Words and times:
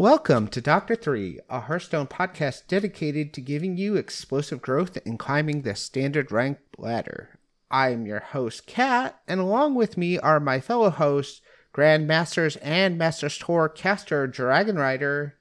Welcome 0.00 0.48
to 0.48 0.62
Doctor 0.62 0.94
3, 0.94 1.40
a 1.50 1.60
Hearthstone 1.60 2.06
podcast 2.06 2.66
dedicated 2.68 3.34
to 3.34 3.42
giving 3.42 3.76
you 3.76 3.96
explosive 3.96 4.62
growth 4.62 4.96
and 5.04 5.18
climbing 5.18 5.60
the 5.60 5.74
standard 5.74 6.32
rank 6.32 6.56
ladder. 6.78 7.38
I 7.70 7.90
am 7.90 8.06
your 8.06 8.20
host, 8.20 8.66
Kat, 8.66 9.20
and 9.28 9.40
along 9.40 9.74
with 9.74 9.98
me 9.98 10.18
are 10.18 10.40
my 10.40 10.58
fellow 10.58 10.88
hosts, 10.88 11.42
Grandmasters 11.74 12.56
and 12.62 12.96
Masters 12.96 13.36
Tour 13.36 13.68
caster 13.68 14.26
Dragon 14.26 14.76
Rider, 14.76 15.34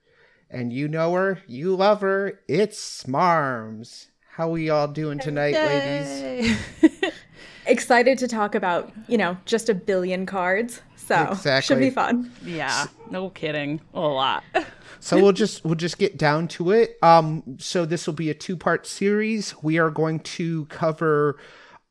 and 0.49 0.73
you 0.73 0.89
know 0.89 1.13
her, 1.13 1.39
you 1.47 1.73
love 1.73 2.01
her, 2.01 2.41
it's 2.49 3.05
Smarms. 3.05 4.07
How 4.31 4.49
we 4.49 4.69
all 4.69 4.89
doing 4.89 5.19
tonight, 5.19 5.53
Yay. 5.53 6.41
ladies? 6.81 7.11
Excited 7.65 8.17
to 8.17 8.27
talk 8.27 8.55
about, 8.55 8.91
you 9.07 9.17
know, 9.17 9.37
just 9.45 9.69
a 9.69 9.73
billion 9.73 10.25
cards. 10.25 10.81
So 11.09 11.29
exactly. 11.31 11.61
should 11.75 11.79
be 11.79 11.89
fun. 11.89 12.31
Yeah, 12.45 12.85
no 13.09 13.31
kidding. 13.31 13.81
A 13.95 13.99
lot. 13.99 14.43
so 14.99 15.19
we'll 15.19 15.31
just 15.31 15.65
we'll 15.65 15.73
just 15.73 15.97
get 15.97 16.19
down 16.19 16.47
to 16.49 16.69
it. 16.69 16.99
Um, 17.01 17.57
so 17.57 17.83
this 17.83 18.05
will 18.05 18.13
be 18.13 18.29
a 18.29 18.35
two 18.35 18.55
part 18.55 18.85
series. 18.85 19.55
We 19.63 19.79
are 19.79 19.89
going 19.89 20.19
to 20.19 20.65
cover 20.65 21.39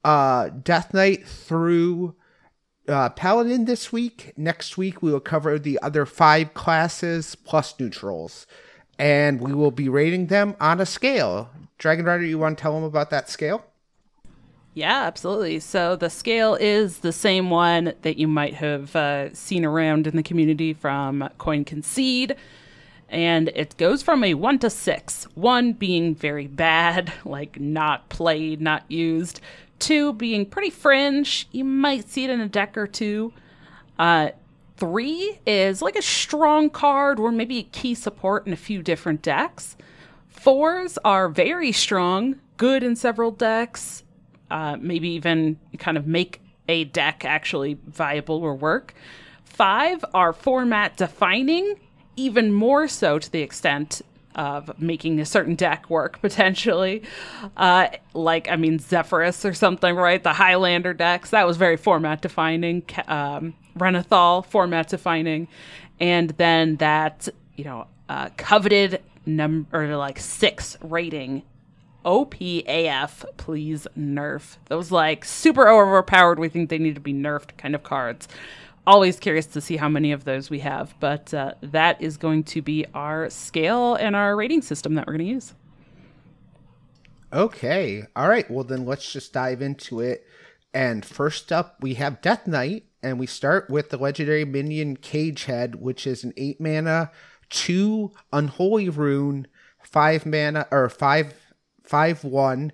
uh 0.04 0.50
Death 0.50 0.94
Knight 0.94 1.26
through 1.26 2.14
uh, 2.86 3.08
Paladin 3.08 3.64
this 3.64 3.92
week. 3.92 4.34
Next 4.36 4.78
week 4.78 5.02
we 5.02 5.10
will 5.10 5.18
cover 5.18 5.58
the 5.58 5.80
other 5.82 6.06
five 6.06 6.54
classes 6.54 7.34
plus 7.34 7.74
neutrals, 7.80 8.46
and 9.00 9.40
we 9.40 9.52
will 9.52 9.72
be 9.72 9.88
rating 9.88 10.28
them 10.28 10.54
on 10.60 10.80
a 10.80 10.86
scale. 10.86 11.50
Dragon 11.76 12.04
Rider, 12.04 12.24
you 12.24 12.38
want 12.38 12.56
to 12.56 12.62
tell 12.62 12.74
them 12.74 12.84
about 12.84 13.10
that 13.10 13.28
scale? 13.28 13.64
Yeah, 14.78 15.02
absolutely. 15.02 15.58
So 15.58 15.96
the 15.96 16.08
scale 16.08 16.54
is 16.54 16.98
the 16.98 17.10
same 17.10 17.50
one 17.50 17.94
that 18.02 18.16
you 18.16 18.28
might 18.28 18.54
have 18.54 18.94
uh, 18.94 19.34
seen 19.34 19.64
around 19.64 20.06
in 20.06 20.14
the 20.14 20.22
community 20.22 20.72
from 20.72 21.28
Coin 21.36 21.64
Concede. 21.64 22.36
And 23.08 23.48
it 23.56 23.76
goes 23.76 24.04
from 24.04 24.22
a 24.22 24.34
one 24.34 24.60
to 24.60 24.70
six. 24.70 25.24
One 25.34 25.72
being 25.72 26.14
very 26.14 26.46
bad, 26.46 27.12
like 27.24 27.58
not 27.58 28.08
played, 28.08 28.60
not 28.60 28.84
used. 28.88 29.40
Two 29.80 30.12
being 30.12 30.46
pretty 30.46 30.70
fringe. 30.70 31.48
You 31.50 31.64
might 31.64 32.08
see 32.08 32.22
it 32.22 32.30
in 32.30 32.40
a 32.40 32.48
deck 32.48 32.78
or 32.78 32.86
two. 32.86 33.32
Uh, 33.98 34.28
three 34.76 35.40
is 35.44 35.82
like 35.82 35.96
a 35.96 36.02
strong 36.02 36.70
card 36.70 37.18
or 37.18 37.32
maybe 37.32 37.58
a 37.58 37.62
key 37.64 37.96
support 37.96 38.46
in 38.46 38.52
a 38.52 38.56
few 38.56 38.84
different 38.84 39.22
decks. 39.22 39.76
Fours 40.28 40.98
are 41.04 41.28
very 41.28 41.72
strong, 41.72 42.36
good 42.58 42.84
in 42.84 42.94
several 42.94 43.32
decks 43.32 44.04
uh, 44.50 44.76
maybe 44.80 45.08
even 45.10 45.58
kind 45.78 45.96
of 45.96 46.06
make 46.06 46.40
a 46.68 46.84
deck 46.84 47.24
actually 47.24 47.78
viable 47.86 48.36
or 48.36 48.54
work. 48.54 48.94
Five 49.44 50.04
are 50.14 50.32
format 50.32 50.96
defining, 50.96 51.76
even 52.16 52.52
more 52.52 52.86
so 52.88 53.18
to 53.18 53.30
the 53.30 53.40
extent 53.40 54.02
of 54.34 54.70
making 54.80 55.18
a 55.18 55.24
certain 55.24 55.56
deck 55.56 55.90
work 55.90 56.20
potentially. 56.22 57.02
Uh, 57.56 57.88
like, 58.14 58.48
I 58.48 58.56
mean, 58.56 58.78
Zephrys 58.78 59.44
or 59.48 59.52
something, 59.52 59.94
right? 59.94 60.22
The 60.22 60.34
Highlander 60.34 60.94
decks, 60.94 61.30
that 61.30 61.46
was 61.46 61.56
very 61.56 61.76
format 61.76 62.22
defining. 62.22 62.84
Um, 63.08 63.54
Renathal, 63.76 64.44
format 64.46 64.88
defining. 64.88 65.48
And 66.00 66.30
then 66.30 66.76
that, 66.76 67.28
you 67.56 67.64
know, 67.64 67.86
uh, 68.08 68.30
coveted 68.36 69.02
number, 69.26 69.96
like 69.96 70.18
six 70.18 70.76
rating 70.82 71.42
OPAF, 72.08 73.36
please 73.36 73.86
nerf. 73.96 74.56
Those 74.68 74.90
like 74.90 75.26
super 75.26 75.68
overpowered, 75.68 76.38
we 76.38 76.48
think 76.48 76.70
they 76.70 76.78
need 76.78 76.94
to 76.94 77.02
be 77.02 77.12
nerfed 77.12 77.58
kind 77.58 77.74
of 77.74 77.82
cards. 77.82 78.26
Always 78.86 79.20
curious 79.20 79.44
to 79.44 79.60
see 79.60 79.76
how 79.76 79.90
many 79.90 80.12
of 80.12 80.24
those 80.24 80.48
we 80.48 80.60
have, 80.60 80.94
but 81.00 81.34
uh, 81.34 81.52
that 81.60 82.00
is 82.00 82.16
going 82.16 82.44
to 82.44 82.62
be 82.62 82.86
our 82.94 83.28
scale 83.28 83.94
and 83.94 84.16
our 84.16 84.34
rating 84.34 84.62
system 84.62 84.94
that 84.94 85.06
we're 85.06 85.18
going 85.18 85.26
to 85.26 85.32
use. 85.34 85.52
Okay. 87.30 88.04
All 88.16 88.26
right. 88.26 88.50
Well, 88.50 88.64
then 88.64 88.86
let's 88.86 89.12
just 89.12 89.34
dive 89.34 89.60
into 89.60 90.00
it. 90.00 90.26
And 90.72 91.04
first 91.04 91.52
up, 91.52 91.76
we 91.82 91.94
have 91.94 92.22
Death 92.22 92.46
Knight, 92.46 92.86
and 93.02 93.18
we 93.18 93.26
start 93.26 93.68
with 93.68 93.90
the 93.90 93.98
legendary 93.98 94.46
minion 94.46 94.96
Cagehead, 94.96 95.74
which 95.74 96.06
is 96.06 96.24
an 96.24 96.32
eight 96.38 96.58
mana, 96.58 97.10
two 97.50 98.12
unholy 98.32 98.88
rune, 98.88 99.46
five 99.82 100.24
mana, 100.24 100.66
or 100.70 100.88
five 100.88 101.34
5 101.88 102.24
1. 102.24 102.72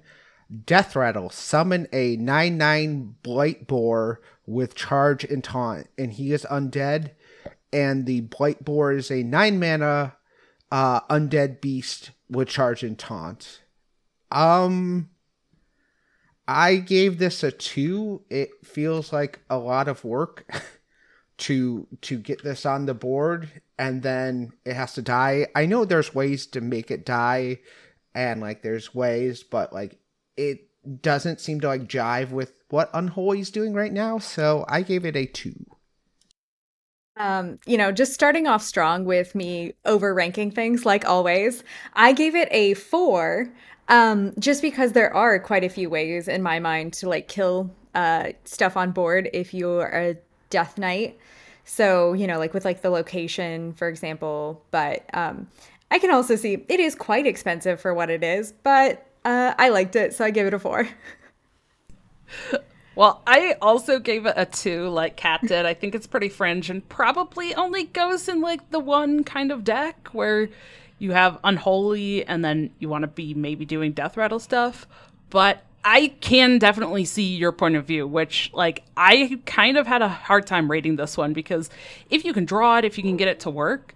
Death 0.67 0.97
Rattle. 0.97 1.31
Summon 1.31 1.89
a 1.93 2.17
9 2.17 2.59
9 2.59 3.15
Blightboar 3.23 4.17
with 4.47 4.75
charge 4.75 5.25
and 5.25 5.43
taunt. 5.43 5.89
And 5.97 6.13
he 6.13 6.33
is 6.33 6.47
undead. 6.51 7.13
And 7.73 8.07
the 8.07 8.23
Blightboar 8.23 8.97
is 8.97 9.11
a 9.11 9.23
9 9.23 9.59
mana 9.59 10.17
uh, 10.71 11.01
undead 11.03 11.61
beast 11.61 12.11
with 12.29 12.49
charge 12.49 12.83
and 12.83 12.99
taunt. 12.99 13.61
Um. 14.31 15.11
I 16.47 16.77
gave 16.77 17.19
this 17.19 17.43
a 17.43 17.51
two. 17.51 18.21
It 18.29 18.51
feels 18.63 19.15
like 19.15 19.41
a 19.49 19.57
lot 19.57 19.89
of 19.89 20.05
work 20.05 20.47
to 21.39 21.87
to 22.03 22.19
get 22.19 22.43
this 22.43 22.67
on 22.67 22.85
the 22.85 22.93
board 22.93 23.63
and 23.79 24.03
then 24.03 24.53
it 24.65 24.75
has 24.75 24.95
to 24.95 25.03
die. 25.03 25.49
I 25.55 25.67
know 25.67 25.85
there's 25.85 26.15
ways 26.15 26.47
to 26.49 26.61
make 26.61 26.91
it 26.91 27.05
die 27.07 27.61
and 28.15 28.41
like 28.41 28.63
there's 28.63 28.95
ways, 28.95 29.43
but 29.43 29.73
like 29.73 29.99
it 30.37 30.69
doesn't 31.01 31.41
seem 31.41 31.61
to 31.61 31.69
like 31.69 31.89
jive 31.89 32.31
with 32.31 32.53
what 32.71 32.91
Unholy's 32.93 33.51
doing 33.51 33.73
right 33.73 33.93
now. 33.93 34.19
So 34.19 34.65
I 34.69 34.83
gave 34.83 35.05
it 35.05 35.17
a 35.17 35.27
two. 35.27 35.65
Um, 37.17 37.59
you 37.65 37.79
know, 37.79 37.93
just 37.93 38.13
starting 38.13 38.49
off 38.49 38.63
strong 38.63 39.05
with 39.05 39.35
me 39.37 39.75
over 39.85 40.13
ranking 40.13 40.51
things 40.51 40.85
like 40.85 41.05
always, 41.05 41.63
I 41.93 42.13
gave 42.13 42.35
it 42.35 42.49
a 42.51 42.75
four. 42.75 43.53
Um, 43.89 44.33
just 44.39 44.63
because 44.63 44.93
there 44.93 45.15
are 45.15 45.39
quite 45.39 45.63
a 45.63 45.69
few 45.69 45.91
ways 45.91 46.27
in 46.27 46.43
my 46.43 46.59
mind 46.59 46.95
to 46.95 47.09
like 47.09 47.29
kill 47.29 47.71
uh 47.95 48.33
stuff 48.45 48.77
on 48.77 48.91
board 48.91 49.31
if 49.33 49.55
you're 49.55 49.87
a 49.87 50.17
death 50.51 50.79
knight. 50.79 51.19
So, 51.65 52.13
you 52.13 52.27
know, 52.27 52.39
like 52.39 52.53
with 52.53 52.65
like 52.65 52.83
the 52.83 52.91
location, 52.91 53.73
for 53.75 53.89
example, 53.89 54.65
but 54.71 55.05
um 55.15 55.47
I 55.91 55.99
can 55.99 56.11
also 56.11 56.37
see 56.37 56.65
it 56.69 56.81
is 56.81 56.95
quite 56.95 57.27
expensive 57.27 57.81
for 57.81 57.95
what 57.95 58.11
it 58.11 58.23
is, 58.23 58.53
but 58.53 59.07
uh, 59.25 59.55
I 59.59 59.69
liked 59.69 59.97
it, 59.97 60.15
so 60.15 60.25
I 60.25 60.31
give 60.31 60.47
it 60.47 60.55
a 60.55 60.59
four. 60.59 60.89
Well, 62.97 63.23
I 63.27 63.57
also 63.61 63.99
gave 63.99 64.25
it 64.25 64.35
a 64.37 64.47
two, 64.47 64.89
like 64.89 65.17
Kat 65.17 65.41
did. 65.43 65.67
I 65.67 65.75
think 65.75 65.95
it's 65.95 66.07
pretty 66.07 66.29
fringe 66.29 66.71
and 66.71 66.89
probably 66.89 67.55
only 67.55 67.85
goes 67.85 68.29
in 68.29 68.41
like 68.41 68.71
the 68.71 68.79
one 68.79 69.25
kind 69.25 69.51
of 69.51 69.65
deck 69.65 70.09
where 70.13 70.49
you 70.99 71.13
have 71.13 71.39
Unholy 71.43 72.25
and 72.25 72.45
then 72.45 72.71
you 72.79 72.89
want 72.89 73.03
to 73.03 73.09
be 73.09 73.35
maybe 73.35 73.65
doing 73.65 73.93
Death 73.93 74.17
Rattle 74.17 74.39
stuff. 74.39 74.87
But 75.31 75.65
I 75.85 76.15
can 76.21 76.59
definitely 76.59 77.05
see 77.05 77.35
your 77.35 77.53
point 77.53 77.75
of 77.77 77.85
view, 77.85 78.07
which, 78.07 78.51
like, 78.55 78.85
I 78.97 79.41
kind 79.45 79.77
of 79.77 79.87
had 79.87 80.01
a 80.01 80.09
hard 80.09 80.47
time 80.47 80.71
rating 80.71 80.97
this 80.97 81.17
one 81.17 81.33
because 81.33 81.69
if 82.09 82.25
you 82.25 82.33
can 82.33 82.45
draw 82.45 82.79
it, 82.79 82.85
if 82.85 82.97
you 82.97 83.03
can 83.03 83.17
get 83.17 83.29
it 83.29 83.41
to 83.41 83.51
work, 83.51 83.95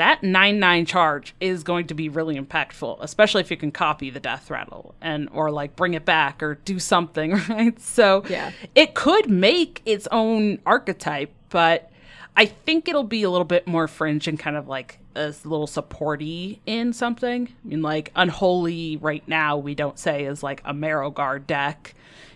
that 0.00 0.22
9-9 0.22 0.86
charge 0.86 1.34
is 1.40 1.62
going 1.62 1.86
to 1.86 1.94
be 1.94 2.08
really 2.08 2.38
impactful 2.38 2.98
especially 3.00 3.40
if 3.40 3.50
you 3.50 3.56
can 3.56 3.70
copy 3.70 4.10
the 4.10 4.20
death 4.20 4.50
rattle 4.50 4.94
and 5.00 5.28
or 5.32 5.50
like 5.50 5.76
bring 5.76 5.94
it 5.94 6.04
back 6.04 6.42
or 6.42 6.56
do 6.56 6.78
something 6.78 7.32
right? 7.48 7.80
So 7.80 8.24
yeah. 8.28 8.52
it 8.74 8.94
could 8.94 9.30
make 9.30 9.82
its 9.84 10.06
own 10.10 10.58
archetype 10.66 11.32
but 11.48 11.90
i 12.36 12.46
think 12.46 12.88
it'll 12.88 13.04
be 13.04 13.22
a 13.22 13.30
little 13.30 13.44
bit 13.44 13.66
more 13.66 13.88
fringe 13.88 14.28
and 14.28 14.38
kind 14.38 14.56
of 14.56 14.68
like 14.68 15.00
a 15.14 15.34
little 15.44 15.66
supporty 15.66 16.60
in 16.66 16.92
something. 16.92 17.48
I 17.48 17.68
mean 17.68 17.82
like 17.82 18.12
unholy 18.14 18.96
right 18.96 19.26
now 19.26 19.56
we 19.56 19.74
don't 19.74 19.98
say 19.98 20.24
is 20.24 20.42
like 20.42 20.62
a 20.64 20.72
Marrowgar 20.72 21.46
deck. 21.46 21.94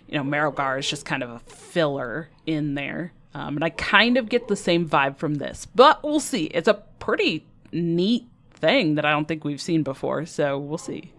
You 0.09 0.19
know 0.19 0.25
Marrowgar 0.25 0.79
is 0.79 0.89
just 0.89 1.05
kind 1.05 1.23
of 1.23 1.31
a 1.31 1.39
filler 1.41 2.29
in 2.47 2.75
there. 2.75 3.13
Um, 3.35 3.57
and 3.57 3.65
I 3.65 3.71
kind 3.71 4.17
of 4.17 4.29
get 4.29 4.47
the 4.47 4.55
same 4.55 4.89
vibe 4.89 5.17
from 5.17 5.37
this, 5.37 5.67
but 5.75 6.05
we'll 6.05 6.21
see. 6.21 6.45
It's 6.45 6.69
a 6.69 6.75
pretty 7.01 7.45
neat 7.75 8.27
thing 8.53 8.95
that 8.95 9.05
I 9.05 9.11
don't 9.11 9.29
think 9.29 9.45
we've 9.45 9.61
seen 9.61 9.83
before. 9.83 10.25
So 10.27 10.59
we'll 10.59 10.79
see. 10.79 11.13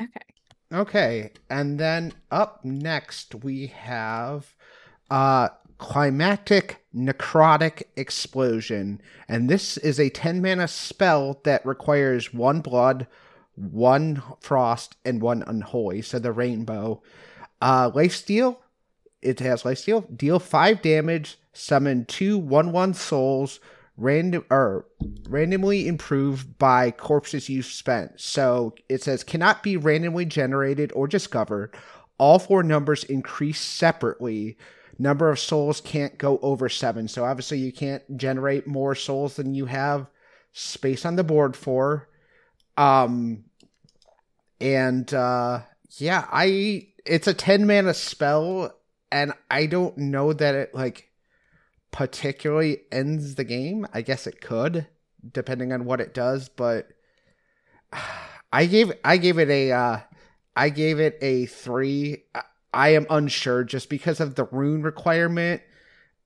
Okay. 0.00 0.20
Okay. 0.72 1.30
And 1.50 1.78
then 1.78 2.12
up 2.30 2.64
next 2.64 3.34
we 3.34 3.66
have 3.68 4.54
uh 5.10 5.48
Climactic 5.78 6.84
Necrotic 6.94 7.82
Explosion. 7.96 9.02
And 9.28 9.50
this 9.50 9.76
is 9.76 9.98
a 9.98 10.08
10 10.08 10.40
mana 10.40 10.68
spell 10.68 11.40
that 11.44 11.66
requires 11.66 12.32
one 12.32 12.60
blood, 12.60 13.06
one 13.56 14.22
frost, 14.40 14.96
and 15.04 15.20
one 15.20 15.42
unholy. 15.46 16.00
So 16.02 16.18
the 16.18 16.32
rainbow. 16.32 17.02
Uh 17.60 17.90
lifesteal. 17.90 18.56
It 19.20 19.40
has 19.40 19.62
lifesteal. 19.62 20.16
Deal 20.16 20.38
five 20.38 20.82
damage. 20.82 21.38
Summon 21.52 22.04
two 22.06 22.38
one 22.38 22.72
one 22.72 22.94
souls 22.94 23.60
random 23.96 24.44
or 24.50 24.86
randomly 25.28 25.86
improved 25.86 26.58
by 26.58 26.90
corpses 26.90 27.48
you've 27.48 27.66
spent. 27.66 28.20
So 28.20 28.74
it 28.88 29.02
says 29.02 29.24
cannot 29.24 29.62
be 29.62 29.76
randomly 29.76 30.24
generated 30.24 30.92
or 30.94 31.06
discovered. 31.06 31.74
All 32.18 32.38
four 32.38 32.62
numbers 32.62 33.04
increase 33.04 33.60
separately. 33.60 34.56
Number 34.98 35.30
of 35.30 35.40
souls 35.40 35.80
can't 35.80 36.18
go 36.18 36.38
over 36.38 36.68
seven. 36.68 37.08
So 37.08 37.24
obviously 37.24 37.58
you 37.58 37.72
can't 37.72 38.02
generate 38.16 38.66
more 38.66 38.94
souls 38.94 39.36
than 39.36 39.54
you 39.54 39.66
have 39.66 40.06
space 40.52 41.04
on 41.04 41.16
the 41.16 41.24
board 41.24 41.56
for. 41.56 42.08
Um, 42.76 43.44
and 44.60 45.12
uh, 45.12 45.60
yeah, 45.98 46.26
I 46.32 46.88
it's 47.04 47.26
a 47.26 47.34
10 47.34 47.66
mana 47.66 47.94
spell, 47.94 48.74
and 49.12 49.32
I 49.50 49.66
don't 49.66 49.96
know 49.98 50.32
that 50.32 50.54
it 50.54 50.74
like 50.74 51.10
particularly 51.94 52.80
ends 52.90 53.36
the 53.36 53.44
game. 53.44 53.86
I 53.94 54.02
guess 54.02 54.26
it 54.26 54.40
could, 54.40 54.88
depending 55.32 55.72
on 55.72 55.84
what 55.84 56.00
it 56.00 56.12
does, 56.12 56.48
but 56.48 56.88
I 58.52 58.66
gave 58.66 58.92
I 59.04 59.16
gave 59.16 59.38
it 59.38 59.48
a 59.48 59.70
uh, 59.70 60.00
I 60.56 60.70
gave 60.70 60.98
it 60.98 61.18
a 61.22 61.46
three. 61.46 62.24
I 62.72 62.88
am 62.90 63.06
unsure 63.08 63.62
just 63.62 63.88
because 63.88 64.18
of 64.18 64.34
the 64.34 64.44
rune 64.46 64.82
requirement 64.82 65.62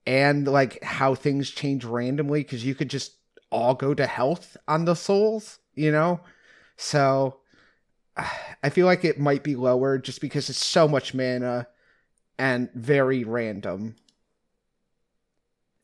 and 0.07 0.49
like 0.49 0.83
how 0.83 1.15
things 1.15 1.51
change 1.51 1.85
randomly 1.85 2.43
because 2.43 2.65
you 2.65 2.75
could 2.75 2.89
just 2.89 3.13
all 3.53 3.75
go 3.75 3.93
to 3.93 4.07
health 4.07 4.57
on 4.67 4.87
the 4.87 4.95
souls, 4.95 5.59
you 5.75 5.93
know? 5.93 6.21
So 6.79 7.41
I 8.63 8.71
feel 8.71 8.87
like 8.87 9.05
it 9.05 9.21
might 9.21 9.45
be 9.45 9.55
lower 9.55 9.99
just 9.99 10.23
because 10.23 10.49
it's 10.49 10.65
so 10.65 10.89
much 10.89 11.13
mana 11.13 11.67
and 12.39 12.71
very 12.73 13.25
random. 13.25 13.97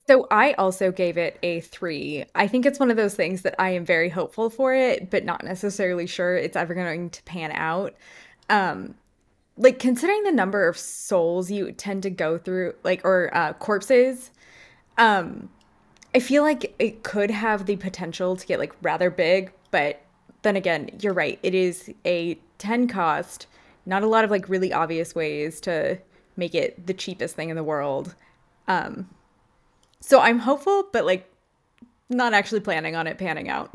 So 0.07 0.27
I 0.31 0.53
also 0.55 0.93
gave 0.93 1.17
it 1.17 1.39
a 1.43 1.61
three. 1.61 2.25
I 2.35 2.47
think 2.47 2.67
it's 2.67 2.79
one 2.79 2.91
of 2.91 2.97
those 2.97 3.15
things 3.15 3.43
that 3.43 3.55
I 3.59 3.71
am 3.71 3.87
very 3.87 4.11
hopeful 4.11 4.51
for 4.51 4.75
it, 4.75 5.11
but 5.11 5.25
not 5.25 5.43
necessarily 5.45 6.07
sure 6.07 6.37
it's 6.37 6.57
ever 6.57 6.75
going 6.75 7.11
to 7.11 7.23
pan 7.23 7.53
out. 7.53 7.95
Um, 8.51 8.97
like 9.57 9.79
considering 9.79 10.25
the 10.25 10.33
number 10.33 10.69
of 10.69 10.77
souls 10.77 11.51
you 11.51 11.73
tend 11.73 12.03
to 12.03 12.11
go 12.11 12.37
through, 12.37 12.75
like 12.85 13.03
or 13.05 13.35
uh, 13.35 13.55
corpses, 13.55 14.31
um, 14.99 15.49
I 16.15 16.21
feel 16.21 16.43
like 16.43 16.75
it 16.79 17.03
could 17.03 17.31
have 17.31 17.67
the 17.67 17.77
potential 17.77 18.37
to 18.37 18.47
get 18.47 18.59
like 18.59 18.75
rather 18.83 19.11
big, 19.11 19.53
but 19.71 20.03
then 20.43 20.57
again, 20.57 20.91
you're 21.01 21.15
right. 21.15 21.39
It 21.43 21.55
is 21.55 21.91
a 22.05 22.39
10 22.59 22.89
cost, 22.89 23.47
not 23.87 24.03
a 24.03 24.07
lot 24.07 24.25
of 24.25 24.31
like 24.31 24.49
really 24.49 24.73
obvious 24.73 25.15
ways 25.15 25.61
to 25.63 25.99
make 26.37 26.55
it 26.55 26.87
the 26.87 26.95
cheapest 26.95 27.35
thing 27.37 27.49
in 27.49 27.57
the 27.57 27.65
world. 27.65 28.15
Um, 28.69 29.09
so 30.07 30.21
I'm 30.21 30.39
hopeful, 30.39 30.85
but 30.93 31.07
like 31.07 31.31
not 32.11 32.35
actually 32.35 32.61
planning 32.61 32.95
on 32.95 33.07
it 33.07 33.17
panning 33.17 33.49
out. 33.49 33.71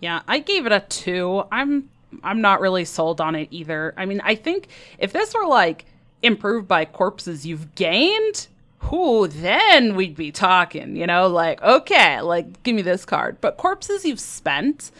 Yeah, 0.00 0.22
I 0.26 0.38
gave 0.38 0.64
it 0.64 0.72
a 0.72 0.80
two. 0.80 1.44
I'm 1.52 1.90
I'm 2.22 2.40
not 2.40 2.62
really 2.62 2.86
sold 2.86 3.20
on 3.20 3.34
it 3.34 3.48
either. 3.50 3.92
I 3.96 4.06
mean, 4.06 4.22
I 4.24 4.34
think 4.34 4.68
if 4.98 5.12
this 5.12 5.34
were 5.34 5.46
like 5.46 5.84
improved 6.22 6.66
by 6.66 6.86
corpses 6.86 7.44
you've 7.44 7.74
gained, 7.74 8.48
who 8.78 9.28
then 9.28 9.96
we'd 9.96 10.16
be 10.16 10.32
talking, 10.32 10.96
you 10.96 11.06
know, 11.06 11.28
like, 11.28 11.60
okay, 11.62 12.22
like 12.22 12.62
give 12.62 12.74
me 12.74 12.82
this 12.82 13.04
card. 13.04 13.36
But 13.42 13.58
corpses 13.58 14.06
you've 14.06 14.18
spent, 14.18 14.90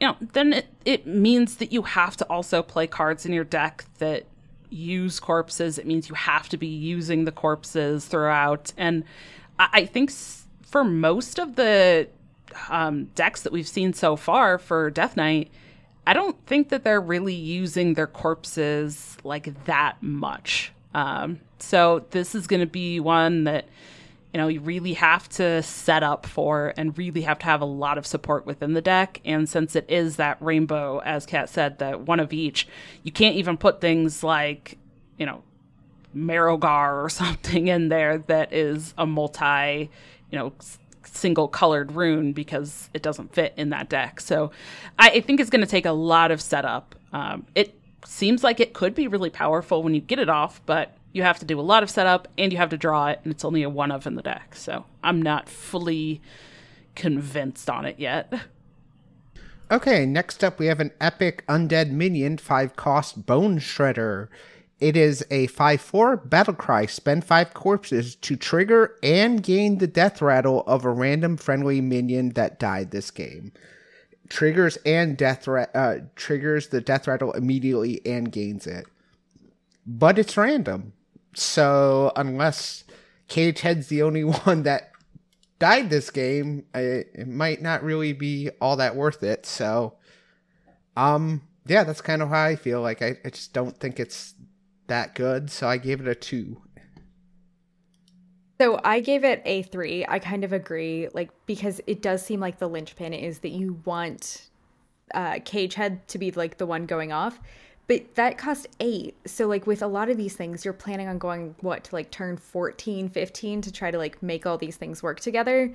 you 0.00 0.06
know, 0.06 0.16
then 0.32 0.54
it, 0.54 0.66
it 0.86 1.06
means 1.06 1.56
that 1.56 1.70
you 1.70 1.82
have 1.82 2.16
to 2.16 2.24
also 2.30 2.62
play 2.62 2.86
cards 2.86 3.26
in 3.26 3.34
your 3.34 3.44
deck 3.44 3.84
that 3.98 4.24
use 4.70 5.20
corpses. 5.20 5.78
It 5.78 5.86
means 5.86 6.08
you 6.08 6.14
have 6.14 6.48
to 6.50 6.56
be 6.56 6.66
using 6.66 7.24
the 7.24 7.32
corpses 7.32 8.06
throughout. 8.06 8.72
And 8.76 9.04
I, 9.58 9.68
I 9.72 9.84
think 9.86 10.10
s- 10.10 10.46
for 10.62 10.84
most 10.84 11.38
of 11.38 11.56
the 11.56 12.08
um, 12.68 13.04
decks 13.14 13.42
that 13.42 13.52
we've 13.52 13.68
seen 13.68 13.92
so 13.92 14.16
far 14.16 14.58
for 14.58 14.90
Death 14.90 15.16
Knight, 15.16 15.50
I 16.06 16.12
don't 16.12 16.36
think 16.46 16.70
that 16.70 16.84
they're 16.84 17.00
really 17.00 17.34
using 17.34 17.94
their 17.94 18.06
corpses 18.06 19.16
like 19.22 19.64
that 19.66 20.02
much. 20.02 20.72
Um, 20.94 21.40
so 21.58 22.04
this 22.10 22.34
is 22.34 22.46
going 22.46 22.60
to 22.60 22.66
be 22.66 22.98
one 23.00 23.44
that 23.44 23.66
you 24.32 24.38
know 24.38 24.48
you 24.48 24.60
really 24.60 24.94
have 24.94 25.28
to 25.30 25.62
set 25.62 26.02
up 26.02 26.26
for 26.26 26.72
and 26.76 26.96
really 26.96 27.22
have 27.22 27.38
to 27.40 27.46
have 27.46 27.60
a 27.60 27.66
lot 27.66 27.98
of 27.98 28.06
support 28.06 28.46
within 28.46 28.74
the 28.74 28.80
deck. 28.80 29.20
And 29.24 29.48
since 29.48 29.74
it 29.74 29.86
is 29.88 30.16
that 30.16 30.36
rainbow, 30.40 31.00
as 31.00 31.26
Kat 31.26 31.48
said, 31.48 31.78
that 31.78 32.02
one 32.02 32.20
of 32.20 32.32
each, 32.32 32.68
you 33.02 33.12
can't 33.12 33.36
even 33.36 33.56
put 33.56 33.80
things 33.80 34.22
like 34.22 34.78
you 35.18 35.26
know 35.26 35.42
Marrowgar 36.16 37.04
or 37.04 37.08
something 37.10 37.68
in 37.68 37.88
there 37.88 38.18
that 38.18 38.52
is 38.52 38.94
a 38.98 39.06
multi, 39.06 39.90
you 40.30 40.38
know, 40.38 40.52
single 41.04 41.48
colored 41.48 41.92
rune 41.92 42.32
because 42.32 42.88
it 42.94 43.02
doesn't 43.02 43.34
fit 43.34 43.52
in 43.56 43.70
that 43.70 43.88
deck. 43.88 44.20
So 44.20 44.50
I, 44.98 45.10
I 45.10 45.20
think 45.20 45.40
it's 45.40 45.50
going 45.50 45.62
to 45.64 45.70
take 45.70 45.86
a 45.86 45.92
lot 45.92 46.30
of 46.30 46.40
setup. 46.40 46.94
Um, 47.12 47.46
it 47.54 47.74
seems 48.04 48.44
like 48.44 48.60
it 48.60 48.72
could 48.72 48.94
be 48.94 49.08
really 49.08 49.30
powerful 49.30 49.82
when 49.82 49.94
you 49.94 50.00
get 50.00 50.18
it 50.18 50.28
off, 50.28 50.60
but 50.66 50.96
you 51.12 51.22
have 51.22 51.38
to 51.40 51.44
do 51.44 51.58
a 51.58 51.62
lot 51.62 51.82
of 51.82 51.90
setup 51.90 52.28
and 52.38 52.52
you 52.52 52.58
have 52.58 52.70
to 52.70 52.76
draw 52.76 53.08
it, 53.08 53.20
and 53.24 53.32
it's 53.32 53.44
only 53.44 53.62
a 53.62 53.70
one 53.70 53.90
of 53.90 54.06
in 54.06 54.14
the 54.14 54.22
deck. 54.22 54.54
So 54.54 54.84
I'm 55.02 55.20
not 55.20 55.48
fully 55.48 56.20
convinced 56.94 57.68
on 57.68 57.84
it 57.84 57.98
yet. 57.98 58.32
Okay, 59.70 60.04
next 60.04 60.42
up 60.42 60.58
we 60.58 60.66
have 60.66 60.80
an 60.80 60.90
epic 61.00 61.44
undead 61.46 61.90
minion, 61.90 62.38
5 62.38 62.74
cost 62.74 63.24
Bone 63.24 63.58
Shredder. 63.58 64.28
It 64.80 64.96
is 64.96 65.24
a 65.30 65.46
5 65.48 65.80
4 65.80 66.16
battle 66.16 66.54
cry. 66.54 66.86
Spend 66.86 67.24
5 67.24 67.54
corpses 67.54 68.16
to 68.16 68.34
trigger 68.34 68.96
and 69.02 69.42
gain 69.42 69.78
the 69.78 69.86
death 69.86 70.20
rattle 70.20 70.64
of 70.66 70.84
a 70.84 70.90
random 70.90 71.36
friendly 71.36 71.80
minion 71.80 72.30
that 72.30 72.58
died 72.58 72.90
this 72.90 73.10
game. 73.10 73.52
Triggers 74.28 74.76
and 74.86 75.16
death 75.16 75.46
ra- 75.46 75.66
uh, 75.74 75.98
triggers 76.16 76.68
the 76.68 76.80
death 76.80 77.06
rattle 77.06 77.32
immediately 77.32 78.00
and 78.06 78.32
gains 78.32 78.66
it. 78.66 78.86
But 79.86 80.18
it's 80.18 80.36
random. 80.36 80.94
So 81.34 82.12
unless 82.16 82.84
Cagehead's 83.28 83.88
the 83.88 84.02
only 84.02 84.24
one 84.44 84.64
that 84.64 84.90
died 85.58 85.90
this 85.90 86.10
game, 86.10 86.64
it, 86.74 87.10
it 87.14 87.28
might 87.28 87.62
not 87.62 87.82
really 87.82 88.12
be 88.12 88.50
all 88.60 88.76
that 88.76 88.96
worth 88.96 89.22
it. 89.22 89.46
So, 89.46 89.94
um, 90.96 91.42
yeah, 91.66 91.84
that's 91.84 92.00
kind 92.00 92.22
of 92.22 92.30
how 92.30 92.44
I 92.44 92.56
feel. 92.56 92.80
Like 92.80 93.02
I, 93.02 93.16
I 93.24 93.30
just 93.30 93.52
don't 93.52 93.78
think 93.78 94.00
it's 94.00 94.34
that 94.88 95.14
good. 95.14 95.50
So 95.50 95.68
I 95.68 95.76
gave 95.76 96.00
it 96.00 96.08
a 96.08 96.14
two. 96.14 96.60
So 98.60 98.78
I 98.84 99.00
gave 99.00 99.24
it 99.24 99.40
a 99.46 99.62
three. 99.62 100.04
I 100.06 100.18
kind 100.18 100.44
of 100.44 100.52
agree, 100.52 101.08
like 101.14 101.30
because 101.46 101.80
it 101.86 102.02
does 102.02 102.22
seem 102.22 102.40
like 102.40 102.58
the 102.58 102.68
linchpin 102.68 103.14
is 103.14 103.38
that 103.38 103.50
you 103.50 103.80
want 103.86 104.50
uh, 105.14 105.34
Cagehead 105.36 106.06
to 106.08 106.18
be 106.18 106.30
like 106.32 106.58
the 106.58 106.66
one 106.66 106.84
going 106.84 107.10
off, 107.10 107.40
but 107.90 108.14
that 108.14 108.38
cost 108.38 108.68
eight. 108.78 109.16
So 109.26 109.48
like 109.48 109.66
with 109.66 109.82
a 109.82 109.88
lot 109.88 110.10
of 110.10 110.16
these 110.16 110.36
things, 110.36 110.64
you're 110.64 110.72
planning 110.72 111.08
on 111.08 111.18
going 111.18 111.56
what 111.60 111.82
to 111.82 111.96
like 111.96 112.12
turn 112.12 112.36
14, 112.36 113.08
15 113.08 113.62
to 113.62 113.72
try 113.72 113.90
to 113.90 113.98
like 113.98 114.22
make 114.22 114.46
all 114.46 114.56
these 114.56 114.76
things 114.76 115.02
work 115.02 115.18
together. 115.18 115.74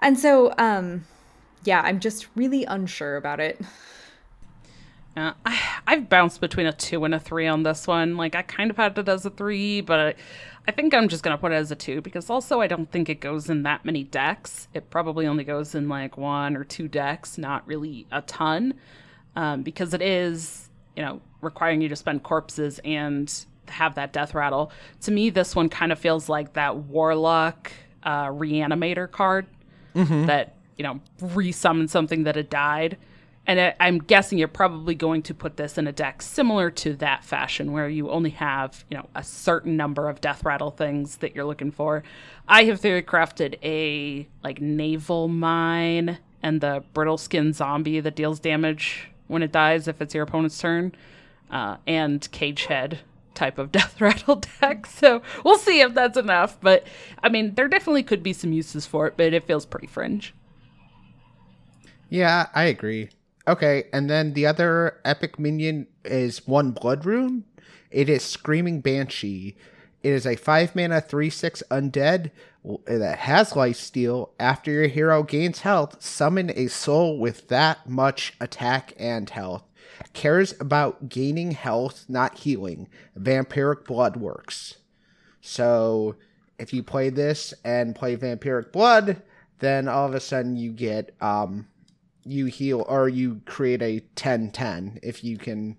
And 0.00 0.18
so, 0.18 0.52
um, 0.58 1.06
yeah, 1.64 1.80
I'm 1.80 2.00
just 2.00 2.26
really 2.34 2.66
unsure 2.66 3.16
about 3.16 3.40
it. 3.40 3.58
Uh, 5.16 5.32
I, 5.46 5.58
I've 5.86 6.08
bounced 6.10 6.40
between 6.42 6.66
a 6.66 6.72
two 6.72 7.02
and 7.04 7.14
a 7.14 7.20
three 7.20 7.46
on 7.46 7.62
this 7.62 7.86
one. 7.86 8.18
Like 8.18 8.34
I 8.34 8.42
kind 8.42 8.70
of 8.70 8.76
had 8.76 8.98
it 8.98 9.08
as 9.08 9.24
a 9.24 9.30
three, 9.30 9.80
but 9.80 10.00
I, 10.00 10.14
I 10.68 10.72
think 10.72 10.92
I'm 10.92 11.08
just 11.08 11.22
gonna 11.22 11.38
put 11.38 11.52
it 11.52 11.56
as 11.56 11.70
a 11.70 11.76
two 11.76 12.02
because 12.02 12.28
also 12.28 12.60
I 12.60 12.66
don't 12.66 12.90
think 12.90 13.08
it 13.08 13.20
goes 13.20 13.48
in 13.48 13.62
that 13.62 13.86
many 13.86 14.04
decks. 14.04 14.68
It 14.74 14.90
probably 14.90 15.26
only 15.26 15.44
goes 15.44 15.74
in 15.74 15.88
like 15.88 16.18
one 16.18 16.56
or 16.56 16.64
two 16.64 16.88
decks, 16.88 17.38
not 17.38 17.66
really 17.66 18.06
a 18.10 18.20
ton, 18.22 18.74
um, 19.34 19.62
because 19.62 19.94
it 19.94 20.02
is 20.02 20.61
you 20.96 21.02
know 21.02 21.20
requiring 21.40 21.80
you 21.80 21.88
to 21.88 21.96
spend 21.96 22.22
corpses 22.22 22.80
and 22.84 23.44
have 23.68 23.94
that 23.94 24.12
death 24.12 24.34
rattle. 24.34 24.70
To 25.02 25.10
me, 25.10 25.30
this 25.30 25.56
one 25.56 25.68
kind 25.68 25.92
of 25.92 25.98
feels 25.98 26.28
like 26.28 26.52
that 26.54 26.76
warlock 26.76 27.72
uh, 28.02 28.26
reanimator 28.26 29.10
card 29.10 29.46
that 30.26 30.54
you 30.76 30.82
know 30.84 31.00
resummon 31.20 31.88
something 31.88 32.24
that 32.24 32.36
had 32.36 32.48
died. 32.50 32.96
And 33.44 33.60
I, 33.60 33.74
I'm 33.80 33.98
guessing 33.98 34.38
you're 34.38 34.46
probably 34.46 34.94
going 34.94 35.22
to 35.22 35.34
put 35.34 35.56
this 35.56 35.76
in 35.76 35.88
a 35.88 35.92
deck 35.92 36.22
similar 36.22 36.70
to 36.70 36.94
that 36.94 37.24
fashion, 37.24 37.72
where 37.72 37.88
you 37.88 38.08
only 38.08 38.30
have, 38.30 38.84
you 38.88 38.96
know, 38.96 39.08
a 39.16 39.24
certain 39.24 39.76
number 39.76 40.08
of 40.08 40.20
death 40.20 40.44
rattle 40.44 40.70
things 40.70 41.16
that 41.16 41.34
you're 41.34 41.44
looking 41.44 41.72
for. 41.72 42.04
I 42.46 42.64
have 42.64 42.80
theory 42.80 43.02
crafted 43.02 43.58
a 43.64 44.28
like 44.44 44.60
naval 44.60 45.26
mine 45.26 46.18
and 46.42 46.60
the 46.60 46.84
brittle 46.94 47.18
skin 47.18 47.52
zombie 47.52 48.00
that 48.00 48.14
deals 48.14 48.38
damage 48.38 49.08
when 49.26 49.42
it 49.42 49.52
dies 49.52 49.88
if 49.88 50.00
it's 50.00 50.14
your 50.14 50.24
opponent's 50.24 50.58
turn, 50.58 50.92
uh, 51.50 51.76
and 51.86 52.30
cage 52.32 52.66
head 52.66 53.00
type 53.34 53.58
of 53.58 53.72
death 53.78 54.00
rattle 54.00 54.42
deck. 54.60 54.86
So 55.02 55.22
we'll 55.44 55.58
see 55.58 55.80
if 55.80 55.94
that's 55.94 56.16
enough. 56.16 56.60
But 56.60 56.86
I 57.22 57.28
mean, 57.28 57.54
there 57.54 57.68
definitely 57.68 58.02
could 58.02 58.22
be 58.22 58.32
some 58.32 58.52
uses 58.52 58.86
for 58.86 59.06
it, 59.06 59.14
but 59.16 59.32
it 59.32 59.44
feels 59.44 59.66
pretty 59.66 59.86
fringe. 59.86 60.34
Yeah, 62.08 62.48
I 62.54 62.64
agree. 62.64 63.08
Okay, 63.48 63.84
and 63.92 64.08
then 64.08 64.34
the 64.34 64.46
other 64.46 65.00
epic 65.04 65.38
minion 65.38 65.88
is 66.04 66.46
one 66.46 66.70
blood 66.70 67.04
rune. 67.04 67.44
It 67.90 68.08
is 68.08 68.22
Screaming 68.22 68.80
Banshee. 68.80 69.56
It 70.02 70.12
is 70.12 70.26
a 70.26 70.36
5 70.36 70.76
mana 70.76 71.00
3 71.00 71.30
6 71.30 71.62
undead 71.70 72.30
that 72.86 73.18
has 73.18 73.56
life 73.56 73.76
steal. 73.76 74.32
After 74.38 74.70
your 74.70 74.86
hero 74.86 75.22
gains 75.22 75.60
health, 75.60 76.02
summon 76.02 76.50
a 76.54 76.68
soul 76.68 77.18
with 77.18 77.48
that 77.48 77.88
much 77.88 78.34
attack 78.40 78.92
and 78.98 79.28
health. 79.28 79.64
Cares 80.12 80.54
about 80.60 81.08
gaining 81.08 81.52
health, 81.52 82.04
not 82.08 82.38
healing. 82.38 82.88
Vampiric 83.18 83.84
Blood 83.84 84.16
works. 84.16 84.76
So 85.40 86.16
if 86.58 86.72
you 86.72 86.82
play 86.82 87.10
this 87.10 87.52
and 87.64 87.94
play 87.94 88.16
Vampiric 88.16 88.72
Blood, 88.72 89.22
then 89.58 89.88
all 89.88 90.06
of 90.06 90.14
a 90.14 90.20
sudden 90.20 90.56
you 90.56 90.72
get 90.72 91.14
um 91.20 91.68
you 92.24 92.46
heal 92.46 92.84
or 92.88 93.08
you 93.08 93.40
create 93.46 93.82
a 93.82 94.00
10-10 94.14 95.00
if 95.02 95.24
you 95.24 95.36
can 95.36 95.76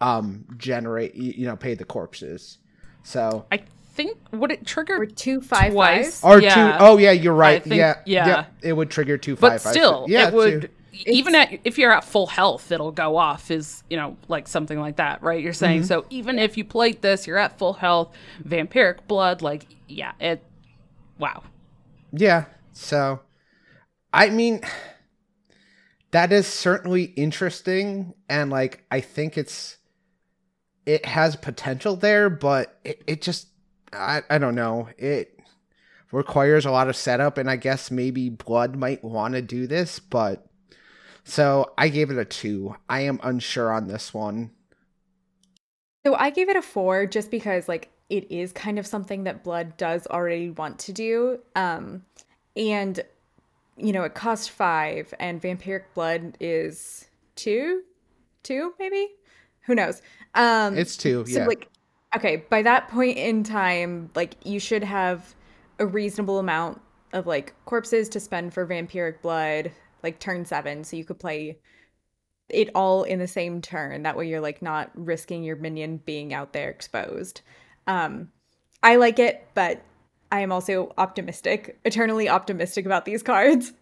um 0.00 0.44
generate 0.56 1.14
you, 1.14 1.32
you 1.36 1.46
know 1.46 1.56
pay 1.56 1.74
the 1.74 1.84
corpses. 1.84 2.58
So 3.04 3.46
I 3.52 3.62
think 3.98 4.16
would 4.32 4.50
it 4.52 4.64
trigger 4.64 4.96
Or 5.02 5.06
two 5.06 5.40
five 5.42 5.72
twice? 5.72 6.20
fives. 6.20 6.24
or 6.24 6.40
Yeah. 6.42 6.54
two 6.54 6.84
oh 6.84 6.96
yeah, 6.98 7.10
you're 7.12 7.34
right. 7.34 7.62
think- 7.62 7.74
yeah, 7.76 7.94
yeah. 8.06 8.26
yep, 8.28 8.52
it 8.62 8.72
would 8.72 8.90
trigger 8.90 9.18
two 9.18 9.34
but 9.36 9.50
five 9.52 9.62
five. 9.62 9.72
still 9.72 10.06
yeah, 10.08 10.28
it 10.28 10.34
would 10.34 10.62
two. 10.62 10.68
even 11.06 11.34
at 11.34 11.58
if 11.64 11.76
you're 11.78 11.92
at 11.92 12.04
full 12.04 12.26
health 12.28 12.72
it'll 12.72 12.90
go 12.92 13.16
off 13.16 13.50
is 13.50 13.82
you 13.90 13.96
know 13.96 14.16
like 14.28 14.48
something 14.48 14.80
like 14.80 14.96
that 14.96 15.22
right 15.22 15.42
you're 15.44 15.52
saying 15.52 15.80
Mm-hmm. 15.80 15.86
so 15.88 16.06
even 16.10 16.38
if 16.38 16.56
you 16.56 16.64
played 16.64 17.02
this 17.02 17.26
you're 17.26 17.38
at 17.38 17.58
full 17.58 17.74
health 17.74 18.08
vampiric 18.46 18.98
blood 19.06 19.42
like 19.42 19.66
yeah 19.88 20.12
it 20.20 20.42
wow 21.18 21.42
Yeah. 22.12 22.44
So, 22.72 23.20
I 24.12 24.30
mean, 24.30 24.60
that 26.12 26.32
is 26.32 26.46
certainly 26.46 27.04
interesting, 27.04 28.14
and 28.28 28.50
like 28.50 28.84
I 28.90 29.00
think 29.00 29.36
it's 29.36 29.76
it 30.86 31.04
has 31.04 31.36
potential 31.36 31.96
there, 31.96 32.30
but 32.30 32.78
it, 32.84 33.02
it 33.06 33.20
just 33.22 33.48
I 33.92 34.22
I 34.28 34.38
don't 34.38 34.54
know 34.54 34.88
it 34.96 35.38
requires 36.12 36.64
a 36.64 36.70
lot 36.70 36.88
of 36.88 36.96
setup, 36.96 37.38
and 37.38 37.50
I 37.50 37.56
guess 37.56 37.90
maybe 37.90 38.30
Blood 38.30 38.76
might 38.76 39.04
want 39.04 39.34
to 39.34 39.42
do 39.42 39.66
this, 39.66 39.98
but 39.98 40.46
so 41.24 41.72
I 41.76 41.88
gave 41.88 42.10
it 42.10 42.18
a 42.18 42.24
two. 42.24 42.74
I 42.88 43.00
am 43.00 43.20
unsure 43.22 43.72
on 43.72 43.86
this 43.86 44.14
one. 44.14 44.50
So 46.06 46.14
I 46.14 46.30
gave 46.30 46.48
it 46.48 46.56
a 46.56 46.62
four 46.62 47.06
just 47.06 47.30
because 47.30 47.68
like 47.68 47.90
it 48.08 48.30
is 48.32 48.52
kind 48.52 48.78
of 48.78 48.86
something 48.86 49.24
that 49.24 49.44
Blood 49.44 49.76
does 49.76 50.06
already 50.06 50.50
want 50.50 50.78
to 50.80 50.92
do. 50.92 51.40
Um 51.54 52.04
and 52.56 53.00
you 53.76 53.92
know, 53.92 54.02
it 54.04 54.14
cost 54.14 54.50
five 54.50 55.12
and 55.20 55.40
vampiric 55.40 55.84
blood 55.94 56.36
is 56.40 57.06
two? 57.36 57.82
Two, 58.42 58.72
maybe? 58.78 59.08
Who 59.66 59.74
knows? 59.74 60.00
Um 60.34 60.78
It's 60.78 60.96
two, 60.96 61.26
so 61.26 61.40
yeah. 61.40 61.46
like 61.46 61.68
okay, 62.14 62.44
by 62.48 62.62
that 62.62 62.88
point 62.88 63.18
in 63.18 63.44
time, 63.44 64.10
like 64.14 64.34
you 64.44 64.60
should 64.60 64.84
have 64.84 65.34
a 65.78 65.86
reasonable 65.86 66.38
amount 66.38 66.80
of 67.12 67.26
like 67.26 67.54
corpses 67.64 68.08
to 68.10 68.20
spend 68.20 68.52
for 68.52 68.66
vampiric 68.66 69.22
blood, 69.22 69.72
like 70.02 70.18
turn 70.18 70.44
seven, 70.44 70.84
so 70.84 70.96
you 70.96 71.04
could 71.04 71.18
play 71.18 71.58
it 72.48 72.70
all 72.74 73.02
in 73.02 73.18
the 73.18 73.28
same 73.28 73.60
turn. 73.60 74.02
That 74.02 74.16
way 74.16 74.28
you're 74.28 74.40
like 74.40 74.62
not 74.62 74.90
risking 74.94 75.42
your 75.42 75.56
minion 75.56 75.98
being 76.04 76.32
out 76.32 76.52
there 76.52 76.70
exposed. 76.70 77.42
Um 77.86 78.30
I 78.82 78.96
like 78.96 79.18
it, 79.18 79.46
but 79.54 79.82
I 80.30 80.40
am 80.40 80.52
also 80.52 80.92
optimistic, 80.98 81.78
eternally 81.84 82.28
optimistic 82.28 82.86
about 82.86 83.04
these 83.04 83.22
cards. 83.24 83.72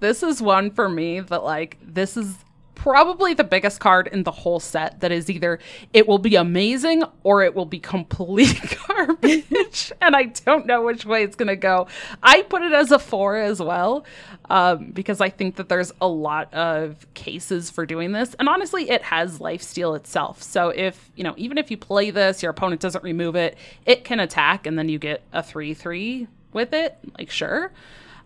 this 0.00 0.22
is 0.22 0.40
one 0.40 0.70
for 0.70 0.88
me 0.88 1.20
that 1.20 1.44
like 1.44 1.78
this 1.82 2.16
is 2.16 2.36
probably 2.80 3.34
the 3.34 3.44
biggest 3.44 3.78
card 3.78 4.06
in 4.06 4.22
the 4.22 4.30
whole 4.30 4.58
set 4.58 5.00
that 5.00 5.12
is 5.12 5.28
either 5.28 5.58
it 5.92 6.08
will 6.08 6.18
be 6.18 6.34
amazing 6.34 7.04
or 7.24 7.42
it 7.42 7.54
will 7.54 7.66
be 7.66 7.78
complete 7.78 8.58
garbage 8.88 9.92
and 10.00 10.16
i 10.16 10.22
don't 10.46 10.64
know 10.64 10.80
which 10.80 11.04
way 11.04 11.22
it's 11.22 11.36
going 11.36 11.46
to 11.46 11.56
go. 11.56 11.86
I 12.22 12.40
put 12.40 12.62
it 12.62 12.72
as 12.72 12.90
a 12.90 12.98
four 12.98 13.36
as 13.36 13.60
well 13.60 14.06
um, 14.48 14.92
because 14.92 15.20
i 15.20 15.28
think 15.28 15.56
that 15.56 15.68
there's 15.68 15.92
a 16.00 16.08
lot 16.08 16.54
of 16.54 17.06
cases 17.12 17.68
for 17.68 17.84
doing 17.84 18.12
this 18.12 18.32
and 18.38 18.48
honestly 18.48 18.88
it 18.88 19.02
has 19.02 19.42
life 19.42 19.60
steal 19.60 19.94
itself. 19.94 20.42
So 20.42 20.70
if 20.70 21.10
you 21.16 21.22
know 21.22 21.34
even 21.36 21.58
if 21.58 21.70
you 21.70 21.76
play 21.76 22.10
this 22.10 22.42
your 22.42 22.48
opponent 22.48 22.80
doesn't 22.80 23.04
remove 23.04 23.36
it 23.36 23.58
it 23.84 24.04
can 24.04 24.20
attack 24.20 24.66
and 24.66 24.78
then 24.78 24.88
you 24.88 24.98
get 24.98 25.20
a 25.34 25.42
3-3 25.42 26.28
with 26.54 26.72
it 26.72 26.96
like 27.18 27.28
sure. 27.28 27.72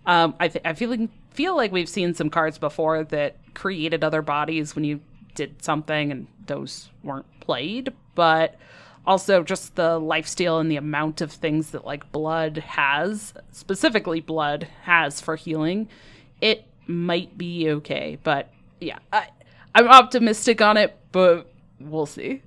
Um, 0.06 0.34
I, 0.38 0.48
th- 0.48 0.62
I 0.66 0.74
feel 0.74 0.90
like, 0.90 1.08
feel 1.30 1.56
like 1.56 1.72
we've 1.72 1.88
seen 1.88 2.12
some 2.12 2.28
cards 2.28 2.58
before 2.58 3.04
that 3.04 3.36
created 3.54 4.04
other 4.04 4.22
bodies 4.22 4.74
when 4.74 4.84
you 4.84 5.00
did 5.34 5.62
something 5.62 6.10
and 6.10 6.26
those 6.46 6.90
weren't 7.02 7.40
played, 7.40 7.92
but 8.14 8.56
also 9.06 9.42
just 9.42 9.74
the 9.76 10.00
lifesteal 10.00 10.60
and 10.60 10.70
the 10.70 10.76
amount 10.76 11.20
of 11.20 11.30
things 11.32 11.70
that 11.70 11.84
like 11.84 12.10
blood 12.12 12.58
has, 12.58 13.34
specifically 13.50 14.20
blood 14.20 14.68
has 14.82 15.20
for 15.20 15.36
healing, 15.36 15.88
it 16.40 16.66
might 16.86 17.36
be 17.36 17.70
okay. 17.70 18.18
But 18.22 18.50
yeah, 18.80 18.98
I, 19.12 19.28
I'm 19.74 19.88
optimistic 19.88 20.60
on 20.60 20.76
it, 20.76 20.96
but 21.12 21.50
we'll 21.80 22.06
see. 22.06 22.42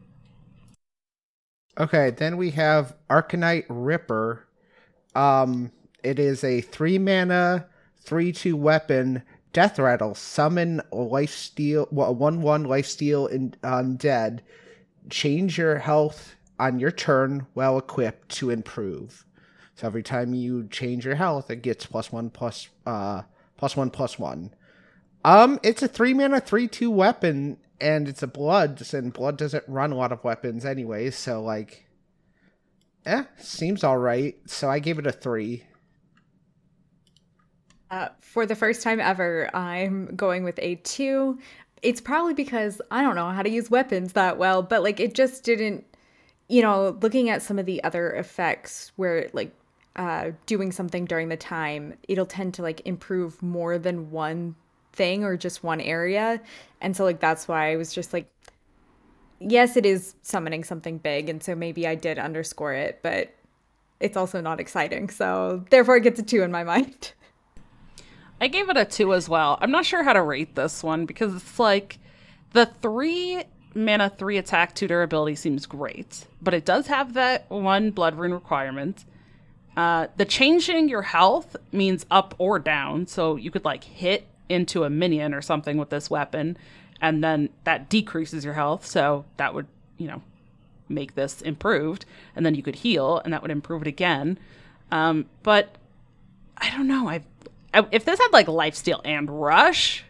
Okay, 1.79 2.09
then 2.11 2.37
we 2.37 2.51
have 2.51 2.95
Arcanite 3.09 3.65
Ripper. 3.69 4.47
Um, 5.13 5.71
it 6.03 6.17
is 6.17 6.43
a 6.43 6.61
three 6.61 6.97
mana, 6.97 7.67
three 8.01 8.31
two 8.31 8.55
weapon. 8.55 9.21
Death 9.57 9.79
Rattle. 9.79 10.13
Summon 10.13 10.83
a 10.91 10.97
life 10.97 11.33
steal, 11.33 11.87
well, 11.89 12.13
one 12.13 12.43
one 12.43 12.65
life 12.65 12.85
steal 12.85 13.25
in 13.25 13.55
undead. 13.63 14.41
Change 15.09 15.57
your 15.57 15.79
health 15.79 16.35
on 16.59 16.79
your 16.79 16.91
turn 16.91 17.47
while 17.55 17.75
equipped 17.75 18.29
to 18.29 18.51
improve. 18.51 19.25
So 19.73 19.87
every 19.87 20.03
time 20.03 20.35
you 20.35 20.67
change 20.67 21.05
your 21.05 21.15
health, 21.15 21.49
it 21.49 21.63
gets 21.63 21.87
plus 21.87 22.11
one 22.11 22.29
plus 22.29 22.67
uh 22.85 23.23
plus 23.57 23.75
one 23.75 23.89
plus 23.89 24.19
one. 24.19 24.53
Um, 25.25 25.59
it's 25.63 25.81
a 25.81 25.87
three 25.87 26.13
mana, 26.13 26.39
three 26.39 26.67
two 26.67 26.91
weapon, 26.91 27.57
and 27.81 28.07
it's 28.07 28.21
a 28.21 28.27
blood, 28.27 28.79
and 28.93 29.11
blood 29.11 29.39
doesn't 29.39 29.63
run 29.67 29.91
a 29.91 29.97
lot 29.97 30.11
of 30.11 30.23
weapons 30.23 30.65
anyway. 30.65 31.09
So 31.09 31.41
like, 31.41 31.87
eh, 33.07 33.23
seems 33.39 33.83
all 33.83 33.97
right. 33.97 34.35
So 34.45 34.69
I 34.69 34.77
gave 34.77 34.99
it 34.99 35.07
a 35.07 35.11
three. 35.11 35.63
Uh, 37.89 38.10
for 38.20 38.46
the 38.46 38.56
first 38.56 38.82
time 38.82 39.00
ever, 39.00 39.50
I'm 39.56 40.15
going 40.15 40.44
with 40.44 40.60
a 40.62 40.75
two. 40.75 41.39
It's 41.82 42.01
probably 42.01 42.34
because 42.34 42.82
I 42.91 43.01
don't 43.01 43.15
know 43.15 43.29
how 43.29 43.44
to 43.44 43.50
use 43.50 43.70
weapons 43.70 44.13
that 44.13 44.38
well, 44.38 44.62
but 44.62 44.84
like 44.84 45.00
it 45.00 45.13
just 45.13 45.44
didn't, 45.44 45.86
you 46.50 46.62
know, 46.62 46.98
looking 47.01 47.29
at 47.29 47.41
some 47.41 47.60
of 47.60 47.65
the 47.65 47.84
other 47.84 48.12
effects 48.12 48.91
where 48.96 49.29
like 49.34 49.53
uh, 49.96 50.32
doing 50.46 50.72
something 50.72 51.06
during 51.06 51.29
the 51.29 51.38
time, 51.38 51.94
it'll 52.08 52.25
tend 52.25 52.53
to 52.56 52.62
like 52.62 52.82
improve 52.86 53.41
more 53.41 53.77
than 53.79 54.12
one 54.12 54.56
thing 54.94 55.24
or 55.24 55.38
just 55.38 55.63
one 55.63 55.79
area. 55.79 56.41
And 56.82 56.96
so, 56.96 57.06
like, 57.06 57.20
that's 57.20 57.48
why 57.48 57.72
I 57.72 57.77
was 57.77 57.94
just 57.94 58.13
like, 58.13 58.29
yes, 59.39 59.77
it 59.77 59.86
is 59.86 60.15
summoning 60.24 60.63
something 60.63 60.98
big. 60.98 61.29
And 61.29 61.41
so 61.41 61.56
maybe 61.56 61.88
I 61.88 61.96
did 61.96 62.20
underscore 62.20 62.74
it, 62.74 63.00
but 63.01 63.34
it's 64.00 64.17
also 64.17 64.41
not 64.41 64.60
exciting. 64.60 65.10
So, 65.10 65.65
therefore, 65.70 65.98
it 65.98 66.01
gets 66.01 66.20
a 66.20 66.24
two 66.24 66.44
in 66.44 66.51
my 66.51 66.63
mind. 66.75 67.13
I 68.39 68.48
gave 68.48 68.70
it 68.70 68.77
a 68.77 68.86
two 68.86 69.13
as 69.13 69.27
well. 69.27 69.58
I'm 69.62 69.72
not 69.72 69.86
sure 69.86 70.03
how 70.03 70.13
to 70.13 70.22
rate 70.22 70.56
this 70.56 70.84
one 70.84 71.06
because 71.06 71.36
it's 71.36 71.60
like 71.60 71.98
the 72.53 72.65
three 72.65 73.44
mana, 73.74 74.10
three 74.10 74.38
attack, 74.38 74.75
two 74.75 74.88
durability 74.88 75.36
seems 75.36 75.65
great, 75.65 76.25
but 76.41 76.53
it 76.53 76.65
does 76.65 76.88
have 76.88 77.13
that 77.13 77.50
one 77.50 77.91
blood 77.91 78.15
rune 78.15 78.34
requirement. 78.34 79.06
Uh, 79.75 80.08
the 80.17 80.25
changing 80.25 80.89
your 80.89 81.03
health 81.03 81.56
means 81.72 82.06
up 82.10 82.34
or 82.39 82.58
down, 82.58 83.06
so 83.06 83.36
you 83.36 83.51
could 83.51 83.63
like 83.63 83.84
hit 83.84 84.27
into 84.50 84.84
a 84.84 84.89
minion 84.89 85.34
or 85.34 85.41
something 85.41 85.77
with 85.77 85.89
this 85.89 86.10
weapon, 86.10 86.58
and 87.01 87.24
then 87.24 87.50
that 87.63 87.89
decreases 87.89 88.44
your 88.44 88.56
health, 88.56 88.86
so 88.86 89.25
that 89.38 89.53
would, 89.53 89.67
you 89.98 90.08
know, 90.08 90.22
make 90.89 91.13
this 91.13 91.41
improved, 91.41 92.06
and 92.36 92.46
then 92.46 92.56
you 92.56 92.63
could 92.63 92.75
heal, 92.75 93.20
and 93.24 93.34
that 93.34 93.41
would 93.41 93.51
improve 93.51 93.84
it 93.84 93.88
again. 93.88 94.39
Um, 94.89 95.25
but 95.44 95.75
I 96.58 96.72
don't 96.72 96.88
know. 96.88 97.08
I 97.08 97.22
if 97.74 98.05
this 98.05 98.19
had 98.19 98.29
like 98.31 98.47
lifesteal 98.47 99.01
and 99.05 99.29
rush, 99.29 100.03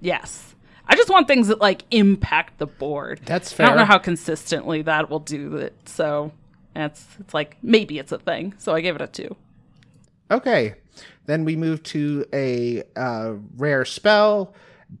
yes. 0.00 0.54
I 0.86 0.96
just 0.96 1.10
want 1.10 1.28
things 1.28 1.48
that 1.48 1.60
like 1.60 1.84
impact 1.90 2.58
the 2.58 2.66
board. 2.66 3.20
That's 3.24 3.52
fair. 3.52 3.66
I 3.66 3.68
don't 3.70 3.78
know 3.78 3.84
how 3.84 3.98
consistently 3.98 4.82
that 4.82 5.10
will 5.10 5.20
do 5.20 5.56
it. 5.56 5.74
So 5.86 6.32
it's 6.74 7.06
it's 7.20 7.34
like 7.34 7.58
maybe 7.62 7.98
it's 7.98 8.12
a 8.12 8.18
thing. 8.18 8.54
So 8.58 8.74
I 8.74 8.80
gave 8.80 8.94
it 8.96 9.02
a 9.02 9.06
two. 9.06 9.36
Okay, 10.30 10.74
then 11.26 11.44
we 11.44 11.56
move 11.56 11.82
to 11.84 12.26
a 12.32 12.82
uh, 12.96 13.34
rare 13.56 13.84
spell, 13.84 14.54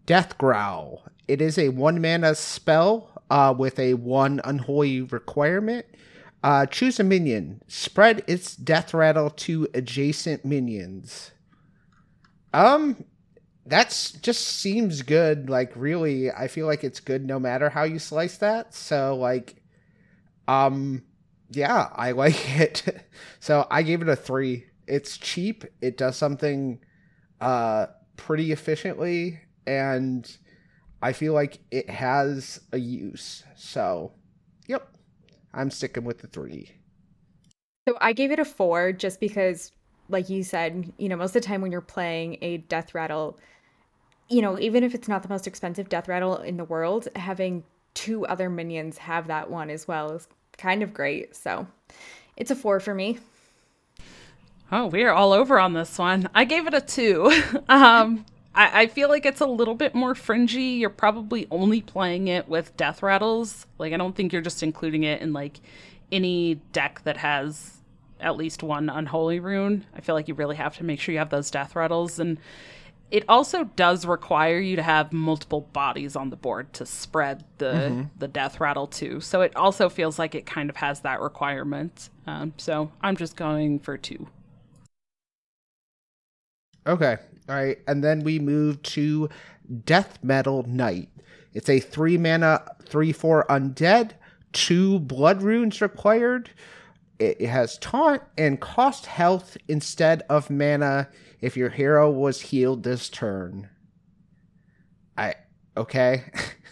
Death 0.06 0.38
Growl. 0.38 1.02
It 1.26 1.40
is 1.40 1.58
a 1.58 1.68
one 1.70 2.00
mana 2.00 2.34
spell 2.34 3.10
uh, 3.30 3.54
with 3.56 3.78
a 3.78 3.94
one 3.94 4.40
unholy 4.44 5.02
requirement. 5.02 5.86
Uh, 6.42 6.66
choose 6.66 7.00
a 7.00 7.04
minion. 7.04 7.62
Spread 7.66 8.22
its 8.26 8.56
death 8.56 8.94
rattle 8.94 9.30
to 9.30 9.68
adjacent 9.74 10.44
minions. 10.44 11.32
Um, 12.52 13.04
that's 13.66 14.12
just 14.12 14.46
seems 14.46 15.02
good. 15.02 15.50
Like 15.50 15.72
really, 15.76 16.30
I 16.30 16.48
feel 16.48 16.66
like 16.66 16.84
it's 16.84 17.00
good 17.00 17.24
no 17.24 17.38
matter 17.38 17.68
how 17.68 17.84
you 17.84 17.98
slice 17.98 18.38
that. 18.38 18.74
So 18.74 19.16
like, 19.16 19.62
um, 20.46 21.02
yeah, 21.50 21.88
I 21.94 22.12
like 22.12 22.58
it. 22.58 22.84
so 23.40 23.66
I 23.70 23.82
gave 23.82 24.02
it 24.02 24.08
a 24.08 24.16
three. 24.16 24.66
It's 24.86 25.18
cheap. 25.18 25.64
It 25.80 25.96
does 25.96 26.16
something 26.16 26.80
uh 27.40 27.86
pretty 28.16 28.52
efficiently, 28.52 29.40
and 29.66 30.36
I 31.02 31.12
feel 31.12 31.34
like 31.34 31.60
it 31.70 31.88
has 31.90 32.60
a 32.72 32.78
use. 32.78 33.44
So, 33.56 34.12
yep, 34.66 34.88
I'm 35.52 35.70
sticking 35.70 36.04
with 36.04 36.18
the 36.18 36.26
three. 36.26 36.72
So 37.88 37.96
I 38.00 38.12
gave 38.12 38.32
it 38.32 38.38
a 38.38 38.44
four 38.44 38.92
just 38.92 39.20
because 39.20 39.72
like 40.08 40.28
you 40.28 40.42
said, 40.42 40.92
you 40.98 41.08
know, 41.08 41.16
most 41.16 41.36
of 41.36 41.42
the 41.42 41.46
time 41.46 41.60
when 41.60 41.72
you're 41.72 41.80
playing 41.80 42.38
a 42.40 42.58
death 42.58 42.94
rattle, 42.94 43.38
you 44.28 44.42
know, 44.42 44.58
even 44.58 44.84
if 44.84 44.94
it's 44.94 45.08
not 45.08 45.22
the 45.22 45.28
most 45.28 45.46
expensive 45.46 45.88
death 45.88 46.08
rattle 46.08 46.36
in 46.36 46.56
the 46.56 46.64
world, 46.64 47.08
having 47.16 47.64
two 47.94 48.26
other 48.26 48.48
minions 48.48 48.98
have 48.98 49.26
that 49.26 49.50
one 49.50 49.70
as 49.70 49.88
well 49.88 50.12
is 50.12 50.28
kind 50.56 50.82
of 50.82 50.94
great. 50.94 51.34
So 51.34 51.66
it's 52.36 52.50
a 52.50 52.56
four 52.56 52.80
for 52.80 52.94
me. 52.94 53.18
Oh, 54.70 54.86
we 54.86 55.02
are 55.04 55.12
all 55.12 55.32
over 55.32 55.58
on 55.58 55.72
this 55.72 55.98
one. 55.98 56.28
I 56.34 56.44
gave 56.44 56.66
it 56.66 56.74
a 56.74 56.80
two. 56.80 57.32
um, 57.68 58.26
I, 58.54 58.82
I 58.82 58.86
feel 58.86 59.08
like 59.08 59.24
it's 59.24 59.40
a 59.40 59.46
little 59.46 59.74
bit 59.74 59.94
more 59.94 60.14
fringy. 60.14 60.78
You're 60.78 60.90
probably 60.90 61.46
only 61.50 61.80
playing 61.80 62.28
it 62.28 62.48
with 62.48 62.76
death 62.76 63.02
rattles. 63.02 63.66
Like, 63.78 63.94
I 63.94 63.96
don't 63.96 64.14
think 64.14 64.32
you're 64.32 64.42
just 64.42 64.62
including 64.62 65.04
it 65.04 65.22
in 65.22 65.32
like 65.32 65.60
any 66.12 66.56
deck 66.72 67.00
that 67.04 67.16
has 67.18 67.77
at 68.20 68.36
least 68.36 68.62
one 68.62 68.88
unholy 68.88 69.40
rune. 69.40 69.84
I 69.94 70.00
feel 70.00 70.14
like 70.14 70.28
you 70.28 70.34
really 70.34 70.56
have 70.56 70.76
to 70.78 70.84
make 70.84 71.00
sure 71.00 71.12
you 71.12 71.18
have 71.18 71.30
those 71.30 71.50
death 71.50 71.76
rattles 71.76 72.18
and 72.18 72.38
it 73.10 73.24
also 73.28 73.64
does 73.64 74.04
require 74.04 74.58
you 74.58 74.76
to 74.76 74.82
have 74.82 75.12
multiple 75.12 75.62
bodies 75.72 76.14
on 76.14 76.30
the 76.30 76.36
board 76.36 76.72
to 76.74 76.84
spread 76.84 77.44
the 77.58 77.72
mm-hmm. 77.72 78.02
the 78.18 78.28
death 78.28 78.60
rattle 78.60 78.86
too. 78.86 79.20
So 79.20 79.40
it 79.40 79.56
also 79.56 79.88
feels 79.88 80.18
like 80.18 80.34
it 80.34 80.46
kind 80.46 80.68
of 80.68 80.76
has 80.76 81.00
that 81.00 81.20
requirement. 81.20 82.10
Um, 82.26 82.52
so 82.58 82.92
I'm 83.00 83.16
just 83.16 83.36
going 83.36 83.78
for 83.78 83.96
two. 83.96 84.28
Okay, 86.86 87.16
all 87.48 87.54
right, 87.54 87.78
and 87.86 88.02
then 88.02 88.20
we 88.20 88.38
move 88.38 88.82
to 88.82 89.28
Death 89.84 90.18
Metal 90.22 90.62
Knight. 90.66 91.08
It's 91.52 91.68
a 91.68 91.80
three 91.80 92.16
mana, 92.16 92.62
three 92.84 93.12
four 93.12 93.46
undead, 93.48 94.12
two 94.52 94.98
blood 95.00 95.42
runes 95.42 95.80
required. 95.80 96.50
It 97.18 97.40
has 97.48 97.78
taunt 97.78 98.22
and 98.36 98.60
cost 98.60 99.06
health 99.06 99.56
instead 99.66 100.22
of 100.28 100.50
mana 100.50 101.08
if 101.40 101.56
your 101.56 101.70
hero 101.70 102.10
was 102.10 102.40
healed 102.40 102.84
this 102.84 103.08
turn. 103.08 103.68
I 105.16 105.34
okay. 105.76 106.24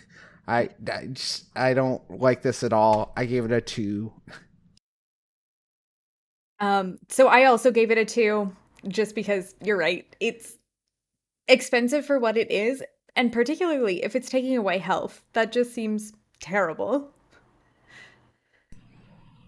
I 0.49 0.71
I, 0.93 1.07
just, 1.13 1.47
I 1.57 1.75
don't 1.75 2.03
like 2.09 2.43
this 2.43 2.63
at 2.63 2.73
all. 2.73 3.13
I 3.17 3.25
gave 3.25 3.45
it 3.45 3.53
a 3.53 3.61
2. 3.61 4.13
Um 6.61 6.99
so 7.09 7.27
I 7.27 7.45
also 7.45 7.73
gave 7.73 7.91
it 7.91 7.99
a 7.99 8.05
2 8.05 8.51
just 8.87 9.17
because 9.17 9.55
you're 9.61 9.77
right. 9.77 10.07
It's 10.21 10.57
expensive 11.49 12.07
for 12.07 12.21
what 12.21 12.37
it 12.37 12.51
is 12.53 12.83
and 13.17 13.33
particularly 13.33 14.05
if 14.05 14.15
it's 14.15 14.31
taking 14.31 14.57
away 14.57 14.79
health. 14.79 15.25
That 15.33 15.51
just 15.51 15.75
seems 15.75 16.13
terrible. 16.39 17.11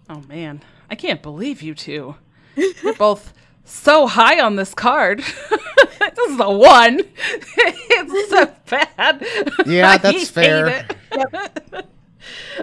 Oh 0.08 0.22
man, 0.28 0.62
I 0.90 0.94
can't 0.94 1.22
believe 1.22 1.62
you 1.62 1.74
two. 1.74 2.16
You're 2.56 2.94
both 2.98 3.34
so 3.64 4.06
high 4.06 4.40
on 4.40 4.56
this 4.56 4.74
card. 4.74 5.18
this 5.98 6.28
is 6.28 6.40
a 6.40 6.50
one. 6.50 7.00
it's 7.16 8.30
so 8.30 8.52
bad. 8.70 9.26
Yeah, 9.66 9.98
that's 9.98 10.30
fair. 10.30 10.88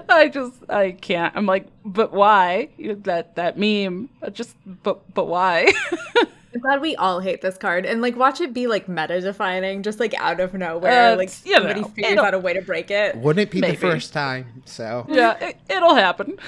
I 0.10 0.28
just 0.28 0.54
I 0.70 0.92
can't. 0.92 1.36
I'm 1.36 1.46
like, 1.46 1.68
but 1.84 2.12
why? 2.12 2.70
That 3.04 3.36
that 3.36 3.58
meme. 3.58 4.10
Just 4.32 4.56
but 4.66 5.14
but 5.14 5.28
why? 5.28 5.72
I'm 6.56 6.62
glad 6.62 6.80
we 6.80 6.96
all 6.96 7.20
hate 7.20 7.42
this 7.42 7.58
card 7.58 7.86
and 7.86 8.02
like 8.02 8.16
watch 8.16 8.40
it 8.40 8.54
be 8.54 8.68
like 8.68 8.88
meta 8.88 9.20
defining, 9.20 9.84
just 9.84 10.00
like 10.00 10.14
out 10.16 10.40
of 10.40 10.54
nowhere. 10.54 11.12
Uh, 11.12 11.18
like 11.18 11.30
somebody 11.30 11.82
know, 11.82 11.88
figures 11.90 12.18
out 12.18 12.34
a 12.34 12.40
way 12.40 12.54
to 12.54 12.62
break 12.62 12.90
it. 12.90 13.18
Wouldn't 13.18 13.50
it 13.50 13.52
be 13.52 13.60
Maybe. 13.60 13.76
the 13.76 13.82
first 13.82 14.14
time? 14.14 14.64
So 14.66 15.06
yeah, 15.10 15.38
it, 15.44 15.58
it'll 15.70 15.96
happen. 15.96 16.40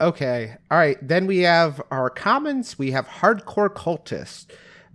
Okay. 0.00 0.56
All 0.70 0.78
right. 0.78 0.98
Then 1.06 1.26
we 1.26 1.38
have 1.38 1.80
our 1.90 2.10
commons. 2.10 2.78
We 2.78 2.90
have 2.90 3.06
Hardcore 3.06 3.70
Cultist. 3.70 4.46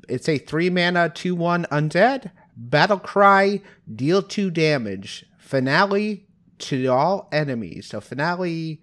It's 0.07 0.29
a 0.29 0.37
three 0.37 0.69
mana, 0.69 1.09
two 1.09 1.35
one 1.35 1.65
undead. 1.71 2.31
Battle 2.55 2.99
cry, 2.99 3.61
deal 3.93 4.21
two 4.21 4.51
damage. 4.51 5.25
Finale 5.39 6.27
to 6.59 6.87
all 6.87 7.27
enemies. 7.31 7.87
So 7.87 8.01
finale. 8.01 8.81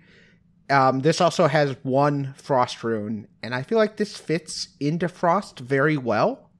Um, 0.70 1.00
this 1.00 1.20
also 1.20 1.46
has 1.46 1.76
one 1.82 2.34
frost 2.36 2.84
rune, 2.84 3.26
and 3.42 3.54
I 3.54 3.62
feel 3.62 3.78
like 3.78 3.96
this 3.96 4.18
fits 4.18 4.68
into 4.80 5.08
frost 5.08 5.60
very 5.60 5.96
well. 5.96 6.50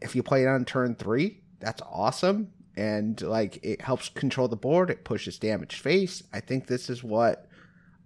If 0.00 0.16
you 0.16 0.22
play 0.22 0.44
it 0.44 0.48
on 0.48 0.64
turn 0.64 0.94
three, 0.94 1.42
that's 1.60 1.82
awesome, 1.82 2.48
and 2.76 3.20
like 3.20 3.58
it 3.62 3.82
helps 3.82 4.08
control 4.08 4.48
the 4.48 4.56
board. 4.56 4.88
It 4.88 5.04
pushes 5.04 5.38
damage 5.38 5.80
face. 5.80 6.22
I 6.32 6.40
think 6.40 6.66
this 6.66 6.88
is 6.88 7.04
what 7.04 7.46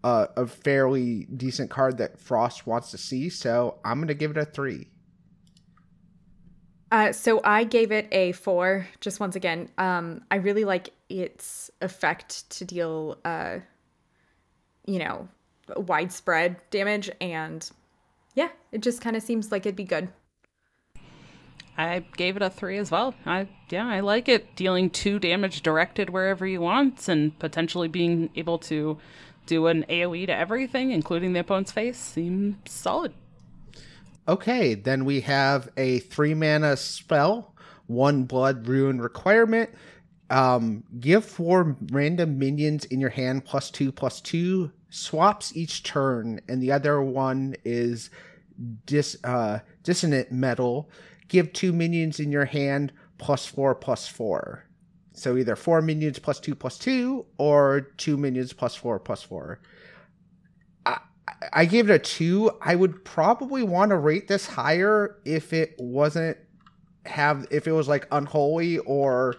uh, 0.04 0.26
a 0.36 0.46
fairly 0.46 1.26
decent 1.36 1.70
card 1.70 1.98
that 1.98 2.18
Frost 2.18 2.66
wants 2.66 2.90
to 2.92 2.98
see. 2.98 3.28
So 3.28 3.78
I'm 3.84 3.98
going 3.98 4.08
to 4.08 4.14
give 4.14 4.30
it 4.30 4.36
a 4.36 4.44
three. 4.44 4.88
Uh, 6.92 7.12
so 7.12 7.40
I 7.42 7.64
gave 7.64 7.90
it 7.90 8.06
a 8.12 8.32
four. 8.32 8.86
Just 9.00 9.18
once 9.18 9.34
again, 9.34 9.68
um, 9.76 10.22
I 10.30 10.36
really 10.36 10.64
like 10.64 10.90
its 11.08 11.70
effect 11.80 12.48
to 12.50 12.64
deal, 12.64 13.18
uh, 13.24 13.58
you 14.86 15.00
know, 15.00 15.28
widespread 15.76 16.56
damage, 16.70 17.10
and 17.20 17.68
yeah, 18.34 18.50
it 18.70 18.82
just 18.82 19.00
kind 19.00 19.16
of 19.16 19.22
seems 19.22 19.50
like 19.50 19.66
it'd 19.66 19.74
be 19.74 19.84
good. 19.84 20.08
I 21.78 22.04
gave 22.16 22.36
it 22.36 22.42
a 22.42 22.50
three 22.50 22.78
as 22.78 22.90
well. 22.90 23.14
I 23.26 23.48
yeah, 23.68 23.86
I 23.86 24.00
like 24.00 24.28
it 24.28 24.56
dealing 24.56 24.90
two 24.90 25.18
damage 25.18 25.62
directed 25.62 26.10
wherever 26.10 26.46
you 26.46 26.60
want, 26.60 27.08
and 27.08 27.38
potentially 27.38 27.88
being 27.88 28.30
able 28.34 28.58
to 28.60 28.98
do 29.46 29.66
an 29.66 29.84
AoE 29.88 30.26
to 30.26 30.34
everything, 30.34 30.90
including 30.90 31.32
the 31.32 31.40
opponent's 31.40 31.72
face, 31.72 31.98
seems 31.98 32.56
solid. 32.66 33.12
Okay, 34.28 34.74
then 34.74 35.04
we 35.04 35.20
have 35.20 35.68
a 35.76 36.00
three 36.00 36.34
mana 36.34 36.76
spell, 36.76 37.54
one 37.86 38.24
blood 38.24 38.66
ruin 38.66 39.00
requirement. 39.00 39.70
Um, 40.28 40.82
give 40.98 41.24
four 41.24 41.76
random 41.92 42.36
minions 42.38 42.84
in 42.86 43.00
your 43.00 43.10
hand 43.10 43.44
plus 43.44 43.70
two 43.70 43.92
plus 43.92 44.20
two 44.20 44.72
swaps 44.90 45.54
each 45.56 45.82
turn, 45.82 46.40
and 46.48 46.60
the 46.62 46.72
other 46.72 47.00
one 47.02 47.54
is 47.64 48.10
dis 48.86 49.16
uh, 49.22 49.60
dissonant 49.84 50.32
metal. 50.32 50.90
Give 51.28 51.52
two 51.52 51.72
minions 51.72 52.20
in 52.20 52.30
your 52.30 52.44
hand 52.44 52.92
plus 53.18 53.46
four 53.46 53.74
plus 53.74 54.08
four. 54.08 54.64
So 55.12 55.36
either 55.36 55.56
four 55.56 55.80
minions 55.80 56.18
plus 56.18 56.38
two 56.38 56.54
plus 56.54 56.78
two, 56.78 57.24
or 57.38 57.92
two 57.96 58.16
minions 58.16 58.52
plus 58.52 58.74
four 58.74 58.98
plus 59.00 59.22
four. 59.22 59.60
I, 60.84 60.98
I 61.52 61.64
gave 61.64 61.88
it 61.88 61.94
a 61.94 61.98
two. 61.98 62.50
I 62.60 62.74
would 62.74 63.04
probably 63.04 63.62
want 63.62 63.90
to 63.90 63.96
rate 63.96 64.28
this 64.28 64.46
higher 64.46 65.16
if 65.24 65.52
it 65.52 65.74
wasn't 65.78 66.36
have 67.06 67.46
if 67.50 67.66
it 67.66 67.72
was 67.72 67.88
like 67.88 68.06
unholy 68.10 68.78
or 68.78 69.36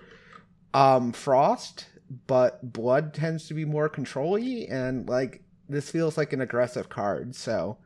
um 0.74 1.12
frost, 1.12 1.86
but 2.26 2.74
blood 2.74 3.14
tends 3.14 3.48
to 3.48 3.54
be 3.54 3.66
more 3.66 3.90
controlly 3.90 4.68
and 4.68 5.08
like 5.08 5.44
this 5.70 5.92
feels 5.92 6.18
like 6.18 6.34
an 6.34 6.42
aggressive 6.42 6.90
card. 6.90 7.36
So 7.36 7.78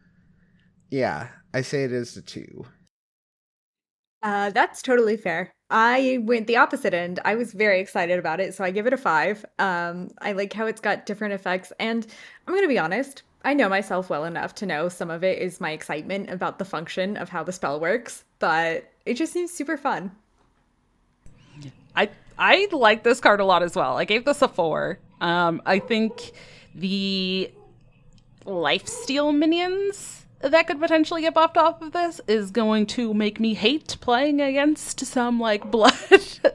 yeah, 0.89 1.29
I 1.53 1.61
say 1.61 1.83
it 1.83 1.91
is 1.91 2.15
a 2.15 2.21
two. 2.21 2.65
Uh, 4.23 4.51
that's 4.51 4.81
totally 4.81 5.17
fair. 5.17 5.51
I 5.69 6.19
went 6.21 6.47
the 6.47 6.57
opposite 6.57 6.93
end. 6.93 7.19
I 7.25 7.35
was 7.35 7.53
very 7.53 7.79
excited 7.79 8.19
about 8.19 8.39
it, 8.39 8.53
so 8.53 8.63
I 8.63 8.71
give 8.71 8.85
it 8.85 8.93
a 8.93 8.97
five. 8.97 9.45
Um, 9.57 10.09
I 10.21 10.33
like 10.33 10.53
how 10.53 10.67
it's 10.67 10.81
got 10.81 11.05
different 11.05 11.33
effects, 11.33 11.71
and 11.79 12.05
I'm 12.45 12.53
gonna 12.53 12.67
be 12.67 12.77
honest. 12.77 13.23
I 13.43 13.53
know 13.55 13.69
myself 13.69 14.09
well 14.09 14.25
enough 14.25 14.53
to 14.55 14.65
know 14.67 14.89
some 14.89 15.09
of 15.09 15.23
it 15.23 15.39
is 15.39 15.59
my 15.59 15.71
excitement 15.71 16.29
about 16.29 16.59
the 16.59 16.65
function 16.65 17.17
of 17.17 17.29
how 17.29 17.43
the 17.43 17.51
spell 17.51 17.79
works, 17.79 18.23
but 18.37 18.91
it 19.05 19.15
just 19.15 19.33
seems 19.33 19.51
super 19.51 19.77
fun. 19.77 20.11
I 21.95 22.09
I 22.37 22.67
like 22.71 23.03
this 23.03 23.19
card 23.19 23.39
a 23.39 23.45
lot 23.45 23.63
as 23.63 23.75
well. 23.75 23.97
I 23.97 24.05
gave 24.05 24.25
this 24.25 24.41
a 24.41 24.47
four. 24.47 24.99
Um, 25.21 25.61
I 25.65 25.79
think 25.79 26.31
the 26.75 27.51
life 28.45 28.87
steal 28.87 29.31
minions 29.31 30.20
that 30.43 30.67
could 30.67 30.79
potentially 30.79 31.21
get 31.21 31.33
buffed 31.33 31.57
off 31.57 31.81
of 31.81 31.91
this 31.91 32.21
is 32.27 32.51
going 32.51 32.85
to 32.87 33.13
make 33.13 33.39
me 33.39 33.53
hate 33.53 33.97
playing 34.01 34.41
against 34.41 34.99
some 35.05 35.39
like 35.39 35.69
blood 35.71 35.93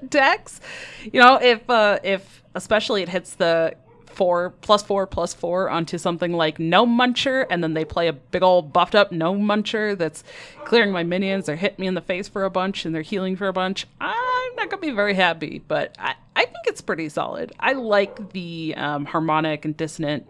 decks. 0.09 0.61
You 1.05 1.21
know, 1.21 1.37
if 1.41 1.69
uh 1.71 1.99
if 2.03 2.43
especially 2.55 3.03
it 3.03 3.09
hits 3.09 3.35
the 3.35 3.77
four 4.07 4.51
plus 4.63 4.83
four 4.83 5.07
plus 5.07 5.35
four 5.35 5.69
onto 5.69 5.99
something 5.99 6.33
like 6.33 6.59
no 6.59 6.87
Muncher, 6.87 7.47
and 7.51 7.63
then 7.63 7.75
they 7.75 7.85
play 7.85 8.09
a 8.09 8.13
big 8.13 8.43
old 8.43 8.73
buffed 8.73 8.95
up 8.95 9.13
no 9.13 9.35
Muncher 9.35 9.97
that's 9.97 10.25
clearing 10.65 10.91
my 10.91 11.05
minions, 11.05 11.47
they're 11.47 11.57
hitting 11.57 11.83
me 11.83 11.87
in 11.87 11.95
the 11.95 12.01
face 12.01 12.29
for 12.29 12.45
a 12.45 12.51
bunch 12.51 12.85
and 12.85 12.95
they're 12.95 13.03
healing 13.03 13.37
for 13.37 13.49
a 13.49 13.53
bunch. 13.53 13.87
I'm 14.01 14.57
not 14.57 14.71
gonna 14.71 14.81
be 14.81 14.91
very 14.91 15.15
happy, 15.15 15.63
but 15.69 15.95
I, 15.99 16.15
I 16.35 16.45
think 16.45 16.67
it's 16.67 16.81
pretty 16.81 17.09
solid. 17.09 17.53
I 17.61 17.75
like 17.75 18.33
the 18.33 18.75
um, 18.77 19.05
harmonic 19.05 19.65
and 19.65 19.77
dissonant 19.77 20.27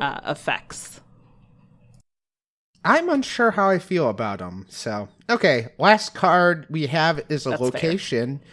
uh, 0.00 0.20
effects 0.26 1.01
I'm 2.84 3.08
unsure 3.08 3.52
how 3.52 3.68
I 3.70 3.78
feel 3.78 4.08
about 4.08 4.40
them. 4.40 4.66
So, 4.68 5.08
okay, 5.30 5.68
last 5.78 6.14
card 6.14 6.66
we 6.68 6.86
have 6.88 7.20
is 7.28 7.46
a 7.46 7.50
That's 7.50 7.62
location, 7.62 8.38
fair. 8.38 8.48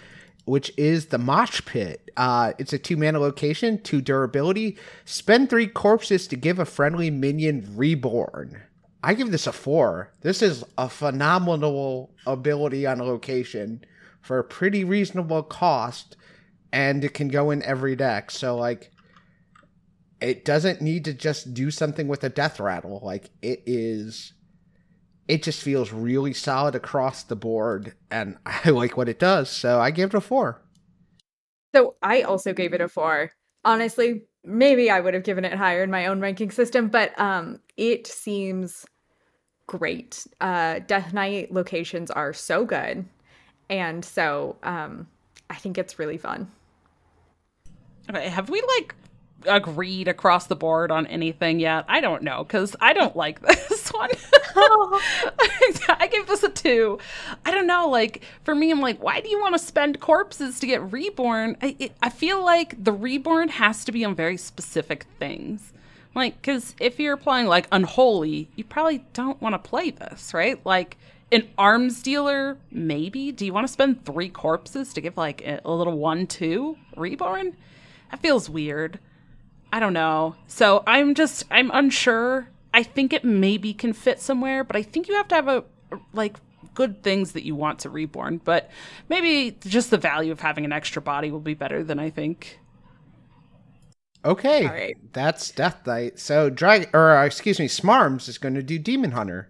which 0.46 0.72
is 0.78 1.08
the 1.08 1.18
Mosh 1.18 1.62
Pit. 1.66 2.12
Uh, 2.16 2.54
it's 2.60 2.74
a 2.74 2.78
two 2.78 2.96
mana 2.98 3.20
location, 3.20 3.82
two 3.82 4.02
durability. 4.02 4.78
Spend 5.06 5.50
three 5.50 5.68
corpses 5.68 6.28
to 6.28 6.36
give 6.36 6.60
a 6.60 6.66
friendly 6.66 7.10
minion 7.10 7.74
reborn. 7.76 8.62
I 9.04 9.14
give 9.14 9.32
this 9.32 9.48
a 9.48 9.54
four. 9.54 10.12
This 10.22 10.42
is 10.42 10.64
a 10.78 10.90
phenomenal 10.90 12.12
ability 12.28 12.86
on 12.86 13.00
a 13.00 13.06
location 13.06 13.84
for 14.22 14.38
a 14.38 14.44
pretty 14.44 14.84
reasonable 14.84 15.42
cost, 15.42 16.18
and 16.72 17.04
it 17.04 17.14
can 17.14 17.30
go 17.30 17.50
in 17.50 17.64
every 17.64 17.96
deck. 17.96 18.30
So 18.30 18.56
like, 18.58 18.92
it 20.22 20.44
doesn't 20.46 20.82
need 20.82 21.06
to 21.06 21.14
just 21.14 21.54
do 21.54 21.72
something 21.72 22.08
with 22.08 22.24
a 22.24 22.30
death 22.30 22.60
rattle. 22.60 23.00
Like 23.04 23.30
it 23.42 23.64
is, 23.66 24.34
it 25.28 25.44
just 25.44 25.62
feels 25.62 25.92
really 25.92 26.34
solid 26.34 26.76
across 26.76 27.24
the 27.24 27.36
board, 27.36 27.94
and 28.12 28.38
I 28.46 28.70
like 28.70 28.98
what 28.98 29.10
it 29.10 29.20
does. 29.20 29.50
So 29.50 29.80
I 29.80 29.92
gave 29.92 30.10
it 30.10 30.16
a 30.16 30.22
four. 30.22 30.62
So 31.74 31.96
I 32.02 32.22
also 32.22 32.54
gave 32.54 32.74
it 32.74 32.82
a 32.82 32.88
four. 32.88 33.32
Honestly, 33.64 34.24
maybe 34.44 34.90
I 34.90 35.00
would 35.00 35.14
have 35.14 35.24
given 35.24 35.46
it 35.46 35.54
higher 35.54 35.84
in 35.84 35.92
my 35.92 36.08
own 36.08 36.20
ranking 36.20 36.52
system, 36.52 36.88
but 36.88 37.18
um, 37.20 37.60
it 37.78 38.08
seems 38.08 38.86
great. 39.68 40.26
Uh, 40.42 40.80
Death 40.80 41.14
Knight 41.14 41.54
locations 41.54 42.10
are 42.10 42.34
so 42.34 42.66
good, 42.66 43.06
and 43.70 44.04
so 44.04 44.58
um, 44.64 45.08
I 45.50 45.56
think 45.56 45.78
it's 45.78 46.00
really 46.00 46.18
fun. 46.18 46.50
Okay, 48.10 48.30
have 48.30 48.50
we 48.50 48.62
like 48.78 48.96
agreed 49.46 50.08
across 50.08 50.48
the 50.48 50.56
board 50.56 50.92
on 50.92 51.08
anything 51.08 51.60
yet? 51.60 51.86
I 51.88 52.02
don't 52.02 52.24
know 52.24 52.44
because 52.44 52.76
I 52.80 52.94
don't 52.94 53.16
like 53.16 53.42
this 53.70 53.90
one. 53.90 54.10
I 54.56 56.10
give 56.12 56.28
this 56.28 56.44
a 56.44 56.50
two. 56.50 57.00
I 57.46 57.52
don't 57.52 57.68
know. 57.68 57.90
Like 57.90 58.24
for 58.44 58.56
me, 58.56 58.72
I'm 58.72 58.82
like, 58.82 59.02
why 59.02 59.22
do 59.22 59.30
you 59.30 59.40
want 59.40 59.56
to 59.56 59.60
spend 59.60 60.00
corpses 60.00 60.60
to 60.60 60.68
get 60.68 60.92
reborn? 60.92 61.58
I 61.62 61.76
it, 61.80 61.92
I 62.02 62.10
feel 62.10 62.44
like 62.44 62.84
the 62.84 62.94
reborn 62.94 63.50
has 63.50 63.86
to 63.86 63.92
be 63.92 64.06
on 64.06 64.16
very 64.16 64.38
specific 64.38 65.06
things. 65.20 65.74
Like, 66.16 66.42
because 66.42 66.76
if 66.80 67.00
you're 67.00 67.18
playing 67.18 67.48
like 67.48 67.68
Unholy, 67.72 68.50
you 68.56 68.64
probably 68.64 69.06
don't 69.14 69.42
want 69.42 69.54
to 69.54 69.60
play 69.60 69.92
this, 69.92 70.34
right? 70.34 70.60
Like, 70.66 70.98
an 71.32 71.48
arms 71.58 72.02
dealer, 72.02 72.58
maybe. 72.72 73.32
Do 73.32 73.46
you 73.46 73.54
want 73.54 73.68
to 73.68 73.72
spend 73.72 74.04
three 74.04 74.30
corpses 74.30 74.94
to 74.94 75.02
give 75.02 75.18
like 75.18 75.44
a 75.46 75.62
little 75.72 75.98
one, 75.98 76.26
two 76.28 76.78
reborn? 76.96 77.56
That 78.12 78.22
feels 78.22 78.50
weird. 78.50 79.00
I 79.72 79.80
don't 79.80 79.94
know. 79.94 80.36
So 80.48 80.84
I'm 80.88 81.16
just, 81.16 81.44
I'm 81.52 81.70
unsure. 81.74 82.50
I 82.74 82.84
think 82.84 83.14
it 83.14 83.24
maybe 83.24 83.74
can 83.74 83.94
fit 83.94 84.20
somewhere, 84.20 84.64
but 84.64 84.76
I 84.76 84.84
think 84.84 85.08
you 85.08 85.16
have 85.16 85.28
to 85.30 85.36
have 85.36 85.48
a, 85.48 85.64
like, 86.14 86.38
good 86.74 87.04
things 87.04 87.34
that 87.34 87.44
you 87.44 87.56
want 87.56 87.80
to 87.80 87.90
reborn. 87.90 88.42
But 88.44 88.70
maybe 89.10 89.58
just 89.68 89.92
the 89.92 89.98
value 89.98 90.32
of 90.32 90.40
having 90.40 90.66
an 90.66 90.72
extra 90.72 91.02
body 91.02 91.32
will 91.32 91.40
be 91.40 91.54
better 91.54 91.84
than 91.84 92.00
I 92.00 92.10
think. 92.10 92.60
Okay, 94.26 94.66
All 94.66 94.74
right. 94.74 94.98
that's 95.14 95.50
Death 95.52 95.88
Knight. 95.88 96.20
So 96.20 96.50
drag 96.50 96.90
or 96.94 97.16
uh, 97.16 97.26
excuse 97.26 97.58
me, 97.58 97.68
Smarms 97.68 98.28
is 98.28 98.38
going 98.38 98.56
to 98.56 98.64
do 98.64 98.78
Demon 98.78 99.12
Hunter. 99.12 99.50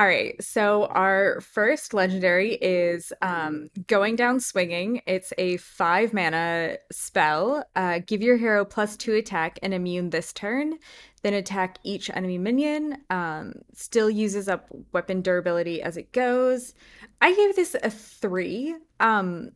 All 0.00 0.06
right, 0.06 0.42
so 0.42 0.86
our 0.86 1.42
first 1.42 1.92
legendary 1.92 2.54
is 2.54 3.12
um, 3.20 3.68
Going 3.86 4.16
Down 4.16 4.40
Swinging. 4.40 5.02
It's 5.06 5.34
a 5.36 5.58
five 5.58 6.14
mana 6.14 6.78
spell. 6.90 7.66
Uh, 7.76 7.98
give 8.06 8.22
your 8.22 8.38
hero 8.38 8.64
plus 8.64 8.96
two 8.96 9.12
attack 9.12 9.58
and 9.62 9.74
immune 9.74 10.08
this 10.08 10.32
turn. 10.32 10.78
Then 11.20 11.34
attack 11.34 11.76
each 11.84 12.08
enemy 12.08 12.38
minion. 12.38 12.96
Um, 13.10 13.56
still 13.74 14.08
uses 14.08 14.48
up 14.48 14.68
weapon 14.92 15.20
durability 15.20 15.82
as 15.82 15.98
it 15.98 16.12
goes. 16.12 16.72
I 17.20 17.34
gave 17.34 17.54
this 17.54 17.76
a 17.82 17.90
three. 17.90 18.74
Um, 19.00 19.50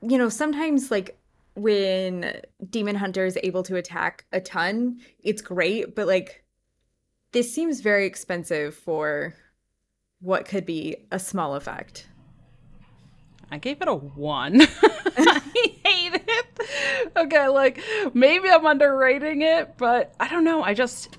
you 0.00 0.16
know, 0.16 0.30
sometimes 0.30 0.90
like 0.90 1.18
when 1.54 2.40
Demon 2.70 2.96
Hunter 2.96 3.26
is 3.26 3.36
able 3.42 3.62
to 3.64 3.76
attack 3.76 4.24
a 4.32 4.40
ton, 4.40 5.00
it's 5.22 5.42
great, 5.42 5.94
but 5.94 6.06
like 6.06 6.44
this 7.32 7.52
seems 7.52 7.80
very 7.80 8.06
expensive 8.06 8.74
for 8.74 9.34
what 10.20 10.46
could 10.46 10.66
be 10.66 10.96
a 11.10 11.18
small 11.18 11.54
effect. 11.54 12.06
I 13.50 13.58
gave 13.58 13.80
it 13.80 13.88
a 13.88 13.94
one. 13.94 14.60
I 14.82 15.40
hate 15.84 16.14
it. 16.14 16.60
Okay, 17.16 17.48
like 17.48 17.80
maybe 18.12 18.48
I'm 18.50 18.66
underrating 18.66 19.42
it, 19.42 19.76
but 19.76 20.14
I 20.18 20.28
don't 20.28 20.44
know. 20.44 20.62
I 20.62 20.74
just 20.74 21.16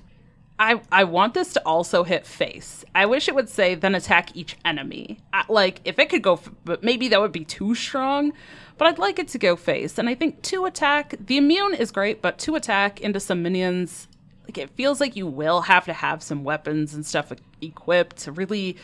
I 0.60 0.82
I 0.92 1.06
want 1.06 1.34
this 1.34 1.54
to 1.54 1.62
also 1.66 2.04
hit 2.04 2.26
face. 2.26 2.84
I 2.94 3.06
wish 3.06 3.28
it 3.28 3.36
would 3.36 3.50
say 3.50 3.76
then 3.76 3.96
attack 3.96 4.36
each 4.36 4.58
enemy. 4.66 5.20
I, 5.32 5.46
like 5.48 5.82
if 5.86 6.00
it 6.00 6.10
could 6.10 6.22
go, 6.24 6.42
but 6.66 6.84
maybe 6.84 7.08
that 7.10 7.22
would 7.22 7.32
be 7.32 7.46
too 7.46 7.76
strong. 7.76 8.34
But 8.78 8.88
I'd 8.88 9.00
like 9.00 9.18
it 9.18 9.30
to 9.30 9.40
go 9.40 9.56
face, 9.56 9.98
and 9.98 10.08
I 10.10 10.16
think 10.16 10.42
two 10.44 10.66
attack. 10.66 11.16
The 11.20 11.38
immune 11.38 11.74
is 11.74 11.92
great, 11.92 12.22
but 12.22 12.38
two 12.38 12.56
attack 12.56 13.00
into 13.02 13.20
some 13.20 13.42
minions. 13.42 14.08
Like 14.48 14.58
it 14.58 14.70
feels 14.72 15.00
like 15.02 15.16
you 15.16 15.28
will 15.28 15.62
have 15.62 15.86
to 15.86 15.94
have 15.94 16.24
some 16.24 16.44
weapons 16.44 16.94
and 16.94 17.06
stuff 17.06 17.32
equipped 17.62 18.18
to 18.18 18.32
really 18.32 18.78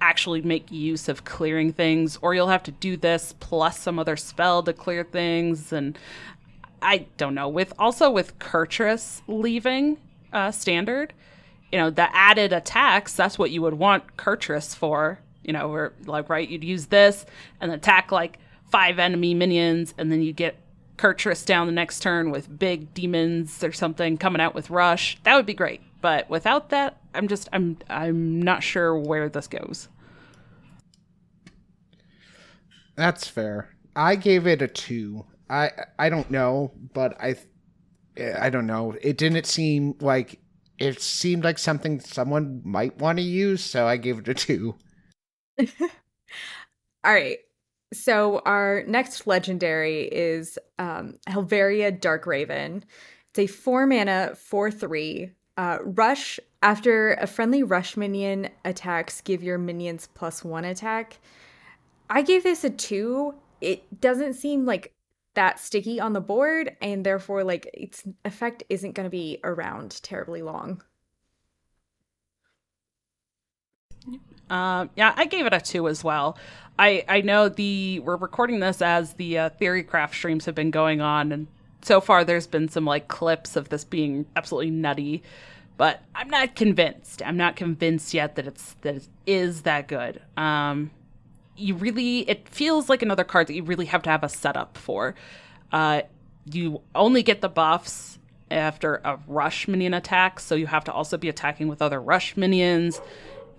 actually 0.00 0.42
make 0.42 0.70
use 0.70 1.08
of 1.08 1.24
clearing 1.24 1.72
things, 1.72 2.18
or 2.22 2.34
you'll 2.34 2.48
have 2.48 2.62
to 2.62 2.70
do 2.70 2.96
this 2.96 3.34
plus 3.40 3.78
some 3.78 3.98
other 3.98 4.16
spell 4.16 4.62
to 4.62 4.72
clear 4.72 5.02
things. 5.02 5.72
And 5.72 5.98
I 6.80 7.06
don't 7.16 7.34
know. 7.34 7.48
With 7.48 7.72
also 7.78 8.10
with 8.10 8.38
Kurtrus 8.38 9.22
leaving 9.26 9.98
uh, 10.32 10.52
standard, 10.52 11.12
you 11.72 11.78
know, 11.78 11.90
the 11.90 12.14
added 12.14 12.52
attacks, 12.52 13.14
that's 13.14 13.38
what 13.38 13.50
you 13.50 13.60
would 13.62 13.74
want 13.74 14.16
Kurtrus 14.16 14.74
for. 14.74 15.18
You 15.42 15.52
know, 15.52 15.68
where 15.68 15.92
like 16.04 16.28
right, 16.28 16.48
you'd 16.48 16.62
use 16.62 16.86
this 16.86 17.26
and 17.60 17.72
attack 17.72 18.12
like 18.12 18.38
five 18.70 18.98
enemy 18.98 19.34
minions, 19.34 19.94
and 19.98 20.12
then 20.12 20.22
you 20.22 20.32
get 20.32 20.56
Kurtrus 20.98 21.44
down 21.44 21.66
the 21.66 21.72
next 21.72 22.00
turn 22.00 22.30
with 22.30 22.58
big 22.58 22.92
demons 22.92 23.64
or 23.64 23.72
something 23.72 24.18
coming 24.18 24.40
out 24.40 24.54
with 24.54 24.68
rush. 24.68 25.16
That 25.22 25.36
would 25.36 25.46
be 25.46 25.54
great. 25.54 25.80
But 26.00 26.28
without 26.28 26.70
that, 26.70 26.98
I'm 27.14 27.28
just 27.28 27.48
I'm 27.52 27.78
I'm 27.88 28.42
not 28.42 28.62
sure 28.62 28.96
where 28.98 29.28
this 29.28 29.46
goes. 29.46 29.88
That's 32.96 33.26
fair. 33.26 33.70
I 33.96 34.16
gave 34.16 34.46
it 34.46 34.60
a 34.60 34.68
two. 34.68 35.24
I 35.48 35.70
I 35.98 36.08
don't 36.08 36.30
know, 36.30 36.72
but 36.92 37.20
I 37.20 37.36
I 38.38 38.50
don't 38.50 38.66
know. 38.66 38.94
It 39.00 39.16
didn't 39.16 39.46
seem 39.46 39.94
like 40.00 40.40
it 40.78 41.00
seemed 41.00 41.44
like 41.44 41.58
something 41.58 42.00
someone 42.00 42.60
might 42.64 42.98
want 42.98 43.18
to 43.18 43.24
use, 43.24 43.64
so 43.64 43.86
I 43.86 43.96
gave 43.96 44.18
it 44.18 44.28
a 44.28 44.34
two. 44.34 44.76
All 45.58 45.66
right. 47.04 47.38
So 47.92 48.40
our 48.44 48.84
next 48.86 49.26
legendary 49.26 50.02
is 50.02 50.58
um, 50.78 51.14
Halveria 51.28 51.98
Dark 51.98 52.26
Raven. 52.26 52.84
It's 53.30 53.38
a 53.38 53.46
four 53.46 53.86
mana, 53.86 54.34
four 54.36 54.70
three. 54.70 55.32
Uh, 55.56 55.78
rush 55.82 56.38
after 56.62 57.14
a 57.14 57.26
friendly 57.26 57.62
rush 57.62 57.96
minion 57.96 58.48
attacks, 58.64 59.20
give 59.20 59.42
your 59.42 59.58
minions 59.58 60.08
plus 60.14 60.44
one 60.44 60.64
attack. 60.64 61.18
I 62.10 62.22
gave 62.22 62.42
this 62.42 62.62
a 62.64 62.70
two. 62.70 63.34
It 63.60 64.00
doesn't 64.00 64.34
seem 64.34 64.66
like 64.66 64.94
that 65.34 65.58
sticky 65.58 66.00
on 66.00 66.12
the 66.12 66.20
board, 66.20 66.76
and 66.80 67.04
therefore, 67.04 67.44
like 67.44 67.70
its 67.74 68.04
effect 68.24 68.62
isn't 68.68 68.94
going 68.94 69.04
to 69.04 69.10
be 69.10 69.40
around 69.44 70.02
terribly 70.02 70.42
long. 70.42 70.82
Um, 74.50 74.90
yeah, 74.96 75.14
I 75.16 75.26
gave 75.26 75.46
it 75.46 75.52
a 75.52 75.60
two 75.60 75.88
as 75.88 76.02
well. 76.02 76.38
I 76.78 77.04
I 77.08 77.20
know 77.20 77.48
the 77.48 78.00
we're 78.00 78.16
recording 78.16 78.60
this 78.60 78.80
as 78.80 79.14
the 79.14 79.38
uh, 79.38 79.50
Theorycraft 79.60 80.14
streams 80.14 80.44
have 80.46 80.54
been 80.54 80.70
going 80.70 81.00
on, 81.00 81.32
and 81.32 81.46
so 81.82 82.00
far 82.00 82.24
there's 82.24 82.46
been 82.46 82.68
some 82.68 82.84
like 82.84 83.08
clips 83.08 83.56
of 83.56 83.68
this 83.68 83.84
being 83.84 84.26
absolutely 84.36 84.70
nutty, 84.70 85.22
but 85.76 86.02
I'm 86.14 86.28
not 86.28 86.54
convinced. 86.54 87.22
I'm 87.24 87.36
not 87.36 87.56
convinced 87.56 88.14
yet 88.14 88.36
that 88.36 88.46
it's 88.46 88.74
that 88.82 88.96
it 88.96 89.08
is 89.26 89.62
that 89.62 89.88
good. 89.88 90.20
Um, 90.36 90.90
you 91.56 91.74
really 91.74 92.20
it 92.28 92.48
feels 92.48 92.88
like 92.88 93.02
another 93.02 93.24
card 93.24 93.48
that 93.48 93.54
you 93.54 93.64
really 93.64 93.86
have 93.86 94.02
to 94.02 94.10
have 94.10 94.22
a 94.22 94.28
setup 94.28 94.78
for. 94.78 95.14
Uh, 95.72 96.02
you 96.50 96.80
only 96.94 97.22
get 97.22 97.40
the 97.40 97.48
buffs 97.48 98.18
after 98.50 99.02
a 99.04 99.18
rush 99.26 99.68
minion 99.68 99.92
attack, 99.92 100.40
so 100.40 100.54
you 100.54 100.66
have 100.66 100.84
to 100.84 100.92
also 100.92 101.18
be 101.18 101.28
attacking 101.28 101.68
with 101.68 101.82
other 101.82 102.00
rush 102.00 102.36
minions, 102.36 103.00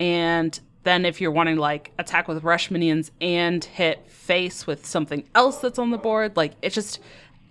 and 0.00 0.58
then 0.82 1.04
if 1.04 1.20
you're 1.20 1.30
wanting 1.30 1.56
to 1.56 1.60
like 1.60 1.92
attack 1.98 2.28
with 2.28 2.42
rush 2.42 2.70
minions 2.70 3.10
and 3.20 3.62
hit 3.64 4.10
face 4.10 4.66
with 4.66 4.86
something 4.86 5.28
else 5.34 5.58
that's 5.58 5.78
on 5.78 5.90
the 5.90 5.98
board, 5.98 6.36
like 6.36 6.52
it 6.62 6.70
just 6.70 7.00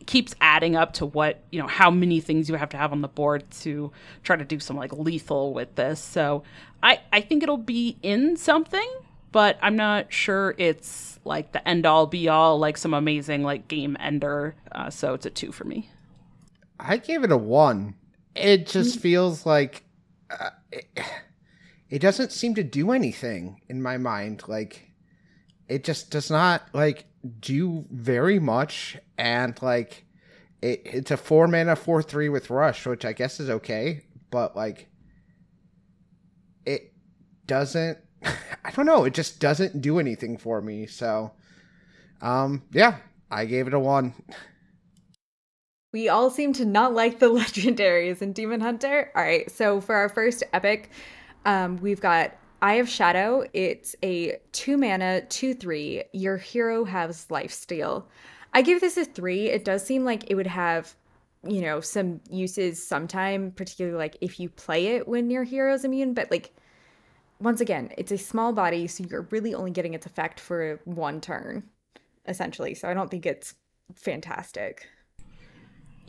keeps 0.05 0.33
adding 0.41 0.75
up 0.75 0.93
to 0.93 1.05
what 1.05 1.43
you 1.51 1.61
know 1.61 1.67
how 1.67 1.91
many 1.91 2.19
things 2.19 2.49
you 2.49 2.55
have 2.55 2.69
to 2.69 2.77
have 2.77 2.91
on 2.91 3.01
the 3.01 3.07
board 3.07 3.43
to 3.51 3.91
try 4.23 4.35
to 4.35 4.45
do 4.45 4.59
some 4.59 4.75
like 4.75 4.91
lethal 4.93 5.53
with 5.53 5.75
this. 5.75 5.99
So 5.99 6.43
I 6.81 6.99
I 7.13 7.21
think 7.21 7.43
it'll 7.43 7.57
be 7.57 7.97
in 8.01 8.35
something, 8.35 8.89
but 9.31 9.59
I'm 9.61 9.75
not 9.75 10.11
sure 10.11 10.55
it's 10.57 11.19
like 11.25 11.51
the 11.51 11.67
end 11.67 11.85
all 11.85 12.07
be 12.07 12.27
all 12.27 12.57
like 12.57 12.77
some 12.77 12.93
amazing 12.93 13.43
like 13.43 13.67
game 13.67 13.95
ender. 13.99 14.55
Uh, 14.71 14.89
so 14.89 15.13
it's 15.13 15.25
a 15.25 15.29
two 15.29 15.51
for 15.51 15.65
me. 15.65 15.89
I 16.79 16.97
gave 16.97 17.23
it 17.23 17.31
a 17.31 17.37
one. 17.37 17.95
It 18.35 18.67
just 18.67 18.99
feels 18.99 19.45
like 19.45 19.83
uh, 20.31 20.51
it, 20.71 20.87
it 21.89 21.99
doesn't 21.99 22.31
seem 22.31 22.55
to 22.55 22.63
do 22.63 22.91
anything 22.91 23.61
in 23.67 23.81
my 23.81 23.97
mind. 23.97 24.43
Like 24.47 24.91
it 25.67 25.83
just 25.83 26.11
does 26.11 26.29
not 26.29 26.63
like 26.73 27.05
do 27.39 27.85
very 27.91 28.39
much, 28.39 28.97
and 29.17 29.59
like 29.61 30.05
it, 30.61 30.81
it's 30.85 31.11
a 31.11 31.17
four 31.17 31.47
mana 31.47 31.75
four 31.75 32.01
three 32.01 32.29
with 32.29 32.49
rush, 32.49 32.85
which 32.85 33.05
I 33.05 33.13
guess 33.13 33.39
is 33.39 33.49
okay, 33.49 34.03
but 34.31 34.55
like 34.55 34.87
it 36.65 36.93
doesn't 37.45 37.97
I 38.23 38.71
don't 38.71 38.85
know, 38.85 39.05
it 39.05 39.13
just 39.13 39.39
doesn't 39.39 39.81
do 39.81 39.99
anything 39.99 40.37
for 40.37 40.61
me. 40.61 40.85
So 40.85 41.31
um 42.21 42.63
yeah, 42.71 42.97
I 43.31 43.45
gave 43.45 43.67
it 43.67 43.73
a 43.73 43.79
1. 43.79 44.13
We 45.91 46.07
all 46.07 46.29
seem 46.29 46.53
to 46.53 46.65
not 46.65 46.93
like 46.93 47.17
the 47.17 47.29
legendaries 47.29 48.21
in 48.21 48.33
Demon 48.33 48.61
Hunter. 48.61 49.11
All 49.15 49.23
right, 49.23 49.49
so 49.49 49.81
for 49.81 49.95
our 49.95 50.09
first 50.09 50.43
epic, 50.53 50.91
um, 51.45 51.77
we've 51.77 52.01
got 52.01 52.35
Eye 52.61 52.75
of 52.75 52.89
Shadow. 52.89 53.45
It's 53.53 53.95
a 54.03 54.39
two 54.51 54.77
mana, 54.77 55.21
two 55.21 55.53
three. 55.53 56.03
Your 56.13 56.37
hero 56.37 56.83
has 56.85 57.29
life 57.31 57.51
steal. 57.51 58.07
I 58.53 58.61
give 58.61 58.81
this 58.81 58.97
a 58.97 59.05
three. 59.05 59.47
It 59.47 59.63
does 59.63 59.85
seem 59.85 60.03
like 60.03 60.29
it 60.29 60.35
would 60.35 60.47
have, 60.47 60.95
you 61.47 61.61
know, 61.61 61.79
some 61.79 62.19
uses 62.29 62.85
sometime, 62.85 63.51
particularly 63.51 63.97
like 63.97 64.17
if 64.21 64.39
you 64.39 64.49
play 64.49 64.87
it 64.87 65.07
when 65.07 65.29
your 65.29 65.43
hero's 65.43 65.85
immune. 65.85 66.13
But 66.13 66.31
like, 66.31 66.53
once 67.39 67.61
again, 67.61 67.91
it's 67.97 68.11
a 68.11 68.17
small 68.17 68.51
body, 68.51 68.87
so 68.87 69.05
you're 69.09 69.27
really 69.31 69.53
only 69.53 69.71
getting 69.71 69.93
its 69.93 70.05
effect 70.05 70.39
for 70.39 70.81
one 70.83 71.21
turn, 71.21 71.63
essentially. 72.27 72.73
So 72.73 72.89
I 72.89 72.93
don't 72.93 73.09
think 73.09 73.25
it's 73.25 73.53
fantastic. 73.95 74.87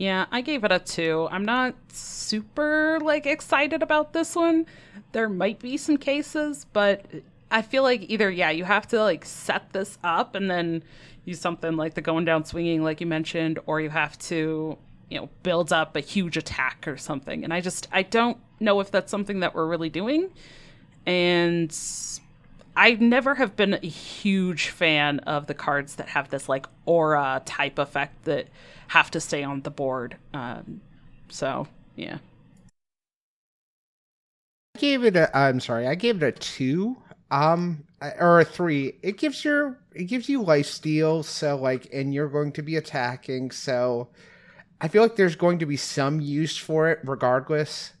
Yeah, 0.01 0.25
I 0.31 0.41
gave 0.41 0.63
it 0.63 0.71
a 0.71 0.79
two. 0.79 1.27
I'm 1.29 1.45
not 1.45 1.75
super 1.89 2.97
like 3.03 3.27
excited 3.27 3.83
about 3.83 4.13
this 4.13 4.35
one. 4.35 4.65
There 5.11 5.29
might 5.29 5.59
be 5.59 5.77
some 5.77 5.97
cases, 5.97 6.65
but 6.73 7.05
I 7.51 7.61
feel 7.61 7.83
like 7.83 8.09
either 8.09 8.31
yeah, 8.31 8.49
you 8.49 8.63
have 8.63 8.87
to 8.87 8.99
like 8.99 9.25
set 9.25 9.73
this 9.73 9.99
up 10.03 10.33
and 10.33 10.49
then 10.49 10.81
use 11.23 11.39
something 11.39 11.77
like 11.77 11.93
the 11.93 12.01
going 12.01 12.25
down 12.25 12.45
swinging, 12.45 12.83
like 12.83 12.99
you 12.99 13.05
mentioned, 13.05 13.59
or 13.67 13.79
you 13.79 13.91
have 13.91 14.17
to 14.17 14.75
you 15.11 15.19
know 15.19 15.29
build 15.43 15.71
up 15.71 15.95
a 15.95 15.99
huge 15.99 16.35
attack 16.35 16.87
or 16.87 16.97
something. 16.97 17.43
And 17.43 17.53
I 17.53 17.61
just 17.61 17.87
I 17.91 18.01
don't 18.01 18.39
know 18.59 18.79
if 18.79 18.89
that's 18.89 19.11
something 19.11 19.41
that 19.41 19.53
we're 19.53 19.67
really 19.67 19.91
doing. 19.91 20.31
And 21.05 21.71
I 22.81 22.93
never 22.93 23.35
have 23.35 23.55
been 23.55 23.75
a 23.75 23.87
huge 23.87 24.69
fan 24.69 25.19
of 25.19 25.45
the 25.45 25.53
cards 25.53 25.97
that 25.97 26.09
have 26.09 26.31
this 26.31 26.49
like 26.49 26.65
aura 26.87 27.39
type 27.45 27.77
effect 27.77 28.23
that 28.23 28.47
have 28.87 29.11
to 29.11 29.19
stay 29.19 29.43
on 29.43 29.61
the 29.61 29.69
board. 29.69 30.17
Um, 30.33 30.81
so 31.29 31.67
yeah. 31.95 32.17
I 34.73 34.79
gave 34.79 35.03
it 35.03 35.15
a. 35.15 35.37
I'm 35.37 35.59
sorry. 35.59 35.87
I 35.87 35.93
gave 35.93 36.23
it 36.23 36.25
a 36.25 36.31
two. 36.31 36.97
Um, 37.29 37.83
or 38.19 38.39
a 38.39 38.45
three. 38.45 38.93
It 39.03 39.19
gives 39.19 39.45
your. 39.45 39.77
It 39.93 40.05
gives 40.05 40.27
you 40.27 40.41
life 40.41 40.65
steal. 40.65 41.21
So 41.21 41.57
like, 41.57 41.87
and 41.93 42.11
you're 42.11 42.29
going 42.29 42.51
to 42.53 42.63
be 42.63 42.77
attacking. 42.77 43.51
So, 43.51 44.09
I 44.81 44.87
feel 44.87 45.03
like 45.03 45.17
there's 45.17 45.35
going 45.35 45.59
to 45.59 45.67
be 45.67 45.77
some 45.77 46.19
use 46.19 46.57
for 46.57 46.89
it, 46.89 46.97
regardless. 47.03 47.93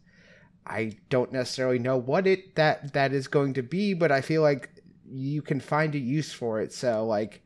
I 0.65 0.97
don't 1.09 1.31
necessarily 1.31 1.79
know 1.79 1.97
what 1.97 2.27
it 2.27 2.55
that 2.55 2.93
that 2.93 3.13
is 3.13 3.27
going 3.27 3.53
to 3.55 3.63
be, 3.63 3.93
but 3.93 4.11
I 4.11 4.21
feel 4.21 4.41
like 4.41 4.69
you 5.09 5.41
can 5.41 5.59
find 5.59 5.93
a 5.95 5.99
use 5.99 6.31
for 6.31 6.61
it. 6.61 6.71
So 6.73 7.05
like 7.05 7.41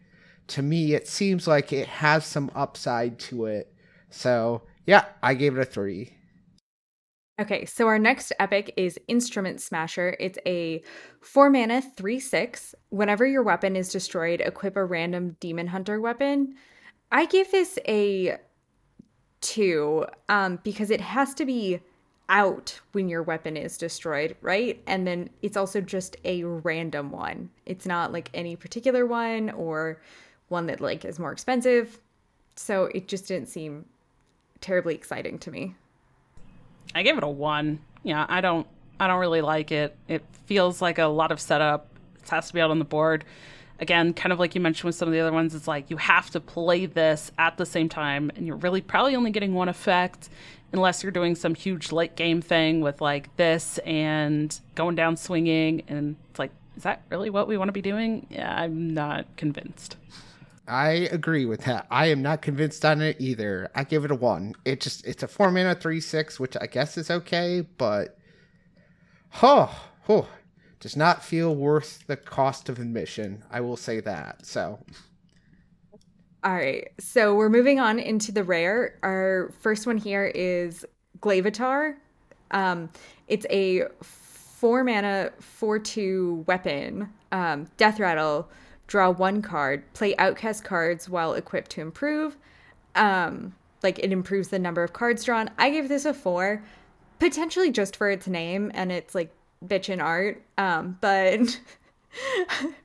to 0.47 0.61
me, 0.61 0.93
it 0.93 1.07
seems 1.07 1.47
like 1.47 1.73
it 1.73 1.87
has 1.87 2.25
some 2.25 2.51
upside 2.55 3.19
to 3.19 3.45
it. 3.45 3.73
So, 4.09 4.61
yeah, 4.85 5.05
I 5.23 5.33
gave 5.33 5.57
it 5.57 5.61
a 5.61 5.65
three. 5.65 6.13
Okay, 7.39 7.65
so 7.65 7.87
our 7.87 7.99
next 7.99 8.31
epic 8.39 8.73
is 8.77 8.97
Instrument 9.09 9.59
Smasher. 9.59 10.15
It's 10.19 10.39
a 10.45 10.81
4 11.19 11.49
mana 11.49 11.81
3 11.81 12.19
6. 12.19 12.75
Whenever 12.89 13.25
your 13.25 13.43
weapon 13.43 13.75
is 13.75 13.91
destroyed, 13.91 14.39
equip 14.39 14.77
a 14.77 14.85
random 14.85 15.35
Demon 15.41 15.67
Hunter 15.67 15.99
weapon. 15.99 16.55
I 17.11 17.25
give 17.25 17.51
this 17.51 17.77
a 17.87 18.37
2 19.41 20.05
um, 20.29 20.59
because 20.63 20.89
it 20.89 21.01
has 21.01 21.33
to 21.33 21.45
be 21.45 21.81
out 22.29 22.79
when 22.91 23.09
your 23.09 23.23
weapon 23.23 23.55
is 23.55 23.77
destroyed, 23.77 24.35
right? 24.41 24.81
And 24.87 25.05
then 25.05 25.29
it's 25.41 25.57
also 25.57 25.81
just 25.81 26.17
a 26.25 26.43
random 26.43 27.11
one. 27.11 27.49
It's 27.65 27.85
not 27.85 28.11
like 28.11 28.29
any 28.33 28.55
particular 28.55 29.05
one 29.05 29.51
or 29.51 30.01
one 30.47 30.67
that 30.67 30.81
like 30.81 31.05
is 31.05 31.19
more 31.19 31.31
expensive. 31.31 31.99
So 32.55 32.85
it 32.85 33.07
just 33.07 33.27
didn't 33.27 33.49
seem 33.49 33.85
terribly 34.61 34.95
exciting 34.95 35.39
to 35.39 35.51
me. 35.51 35.75
I 36.93 37.03
gave 37.03 37.17
it 37.17 37.23
a 37.23 37.27
1. 37.27 37.79
Yeah, 38.03 38.25
I 38.29 38.41
don't 38.41 38.67
I 38.99 39.07
don't 39.07 39.19
really 39.19 39.41
like 39.41 39.71
it. 39.71 39.95
It 40.07 40.23
feels 40.45 40.81
like 40.81 40.99
a 40.99 41.05
lot 41.05 41.31
of 41.31 41.39
setup. 41.39 41.89
It 42.23 42.29
has 42.29 42.47
to 42.47 42.53
be 42.53 42.61
out 42.61 42.71
on 42.71 42.79
the 42.79 42.85
board. 42.85 43.25
Again, 43.79 44.13
kind 44.13 44.31
of 44.31 44.39
like 44.39 44.55
you 44.55 44.61
mentioned 44.61 44.85
with 44.85 44.95
some 44.95 45.09
of 45.09 45.13
the 45.13 45.19
other 45.19 45.33
ones, 45.33 45.53
it's 45.53 45.67
like 45.67 45.89
you 45.89 45.97
have 45.97 46.29
to 46.29 46.39
play 46.39 46.85
this 46.85 47.31
at 47.37 47.57
the 47.57 47.65
same 47.65 47.89
time, 47.89 48.31
and 48.35 48.47
you're 48.47 48.55
really 48.55 48.79
probably 48.79 49.15
only 49.15 49.31
getting 49.31 49.53
one 49.53 49.67
effect 49.67 50.29
unless 50.71 51.03
you're 51.03 51.11
doing 51.11 51.35
some 51.35 51.55
huge 51.55 51.91
late 51.91 52.15
game 52.15 52.41
thing 52.41 52.81
with 52.81 53.01
like 53.01 53.35
this 53.37 53.77
and 53.79 54.59
going 54.75 54.95
down 54.95 55.17
swinging. 55.17 55.83
And 55.87 56.15
it's 56.29 56.39
like, 56.39 56.51
is 56.75 56.83
that 56.83 57.01
really 57.09 57.29
what 57.29 57.47
we 57.47 57.57
want 57.57 57.69
to 57.69 57.73
be 57.73 57.81
doing? 57.81 58.27
Yeah, 58.29 58.53
I'm 58.53 58.93
not 58.93 59.25
convinced. 59.37 59.97
I 60.67 60.89
agree 61.11 61.45
with 61.45 61.61
that. 61.65 61.85
I 61.91 62.07
am 62.07 62.21
not 62.21 62.41
convinced 62.41 62.83
on 62.83 63.01
it 63.01 63.17
either. 63.19 63.69
I 63.75 63.83
give 63.83 64.03
it 64.03 64.11
a 64.11 64.15
one. 64.15 64.55
It 64.65 64.81
just 64.81 65.05
it's 65.05 65.21
a 65.23 65.27
four 65.27 65.51
mana 65.51 65.75
three 65.75 66.01
six, 66.01 66.39
which 66.39 66.57
I 66.59 66.65
guess 66.65 66.97
is 66.97 67.11
okay, 67.11 67.65
but 67.77 68.17
oh, 69.43 69.87
oh 70.09 70.27
does 70.79 70.95
not 70.95 71.23
feel 71.23 71.55
worth 71.55 72.05
the 72.07 72.17
cost 72.17 72.69
of 72.69 72.79
admission. 72.79 73.43
I 73.51 73.61
will 73.61 73.77
say 73.77 73.99
that. 74.01 74.45
So 74.45 74.79
all 76.45 76.53
right. 76.53 76.91
So 76.99 77.33
we're 77.33 77.49
moving 77.49 77.79
on 77.79 77.97
into 77.97 78.31
the 78.31 78.43
rare. 78.43 78.99
Our 79.01 79.51
first 79.61 79.87
one 79.87 79.97
here 79.97 80.25
is 80.25 80.85
Glaivatar. 81.19 81.95
Um, 82.51 82.91
it's 83.27 83.47
a 83.49 83.85
four 84.01 84.83
mana, 84.83 85.31
four 85.39 85.79
two 85.79 86.43
weapon. 86.47 87.09
Um, 87.31 87.67
death 87.77 87.99
rattle 87.99 88.47
draw 88.87 89.09
one 89.09 89.41
card, 89.41 89.91
play 89.93 90.15
outcast 90.17 90.63
cards 90.63 91.09
while 91.09 91.33
equipped 91.33 91.71
to 91.71 91.81
improve. 91.81 92.37
Um, 92.93 93.55
like 93.81 93.97
it 93.97 94.11
improves 94.11 94.49
the 94.49 94.59
number 94.59 94.83
of 94.83 94.93
cards 94.93 95.23
drawn. 95.23 95.49
I 95.57 95.71
gave 95.71 95.89
this 95.89 96.05
a 96.05 96.13
four, 96.13 96.63
potentially 97.17 97.71
just 97.71 97.95
for 97.95 98.11
its 98.11 98.27
name 98.27 98.71
and 98.75 98.91
its 98.91 99.15
like 99.15 99.31
bitchin' 99.65 100.01
art. 100.01 100.43
Um, 100.59 100.99
but 101.01 101.59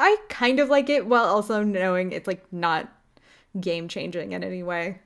I 0.00 0.16
kind 0.30 0.60
of 0.60 0.70
like 0.70 0.88
it 0.88 1.04
while 1.04 1.26
also 1.26 1.62
knowing 1.62 2.12
it's 2.12 2.26
like 2.26 2.42
not 2.50 2.90
game 3.60 3.86
changing 3.86 4.32
in 4.32 4.42
any 4.42 4.62
way. 4.62 5.00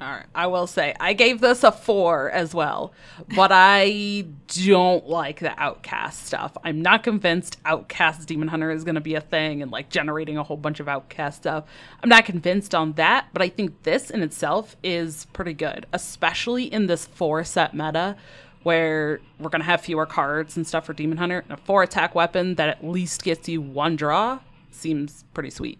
All 0.00 0.08
right. 0.08 0.26
I 0.32 0.46
will 0.46 0.68
say 0.68 0.94
I 1.00 1.12
gave 1.12 1.40
this 1.40 1.64
a 1.64 1.72
four 1.72 2.30
as 2.30 2.54
well, 2.54 2.92
but 3.34 3.50
I 3.52 4.26
don't 4.46 5.08
like 5.08 5.40
the 5.40 5.60
outcast 5.60 6.24
stuff. 6.24 6.56
I'm 6.62 6.82
not 6.82 7.02
convinced 7.02 7.58
outcast 7.64 8.28
demon 8.28 8.46
hunter 8.46 8.70
is 8.70 8.84
going 8.84 8.94
to 8.94 9.00
be 9.00 9.16
a 9.16 9.20
thing 9.20 9.60
and 9.60 9.72
like 9.72 9.88
generating 9.90 10.38
a 10.38 10.44
whole 10.44 10.56
bunch 10.56 10.78
of 10.78 10.86
outcast 10.86 11.38
stuff. 11.38 11.64
I'm 12.00 12.08
not 12.08 12.26
convinced 12.26 12.76
on 12.76 12.92
that, 12.92 13.26
but 13.32 13.42
I 13.42 13.48
think 13.48 13.82
this 13.82 14.08
in 14.08 14.22
itself 14.22 14.76
is 14.84 15.26
pretty 15.32 15.54
good, 15.54 15.84
especially 15.92 16.72
in 16.72 16.86
this 16.86 17.04
four 17.04 17.42
set 17.42 17.74
meta 17.74 18.14
where 18.62 19.20
we're 19.38 19.50
going 19.50 19.60
to 19.60 19.66
have 19.66 19.80
fewer 19.80 20.06
cards 20.06 20.56
and 20.56 20.66
stuff 20.66 20.86
for 20.86 20.92
demon 20.92 21.18
hunter. 21.18 21.40
And 21.48 21.52
a 21.52 21.62
four 21.62 21.82
attack 21.82 22.14
weapon 22.14 22.56
that 22.56 22.68
at 22.68 22.84
least 22.84 23.22
gets 23.22 23.48
you 23.48 23.60
one 23.60 23.96
draw 23.96 24.40
seems 24.70 25.24
pretty 25.34 25.50
sweet. 25.50 25.78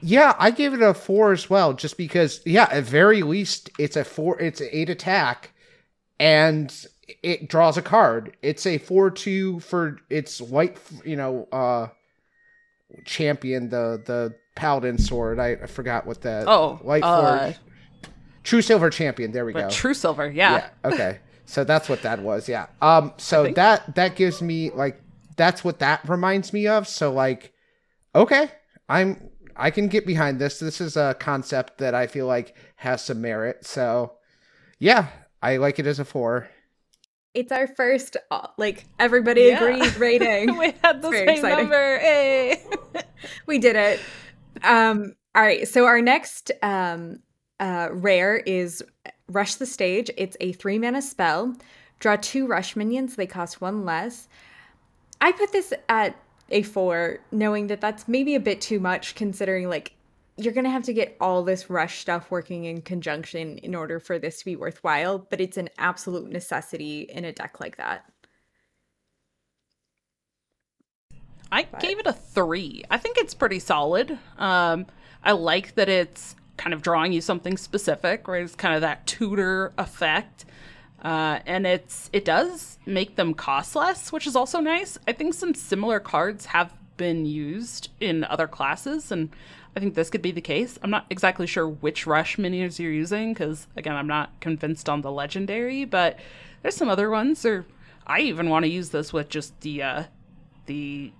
Yeah, 0.00 0.34
I 0.38 0.50
gave 0.50 0.74
it 0.74 0.82
a 0.82 0.94
four 0.94 1.32
as 1.32 1.48
well, 1.48 1.72
just 1.72 1.96
because. 1.96 2.40
Yeah, 2.44 2.68
at 2.70 2.84
very 2.84 3.22
least, 3.22 3.70
it's 3.78 3.96
a 3.96 4.04
four. 4.04 4.38
It's 4.38 4.60
an 4.60 4.68
eight 4.70 4.90
attack, 4.90 5.52
and 6.20 6.72
it 7.22 7.48
draws 7.48 7.76
a 7.78 7.82
card. 7.82 8.36
It's 8.42 8.66
a 8.66 8.78
four-two 8.78 9.60
for 9.60 9.98
its 10.10 10.40
white. 10.40 10.78
You 11.04 11.16
know, 11.16 11.48
uh 11.50 11.88
champion 13.04 13.68
the 13.68 14.02
the 14.04 14.34
paladin 14.54 14.98
sword. 14.98 15.38
I, 15.38 15.52
I 15.52 15.66
forgot 15.66 16.06
what 16.06 16.22
that. 16.22 16.46
Oh, 16.46 16.78
white 16.82 17.02
uh, 17.02 17.52
True 18.42 18.62
silver 18.62 18.90
champion. 18.90 19.32
There 19.32 19.44
we 19.44 19.52
go. 19.52 19.68
True 19.68 19.94
silver. 19.94 20.30
Yeah. 20.30 20.68
yeah. 20.84 20.90
Okay. 20.92 21.18
so 21.46 21.64
that's 21.64 21.88
what 21.88 22.02
that 22.02 22.20
was. 22.20 22.48
Yeah. 22.48 22.66
Um. 22.82 23.12
So 23.16 23.48
that 23.52 23.94
that 23.94 24.16
gives 24.16 24.42
me 24.42 24.70
like 24.70 25.00
that's 25.36 25.64
what 25.64 25.78
that 25.78 26.06
reminds 26.08 26.52
me 26.52 26.66
of. 26.66 26.86
So 26.86 27.12
like, 27.12 27.52
okay, 28.14 28.50
I'm 28.88 29.30
I 29.56 29.70
can 29.70 29.88
get 29.88 30.06
behind 30.06 30.38
this. 30.38 30.58
This 30.58 30.80
is 30.80 30.96
a 30.96 31.16
concept 31.18 31.78
that 31.78 31.94
I 31.94 32.06
feel 32.06 32.26
like 32.26 32.54
has 32.76 33.04
some 33.04 33.20
merit. 33.20 33.64
So, 33.64 34.12
yeah, 34.78 35.08
I 35.42 35.56
like 35.56 35.78
it 35.78 35.86
as 35.86 35.98
a 35.98 36.04
four. 36.04 36.48
It's 37.34 37.52
our 37.52 37.66
first, 37.66 38.16
uh, 38.30 38.48
like 38.56 38.86
everybody 38.98 39.42
yeah. 39.42 39.62
agrees 39.62 39.96
rating. 39.98 40.56
we 40.56 40.74
had 40.82 41.02
the 41.02 41.10
same 41.10 41.28
exciting. 41.28 41.58
number. 41.64 41.98
Hey. 41.98 42.62
we 43.46 43.58
did 43.58 43.76
it. 43.76 44.00
Um, 44.62 45.14
all 45.34 45.42
right. 45.42 45.66
So 45.68 45.86
our 45.86 46.00
next 46.00 46.50
um, 46.62 47.20
uh, 47.60 47.88
rare 47.92 48.36
is 48.36 48.82
Rush 49.28 49.56
the 49.56 49.66
Stage. 49.66 50.10
It's 50.16 50.36
a 50.40 50.52
three 50.52 50.78
mana 50.78 51.02
spell. 51.02 51.54
Draw 51.98 52.16
two 52.20 52.46
Rush 52.46 52.76
minions, 52.76 53.16
they 53.16 53.26
cost 53.26 53.60
one 53.60 53.84
less. 53.84 54.28
I 55.20 55.32
put 55.32 55.52
this 55.52 55.72
at 55.88 56.16
a 56.50 56.62
four, 56.62 57.18
knowing 57.32 57.68
that 57.68 57.80
that's 57.80 58.06
maybe 58.06 58.34
a 58.34 58.40
bit 58.40 58.60
too 58.60 58.78
much 58.78 59.14
considering 59.14 59.68
like 59.68 59.92
you're 60.36 60.52
going 60.52 60.64
to 60.64 60.70
have 60.70 60.84
to 60.84 60.92
get 60.92 61.16
all 61.20 61.42
this 61.42 61.70
rush 61.70 62.00
stuff 62.00 62.30
working 62.30 62.64
in 62.66 62.82
conjunction 62.82 63.56
in 63.58 63.74
order 63.74 63.98
for 63.98 64.18
this 64.18 64.40
to 64.40 64.44
be 64.44 64.54
worthwhile, 64.54 65.18
but 65.18 65.40
it's 65.40 65.56
an 65.56 65.70
absolute 65.78 66.30
necessity 66.30 67.02
in 67.02 67.24
a 67.24 67.32
deck 67.32 67.58
like 67.58 67.78
that. 67.78 68.04
I 71.50 71.66
but. 71.70 71.80
gave 71.80 71.98
it 71.98 72.06
a 72.06 72.12
three. 72.12 72.84
I 72.90 72.98
think 72.98 73.16
it's 73.16 73.32
pretty 73.32 73.60
solid. 73.60 74.18
Um, 74.36 74.86
I 75.24 75.32
like 75.32 75.74
that 75.76 75.88
it's 75.88 76.36
kind 76.56 76.74
of 76.74 76.82
drawing 76.82 77.12
you 77.12 77.20
something 77.20 77.56
specific, 77.56 78.28
right? 78.28 78.42
It's 78.42 78.54
kind 78.54 78.74
of 78.74 78.80
that 78.80 79.06
tutor 79.06 79.72
effect. 79.78 80.44
Uh, 81.02 81.40
and 81.46 81.66
it's 81.66 82.08
it 82.12 82.24
does 82.24 82.78
make 82.86 83.16
them 83.16 83.34
cost 83.34 83.76
less, 83.76 84.10
which 84.10 84.26
is 84.26 84.34
also 84.34 84.60
nice. 84.60 84.98
I 85.06 85.12
think 85.12 85.34
some 85.34 85.54
similar 85.54 86.00
cards 86.00 86.46
have 86.46 86.72
been 86.96 87.26
used 87.26 87.90
in 88.00 88.24
other 88.24 88.48
classes, 88.48 89.12
and 89.12 89.28
I 89.76 89.80
think 89.80 89.94
this 89.94 90.08
could 90.08 90.22
be 90.22 90.32
the 90.32 90.40
case. 90.40 90.78
I'm 90.82 90.90
not 90.90 91.06
exactly 91.10 91.46
sure 91.46 91.68
which 91.68 92.06
rush 92.06 92.38
minions 92.38 92.80
you're 92.80 92.90
using 92.90 93.34
because 93.34 93.66
again, 93.76 93.94
I'm 93.94 94.06
not 94.06 94.40
convinced 94.40 94.88
on 94.88 95.02
the 95.02 95.12
legendary, 95.12 95.84
but 95.84 96.18
there's 96.62 96.76
some 96.76 96.88
other 96.88 97.10
ones. 97.10 97.44
Or 97.44 97.66
I 98.06 98.20
even 98.20 98.48
want 98.48 98.64
to 98.64 98.70
use 98.70 98.88
this 98.88 99.12
with 99.12 99.28
just 99.28 99.60
the 99.60 99.82
uh, 99.82 100.04
the 100.64 101.12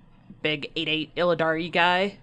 big 0.43 0.73
eight 0.75 0.89
eight 0.89 1.15
Illidari 1.15 1.71
guy 1.71 2.17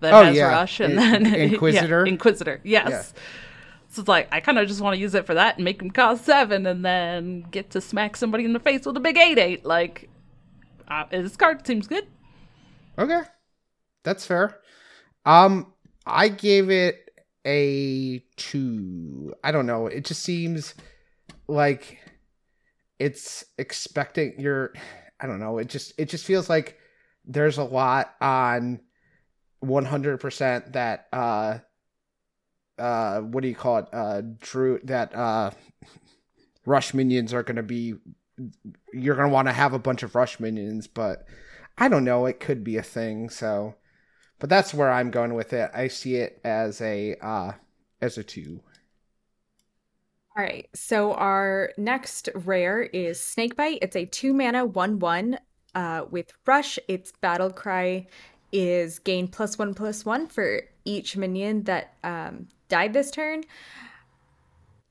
that 0.00 0.12
Oh, 0.12 0.24
has 0.24 0.36
yeah. 0.36 0.48
rush 0.50 0.80
and 0.80 0.96
then 0.98 1.26
Inquisitor? 1.34 2.04
Yeah, 2.06 2.12
Inquisitor, 2.12 2.60
yes. 2.64 2.88
Yeah. 2.90 3.02
So 3.88 4.00
it's 4.00 4.08
like 4.08 4.28
I 4.32 4.40
kind 4.40 4.58
of 4.58 4.68
just 4.68 4.80
want 4.80 4.94
to 4.94 5.00
use 5.00 5.14
it 5.14 5.24
for 5.26 5.34
that 5.34 5.56
and 5.56 5.64
make 5.64 5.78
them 5.78 5.90
cost 5.90 6.24
seven, 6.24 6.66
and 6.66 6.84
then 6.84 7.42
get 7.50 7.70
to 7.70 7.80
smack 7.80 8.16
somebody 8.16 8.44
in 8.44 8.52
the 8.52 8.60
face 8.60 8.84
with 8.84 8.96
a 8.96 9.00
big 9.00 9.16
eight 9.16 9.38
eight. 9.38 9.64
Like, 9.64 10.08
uh, 10.88 11.04
this 11.10 11.36
card 11.36 11.66
seems 11.66 11.86
good. 11.86 12.06
Okay. 12.98 13.22
That's 14.04 14.26
fair. 14.26 14.58
Um 15.24 15.72
I 16.04 16.28
gave 16.28 16.70
it 16.70 17.02
a 17.46 18.18
2. 18.36 19.34
I 19.44 19.50
don't 19.52 19.66
know. 19.66 19.86
It 19.86 20.04
just 20.04 20.22
seems 20.22 20.74
like 21.48 21.98
it's 22.98 23.44
expecting 23.58 24.34
your 24.38 24.72
I 25.20 25.26
don't 25.26 25.40
know. 25.40 25.58
It 25.58 25.68
just 25.68 25.92
it 25.98 26.08
just 26.08 26.24
feels 26.24 26.48
like 26.50 26.78
there's 27.24 27.58
a 27.58 27.64
lot 27.64 28.14
on 28.20 28.80
100% 29.64 30.72
that 30.72 31.06
uh 31.12 31.58
uh 32.78 33.20
what 33.20 33.42
do 33.42 33.48
you 33.48 33.54
call 33.54 33.78
it? 33.78 33.86
Uh 33.92 34.22
Drew 34.40 34.80
that 34.84 35.14
uh 35.14 35.50
rush 36.64 36.92
minions 36.94 37.32
are 37.32 37.42
going 37.42 37.56
to 37.56 37.62
be 37.62 37.94
you're 38.92 39.14
going 39.14 39.28
to 39.28 39.32
want 39.32 39.48
to 39.48 39.52
have 39.52 39.72
a 39.72 39.78
bunch 39.78 40.02
of 40.02 40.14
rush 40.14 40.38
minions, 40.38 40.86
but 40.86 41.24
I 41.78 41.88
don't 41.88 42.04
know. 42.04 42.26
It 42.26 42.40
could 42.40 42.64
be 42.64 42.76
a 42.76 42.82
thing. 42.82 43.30
So, 43.30 43.74
but 44.38 44.50
that's 44.50 44.74
where 44.74 44.90
I'm 44.90 45.10
going 45.10 45.34
with 45.34 45.52
it. 45.52 45.70
I 45.74 45.88
see 45.88 46.16
it 46.16 46.40
as 46.44 46.80
a 46.80 47.16
uh 47.22 47.52
as 48.00 48.18
a 48.18 48.24
two. 48.24 48.60
All 50.36 50.42
right, 50.44 50.68
so 50.74 51.14
our 51.14 51.70
next 51.78 52.28
rare 52.34 52.82
is 52.82 53.18
Snakebite. 53.18 53.78
It's 53.80 53.96
a 53.96 54.04
two 54.04 54.34
mana 54.34 54.66
one 54.66 54.98
one 54.98 55.38
uh, 55.74 56.04
with 56.10 56.32
Rush. 56.44 56.78
Its 56.88 57.10
battle 57.22 57.50
cry 57.50 58.06
is 58.52 58.98
gain 58.98 59.28
plus 59.28 59.58
one 59.58 59.74
plus 59.74 60.04
one 60.04 60.26
for 60.26 60.62
each 60.84 61.16
minion 61.16 61.64
that 61.64 61.94
um, 62.04 62.48
died 62.68 62.92
this 62.92 63.10
turn. 63.10 63.44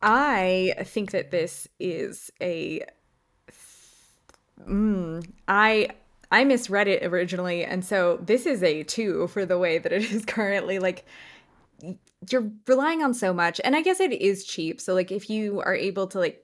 I 0.01 0.75
think 0.83 1.11
that 1.11 1.31
this 1.31 1.67
is 1.79 2.31
a. 2.41 2.83
Mm, 4.67 5.27
I 5.47 5.89
I 6.31 6.43
misread 6.43 6.87
it 6.87 7.03
originally, 7.05 7.63
and 7.63 7.83
so 7.83 8.19
this 8.23 8.45
is 8.45 8.61
a 8.63 8.83
two 8.83 9.27
for 9.27 9.45
the 9.45 9.57
way 9.57 9.77
that 9.77 9.91
it 9.91 10.03
is 10.11 10.25
currently. 10.27 10.79
Like 10.79 11.05
you're 12.31 12.51
relying 12.67 13.03
on 13.03 13.13
so 13.13 13.33
much 13.33 13.59
and 13.63 13.75
i 13.75 13.81
guess 13.81 13.99
it 13.99 14.13
is 14.13 14.45
cheap 14.45 14.79
so 14.79 14.93
like 14.93 15.11
if 15.11 15.29
you 15.29 15.61
are 15.61 15.75
able 15.75 16.07
to 16.07 16.19
like 16.19 16.43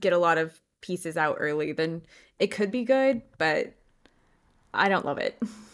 get 0.00 0.12
a 0.12 0.18
lot 0.18 0.38
of 0.38 0.60
pieces 0.80 1.16
out 1.16 1.36
early 1.38 1.72
then 1.72 2.02
it 2.38 2.48
could 2.48 2.70
be 2.70 2.84
good 2.84 3.22
but 3.38 3.74
i 4.72 4.88
don't 4.88 5.04
love 5.04 5.18
it 5.18 5.40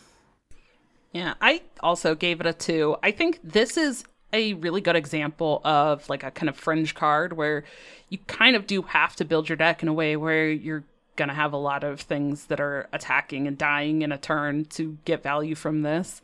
Yeah, 1.12 1.34
I 1.40 1.62
also 1.80 2.14
gave 2.14 2.40
it 2.40 2.46
a 2.46 2.52
two. 2.52 2.96
I 3.02 3.10
think 3.10 3.40
this 3.42 3.76
is 3.76 4.04
a 4.32 4.54
really 4.54 4.80
good 4.80 4.94
example 4.94 5.60
of 5.64 6.08
like 6.08 6.22
a 6.22 6.30
kind 6.30 6.48
of 6.48 6.56
fringe 6.56 6.94
card 6.94 7.32
where 7.32 7.64
you 8.08 8.18
kind 8.28 8.54
of 8.54 8.66
do 8.66 8.82
have 8.82 9.16
to 9.16 9.24
build 9.24 9.48
your 9.48 9.56
deck 9.56 9.82
in 9.82 9.88
a 9.88 9.92
way 9.92 10.16
where 10.16 10.48
you're 10.48 10.84
gonna 11.16 11.34
have 11.34 11.52
a 11.52 11.56
lot 11.58 11.82
of 11.82 12.00
things 12.00 12.46
that 12.46 12.60
are 12.60 12.88
attacking 12.92 13.46
and 13.46 13.58
dying 13.58 14.02
in 14.02 14.12
a 14.12 14.18
turn 14.18 14.64
to 14.66 14.98
get 15.04 15.22
value 15.22 15.54
from 15.54 15.82
this. 15.82 16.22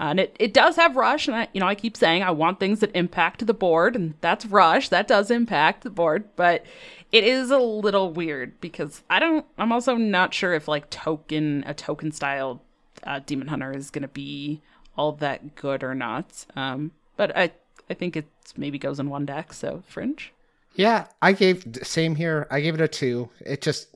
Uh, 0.00 0.04
and 0.04 0.20
it, 0.20 0.36
it 0.40 0.52
does 0.52 0.74
have 0.74 0.96
rush, 0.96 1.28
and 1.28 1.36
I 1.36 1.48
you 1.52 1.60
know 1.60 1.68
I 1.68 1.76
keep 1.76 1.96
saying 1.96 2.24
I 2.24 2.32
want 2.32 2.58
things 2.58 2.80
that 2.80 2.94
impact 2.96 3.46
the 3.46 3.54
board, 3.54 3.94
and 3.94 4.14
that's 4.20 4.44
rush. 4.44 4.88
That 4.88 5.06
does 5.06 5.30
impact 5.30 5.84
the 5.84 5.90
board, 5.90 6.24
but 6.34 6.64
it 7.12 7.22
is 7.22 7.52
a 7.52 7.58
little 7.58 8.12
weird 8.12 8.60
because 8.60 9.04
I 9.08 9.20
don't. 9.20 9.46
I'm 9.56 9.70
also 9.70 9.94
not 9.94 10.34
sure 10.34 10.52
if 10.52 10.66
like 10.66 10.90
token 10.90 11.62
a 11.64 11.74
token 11.74 12.10
style 12.10 12.60
uh, 13.06 13.20
demon 13.24 13.48
hunter 13.48 13.72
is 13.72 13.90
going 13.90 14.02
to 14.02 14.08
be 14.08 14.62
all 14.96 15.12
that 15.12 15.54
good 15.54 15.82
or 15.82 15.94
not. 15.94 16.46
Um, 16.56 16.92
but 17.16 17.36
I 17.36 17.52
I 17.90 17.94
think 17.94 18.16
it 18.16 18.26
maybe 18.56 18.78
goes 18.78 19.00
in 19.00 19.10
one 19.10 19.26
deck, 19.26 19.52
so 19.52 19.82
fringe. 19.86 20.32
Yeah, 20.74 21.06
I 21.22 21.32
gave 21.32 21.64
same 21.82 22.16
here. 22.16 22.46
I 22.50 22.60
gave 22.60 22.74
it 22.74 22.80
a 22.80 22.88
two. 22.88 23.30
It 23.40 23.62
just, 23.62 23.94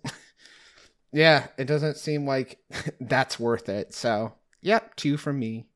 yeah, 1.13 1.49
it 1.59 1.65
doesn't 1.67 1.97
seem 1.97 2.27
like 2.27 2.59
that's 3.01 3.41
worth 3.41 3.69
it. 3.69 3.95
So, 3.95 4.35
yep, 4.63 4.95
two 4.97 5.17
from 5.17 5.39
me. 5.39 5.67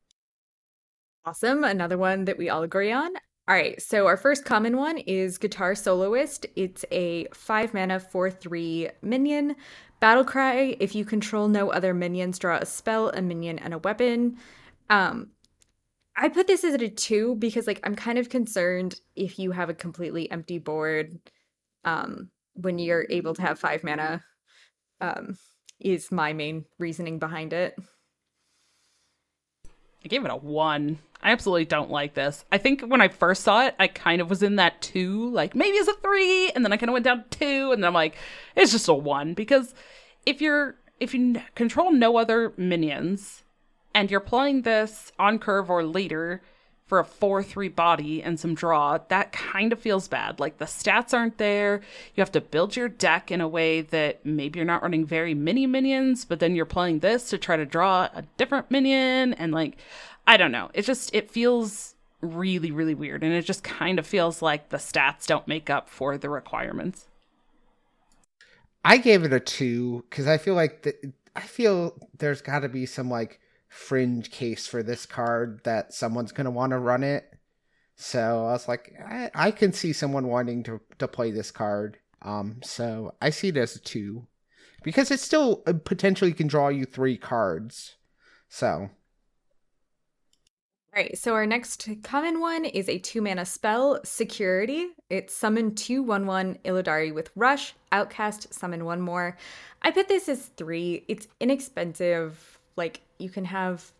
awesome 1.25 1.65
another 1.65 1.99
one 1.99 2.25
that 2.25 2.39
we 2.39 2.49
all 2.49 2.63
agree 2.63 2.93
on 2.93 3.11
all 3.49 3.55
right 3.55 3.81
so 3.81 4.07
our 4.07 4.17
first 4.17 4.45
common 4.45 4.77
one 4.77 4.99
is 4.99 5.39
guitar 5.39 5.75
soloist 5.75 6.47
it's 6.57 6.85
a 6.91 7.27
five 7.35 7.73
mana 7.75 7.99
four 8.01 8.31
three 8.31 8.89
minion 9.03 9.55
battle 10.03 10.25
cry 10.25 10.77
if 10.81 10.97
you 10.97 11.05
control 11.05 11.47
no 11.47 11.71
other 11.71 11.95
minions 11.95 12.37
draw 12.37 12.57
a 12.57 12.67
spell 12.67 13.11
a 13.11 13.23
minion 13.23 13.57
and 13.61 13.73
a 13.73 13.79
weapon 13.79 14.37
um 14.91 15.31
I 16.17 16.29
put 16.29 16.49
this 16.49 16.65
as 16.65 16.75
a 16.75 16.89
two 16.89 17.37
because 17.37 17.69
like 17.69 17.79
I'm 17.85 17.95
kind 17.95 18.19
of 18.19 18.29
concerned 18.29 19.01
if 19.15 19.39
you 19.39 19.53
have 19.53 19.71
a 19.71 19.75
completely 19.75 20.29
empty 20.29 20.59
board 20.59 21.21
um 21.85 22.31
when 22.55 22.81
you're 22.81 23.07
able 23.11 23.33
to 23.35 23.43
have 23.43 23.61
five 23.61 23.85
mana 23.85 24.23
um 25.01 25.39
is 25.79 26.11
my 26.11 26.33
main 26.33 26.65
reasoning 26.81 27.21
behind 27.21 27.53
it. 27.53 27.77
I 30.05 30.09
gave 30.09 30.25
it 30.25 30.31
a 30.33 30.37
one. 30.37 30.99
I 31.23 31.31
absolutely 31.31 31.67
don't 31.67 31.91
like 31.91 32.15
this. 32.15 32.45
I 32.51 32.59
think 32.59 32.83
when 32.83 33.01
I 33.01 33.09
first 33.09 33.45
saw 33.45 33.67
it, 33.67 33.75
I 33.79 33.87
kind 33.87 34.21
of 34.21 34.29
was 34.29 34.43
in 34.43 34.57
that 34.57 34.83
two, 34.83 35.31
like 35.31 35.55
maybe 35.55 35.77
it's 35.77 35.89
a 35.89 35.95
three, 35.95 36.51
and 36.51 36.65
then 36.65 36.73
I 36.73 36.77
kind 36.77 36.91
of 36.91 36.95
went 36.95 37.05
down 37.05 37.25
to 37.25 37.39
two, 37.39 37.73
and 37.73 37.83
then 37.83 37.89
I'm 37.89 37.95
like, 37.95 38.17
it's 38.57 38.73
just 38.73 38.89
a 38.89 38.95
one 38.95 39.35
because 39.35 39.75
if 40.27 40.41
you're 40.41 40.77
if 41.01 41.15
you 41.15 41.41
control 41.55 41.93
no 41.93 42.17
other 42.17 42.53
minions 42.57 43.43
and 43.95 44.11
you're 44.11 44.21
playing 44.21 44.63
this 44.63 45.13
on 45.19 45.39
curve 45.39 45.69
or 45.69 45.83
later 45.85 46.43
for 46.87 46.99
a 46.99 47.05
4 47.05 47.43
3 47.43 47.69
body 47.69 48.23
and 48.23 48.39
some 48.39 48.55
draw, 48.55 48.99
that 49.09 49.33
kind 49.33 49.73
of 49.73 49.81
feels 49.81 50.09
bad. 50.09 50.39
Like 50.39 50.59
the 50.59 50.67
stats 50.67 51.15
aren't 51.15 51.39
there. 51.39 51.81
You 52.15 52.21
have 52.21 52.33
to 52.33 52.41
build 52.41 52.77
your 52.77 52.89
deck 52.89 53.31
in 53.31 53.41
a 53.41 53.49
way 53.49 53.81
that 53.81 54.27
maybe 54.27 54.59
you're 54.59 54.67
not 54.67 54.83
running 54.83 55.07
very 55.07 55.35
many 55.35 55.67
minions, 55.67 56.25
but 56.25 56.39
then 56.39 56.55
you're 56.55 56.67
playing 56.67 56.99
this 56.99 57.31
to 57.31 57.39
try 57.39 57.57
to 57.57 57.65
draw 57.65 58.11
a 58.15 58.25
different 58.37 58.71
minion. 58.71 59.33
And 59.35 59.53
like, 59.53 59.79
I 60.27 60.37
don't 60.37 60.53
know. 60.53 60.71
It 60.75 60.83
just, 60.83 61.15
it 61.15 61.31
feels 61.31 61.95
really, 62.21 62.71
really 62.71 62.95
weird. 62.95 63.23
And 63.23 63.33
it 63.33 63.43
just 63.43 63.65
kind 63.65 63.99
of 63.99 64.07
feels 64.07 64.41
like 64.41 64.69
the 64.69 64.77
stats 64.77 65.27
don't 65.27 65.49
make 65.49 65.69
up 65.69 65.89
for 65.89 66.17
the 66.17 66.31
requirements. 66.31 67.07
I 68.85 68.97
gave 68.97 69.25
it 69.25 69.33
a 69.33 69.41
two 69.41 70.05
because 70.09 70.27
I 70.27 70.39
feel 70.39 70.55
like 70.55 70.83
the, 70.83 71.13
I 71.37 71.43
feel 71.43 71.97
there's 72.19 72.43
got 72.43 72.61
to 72.61 72.69
be 72.69 72.87
some 72.87 73.11
like 73.11 73.41
fringe 73.69 74.31
case 74.31 74.67
for 74.67 74.83
this 74.83 75.07
card 75.07 75.61
that 75.65 75.95
someone's 75.95 76.33
gonna 76.33 76.51
want 76.51 76.73
to 76.73 76.79
run 76.79 77.03
it. 77.03 77.25
So 77.97 78.47
I 78.47 78.53
was 78.53 78.69
like, 78.69 78.93
I, 79.05 79.31
I 79.35 79.51
can 79.51 79.73
see 79.73 79.93
someone 79.93 80.27
wanting 80.27 80.63
to 80.65 80.81
to 80.99 81.09
play 81.09 81.31
this 81.31 81.51
card. 81.51 81.99
Um, 82.23 82.61
so 82.63 83.15
I 83.21 83.31
see 83.31 83.49
it 83.49 83.57
as 83.57 83.77
a 83.77 83.81
two 83.81 84.27
because 84.83 85.11
it 85.11 85.21
still 85.21 85.63
uh, 85.67 85.73
potentially 85.85 86.33
can 86.33 86.49
draw 86.49 86.69
you 86.69 86.85
three 86.85 87.17
cards. 87.17 87.97
So 88.49 88.91
All 90.95 91.03
right, 91.03 91.17
so 91.17 91.33
our 91.33 91.47
next 91.47 91.89
common 92.03 92.39
one 92.39 92.67
is 92.67 92.87
a 92.87 92.99
two 92.99 93.23
mana 93.23 93.47
spell, 93.47 94.01
Security. 94.05 94.89
It's 95.09 95.35
summon 95.35 95.75
two 95.75 96.03
one 96.03 96.27
one 96.27 96.59
Illidari 96.67 97.15
with 97.15 97.31
Rush, 97.35 97.73
Outcast, 97.93 98.53
summon 98.53 98.85
one 98.85 99.01
more. 99.01 99.39
I 99.81 99.91
put 99.91 100.09
this 100.09 100.29
as 100.29 100.51
three. 100.59 101.03
It's 101.09 101.29
inexpensive. 101.41 102.59
Like 102.77 103.01
you 103.19 103.31
can 103.31 103.47
have 103.47 103.91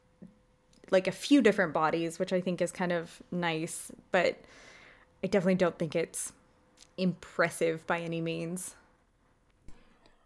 like 0.91 1.07
a 1.07 1.13
few 1.13 1.41
different 1.41 1.73
bodies, 1.73 2.19
which 2.19 2.31
I 2.31 2.43
think 2.43 2.61
is 2.61 2.71
kind 2.71 2.93
of 2.93 3.23
nice, 3.31 3.91
but 4.11 4.39
I 5.25 5.29
definitely 5.29 5.55
don't 5.55 5.79
think 5.79 5.97
it's 5.97 6.35
impressive 6.99 7.87
by 7.87 8.01
any 8.01 8.21
means. 8.21 8.75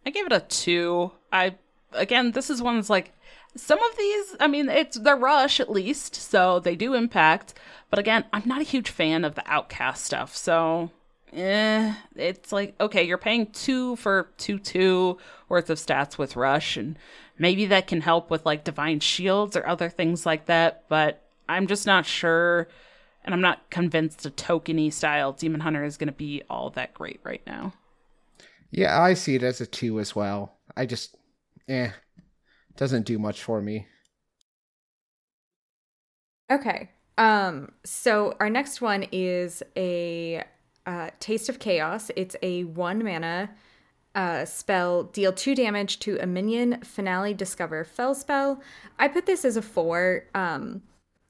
I 0.04 0.10
gave 0.10 0.26
it 0.26 0.32
a 0.32 0.40
two. 0.40 1.12
I 1.32 1.54
again, 1.92 2.32
this 2.32 2.50
is 2.50 2.60
one 2.60 2.74
that's 2.74 2.90
like 2.90 3.12
some 3.57 3.82
of 3.82 3.96
these. 3.96 4.36
I 4.40 4.46
mean, 4.46 4.68
it's 4.68 4.98
the 4.98 5.14
rush 5.14 5.61
at 5.61 5.70
least, 5.70 6.14
so 6.14 6.61
they 6.61 6.76
do 6.76 6.94
impact. 6.94 7.54
But 7.90 7.98
again, 7.98 8.24
I'm 8.32 8.42
not 8.46 8.61
a 8.61 8.64
huge 8.64 8.90
fan 8.90 9.24
of 9.24 9.34
the 9.34 9.44
outcast 9.46 10.04
stuff, 10.04 10.34
so 10.36 10.90
eh, 11.32 11.94
it's 12.14 12.52
like 12.52 12.74
okay, 12.80 13.02
you're 13.02 13.18
paying 13.18 13.46
two 13.46 13.96
for 13.96 14.30
two 14.38 14.59
two 14.59 15.18
worth 15.48 15.70
of 15.70 15.78
stats 15.78 16.18
with 16.18 16.36
rush, 16.36 16.76
and 16.76 16.98
maybe 17.38 17.66
that 17.66 17.86
can 17.86 18.00
help 18.00 18.30
with 18.30 18.44
like 18.44 18.64
divine 18.64 19.00
shields 19.00 19.57
or 19.57 19.66
other 19.66 19.88
things 19.88 20.26
like 20.26 20.46
that. 20.46 20.84
But 20.88 21.22
I'm 21.48 21.66
just 21.66 21.86
not 21.86 22.07
sure, 22.07 22.68
and 23.24 23.34
I'm 23.34 23.40
not 23.40 23.70
convinced 23.70 24.26
a 24.26 24.30
tokeny 24.30 24.92
style 24.92 25.32
demon 25.32 25.61
hunter 25.61 25.84
is 25.84 25.96
going 25.96 26.09
to 26.09 26.12
be 26.12 26.42
all 26.50 26.70
that 26.70 26.94
great 26.94 27.20
right 27.22 27.42
now. 27.46 27.72
Yeah, 28.70 29.00
I 29.00 29.14
see 29.14 29.36
it 29.36 29.42
as 29.42 29.61
a 29.61 29.66
two 29.66 30.00
as 30.00 30.14
well. 30.14 30.59
I 30.76 30.86
just, 30.86 31.16
eh, 31.68 31.90
doesn't 32.77 33.07
do 33.07 33.18
much 33.18 33.43
for 33.43 33.61
me. 33.61 33.87
Okay. 36.51 36.91
Um, 37.18 37.72
so 37.85 38.37
our 38.41 38.51
next 38.51 38.81
one 38.81 39.07
is 39.11 39.62
a 39.77 40.45
uh, 40.87 41.11
Taste 41.18 41.49
of 41.49 41.59
Chaos. 41.59 42.11
It's 42.14 42.37
a 42.43 42.64
one 42.64 43.03
mana 43.03 43.51
uh, 44.14 44.45
spell, 44.45 45.05
deal 45.05 45.33
two 45.33 45.55
damage 45.55 45.99
to 46.01 46.18
a 46.18 46.27
minion, 46.27 46.81
finale, 46.83 47.35
discover, 47.35 47.85
fel 47.85 48.14
spell. 48.14 48.62
I 48.99 49.09
put 49.09 49.27
this 49.27 49.45
as 49.45 49.57
a 49.57 49.62
four 49.62 50.24
um, 50.35 50.83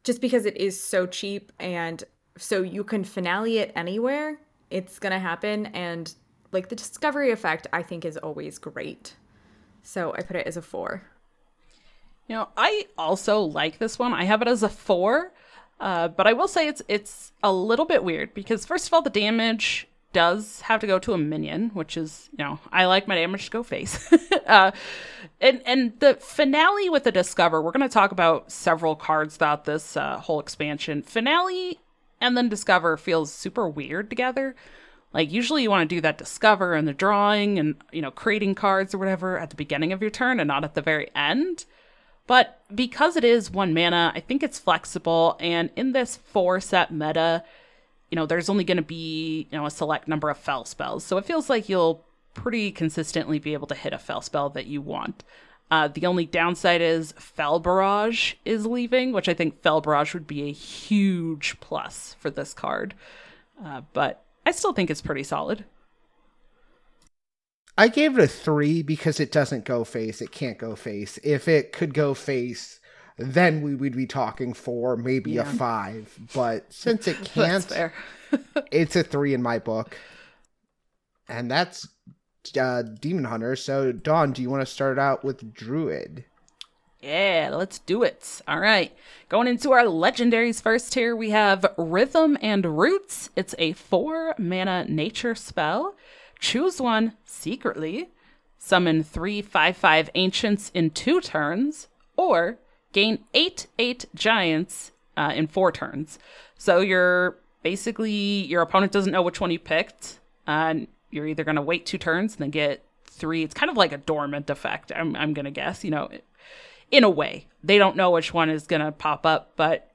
just 0.04 0.20
because 0.20 0.46
it 0.46 0.56
is 0.56 0.80
so 0.80 1.06
cheap 1.06 1.50
and 1.58 2.04
so 2.38 2.62
you 2.62 2.84
can 2.84 3.02
finale 3.02 3.58
it 3.58 3.72
anywhere. 3.74 4.38
It's 4.70 4.98
to 5.12 5.18
happen. 5.18 5.66
And 5.66 6.12
like 6.52 6.68
the 6.68 6.76
discovery 6.76 7.32
effect, 7.32 7.66
I 7.72 7.82
think 7.82 8.04
is 8.04 8.16
always 8.16 8.58
great. 8.58 9.14
So 9.82 10.14
I 10.16 10.22
put 10.22 10.36
it 10.36 10.46
as 10.46 10.56
a 10.56 10.62
four. 10.62 11.02
You 12.28 12.36
know, 12.36 12.48
I 12.56 12.86
also 12.98 13.40
like 13.40 13.78
this 13.78 13.98
one. 13.98 14.12
I 14.12 14.24
have 14.24 14.42
it 14.42 14.48
as 14.48 14.62
a 14.62 14.68
four, 14.68 15.32
uh, 15.80 16.08
but 16.08 16.26
I 16.26 16.32
will 16.32 16.48
say 16.48 16.66
it's 16.68 16.82
it's 16.88 17.32
a 17.42 17.52
little 17.52 17.84
bit 17.84 18.02
weird 18.02 18.34
because 18.34 18.66
first 18.66 18.86
of 18.86 18.94
all, 18.94 19.02
the 19.02 19.10
damage 19.10 19.86
does 20.12 20.62
have 20.62 20.80
to 20.80 20.86
go 20.86 20.98
to 20.98 21.12
a 21.12 21.18
minion, 21.18 21.70
which 21.74 21.96
is 21.96 22.28
you 22.32 22.44
know 22.44 22.58
I 22.72 22.86
like 22.86 23.06
my 23.06 23.14
damage 23.14 23.46
to 23.46 23.50
go 23.50 23.62
face. 23.62 24.12
uh, 24.46 24.72
and 25.40 25.62
and 25.66 25.98
the 26.00 26.14
finale 26.14 26.88
with 26.88 27.04
the 27.04 27.12
discover, 27.12 27.62
we're 27.62 27.72
going 27.72 27.88
to 27.88 27.92
talk 27.92 28.12
about 28.12 28.50
several 28.50 28.96
cards 28.96 29.36
throughout 29.36 29.64
this 29.64 29.96
uh, 29.96 30.18
whole 30.18 30.40
expansion. 30.40 31.02
Finale 31.02 31.78
and 32.20 32.36
then 32.36 32.48
discover 32.48 32.96
feels 32.96 33.32
super 33.32 33.68
weird 33.68 34.10
together. 34.10 34.56
Like 35.12 35.30
usually 35.30 35.62
you 35.62 35.70
want 35.70 35.88
to 35.88 35.94
do 35.94 36.00
that 36.00 36.18
discover 36.18 36.74
and 36.74 36.88
the 36.88 36.92
drawing 36.92 37.58
and 37.58 37.76
you 37.92 38.02
know 38.02 38.10
creating 38.10 38.54
cards 38.54 38.94
or 38.94 38.98
whatever 38.98 39.38
at 39.38 39.50
the 39.50 39.56
beginning 39.56 39.92
of 39.92 40.02
your 40.02 40.10
turn 40.10 40.40
and 40.40 40.48
not 40.48 40.64
at 40.64 40.74
the 40.74 40.82
very 40.82 41.08
end. 41.14 41.64
But 42.26 42.60
because 42.74 43.16
it 43.16 43.24
is 43.24 43.50
one 43.50 43.72
mana, 43.72 44.12
I 44.14 44.20
think 44.20 44.42
it's 44.42 44.58
flexible. 44.58 45.36
And 45.38 45.70
in 45.76 45.92
this 45.92 46.16
four 46.16 46.60
set 46.60 46.90
meta, 46.90 47.44
you 48.10 48.16
know, 48.16 48.26
there's 48.26 48.48
only 48.48 48.64
going 48.64 48.76
to 48.76 48.82
be, 48.82 49.46
you 49.50 49.58
know, 49.58 49.66
a 49.66 49.70
select 49.70 50.08
number 50.08 50.30
of 50.30 50.38
fel 50.38 50.64
spells. 50.64 51.04
So 51.04 51.18
it 51.18 51.24
feels 51.24 51.48
like 51.48 51.68
you'll 51.68 52.04
pretty 52.34 52.70
consistently 52.70 53.38
be 53.38 53.52
able 53.52 53.66
to 53.68 53.74
hit 53.74 53.92
a 53.92 53.98
fel 53.98 54.20
spell 54.20 54.50
that 54.50 54.66
you 54.66 54.80
want. 54.80 55.24
Uh, 55.70 55.88
the 55.88 56.06
only 56.06 56.24
downside 56.24 56.80
is 56.80 57.12
Fel 57.12 57.58
Barrage 57.58 58.34
is 58.44 58.66
leaving, 58.66 59.12
which 59.12 59.28
I 59.28 59.34
think 59.34 59.62
Fel 59.62 59.80
Barrage 59.80 60.14
would 60.14 60.26
be 60.26 60.42
a 60.44 60.52
huge 60.52 61.58
plus 61.58 62.14
for 62.20 62.30
this 62.30 62.54
card. 62.54 62.94
Uh, 63.64 63.82
but 63.92 64.22
I 64.44 64.52
still 64.52 64.72
think 64.72 64.90
it's 64.90 65.02
pretty 65.02 65.24
solid. 65.24 65.64
I 67.78 67.88
gave 67.88 68.18
it 68.18 68.24
a 68.24 68.28
three 68.28 68.82
because 68.82 69.20
it 69.20 69.30
doesn't 69.30 69.64
go 69.64 69.84
face. 69.84 70.22
It 70.22 70.32
can't 70.32 70.58
go 70.58 70.74
face. 70.74 71.18
If 71.22 71.46
it 71.46 71.72
could 71.72 71.92
go 71.92 72.14
face, 72.14 72.80
then 73.18 73.60
we 73.60 73.74
would 73.74 73.96
be 73.96 74.06
talking 74.06 74.54
four, 74.54 74.96
maybe 74.96 75.32
yeah. 75.32 75.42
a 75.42 75.44
five. 75.44 76.18
But 76.34 76.66
since 76.72 77.06
it 77.06 77.22
can't, 77.24 77.70
it's 78.70 78.96
a 78.96 79.02
three 79.02 79.34
in 79.34 79.42
my 79.42 79.58
book. 79.58 79.96
And 81.28 81.50
that's 81.50 81.88
uh, 82.58 82.82
Demon 82.82 83.24
Hunter. 83.24 83.56
So, 83.56 83.92
Dawn, 83.92 84.32
do 84.32 84.42
you 84.42 84.48
want 84.48 84.62
to 84.62 84.72
start 84.72 84.98
out 84.98 85.24
with 85.24 85.52
Druid? 85.52 86.24
Yeah, 87.00 87.50
let's 87.52 87.78
do 87.80 88.02
it. 88.02 88.40
All 88.48 88.58
right. 88.58 88.92
Going 89.28 89.48
into 89.48 89.72
our 89.72 89.84
legendaries 89.84 90.62
first 90.62 90.94
here, 90.94 91.14
we 91.14 91.30
have 91.30 91.66
Rhythm 91.76 92.38
and 92.40 92.78
Roots. 92.78 93.30
It's 93.36 93.54
a 93.58 93.74
four 93.74 94.34
mana 94.38 94.86
nature 94.88 95.34
spell. 95.34 95.94
Choose 96.38 96.80
one 96.80 97.14
secretly, 97.24 98.10
summon 98.58 99.02
three 99.02 99.42
5 99.42 99.76
5 99.76 100.10
ancients 100.14 100.70
in 100.74 100.90
two 100.90 101.20
turns, 101.20 101.88
or 102.16 102.58
gain 102.92 103.24
eight 103.34 103.66
8 103.78 104.06
giants 104.14 104.92
uh, 105.16 105.32
in 105.34 105.46
four 105.46 105.72
turns. 105.72 106.18
So 106.58 106.80
you're 106.80 107.38
basically, 107.62 108.12
your 108.12 108.62
opponent 108.62 108.92
doesn't 108.92 109.12
know 109.12 109.22
which 109.22 109.40
one 109.40 109.50
you 109.50 109.58
picked. 109.58 110.20
And 110.46 110.86
you're 111.10 111.26
either 111.26 111.44
going 111.44 111.56
to 111.56 111.62
wait 111.62 111.86
two 111.86 111.98
turns 111.98 112.34
and 112.34 112.42
then 112.42 112.50
get 112.50 112.84
three. 113.04 113.42
It's 113.42 113.54
kind 113.54 113.70
of 113.70 113.76
like 113.76 113.92
a 113.92 113.98
dormant 113.98 114.50
effect, 114.50 114.92
I'm, 114.94 115.16
I'm 115.16 115.34
going 115.34 115.46
to 115.46 115.50
guess, 115.50 115.82
you 115.82 115.90
know, 115.90 116.08
in 116.90 117.04
a 117.04 117.10
way. 117.10 117.48
They 117.64 117.78
don't 117.78 117.96
know 117.96 118.10
which 118.10 118.32
one 118.32 118.50
is 118.50 118.66
going 118.66 118.82
to 118.82 118.92
pop 118.92 119.26
up, 119.26 119.52
but 119.56 119.90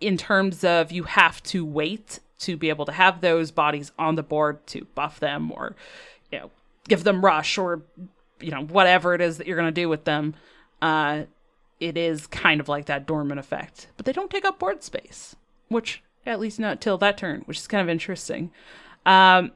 in 0.00 0.16
terms 0.16 0.64
of 0.64 0.90
you 0.90 1.02
have 1.04 1.42
to 1.44 1.64
wait 1.64 2.20
to 2.40 2.56
be 2.56 2.68
able 2.68 2.86
to 2.86 2.92
have 2.92 3.20
those 3.20 3.50
bodies 3.50 3.92
on 3.98 4.14
the 4.16 4.22
board 4.22 4.66
to 4.66 4.86
buff 4.94 5.20
them 5.20 5.52
or 5.52 5.76
you 6.32 6.38
know 6.38 6.50
give 6.88 7.04
them 7.04 7.24
rush 7.24 7.56
or 7.58 7.82
you 8.40 8.50
know 8.50 8.62
whatever 8.64 9.14
it 9.14 9.20
is 9.20 9.38
that 9.38 9.46
you're 9.46 9.56
going 9.56 9.72
to 9.72 9.80
do 9.80 9.88
with 9.88 10.04
them 10.04 10.34
uh 10.82 11.22
it 11.78 11.96
is 11.96 12.26
kind 12.26 12.60
of 12.60 12.68
like 12.68 12.84
that 12.86 13.06
dormant 13.06 13.40
effect. 13.40 13.86
But 13.96 14.04
they 14.04 14.12
don't 14.12 14.30
take 14.30 14.44
up 14.44 14.58
board 14.58 14.82
space 14.82 15.36
which 15.68 16.02
at 16.26 16.40
least 16.40 16.58
not 16.58 16.80
till 16.80 16.98
that 16.98 17.16
turn 17.16 17.42
which 17.44 17.58
is 17.58 17.66
kind 17.66 17.82
of 17.82 17.88
interesting. 17.88 18.50
Um 19.06 19.52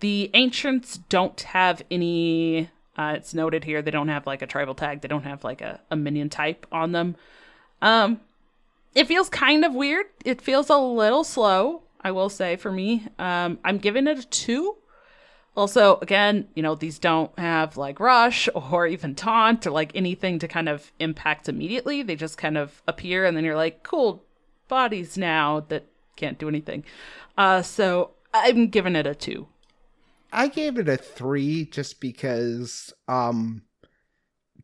the 0.00 0.30
ancients 0.34 0.98
don't 1.08 1.40
have 1.40 1.82
any 1.90 2.70
uh, 2.96 3.14
it's 3.16 3.32
noted 3.32 3.64
here 3.64 3.80
they 3.80 3.92
don't 3.92 4.08
have 4.08 4.26
like 4.26 4.42
a 4.42 4.46
tribal 4.46 4.74
tag 4.74 5.00
they 5.00 5.08
don't 5.08 5.22
have 5.22 5.44
like 5.44 5.60
a, 5.60 5.80
a 5.90 5.96
minion 5.96 6.28
type 6.30 6.66
on 6.70 6.92
them. 6.92 7.16
Um 7.82 8.20
it 8.94 9.06
feels 9.06 9.28
kind 9.28 9.64
of 9.64 9.74
weird. 9.74 10.06
It 10.24 10.40
feels 10.40 10.70
a 10.70 10.76
little 10.76 11.22
slow 11.22 11.82
I 12.00 12.10
will 12.12 12.28
say 12.28 12.56
for 12.56 12.70
me. 12.70 13.06
Um, 13.18 13.58
I'm 13.64 13.78
giving 13.78 14.06
it 14.06 14.18
a 14.18 14.26
two. 14.26 14.76
Also, 15.56 15.98
again, 16.00 16.48
you 16.54 16.62
know, 16.62 16.74
these 16.74 16.98
don't 16.98 17.36
have 17.38 17.76
like 17.76 17.98
rush 17.98 18.48
or 18.54 18.86
even 18.86 19.14
taunt 19.14 19.66
or 19.66 19.70
like 19.72 19.90
anything 19.94 20.38
to 20.38 20.46
kind 20.46 20.68
of 20.68 20.92
impact 21.00 21.48
immediately. 21.48 22.02
They 22.02 22.14
just 22.14 22.38
kind 22.38 22.56
of 22.56 22.80
appear 22.86 23.24
and 23.24 23.36
then 23.36 23.44
you're 23.44 23.56
like, 23.56 23.82
cool 23.82 24.24
bodies 24.68 25.18
now 25.18 25.60
that 25.68 25.86
can't 26.14 26.38
do 26.38 26.48
anything. 26.48 26.84
Uh, 27.36 27.62
so 27.62 28.12
I'm 28.32 28.68
giving 28.68 28.94
it 28.94 29.06
a 29.06 29.14
two. 29.14 29.48
I 30.32 30.48
gave 30.48 30.78
it 30.78 30.88
a 30.88 30.96
three 30.96 31.64
just 31.64 32.00
because 32.00 32.92
um 33.08 33.62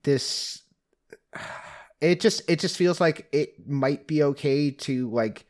this 0.03 0.63
it 2.01 2.21
just 2.21 2.43
it 2.49 2.61
just 2.61 2.77
feels 2.77 3.01
like 3.01 3.29
it 3.33 3.67
might 3.67 4.07
be 4.07 4.23
okay 4.23 4.71
to 4.71 5.11
like 5.11 5.47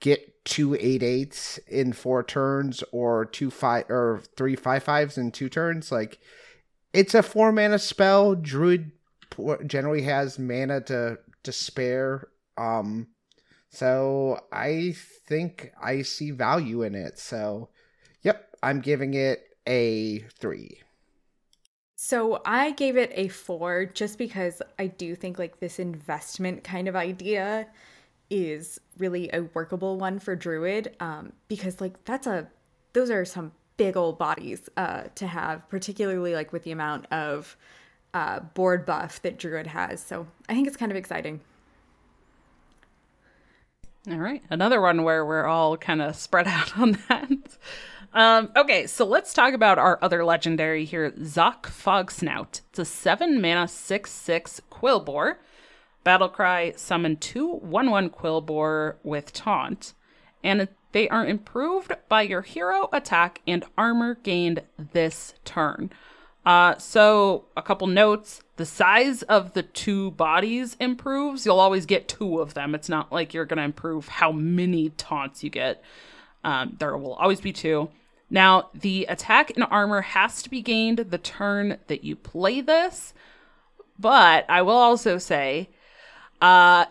get 0.00 0.29
two 0.50 0.74
eight 0.74 1.02
eights 1.02 1.58
in 1.68 1.92
four 1.92 2.24
turns 2.24 2.82
or 2.90 3.24
two 3.24 3.50
five 3.50 3.88
or 3.88 4.20
three 4.36 4.56
five 4.56 4.82
fives 4.82 5.16
in 5.16 5.30
two 5.30 5.48
turns. 5.48 5.92
Like 5.92 6.18
it's 6.92 7.14
a 7.14 7.22
four 7.22 7.52
mana 7.52 7.78
spell. 7.78 8.34
Druid 8.34 8.90
generally 9.66 10.02
has 10.02 10.38
mana 10.38 10.80
to 10.82 11.18
to 11.44 11.52
spare. 11.52 12.28
Um, 12.58 13.06
so 13.70 14.40
I 14.52 14.96
think 15.28 15.72
I 15.80 16.02
see 16.02 16.32
value 16.32 16.82
in 16.82 16.96
it. 16.96 17.18
So, 17.18 17.68
yep, 18.22 18.48
I'm 18.62 18.80
giving 18.80 19.14
it 19.14 19.44
a 19.68 20.18
three. 20.40 20.80
So 21.94 22.42
I 22.44 22.72
gave 22.72 22.96
it 22.96 23.12
a 23.14 23.28
four 23.28 23.84
just 23.84 24.18
because 24.18 24.60
I 24.78 24.88
do 24.88 25.14
think 25.14 25.38
like 25.38 25.60
this 25.60 25.78
investment 25.78 26.64
kind 26.64 26.88
of 26.88 26.96
idea 26.96 27.68
is 28.30 28.80
really 28.96 29.28
a 29.32 29.42
workable 29.54 29.98
one 29.98 30.18
for 30.18 30.36
druid 30.36 30.94
um, 31.00 31.32
because 31.48 31.80
like 31.80 32.04
that's 32.04 32.26
a 32.26 32.46
those 32.92 33.10
are 33.10 33.24
some 33.24 33.52
big 33.76 33.96
old 33.96 34.18
bodies 34.18 34.68
uh, 34.76 35.04
to 35.14 35.26
have 35.26 35.68
particularly 35.68 36.34
like 36.34 36.52
with 36.52 36.62
the 36.64 36.70
amount 36.70 37.06
of 37.10 37.56
uh, 38.14 38.40
board 38.40 38.84
buff 38.84 39.22
that 39.22 39.38
druid 39.38 39.66
has. 39.66 40.02
So 40.02 40.26
i 40.48 40.54
think 40.54 40.66
it's 40.66 40.76
kind 40.76 40.92
of 40.92 40.96
exciting. 40.96 41.40
All 44.10 44.18
right. 44.18 44.42
Another 44.48 44.80
one 44.80 45.02
where 45.02 45.24
we're 45.24 45.46
all 45.46 45.76
kind 45.76 46.02
of 46.02 46.16
spread 46.16 46.46
out 46.46 46.78
on 46.78 46.98
that. 47.08 47.30
Um, 48.12 48.50
okay 48.56 48.88
so 48.88 49.04
let's 49.04 49.32
talk 49.32 49.54
about 49.54 49.78
our 49.78 49.96
other 50.02 50.24
legendary 50.24 50.84
here 50.84 51.12
Zok 51.12 51.62
Fogsnout. 51.62 52.60
It's 52.70 52.78
a 52.80 52.84
7 52.84 53.40
mana 53.40 53.68
6 53.68 54.10
6 54.10 54.60
Quilboar 54.70 55.36
Battlecry 56.04 56.78
summon 56.78 57.16
two 57.16 57.56
1 57.56 57.90
1 57.90 58.10
Quilboar 58.10 58.96
with 59.02 59.32
Taunt, 59.32 59.94
and 60.42 60.68
they 60.92 61.08
are 61.08 61.26
improved 61.26 61.92
by 62.08 62.22
your 62.22 62.42
hero 62.42 62.88
attack 62.92 63.40
and 63.46 63.64
armor 63.76 64.14
gained 64.14 64.62
this 64.92 65.34
turn. 65.44 65.90
Uh, 66.44 66.76
so, 66.78 67.44
a 67.56 67.62
couple 67.62 67.86
notes 67.86 68.42
the 68.56 68.66
size 68.66 69.22
of 69.22 69.52
the 69.52 69.62
two 69.62 70.10
bodies 70.12 70.76
improves. 70.80 71.44
You'll 71.44 71.60
always 71.60 71.86
get 71.86 72.08
two 72.08 72.40
of 72.40 72.54
them. 72.54 72.74
It's 72.74 72.88
not 72.88 73.12
like 73.12 73.32
you're 73.32 73.44
going 73.44 73.58
to 73.58 73.62
improve 73.62 74.08
how 74.08 74.32
many 74.32 74.90
taunts 74.90 75.44
you 75.44 75.50
get. 75.50 75.82
Um, 76.44 76.76
there 76.78 76.96
will 76.96 77.14
always 77.14 77.40
be 77.40 77.52
two. 77.52 77.90
Now, 78.30 78.70
the 78.74 79.06
attack 79.08 79.50
and 79.56 79.64
armor 79.70 80.02
has 80.02 80.42
to 80.42 80.50
be 80.50 80.62
gained 80.62 80.98
the 80.98 81.18
turn 81.18 81.78
that 81.88 82.04
you 82.04 82.16
play 82.16 82.60
this, 82.60 83.12
but 83.98 84.44
I 84.48 84.62
will 84.62 84.76
also 84.76 85.18
say, 85.18 85.68
uh, 86.40 86.86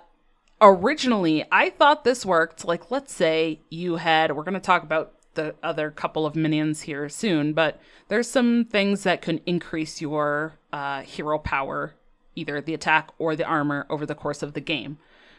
originally 0.61 1.45
I 1.51 1.69
thought 1.69 2.03
this 2.03 2.25
worked. 2.25 2.65
Like, 2.65 2.91
let's 2.91 3.13
say 3.13 3.61
you 3.69 3.97
had, 3.97 4.35
we're 4.35 4.43
going 4.43 4.53
to 4.53 4.59
talk 4.59 4.83
about 4.83 5.13
the 5.35 5.55
other 5.63 5.91
couple 5.91 6.25
of 6.25 6.35
minions 6.35 6.81
here 6.81 7.07
soon, 7.09 7.53
but 7.53 7.79
there's 8.07 8.29
some 8.29 8.65
things 8.65 9.03
that 9.03 9.21
can 9.21 9.39
increase 9.45 10.01
your 10.01 10.57
uh, 10.73 11.01
hero 11.01 11.37
power, 11.37 11.95
either 12.35 12.61
the 12.61 12.73
attack 12.73 13.11
or 13.17 13.35
the 13.35 13.45
armor, 13.45 13.85
over 13.89 14.05
the 14.05 14.15
course 14.15 14.41
of 14.43 14.53
the 14.53 14.61
game. 14.61 14.97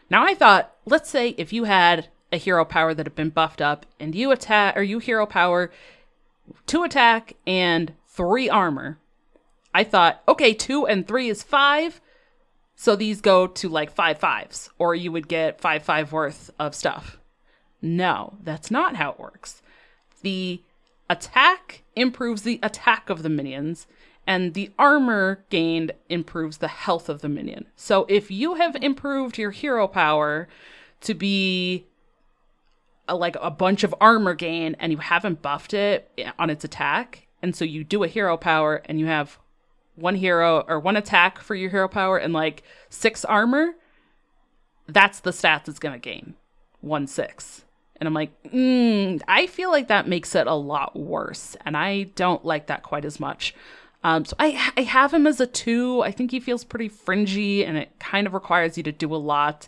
Now, 0.09 0.25
I 0.25 0.33
thought, 0.33 0.75
let's 0.85 1.09
say 1.09 1.29
if 1.37 1.53
you 1.53 1.65
had 1.65 2.09
a 2.31 2.37
hero 2.37 2.65
power 2.65 2.93
that 2.93 3.05
had 3.05 3.15
been 3.15 3.29
buffed 3.29 3.61
up, 3.61 3.85
and 3.99 4.15
you 4.15 4.31
attack, 4.31 4.75
or 4.77 4.81
you 4.81 4.99
hero 4.99 5.25
power 5.25 5.71
two 6.65 6.83
attack 6.83 7.35
and 7.45 7.93
three 8.07 8.49
armor. 8.49 8.99
I 9.73 9.83
thought, 9.83 10.21
okay, 10.27 10.53
two 10.53 10.85
and 10.85 11.07
three 11.07 11.29
is 11.29 11.43
five. 11.43 12.01
So 12.81 12.95
these 12.95 13.21
go 13.21 13.45
to 13.45 13.69
like 13.69 13.91
five 13.91 14.17
fives, 14.17 14.71
or 14.79 14.95
you 14.95 15.11
would 15.11 15.27
get 15.27 15.61
five 15.61 15.83
five 15.83 16.11
worth 16.11 16.49
of 16.57 16.73
stuff. 16.73 17.19
No, 17.79 18.39
that's 18.41 18.71
not 18.71 18.95
how 18.95 19.11
it 19.11 19.19
works. 19.19 19.61
The 20.23 20.63
attack 21.07 21.83
improves 21.95 22.41
the 22.41 22.59
attack 22.63 23.11
of 23.11 23.21
the 23.21 23.29
minions, 23.29 23.85
and 24.25 24.55
the 24.55 24.71
armor 24.79 25.45
gained 25.51 25.91
improves 26.09 26.57
the 26.57 26.69
health 26.69 27.07
of 27.07 27.21
the 27.21 27.29
minion. 27.29 27.67
So 27.75 28.07
if 28.09 28.31
you 28.31 28.55
have 28.55 28.75
improved 28.77 29.37
your 29.37 29.51
hero 29.51 29.87
power 29.87 30.47
to 31.01 31.13
be 31.13 31.85
a, 33.07 33.15
like 33.15 33.37
a 33.39 33.51
bunch 33.51 33.83
of 33.83 33.93
armor 34.01 34.33
gain 34.33 34.75
and 34.79 34.91
you 34.91 34.97
haven't 34.97 35.43
buffed 35.43 35.75
it 35.75 36.09
on 36.39 36.49
its 36.49 36.63
attack, 36.63 37.27
and 37.43 37.55
so 37.55 37.63
you 37.63 37.83
do 37.83 38.03
a 38.03 38.07
hero 38.07 38.37
power 38.37 38.81
and 38.85 38.99
you 38.99 39.05
have 39.05 39.37
one 39.95 40.15
hero 40.15 40.63
or 40.67 40.79
one 40.79 40.97
attack 40.97 41.39
for 41.39 41.55
your 41.55 41.69
hero 41.69 41.87
power 41.87 42.17
and 42.17 42.33
like 42.33 42.63
six 42.89 43.25
armor, 43.25 43.73
that's 44.87 45.19
the 45.19 45.31
stats 45.31 45.67
it's 45.67 45.79
gonna 45.79 45.99
gain. 45.99 46.35
One 46.81 47.07
six. 47.07 47.63
And 47.97 48.07
I'm 48.07 48.15
like, 48.15 48.31
mm, 48.45 49.21
I 49.27 49.45
feel 49.45 49.69
like 49.69 49.87
that 49.89 50.07
makes 50.07 50.33
it 50.33 50.47
a 50.47 50.55
lot 50.55 50.95
worse. 50.97 51.55
And 51.63 51.77
I 51.77 52.03
don't 52.15 52.43
like 52.43 52.65
that 52.67 52.81
quite 52.81 53.05
as 53.05 53.19
much. 53.19 53.53
Um, 54.03 54.25
so 54.25 54.35
I, 54.39 54.71
I 54.75 54.81
have 54.81 55.13
him 55.13 55.27
as 55.27 55.39
a 55.39 55.45
two. 55.45 56.01
I 56.01 56.09
think 56.09 56.31
he 56.31 56.39
feels 56.39 56.63
pretty 56.63 56.89
fringy 56.89 57.63
and 57.63 57.77
it 57.77 57.91
kind 57.99 58.25
of 58.25 58.33
requires 58.33 58.75
you 58.75 58.83
to 58.83 58.91
do 58.91 59.13
a 59.13 59.17
lot. 59.17 59.67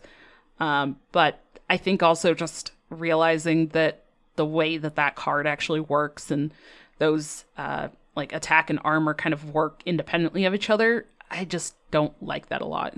Um, 0.59 0.97
but 1.11 1.39
I 1.69 1.77
think 1.77 2.01
also 2.01 2.33
just 2.33 2.71
realizing 2.89 3.67
that 3.69 4.03
the 4.35 4.45
way 4.45 4.77
that 4.77 4.95
that 4.95 5.15
card 5.15 5.45
actually 5.45 5.81
works 5.81 6.31
and 6.31 6.51
those 6.97 7.45
uh, 7.57 7.89
like 8.15 8.33
attack 8.33 8.69
and 8.69 8.79
armor 8.83 9.13
kind 9.13 9.33
of 9.33 9.53
work 9.53 9.81
independently 9.85 10.45
of 10.45 10.53
each 10.53 10.69
other, 10.69 11.05
I 11.31 11.45
just 11.45 11.75
don't 11.91 12.21
like 12.21 12.49
that 12.49 12.61
a 12.61 12.65
lot. 12.65 12.95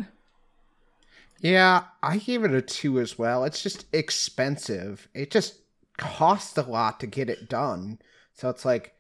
Yeah, 1.40 1.84
I 2.02 2.18
gave 2.18 2.44
it 2.44 2.52
a 2.52 2.62
two 2.62 3.00
as 3.00 3.18
well. 3.18 3.44
It's 3.44 3.62
just 3.62 3.86
expensive. 3.94 5.08
It 5.14 5.32
just 5.32 5.60
costs 5.98 6.58
a 6.58 6.64
lot 6.64 7.00
to 7.00 7.08
get 7.08 7.30
it 7.30 7.50
done. 7.50 8.00
So 8.34 8.50
it's 8.50 8.66
like 8.66 8.96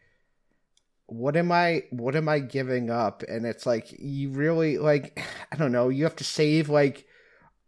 what 1.07 1.37
am 1.37 1.51
I 1.51 1.83
what 1.91 2.15
am 2.15 2.27
I 2.27 2.39
giving 2.39 2.89
up? 2.89 3.23
And 3.23 3.45
it's 3.45 3.65
like 3.65 3.93
you 3.97 4.31
really 4.31 4.77
like 4.77 5.19
I 5.51 5.55
don't 5.55 5.71
know, 5.71 5.89
you 5.89 6.03
have 6.03 6.15
to 6.17 6.23
save 6.23 6.69
like 6.69 7.05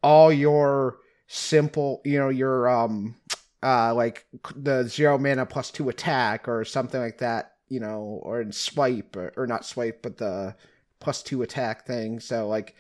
all 0.02 0.32
your 0.32 0.98
simple, 1.28 2.02
you 2.06 2.18
know, 2.18 2.30
your 2.30 2.70
um 2.70 3.16
uh 3.64 3.94
like 3.94 4.26
the 4.56 4.84
zero 4.84 5.18
mana 5.18 5.46
plus 5.46 5.72
two 5.72 5.90
attack 5.90 6.48
or 6.48 6.66
something 6.66 7.00
like 7.00 7.20
that, 7.20 7.54
you 7.70 7.80
know, 7.80 8.20
or 8.24 8.42
in 8.42 8.52
swipe 8.52 9.16
or, 9.16 9.34
or 9.36 9.48
not 9.48 9.66
swipe, 9.66 10.02
but 10.02 10.18
the 10.18 10.56
plus 11.00 11.22
two 11.24 11.42
attack 11.42 11.86
thing. 11.86 12.20
So 12.20 12.48
like 12.48 12.76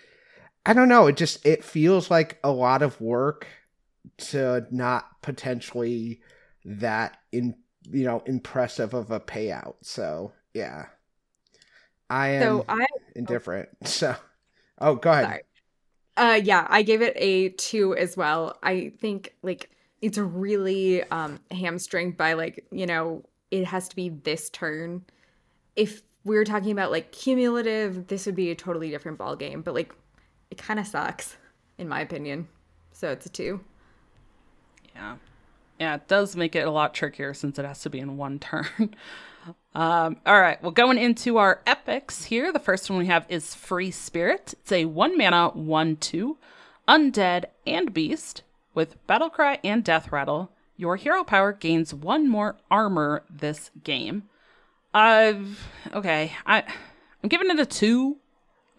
I 0.66 0.74
don't 0.74 0.90
know. 0.90 1.08
It 1.08 1.16
just 1.16 1.46
it 1.46 1.64
feels 1.64 2.12
like 2.12 2.40
a 2.44 2.52
lot 2.52 2.82
of 2.82 3.00
work 3.00 3.48
to 4.18 4.68
not 4.70 5.22
potentially 5.22 6.22
that 6.66 7.18
in 7.32 7.56
you 7.90 8.06
know 8.06 8.22
impressive 8.26 8.94
of 8.94 9.12
a 9.12 9.20
payout. 9.20 9.76
So 9.82 10.34
yeah, 10.54 10.88
I 12.10 12.30
am 12.30 12.42
so 12.42 12.66
I, 12.68 12.86
indifferent. 13.16 13.70
Oh. 13.82 13.86
So 13.88 14.16
oh, 14.80 14.96
go 14.96 15.12
ahead. 15.12 15.26
Sorry. 15.26 15.42
Uh, 16.18 16.42
yeah, 16.44 16.66
I 16.70 16.82
gave 16.82 17.02
it 17.02 17.14
a 17.16 17.50
two 17.50 17.96
as 17.96 18.18
well. 18.18 18.58
I 18.62 18.92
think 19.00 19.36
like 19.44 19.70
it's 20.02 20.18
a 20.18 20.24
really 20.24 21.04
um 21.04 21.40
hamstringed 21.52 22.18
by 22.18 22.34
like 22.34 22.66
you 22.72 22.86
know 22.86 23.24
it 23.52 23.66
has 23.66 23.88
to 23.90 23.96
be 23.96 24.10
this 24.10 24.50
turn. 24.50 25.06
If 25.76 26.02
we 26.24 26.36
were 26.36 26.46
talking 26.46 26.72
about 26.72 26.92
like 26.92 27.12
cumulative, 27.12 28.08
this 28.08 28.26
would 28.26 28.36
be 28.36 28.52
a 28.52 28.56
totally 28.56 28.90
different 28.90 29.18
ball 29.18 29.36
game. 29.36 29.62
But 29.62 29.74
like 29.74 29.94
it 30.52 30.58
kind 30.58 30.80
of 30.80 30.88
sucks, 30.88 31.38
in 31.78 31.88
my 31.88 32.02
opinion. 32.02 32.48
So 32.92 33.12
it's 33.12 33.26
a 33.26 33.30
two. 33.30 33.62
Yeah. 34.96 35.18
Yeah, 35.80 35.96
it 35.96 36.08
does 36.08 36.36
make 36.36 36.56
it 36.56 36.68
a 36.68 36.72
lot 36.72 36.94
trickier 36.94 37.34
since 37.34 37.60
it 37.60 37.66
has 37.66 37.82
to 37.82 37.90
be 37.90 38.00
in 38.00 38.18
one 38.18 38.40
turn. 38.40 38.66
um, 39.76 40.18
all 40.26 40.42
right, 40.42 40.62
well, 40.64 40.72
going 40.72 40.98
into 40.98 41.38
our 41.38 41.62
epics 41.68 42.24
here, 42.24 42.52
the 42.52 42.60
first 42.60 42.90
one 42.90 42.98
we 42.98 43.06
have 43.06 43.28
is 43.30 43.54
Free 43.54 43.92
Spirit. 43.92 44.56
It's 44.62 44.72
a 44.72 44.86
one 44.86 45.16
mana, 45.16 45.50
one, 45.50 45.98
two, 45.98 46.38
undead 46.88 47.46
and 47.68 47.94
beast 47.94 48.42
with 48.74 49.06
Battlecry 49.06 49.60
and 49.64 49.84
Death 49.84 50.12
Rattle. 50.12 50.52
Your 50.78 50.96
hero 50.96 51.24
power 51.24 51.52
gains 51.52 51.94
one 51.94 52.30
more 52.30 52.56
armor 52.70 53.24
this 53.30 53.72
game. 53.84 54.24
I've 54.94 55.68
okay. 55.94 56.34
I 56.46 56.64
I'm 57.22 57.30
giving 57.30 57.50
it 57.50 57.60
a 57.60 57.66
two. 57.66 58.18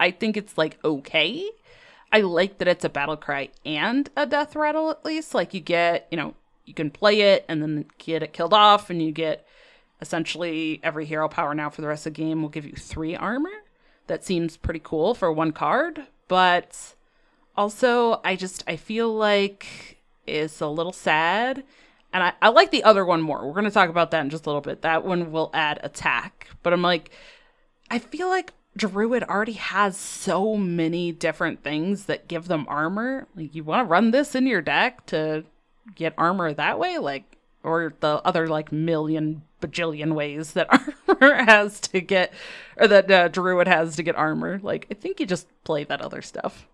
I 0.01 0.13
think 0.13 0.37
it's 0.37 0.57
like 0.57 0.79
okay. 0.85 1.51
I 2.13 2.21
like 2.21 2.59
that 2.59 2.69
it's 2.69 2.85
a 2.85 2.89
battle 2.89 3.17
cry 3.17 3.51
and 3.67 4.09
a 4.17 4.27
death 4.27 4.57
rattle 4.57 4.91
at 4.91 5.05
least. 5.05 5.35
Like 5.35 5.53
you 5.53 5.61
get, 5.61 6.07
you 6.11 6.17
know, 6.17 6.35
you 6.65 6.73
can 6.73 6.91
play 6.91 7.21
it 7.21 7.45
and 7.49 7.61
then 7.61 7.87
get 7.99 8.23
it 8.23 8.33
killed 8.33 8.55
off, 8.55 8.91
and 8.91 9.03
you 9.03 9.13
get 9.13 9.47
essentially 10.01 10.81
every 10.83 11.05
hero 11.05 11.29
power 11.29 11.55
now 11.55 11.69
for 11.69 11.81
the 11.83 11.89
rest 11.89 12.07
of 12.07 12.15
the 12.15 12.23
game 12.23 12.41
will 12.43 12.49
give 12.49 12.65
you 12.65 12.75
three 12.75 13.17
armor. 13.17 13.51
That 14.07 14.25
seems 14.25 14.57
pretty 14.57 14.81
cool 14.83 15.15
for 15.15 15.33
one 15.33 15.53
card, 15.53 16.07
but 16.29 16.95
also 17.57 18.21
I 18.25 18.37
just 18.37 18.63
I 18.67 18.77
feel 18.77 19.13
like 19.13 19.99
it's 20.27 20.61
a 20.61 20.69
little 20.69 20.93
sad. 20.93 21.65
And 22.13 22.23
I, 22.23 22.33
I 22.41 22.49
like 22.49 22.71
the 22.71 22.85
other 22.85 23.05
one 23.05 23.21
more. 23.21 23.47
We're 23.47 23.55
gonna 23.55 23.71
talk 23.71 23.91
about 23.91 24.11
that 24.13 24.23
in 24.23 24.31
just 24.31 24.47
a 24.47 24.49
little 24.49 24.63
bit. 24.63 24.83
That 24.83 25.05
one 25.05 25.31
will 25.31 25.51
add 25.53 25.81
attack. 25.83 26.49
But 26.63 26.73
I'm 26.73 26.83
like, 26.83 27.11
I 27.91 27.99
feel 27.99 28.29
like 28.29 28.53
Druid 28.77 29.25
already 29.25 29.53
has 29.53 29.97
so 29.97 30.57
many 30.57 31.13
different 31.13 31.63
things 31.63 32.07
that 32.07 32.29
give 32.29 32.49
them 32.49 32.65
armor. 32.69 33.27
Like 33.37 33.55
you 33.55 33.65
want 33.65 33.81
to 33.87 33.91
run 33.91 34.11
this 34.11 34.35
in 34.35 34.47
your 34.47 34.63
deck 34.63 35.05
to 35.07 35.45
get 35.95 36.15
armor 36.17 36.53
that 36.53 36.79
way, 36.79 36.99
like 36.99 37.37
or 37.63 37.93
the 38.01 38.23
other 38.25 38.47
like 38.47 38.73
million 38.73 39.43
bajillion 39.61 40.15
ways 40.15 40.53
that 40.53 40.69
armor 41.09 41.35
has 41.45 41.81
to 41.81 42.01
get 42.01 42.33
or 42.77 42.87
that 42.89 43.11
uh, 43.11 43.29
Druid 43.29 43.67
has 43.69 43.97
to 43.97 44.03
get 44.03 44.17
armor. 44.17 44.61
Like 44.63 44.87
I 44.91 44.95
think 44.95 45.21
you 45.21 45.27
just 45.27 45.47
play 45.65 45.85
that 45.85 46.01
other 46.01 46.23
stuff. 46.23 46.67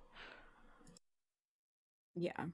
Yeah. 2.15 2.45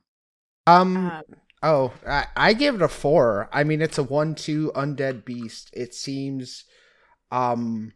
Um. 0.67 0.97
um 0.97 1.23
oh, 1.63 1.93
I, 2.07 2.27
I 2.37 2.53
give 2.53 2.75
it 2.75 2.83
a 2.83 2.89
four. 2.89 3.49
I 3.53 3.65
mean, 3.65 3.83
it's 3.83 3.99
a 3.99 4.03
one-two 4.03 4.73
undead 4.75 5.25
beast. 5.25 5.71
It 5.73 5.95
seems, 5.95 6.65
um 7.31 7.93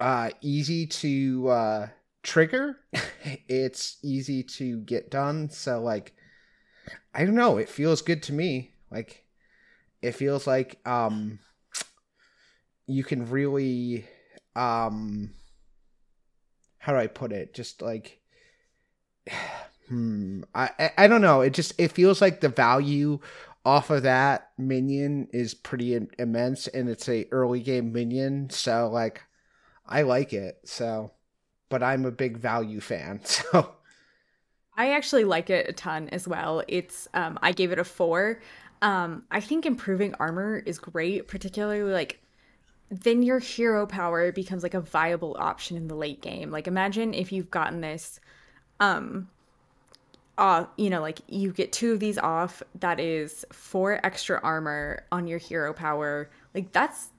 uh, 0.00 0.30
easy 0.40 0.86
to 0.86 1.48
uh, 1.48 1.88
trigger. 2.22 2.78
it's 3.48 3.98
easy 4.02 4.42
to 4.44 4.78
get 4.78 5.10
done. 5.10 5.50
So 5.50 5.80
like, 5.80 6.14
I 7.12 7.24
don't 7.24 7.34
know. 7.34 7.56
It 7.58 7.68
feels 7.68 8.02
good 8.02 8.22
to 8.24 8.32
me. 8.32 8.74
Like, 8.90 9.24
it 10.00 10.12
feels 10.12 10.46
like 10.46 10.78
um, 10.86 11.40
you 12.86 13.02
can 13.02 13.28
really 13.28 14.06
um, 14.54 15.30
how 16.78 16.92
do 16.92 16.98
I 16.98 17.06
put 17.06 17.32
it? 17.32 17.54
Just 17.54 17.82
like, 17.82 18.20
hmm, 19.88 20.42
I, 20.54 20.90
I 20.96 21.06
don't 21.06 21.22
know. 21.22 21.40
It 21.40 21.54
just 21.54 21.72
it 21.78 21.92
feels 21.92 22.20
like 22.20 22.40
the 22.40 22.48
value 22.48 23.20
off 23.64 23.90
of 23.90 24.02
that 24.04 24.50
minion 24.56 25.28
is 25.32 25.54
pretty 25.54 25.98
immense 26.18 26.66
and 26.68 26.88
it's 26.88 27.08
a 27.08 27.26
early 27.32 27.60
game 27.60 27.92
minion 27.92 28.48
so 28.48 28.88
like 28.88 29.22
I 29.86 30.02
like 30.02 30.32
it. 30.32 30.60
So, 30.64 31.12
but 31.68 31.82
I'm 31.82 32.04
a 32.04 32.10
big 32.10 32.36
value 32.38 32.80
fan. 32.80 33.20
So, 33.24 33.74
I 34.76 34.92
actually 34.92 35.24
like 35.24 35.50
it 35.50 35.68
a 35.68 35.72
ton 35.72 36.08
as 36.10 36.28
well. 36.28 36.62
It's 36.68 37.08
um 37.14 37.38
I 37.42 37.52
gave 37.52 37.72
it 37.72 37.78
a 37.78 37.84
4. 37.84 38.40
Um 38.82 39.24
I 39.30 39.40
think 39.40 39.66
improving 39.66 40.14
armor 40.20 40.62
is 40.64 40.78
great, 40.78 41.26
particularly 41.26 41.90
like 41.92 42.20
then 42.90 43.22
your 43.22 43.38
hero 43.38 43.86
power 43.86 44.32
becomes 44.32 44.62
like 44.62 44.74
a 44.74 44.80
viable 44.80 45.36
option 45.38 45.76
in 45.76 45.88
the 45.88 45.94
late 45.96 46.22
game. 46.22 46.50
Like 46.50 46.66
imagine 46.66 47.12
if 47.14 47.32
you've 47.32 47.50
gotten 47.50 47.80
this 47.80 48.20
um 48.80 49.28
uh, 50.38 50.66
you 50.76 50.88
know, 50.88 51.00
like 51.00 51.18
you 51.26 51.52
get 51.52 51.72
two 51.72 51.92
of 51.92 52.00
these 52.00 52.16
off. 52.16 52.62
That 52.76 53.00
is 53.00 53.44
four 53.52 54.00
extra 54.06 54.40
armor 54.42 55.04
on 55.10 55.26
your 55.26 55.38
hero 55.38 55.72
power. 55.74 56.30
Like 56.54 56.72
that's 56.72 57.10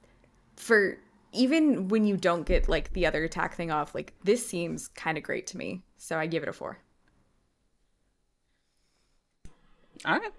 for 0.56 0.98
even 1.32 1.88
when 1.88 2.06
you 2.06 2.16
don't 2.16 2.46
get 2.46 2.68
like 2.68 2.92
the 2.94 3.06
other 3.06 3.22
attack 3.22 3.54
thing 3.54 3.70
off. 3.70 3.94
Like 3.94 4.14
this 4.24 4.44
seems 4.46 4.88
kind 4.88 5.18
of 5.18 5.22
great 5.22 5.46
to 5.48 5.58
me. 5.58 5.82
So 5.98 6.18
I 6.18 6.26
give 6.26 6.42
it 6.42 6.48
a 6.48 6.52
four. 6.52 6.78
All 10.06 10.18
right. 10.18 10.32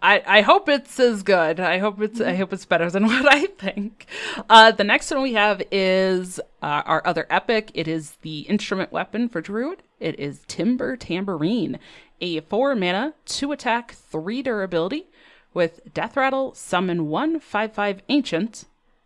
I, 0.00 0.22
I 0.26 0.40
hope 0.42 0.68
it's 0.68 0.98
as 1.00 1.22
good. 1.22 1.60
I 1.60 1.78
hope 1.78 2.00
it's 2.00 2.20
I 2.20 2.36
hope 2.36 2.52
it's 2.52 2.64
better 2.64 2.90
than 2.90 3.06
what 3.06 3.26
I 3.30 3.46
think. 3.46 4.06
Uh, 4.48 4.70
the 4.70 4.84
next 4.84 5.10
one 5.10 5.22
we 5.22 5.34
have 5.34 5.62
is 5.70 6.38
uh, 6.62 6.82
our 6.86 7.06
other 7.06 7.26
epic. 7.30 7.70
It 7.74 7.88
is 7.88 8.12
the 8.22 8.40
instrument 8.40 8.92
weapon 8.92 9.28
for 9.28 9.40
Druid. 9.40 9.82
It 10.00 10.18
is 10.18 10.42
Timber 10.48 10.96
Tambourine, 10.96 11.78
a 12.22 12.40
four 12.40 12.74
mana, 12.74 13.12
two 13.26 13.52
attack, 13.52 13.92
three 13.92 14.40
durability, 14.40 15.08
with 15.52 15.92
Death 15.92 16.16
Rattle. 16.16 16.54
Summon 16.54 17.08
one 17.08 17.38
five 17.38 17.74
five 17.74 18.00
ancient, 18.08 18.64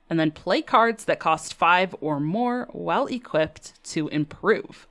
and 0.08 0.20
then 0.20 0.30
play 0.30 0.62
cards 0.62 1.06
that 1.06 1.18
cost 1.18 1.54
five 1.54 1.96
or 2.00 2.20
more 2.20 2.68
while 2.70 3.06
equipped 3.06 3.82
to 3.92 4.06
improve. 4.08 4.86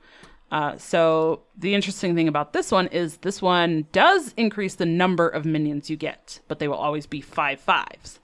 Uh, 0.52 0.76
so 0.76 1.40
the 1.58 1.74
interesting 1.74 2.14
thing 2.14 2.28
about 2.28 2.52
this 2.52 2.70
one 2.70 2.86
is 2.88 3.16
this 3.18 3.42
one 3.42 3.86
does 3.90 4.32
increase 4.36 4.76
the 4.76 4.86
number 4.86 5.28
of 5.28 5.44
minions 5.44 5.90
you 5.90 5.96
get, 5.96 6.38
but 6.46 6.58
they 6.58 6.68
will 6.68 6.76
always 6.76 7.06
be 7.06 7.20
five 7.20 7.58
fives, 7.58 8.20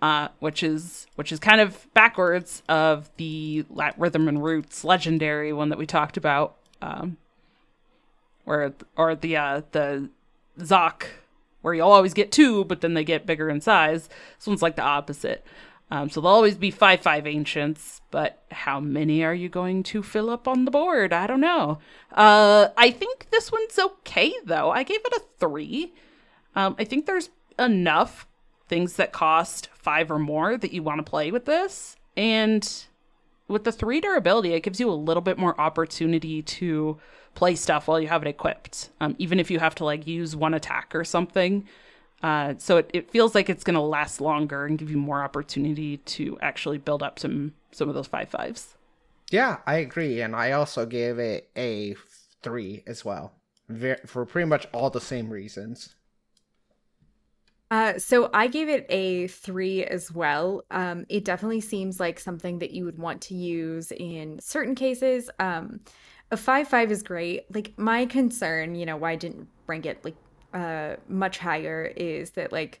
uh, 0.00 0.28
which 0.38 0.62
is 0.62 1.06
which 1.16 1.32
is 1.32 1.38
kind 1.38 1.60
of 1.60 1.86
backwards 1.92 2.62
of 2.68 3.10
the 3.16 3.64
Rhythm 3.98 4.28
and 4.28 4.42
Roots 4.42 4.84
legendary 4.84 5.52
one 5.52 5.68
that 5.68 5.78
we 5.78 5.86
talked 5.86 6.16
about, 6.16 6.56
um, 6.80 7.18
or 8.96 9.14
the 9.14 9.36
uh, 9.36 9.62
the 9.72 10.08
Zok, 10.58 11.04
where 11.62 11.74
you'll 11.74 11.90
always 11.90 12.14
get 12.14 12.32
two, 12.32 12.64
but 12.64 12.80
then 12.80 12.94
they 12.94 13.04
get 13.04 13.26
bigger 13.26 13.48
in 13.48 13.60
size. 13.60 14.08
This 14.38 14.46
one's 14.46 14.62
like 14.62 14.76
the 14.76 14.82
opposite. 14.82 15.44
Um, 15.92 16.08
so 16.08 16.20
there'll 16.20 16.34
always 16.34 16.56
be 16.56 16.70
five 16.70 17.00
five 17.00 17.26
ancients, 17.26 18.00
but 18.10 18.42
how 18.50 18.78
many 18.78 19.24
are 19.24 19.34
you 19.34 19.48
going 19.48 19.82
to 19.84 20.02
fill 20.02 20.30
up 20.30 20.46
on 20.46 20.64
the 20.64 20.70
board? 20.70 21.12
I 21.12 21.26
don't 21.26 21.40
know. 21.40 21.78
Uh, 22.12 22.68
I 22.76 22.90
think 22.90 23.28
this 23.30 23.50
one's 23.50 23.78
okay 23.78 24.32
though. 24.44 24.70
I 24.70 24.82
gave 24.84 25.00
it 25.04 25.12
a 25.12 25.22
three. 25.38 25.92
Um, 26.54 26.76
I 26.78 26.84
think 26.84 27.06
there's 27.06 27.30
enough 27.58 28.26
things 28.68 28.94
that 28.94 29.12
cost 29.12 29.68
five 29.72 30.10
or 30.10 30.18
more 30.18 30.56
that 30.56 30.72
you 30.72 30.82
want 30.82 31.04
to 31.04 31.10
play 31.10 31.32
with 31.32 31.44
this, 31.44 31.96
and 32.16 32.84
with 33.48 33.64
the 33.64 33.72
three 33.72 34.00
durability, 34.00 34.54
it 34.54 34.62
gives 34.62 34.78
you 34.78 34.88
a 34.88 34.92
little 34.92 35.20
bit 35.20 35.38
more 35.38 35.60
opportunity 35.60 36.40
to 36.40 37.00
play 37.34 37.54
stuff 37.54 37.88
while 37.88 38.00
you 38.00 38.08
have 38.08 38.22
it 38.22 38.28
equipped. 38.28 38.90
Um, 39.00 39.14
even 39.18 39.40
if 39.40 39.50
you 39.50 39.58
have 39.58 39.74
to 39.76 39.84
like 39.84 40.06
use 40.06 40.36
one 40.36 40.54
attack 40.54 40.94
or 40.94 41.04
something. 41.04 41.66
Uh, 42.22 42.54
so 42.58 42.76
it, 42.76 42.90
it 42.92 43.10
feels 43.10 43.34
like 43.34 43.48
it's 43.48 43.64
going 43.64 43.74
to 43.74 43.80
last 43.80 44.20
longer 44.20 44.66
and 44.66 44.78
give 44.78 44.90
you 44.90 44.98
more 44.98 45.22
opportunity 45.22 45.96
to 45.98 46.38
actually 46.40 46.78
build 46.78 47.02
up 47.02 47.18
some 47.18 47.54
some 47.72 47.88
of 47.88 47.94
those 47.94 48.08
five 48.08 48.28
fives. 48.28 48.74
Yeah, 49.30 49.58
I 49.66 49.76
agree, 49.76 50.20
and 50.20 50.34
I 50.34 50.52
also 50.52 50.84
gave 50.86 51.18
it 51.18 51.48
a 51.56 51.94
three 52.42 52.82
as 52.86 53.04
well, 53.04 53.32
for 54.06 54.26
pretty 54.26 54.48
much 54.48 54.66
all 54.72 54.90
the 54.90 55.00
same 55.00 55.30
reasons. 55.30 55.94
Uh, 57.70 57.96
so 57.98 58.28
I 58.34 58.48
gave 58.48 58.68
it 58.68 58.84
a 58.88 59.28
three 59.28 59.84
as 59.84 60.12
well. 60.12 60.64
Um, 60.72 61.06
it 61.08 61.24
definitely 61.24 61.60
seems 61.60 62.00
like 62.00 62.18
something 62.18 62.58
that 62.58 62.72
you 62.72 62.84
would 62.84 62.98
want 62.98 63.20
to 63.22 63.34
use 63.36 63.92
in 63.92 64.40
certain 64.40 64.74
cases. 64.74 65.30
Um, 65.38 65.80
a 66.30 66.36
five 66.36 66.68
five 66.68 66.90
is 66.90 67.02
great. 67.02 67.52
Like 67.54 67.72
my 67.76 68.06
concern, 68.06 68.74
you 68.74 68.86
know, 68.86 68.96
why 68.96 69.12
I 69.12 69.16
didn't 69.16 69.48
rank 69.66 69.86
it 69.86 70.04
like 70.04 70.16
uh 70.52 70.96
much 71.08 71.38
higher 71.38 71.92
is 71.96 72.30
that 72.30 72.52
like 72.52 72.80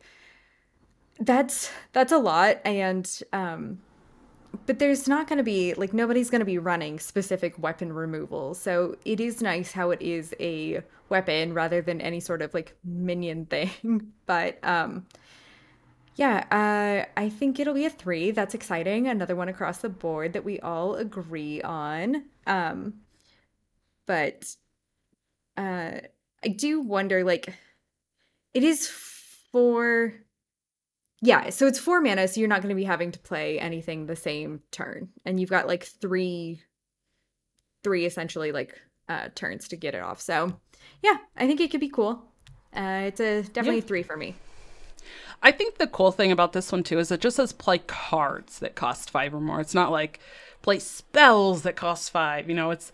that's 1.20 1.70
that's 1.92 2.10
a 2.12 2.18
lot 2.18 2.58
and 2.64 3.22
um 3.32 3.78
but 4.66 4.80
there's 4.80 5.06
not 5.06 5.28
going 5.28 5.36
to 5.36 5.44
be 5.44 5.74
like 5.74 5.92
nobody's 5.92 6.30
going 6.30 6.40
to 6.40 6.44
be 6.46 6.58
running 6.58 6.98
specific 6.98 7.56
weapon 7.58 7.92
removal. 7.92 8.54
So 8.54 8.96
it 9.04 9.20
is 9.20 9.40
nice 9.40 9.72
how 9.72 9.90
it 9.90 10.02
is 10.02 10.34
a 10.40 10.82
weapon 11.08 11.54
rather 11.54 11.80
than 11.82 12.00
any 12.00 12.20
sort 12.20 12.42
of 12.42 12.52
like 12.54 12.76
minion 12.84 13.46
thing 13.50 14.12
but 14.26 14.58
um 14.62 15.06
yeah 16.16 16.44
uh 16.50 17.20
i 17.20 17.28
think 17.28 17.58
it'll 17.60 17.74
be 17.74 17.84
a 17.84 17.90
three. 17.90 18.30
That's 18.30 18.54
exciting. 18.54 19.08
Another 19.08 19.36
one 19.36 19.48
across 19.48 19.78
the 19.78 19.88
board 19.88 20.32
that 20.32 20.44
we 20.44 20.60
all 20.60 20.96
agree 20.96 21.62
on. 21.62 22.24
Um 22.46 22.94
but 24.06 24.56
uh 25.56 26.00
I 26.42 26.48
do 26.48 26.80
wonder, 26.80 27.22
like, 27.22 27.54
it 28.54 28.64
is 28.64 28.88
for. 29.52 30.14
Yeah, 31.22 31.50
so 31.50 31.66
it's 31.66 31.78
four 31.78 32.00
mana, 32.00 32.26
so 32.28 32.40
you're 32.40 32.48
not 32.48 32.62
going 32.62 32.70
to 32.70 32.80
be 32.80 32.84
having 32.84 33.12
to 33.12 33.18
play 33.18 33.60
anything 33.60 34.06
the 34.06 34.16
same 34.16 34.62
turn. 34.70 35.10
And 35.26 35.38
you've 35.38 35.50
got 35.50 35.66
like 35.66 35.84
three, 35.84 36.62
three 37.84 38.06
essentially 38.06 38.52
like 38.52 38.80
uh, 39.06 39.28
turns 39.34 39.68
to 39.68 39.76
get 39.76 39.94
it 39.94 40.00
off. 40.00 40.22
So 40.22 40.58
yeah, 41.02 41.18
I 41.36 41.46
think 41.46 41.60
it 41.60 41.70
could 41.70 41.80
be 41.80 41.90
cool. 41.90 42.24
Uh, 42.74 43.02
it's 43.08 43.20
a 43.20 43.42
definitely 43.42 43.80
yeah. 43.80 43.86
three 43.86 44.02
for 44.02 44.16
me. 44.16 44.34
I 45.42 45.52
think 45.52 45.76
the 45.76 45.86
cool 45.86 46.10
thing 46.10 46.32
about 46.32 46.54
this 46.54 46.72
one 46.72 46.82
too 46.82 46.98
is 46.98 47.10
it 47.10 47.20
just 47.20 47.36
says 47.36 47.52
play 47.52 47.80
cards 47.80 48.58
that 48.60 48.74
cost 48.74 49.10
five 49.10 49.34
or 49.34 49.42
more. 49.42 49.60
It's 49.60 49.74
not 49.74 49.90
like 49.90 50.20
play 50.62 50.78
spells 50.78 51.62
that 51.62 51.76
cost 51.76 52.10
five. 52.10 52.48
You 52.48 52.54
know, 52.54 52.70
it's 52.70 52.92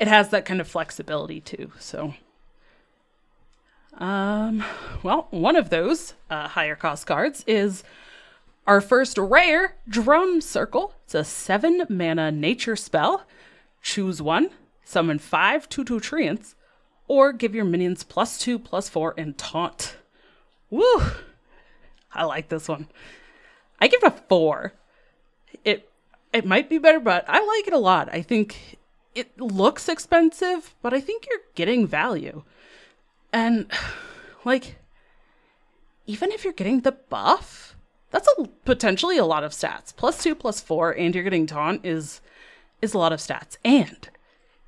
it 0.00 0.08
has 0.08 0.30
that 0.30 0.44
kind 0.44 0.60
of 0.60 0.66
flexibility 0.66 1.40
too. 1.40 1.70
So 1.78 2.14
um, 3.98 4.64
well, 5.02 5.28
one 5.30 5.56
of 5.56 5.68
those 5.70 6.14
uh, 6.30 6.48
higher 6.48 6.74
cost 6.74 7.06
cards 7.06 7.44
is 7.46 7.84
our 8.66 8.80
first 8.80 9.18
rare 9.18 9.76
Drum 9.88 10.40
Circle. 10.40 10.94
It's 11.04 11.14
a 11.14 11.22
seven 11.22 11.84
mana 11.88 12.32
nature 12.32 12.76
spell. 12.76 13.26
Choose 13.82 14.20
one, 14.22 14.50
summon 14.84 15.18
five 15.18 15.68
2 15.68 15.84
2 15.84 16.00
treants, 16.00 16.54
or 17.08 17.32
give 17.32 17.54
your 17.54 17.64
minions 17.64 18.04
plus 18.04 18.38
two, 18.38 18.58
plus 18.58 18.88
four, 18.88 19.14
and 19.16 19.36
taunt. 19.36 19.96
Woo! 20.70 21.02
I 22.12 22.24
like 22.24 22.48
this 22.48 22.68
one. 22.68 22.88
I 23.80 23.88
give 23.88 24.02
it 24.02 24.12
a 24.12 24.22
four. 24.28 24.72
It 25.64 25.90
it 26.32 26.46
might 26.46 26.70
be 26.70 26.78
better, 26.78 27.00
but 27.00 27.24
I 27.28 27.44
like 27.44 27.66
it 27.66 27.72
a 27.74 27.78
lot. 27.78 28.08
I 28.12 28.22
think 28.22 28.78
it 29.14 29.40
looks 29.40 29.88
expensive, 29.88 30.74
but 30.82 30.94
I 30.94 31.00
think 31.00 31.26
you're 31.28 31.40
getting 31.54 31.86
value. 31.86 32.42
And, 33.32 33.70
like, 34.44 34.76
even 36.06 36.32
if 36.32 36.44
you're 36.44 36.52
getting 36.52 36.80
the 36.80 36.92
buff, 36.92 37.76
that's 38.10 38.28
a, 38.38 38.46
potentially 38.64 39.16
a 39.16 39.24
lot 39.24 39.44
of 39.44 39.52
stats. 39.52 39.94
Plus 39.94 40.22
two, 40.22 40.34
plus 40.34 40.60
four, 40.60 40.90
and 40.92 41.14
you're 41.14 41.24
getting 41.24 41.46
taunt 41.46 41.84
is 41.84 42.20
is 42.82 42.94
a 42.94 42.98
lot 42.98 43.12
of 43.12 43.20
stats. 43.20 43.58
And 43.64 44.08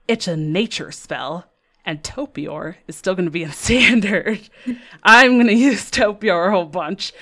it's 0.07 0.29
a 0.29 0.37
nature 0.37 0.93
spell, 0.93 1.47
and 1.85 2.03
Topior 2.03 2.77
is 2.87 2.97
still 2.97 3.15
going 3.15 3.27
to 3.27 3.31
be 3.31 3.43
in 3.43 3.53
standard. 3.53 4.49
I'm 5.03 5.35
going 5.35 5.47
to 5.47 5.55
use 5.55 5.91
Topior 5.91 6.49
a 6.49 6.51
whole 6.51 6.67
bunch. 6.67 7.13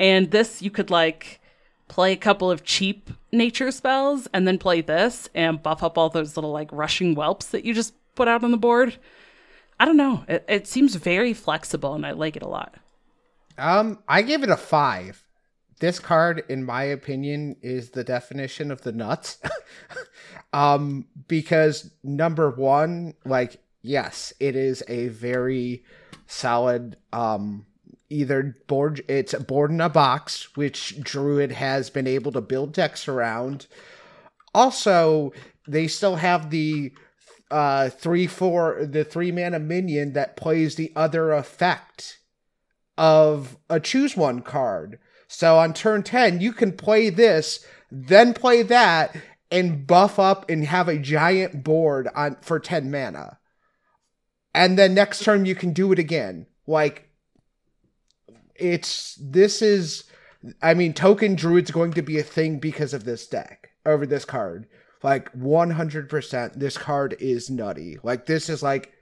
And 0.00 0.30
this, 0.30 0.62
you 0.62 0.70
could 0.70 0.90
like 0.90 1.40
play 1.88 2.12
a 2.12 2.16
couple 2.16 2.50
of 2.50 2.64
cheap 2.64 3.10
nature 3.32 3.70
spells 3.70 4.28
and 4.32 4.46
then 4.46 4.58
play 4.58 4.80
this 4.80 5.28
and 5.34 5.62
buff 5.62 5.82
up 5.82 5.98
all 5.98 6.08
those 6.08 6.36
little 6.36 6.52
like 6.52 6.70
rushing 6.72 7.14
whelps 7.14 7.46
that 7.46 7.64
you 7.64 7.74
just 7.74 7.94
put 8.14 8.28
out 8.28 8.44
on 8.44 8.50
the 8.50 8.56
board. 8.56 8.96
I 9.80 9.84
don't 9.84 9.96
know. 9.96 10.24
It, 10.28 10.44
it 10.48 10.66
seems 10.66 10.96
very 10.96 11.32
flexible, 11.32 11.94
and 11.94 12.04
I 12.04 12.10
like 12.12 12.36
it 12.36 12.42
a 12.42 12.48
lot. 12.48 12.74
Um, 13.56 14.00
I 14.08 14.22
give 14.22 14.42
it 14.42 14.50
a 14.50 14.56
five. 14.56 15.24
This 15.80 16.00
card, 16.00 16.42
in 16.48 16.64
my 16.64 16.82
opinion, 16.82 17.56
is 17.62 17.90
the 17.90 18.02
definition 18.02 18.72
of 18.72 18.82
the 18.82 18.90
nuts. 18.90 19.38
um, 20.52 21.06
because 21.28 21.92
number 22.02 22.50
one, 22.50 23.14
like, 23.24 23.60
yes, 23.82 24.32
it 24.40 24.56
is 24.56 24.82
a 24.88 25.08
very 25.08 25.84
solid 26.26 26.96
um 27.12 27.64
either 28.10 28.56
board 28.66 29.02
it's 29.08 29.34
a 29.34 29.40
board 29.40 29.70
in 29.70 29.80
a 29.80 29.88
box 29.88 30.56
which 30.56 31.00
druid 31.02 31.52
has 31.52 31.90
been 31.90 32.06
able 32.06 32.32
to 32.32 32.40
build 32.40 32.72
decks 32.72 33.06
around 33.08 33.66
also 34.54 35.32
they 35.66 35.86
still 35.86 36.16
have 36.16 36.50
the 36.50 36.92
uh 37.50 37.88
three 37.90 38.26
four 38.26 38.84
the 38.84 39.04
three 39.04 39.32
mana 39.32 39.58
minion 39.58 40.12
that 40.12 40.36
plays 40.36 40.74
the 40.74 40.92
other 40.96 41.32
effect 41.32 42.18
of 42.98 43.56
a 43.70 43.78
choose 43.78 44.16
one 44.16 44.42
card. 44.42 44.98
So 45.28 45.56
on 45.56 45.72
turn 45.72 46.02
10, 46.02 46.40
you 46.40 46.52
can 46.52 46.72
play 46.72 47.08
this, 47.08 47.64
then 47.90 48.34
play 48.34 48.62
that, 48.64 49.16
and 49.50 49.86
buff 49.86 50.18
up 50.18 50.50
and 50.50 50.64
have 50.64 50.88
a 50.88 50.98
giant 50.98 51.62
board 51.62 52.08
on 52.14 52.36
for 52.42 52.58
10 52.58 52.90
mana. 52.90 53.38
And 54.52 54.76
then 54.76 54.94
next 54.94 55.22
turn 55.22 55.46
you 55.46 55.54
can 55.54 55.72
do 55.72 55.92
it 55.92 55.98
again. 55.98 56.46
Like 56.66 57.07
it's 58.58 59.18
this 59.20 59.62
is 59.62 60.04
I 60.62 60.74
mean 60.74 60.92
token 60.92 61.34
druid's 61.34 61.70
going 61.70 61.92
to 61.94 62.02
be 62.02 62.18
a 62.18 62.22
thing 62.22 62.58
because 62.58 62.94
of 62.94 63.04
this 63.04 63.26
deck 63.26 63.70
over 63.86 64.06
this 64.06 64.24
card. 64.24 64.66
Like 65.02 65.32
100%, 65.32 66.54
this 66.54 66.76
card 66.76 67.16
is 67.20 67.48
nutty. 67.48 67.98
Like, 68.02 68.26
this 68.26 68.48
is 68.48 68.64
like 68.64 68.92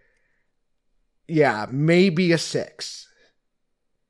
yeah, 1.29 1.67
maybe 1.71 2.33
a 2.33 2.39
six. 2.39 3.09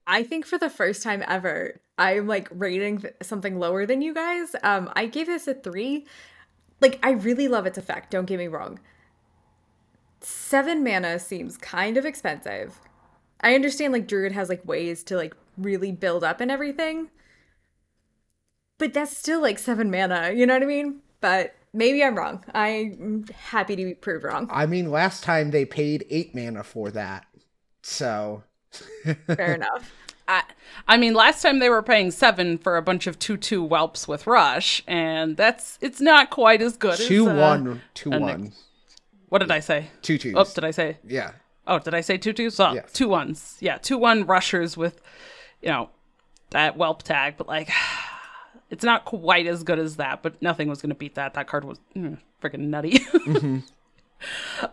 I 0.06 0.22
think 0.22 0.46
for 0.46 0.58
the 0.58 0.70
first 0.70 1.02
time 1.02 1.24
ever, 1.26 1.80
I'm 1.98 2.26
like 2.26 2.48
rating 2.50 3.00
th- 3.00 3.14
something 3.22 3.58
lower 3.58 3.86
than 3.86 4.02
you 4.02 4.14
guys. 4.14 4.54
Um, 4.62 4.90
I 4.94 5.06
gave 5.06 5.26
this 5.26 5.48
a 5.48 5.54
three. 5.54 6.06
Like, 6.80 7.00
I 7.02 7.12
really 7.12 7.48
love 7.48 7.66
its 7.66 7.78
effect. 7.78 8.10
Don't 8.10 8.26
get 8.26 8.38
me 8.38 8.48
wrong. 8.48 8.78
Seven 10.20 10.84
mana 10.84 11.18
seems 11.18 11.56
kind 11.56 11.96
of 11.96 12.04
expensive. 12.04 12.80
I 13.40 13.54
understand 13.54 13.92
like 13.92 14.06
Druid 14.08 14.32
has 14.32 14.48
like 14.48 14.64
ways 14.66 15.02
to 15.04 15.16
like 15.16 15.34
really 15.58 15.92
build 15.92 16.24
up 16.24 16.40
and 16.40 16.50
everything, 16.50 17.10
but 18.78 18.92
that's 18.94 19.16
still 19.16 19.40
like 19.40 19.58
seven 19.58 19.90
mana. 19.90 20.32
You 20.32 20.46
know 20.46 20.54
what 20.54 20.62
I 20.62 20.66
mean? 20.66 21.00
But 21.20 21.54
maybe 21.72 22.02
I'm 22.02 22.16
wrong. 22.16 22.44
I'm 22.54 23.24
happy 23.34 23.76
to 23.76 23.84
be 23.84 23.94
proved 23.94 24.24
wrong. 24.24 24.48
I 24.52 24.66
mean, 24.66 24.90
last 24.90 25.22
time 25.24 25.50
they 25.50 25.64
paid 25.64 26.04
eight 26.10 26.34
mana 26.34 26.62
for 26.64 26.90
that, 26.90 27.26
so 27.82 28.42
Fair 29.26 29.54
enough. 29.54 29.92
I, 30.28 30.42
I 30.88 30.96
mean, 30.96 31.14
last 31.14 31.40
time 31.40 31.60
they 31.60 31.68
were 31.70 31.82
paying 31.84 32.10
seven 32.10 32.58
for 32.58 32.76
a 32.76 32.82
bunch 32.82 33.06
of 33.06 33.16
two-two 33.18 33.64
whelps 33.64 34.08
with 34.08 34.26
rush, 34.26 34.82
and 34.88 35.36
that's 35.36 35.78
it's 35.80 36.00
not 36.00 36.30
quite 36.30 36.60
as 36.60 36.76
good. 36.76 36.98
two 36.98 37.28
as, 37.28 37.36
uh, 37.38 37.40
one 37.40 37.82
two 37.94 38.10
one 38.10 38.42
Nick- 38.42 38.52
What 39.28 39.38
did 39.38 39.50
I 39.52 39.60
say? 39.60 39.86
two 40.02 40.18
twos. 40.18 40.34
Oh, 40.36 40.44
did 40.52 40.64
I 40.64 40.72
say? 40.72 40.98
yeah, 41.06 41.32
Oh, 41.66 41.78
did 41.78 41.94
I 41.94 42.00
say 42.00 42.16
two 42.18 42.32
twos? 42.32 42.58
Oh, 42.60 42.74
Yes. 42.74 42.92
two 42.92 43.08
ones. 43.08 43.56
Yeah, 43.60 43.78
two 43.78 43.98
one 43.98 44.24
rushers 44.26 44.76
with, 44.76 45.00
you 45.60 45.68
know, 45.68 45.90
that 46.50 46.76
whelp 46.76 47.02
tag. 47.02 47.34
But 47.36 47.48
like, 47.48 47.70
it's 48.70 48.84
not 48.84 49.04
quite 49.04 49.46
as 49.46 49.62
good 49.62 49.78
as 49.78 49.96
that. 49.96 50.22
But 50.22 50.40
nothing 50.40 50.68
was 50.68 50.80
going 50.80 50.90
to 50.90 50.96
beat 50.96 51.14
that. 51.16 51.34
That 51.34 51.46
card 51.48 51.64
was 51.64 51.78
mm, 51.96 52.18
freaking 52.42 52.68
nutty. 52.68 53.00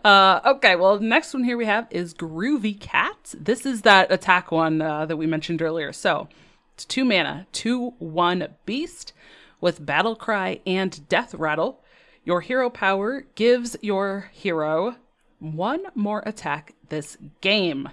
uh, 0.04 0.40
okay, 0.46 0.76
well, 0.76 0.98
next 1.00 1.34
one 1.34 1.44
here 1.44 1.56
we 1.56 1.66
have 1.66 1.86
is 1.90 2.14
Groovy 2.14 2.78
Cat. 2.78 3.34
This 3.38 3.66
is 3.66 3.82
that 3.82 4.10
attack 4.12 4.50
one 4.50 4.80
uh, 4.80 5.06
that 5.06 5.16
we 5.16 5.26
mentioned 5.26 5.62
earlier. 5.62 5.92
So 5.92 6.28
it's 6.74 6.84
two 6.84 7.04
mana, 7.04 7.46
two 7.52 7.90
one 7.98 8.48
beast 8.66 9.12
with 9.60 9.84
battle 9.84 10.16
cry 10.16 10.60
and 10.66 11.08
death 11.08 11.34
rattle. 11.34 11.80
Your 12.24 12.40
hero 12.40 12.70
power 12.70 13.26
gives 13.34 13.76
your 13.82 14.30
hero 14.32 14.96
one 15.40 15.84
more 15.94 16.22
attack 16.24 16.73
this 16.88 17.16
game. 17.40 17.88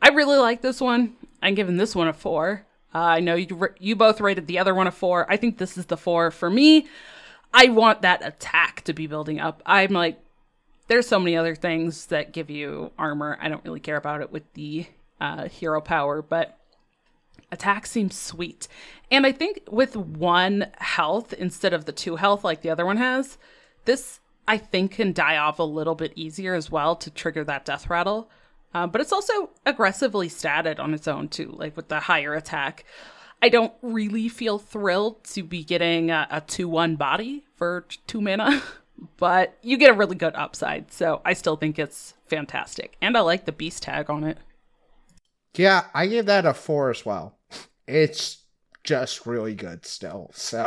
I 0.00 0.08
really 0.10 0.38
like 0.38 0.62
this 0.62 0.80
one. 0.80 1.16
I'm 1.42 1.54
giving 1.54 1.76
this 1.76 1.94
one 1.94 2.08
a 2.08 2.12
four. 2.12 2.64
Uh, 2.94 2.98
I 2.98 3.20
know 3.20 3.34
you 3.34 3.68
you 3.78 3.96
both 3.96 4.20
rated 4.20 4.46
the 4.46 4.58
other 4.58 4.74
one 4.74 4.86
a 4.86 4.92
four. 4.92 5.30
I 5.30 5.36
think 5.36 5.58
this 5.58 5.76
is 5.76 5.86
the 5.86 5.96
four 5.96 6.30
for 6.30 6.50
me. 6.50 6.86
I 7.52 7.68
want 7.68 8.02
that 8.02 8.26
attack 8.26 8.82
to 8.82 8.92
be 8.92 9.06
building 9.06 9.40
up. 9.40 9.62
I'm 9.64 9.92
like, 9.92 10.18
there's 10.88 11.06
so 11.06 11.18
many 11.18 11.36
other 11.36 11.54
things 11.54 12.06
that 12.06 12.32
give 12.32 12.50
you 12.50 12.92
armor. 12.98 13.38
I 13.40 13.48
don't 13.48 13.64
really 13.64 13.80
care 13.80 13.96
about 13.96 14.20
it 14.20 14.32
with 14.32 14.52
the 14.54 14.86
uh, 15.20 15.48
hero 15.48 15.80
power, 15.80 16.22
but 16.22 16.58
attack 17.50 17.86
seems 17.86 18.16
sweet. 18.16 18.68
And 19.10 19.26
I 19.26 19.32
think 19.32 19.60
with 19.70 19.96
one 19.96 20.66
health 20.78 21.32
instead 21.32 21.72
of 21.72 21.84
the 21.84 21.92
two 21.92 22.16
health 22.16 22.44
like 22.44 22.62
the 22.62 22.70
other 22.70 22.86
one 22.86 22.98
has, 22.98 23.38
this 23.84 24.20
I 24.48 24.56
think 24.56 24.92
can 24.92 25.12
die 25.12 25.36
off 25.36 25.58
a 25.58 25.62
little 25.62 25.94
bit 25.94 26.14
easier 26.16 26.54
as 26.54 26.70
well 26.70 26.96
to 26.96 27.10
trigger 27.10 27.44
that 27.44 27.66
death 27.66 27.90
rattle. 27.90 28.30
Uh, 28.72 28.86
but 28.86 29.00
it's 29.02 29.12
also 29.12 29.50
aggressively 29.66 30.28
statted 30.28 30.80
on 30.80 30.94
its 30.94 31.06
own 31.06 31.28
too, 31.28 31.54
like 31.56 31.76
with 31.76 31.88
the 31.88 32.00
higher 32.00 32.34
attack. 32.34 32.84
I 33.42 33.50
don't 33.50 33.72
really 33.82 34.28
feel 34.28 34.58
thrilled 34.58 35.22
to 35.24 35.42
be 35.42 35.62
getting 35.62 36.10
a, 36.10 36.26
a 36.30 36.40
2 36.40 36.66
1 36.66 36.96
body 36.96 37.44
for 37.56 37.86
two 38.06 38.22
mana, 38.22 38.62
but 39.18 39.56
you 39.62 39.76
get 39.76 39.90
a 39.90 39.94
really 39.94 40.16
good 40.16 40.34
upside. 40.34 40.92
So 40.92 41.20
I 41.24 41.34
still 41.34 41.56
think 41.56 41.78
it's 41.78 42.14
fantastic. 42.26 42.96
And 43.02 43.16
I 43.16 43.20
like 43.20 43.44
the 43.44 43.52
beast 43.52 43.82
tag 43.82 44.08
on 44.08 44.24
it. 44.24 44.38
yeah, 45.54 45.84
I 45.92 46.06
gave 46.06 46.26
that 46.26 46.46
a 46.46 46.54
four 46.54 46.90
as 46.90 47.04
well. 47.04 47.36
It's 47.86 48.37
just 48.88 49.26
really 49.26 49.54
good 49.54 49.84
still. 49.84 50.30
So 50.34 50.66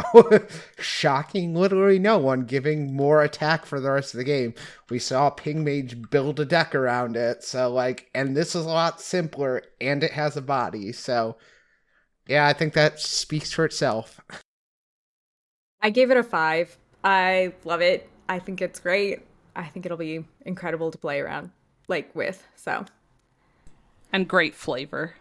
shocking, 0.78 1.56
literally 1.56 1.98
no 1.98 2.20
one 2.20 2.46
giving 2.46 2.94
more 2.94 3.24
attack 3.24 3.66
for 3.66 3.80
the 3.80 3.90
rest 3.92 4.14
of 4.14 4.20
the 4.20 4.24
game. 4.24 4.54
We 4.90 5.00
saw 5.00 5.32
Ping 5.32 5.64
Mage 5.64 6.10
build 6.12 6.40
a 6.40 6.46
deck 6.46 6.76
around 6.76 7.16
it, 7.18 7.44
so 7.44 7.72
like, 7.72 8.10
and 8.14 8.38
this 8.38 8.54
is 8.56 8.66
a 8.66 8.70
lot 8.70 9.02
simpler, 9.02 9.64
and 9.80 10.04
it 10.04 10.12
has 10.12 10.38
a 10.38 10.42
body. 10.42 10.92
So 10.92 11.38
yeah, 12.28 12.48
I 12.48 12.54
think 12.54 12.74
that 12.74 13.00
speaks 13.00 13.52
for 13.52 13.66
itself. 13.66 14.22
I 15.82 15.90
gave 15.90 16.12
it 16.12 16.18
a 16.18 16.24
five. 16.24 16.78
I 17.04 17.54
love 17.64 17.82
it. 17.82 18.08
I 18.30 18.38
think 18.38 18.62
it's 18.62 18.80
great. 18.80 19.22
I 19.56 19.64
think 19.64 19.86
it'll 19.86 19.98
be 19.98 20.26
incredible 20.46 20.92
to 20.92 20.98
play 20.98 21.20
around, 21.20 21.52
like 21.88 22.16
with. 22.16 22.46
So, 22.56 22.86
And 24.14 24.28
great 24.28 24.56
flavor. 24.56 25.16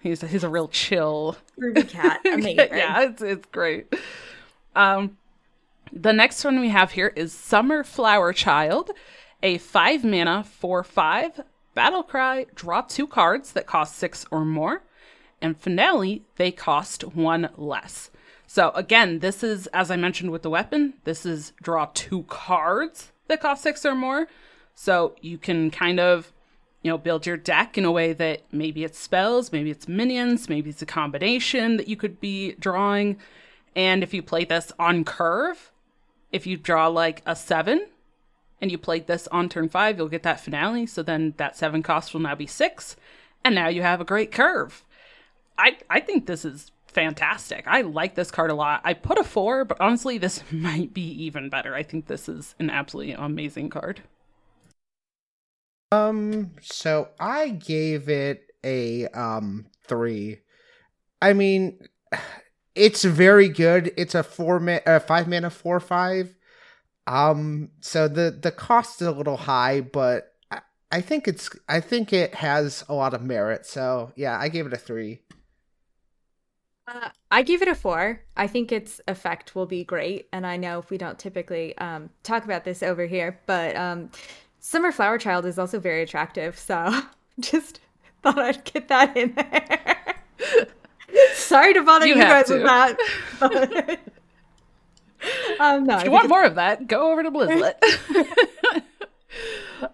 He's 0.00 0.20
he's 0.20 0.44
a 0.44 0.48
real 0.48 0.68
chill 0.68 1.36
Groovy 1.58 1.88
Cat, 1.88 2.20
amazing. 2.24 2.68
yeah, 2.70 3.02
it's 3.02 3.22
it's 3.22 3.46
great. 3.46 3.92
Um, 4.76 5.18
the 5.92 6.12
next 6.12 6.44
one 6.44 6.60
we 6.60 6.68
have 6.68 6.92
here 6.92 7.12
is 7.16 7.32
Summer 7.32 7.82
Flower 7.82 8.32
Child, 8.32 8.90
a 9.42 9.58
five 9.58 10.04
mana 10.04 10.44
four 10.44 10.84
five 10.84 11.40
battle 11.74 12.02
cry. 12.02 12.46
Draw 12.54 12.82
two 12.82 13.06
cards 13.06 13.52
that 13.52 13.66
cost 13.66 13.96
six 13.96 14.24
or 14.30 14.44
more, 14.44 14.82
and 15.42 15.58
finale 15.58 16.22
they 16.36 16.52
cost 16.52 17.02
one 17.02 17.50
less. 17.56 18.10
So 18.46 18.70
again, 18.70 19.18
this 19.18 19.42
is 19.42 19.66
as 19.68 19.90
I 19.90 19.96
mentioned 19.96 20.30
with 20.30 20.42
the 20.42 20.50
weapon. 20.50 20.94
This 21.04 21.26
is 21.26 21.52
draw 21.60 21.88
two 21.92 22.22
cards 22.24 23.10
that 23.26 23.40
cost 23.40 23.62
six 23.62 23.84
or 23.84 23.94
more. 23.94 24.28
So 24.74 25.16
you 25.20 25.38
can 25.38 25.70
kind 25.72 25.98
of 25.98 26.32
you 26.82 26.90
know, 26.90 26.98
build 26.98 27.26
your 27.26 27.36
deck 27.36 27.76
in 27.76 27.84
a 27.84 27.90
way 27.90 28.12
that 28.12 28.42
maybe 28.52 28.84
it's 28.84 28.98
spells, 28.98 29.52
maybe 29.52 29.70
it's 29.70 29.88
minions, 29.88 30.48
maybe 30.48 30.70
it's 30.70 30.82
a 30.82 30.86
combination 30.86 31.76
that 31.76 31.88
you 31.88 31.96
could 31.96 32.20
be 32.20 32.52
drawing. 32.52 33.18
And 33.74 34.02
if 34.02 34.14
you 34.14 34.22
play 34.22 34.44
this 34.44 34.72
on 34.78 35.04
curve, 35.04 35.72
if 36.30 36.46
you 36.46 36.56
draw 36.56 36.86
like 36.88 37.22
a 37.26 37.34
seven 37.34 37.86
and 38.60 38.70
you 38.70 38.78
played 38.78 39.06
this 39.06 39.26
on 39.28 39.48
turn 39.48 39.68
five, 39.68 39.98
you'll 39.98 40.08
get 40.08 40.22
that 40.22 40.40
finale. 40.40 40.86
So 40.86 41.02
then 41.02 41.34
that 41.36 41.56
seven 41.56 41.82
cost 41.82 42.12
will 42.12 42.20
now 42.20 42.34
be 42.34 42.46
six. 42.46 42.96
And 43.44 43.54
now 43.54 43.68
you 43.68 43.82
have 43.82 44.00
a 44.00 44.04
great 44.04 44.32
curve. 44.32 44.84
I, 45.56 45.78
I 45.90 46.00
think 46.00 46.26
this 46.26 46.44
is 46.44 46.70
fantastic. 46.86 47.66
I 47.66 47.82
like 47.82 48.14
this 48.14 48.30
card 48.30 48.50
a 48.50 48.54
lot. 48.54 48.80
I 48.84 48.94
put 48.94 49.18
a 49.18 49.24
four, 49.24 49.64
but 49.64 49.80
honestly, 49.80 50.18
this 50.18 50.42
might 50.52 50.94
be 50.94 51.02
even 51.24 51.48
better. 51.48 51.74
I 51.74 51.82
think 51.82 52.06
this 52.06 52.28
is 52.28 52.54
an 52.58 52.70
absolutely 52.70 53.12
amazing 53.12 53.70
card. 53.70 54.02
Um, 55.90 56.52
so 56.60 57.08
I 57.18 57.50
gave 57.50 58.08
it 58.08 58.50
a 58.64 59.06
um 59.08 59.66
three. 59.86 60.40
I 61.20 61.32
mean, 61.32 61.78
it's 62.74 63.04
very 63.04 63.48
good. 63.48 63.92
It's 63.96 64.14
a 64.14 64.22
four 64.22 64.60
ma- 64.60 64.80
uh, 64.86 65.00
five 65.00 65.28
mana 65.28 65.50
four 65.50 65.80
five. 65.80 66.34
Um, 67.06 67.70
so 67.80 68.06
the 68.06 68.30
the 68.30 68.52
cost 68.52 69.00
is 69.00 69.08
a 69.08 69.12
little 69.12 69.38
high, 69.38 69.80
but 69.80 70.34
I, 70.50 70.60
I 70.92 71.00
think 71.00 71.26
it's 71.26 71.50
I 71.68 71.80
think 71.80 72.12
it 72.12 72.34
has 72.34 72.84
a 72.88 72.94
lot 72.94 73.14
of 73.14 73.22
merit. 73.22 73.64
So 73.64 74.12
yeah, 74.14 74.38
I 74.38 74.48
gave 74.48 74.66
it 74.66 74.72
a 74.74 74.78
three. 74.78 75.20
Uh, 76.86 77.10
I 77.30 77.42
give 77.42 77.60
it 77.60 77.68
a 77.68 77.74
four. 77.74 78.22
I 78.34 78.46
think 78.46 78.72
its 78.72 79.00
effect 79.06 79.54
will 79.54 79.66
be 79.66 79.84
great, 79.84 80.26
and 80.32 80.46
I 80.46 80.56
know 80.56 80.78
if 80.78 80.90
we 80.90 80.96
don't 80.96 81.18
typically 81.18 81.76
um, 81.76 82.08
talk 82.22 82.44
about 82.44 82.64
this 82.64 82.82
over 82.82 83.06
here, 83.06 83.38
but 83.44 83.76
um, 83.76 84.10
Summer 84.60 84.92
Flower 84.92 85.18
Child 85.18 85.46
is 85.46 85.58
also 85.58 85.78
very 85.78 86.02
attractive. 86.02 86.58
So 86.58 87.00
just 87.40 87.80
thought 88.22 88.38
I'd 88.38 88.64
get 88.64 88.88
that 88.88 89.16
in 89.16 89.34
there. 89.34 90.16
Sorry 91.34 91.72
to 91.74 91.82
bother 91.82 92.06
You 92.06 92.14
you, 92.16 92.20
guys 92.22 92.48
with 92.50 92.62
that. 92.64 92.96
But, 93.40 94.00
um, 95.60 95.84
no, 95.84 95.96
If 95.98 96.04
you 96.04 96.10
want 96.10 96.24
it's- 96.26 96.28
more 96.28 96.44
of 96.44 96.54
that, 96.56 96.86
go 96.86 97.10
over 97.12 97.22
to 97.22 97.30
Blizzlet. 97.30 97.74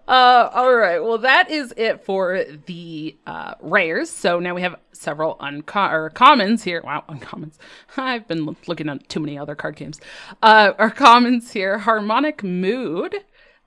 uh, 0.07 0.49
all 0.53 0.75
right. 0.75 0.99
Well, 0.99 1.17
that 1.19 1.49
is 1.49 1.73
it 1.77 2.03
for 2.03 2.43
the 2.65 3.15
uh, 3.27 3.53
rares. 3.61 4.09
So 4.09 4.39
now 4.39 4.53
we 4.55 4.61
have 4.61 4.75
several 4.91 5.37
unco- 5.39 5.89
or 5.89 6.09
commons 6.09 6.63
here. 6.63 6.81
Wow, 6.83 7.03
uncommons. 7.07 7.57
I've 7.97 8.27
been 8.27 8.47
l- 8.47 8.55
looking 8.67 8.89
at 8.89 9.07
too 9.09 9.19
many 9.19 9.37
other 9.37 9.55
card 9.55 9.75
games. 9.75 10.01
Uh, 10.43 10.73
our 10.77 10.89
commons 10.91 11.51
here: 11.51 11.77
Harmonic 11.79 12.43
Mood. 12.43 13.15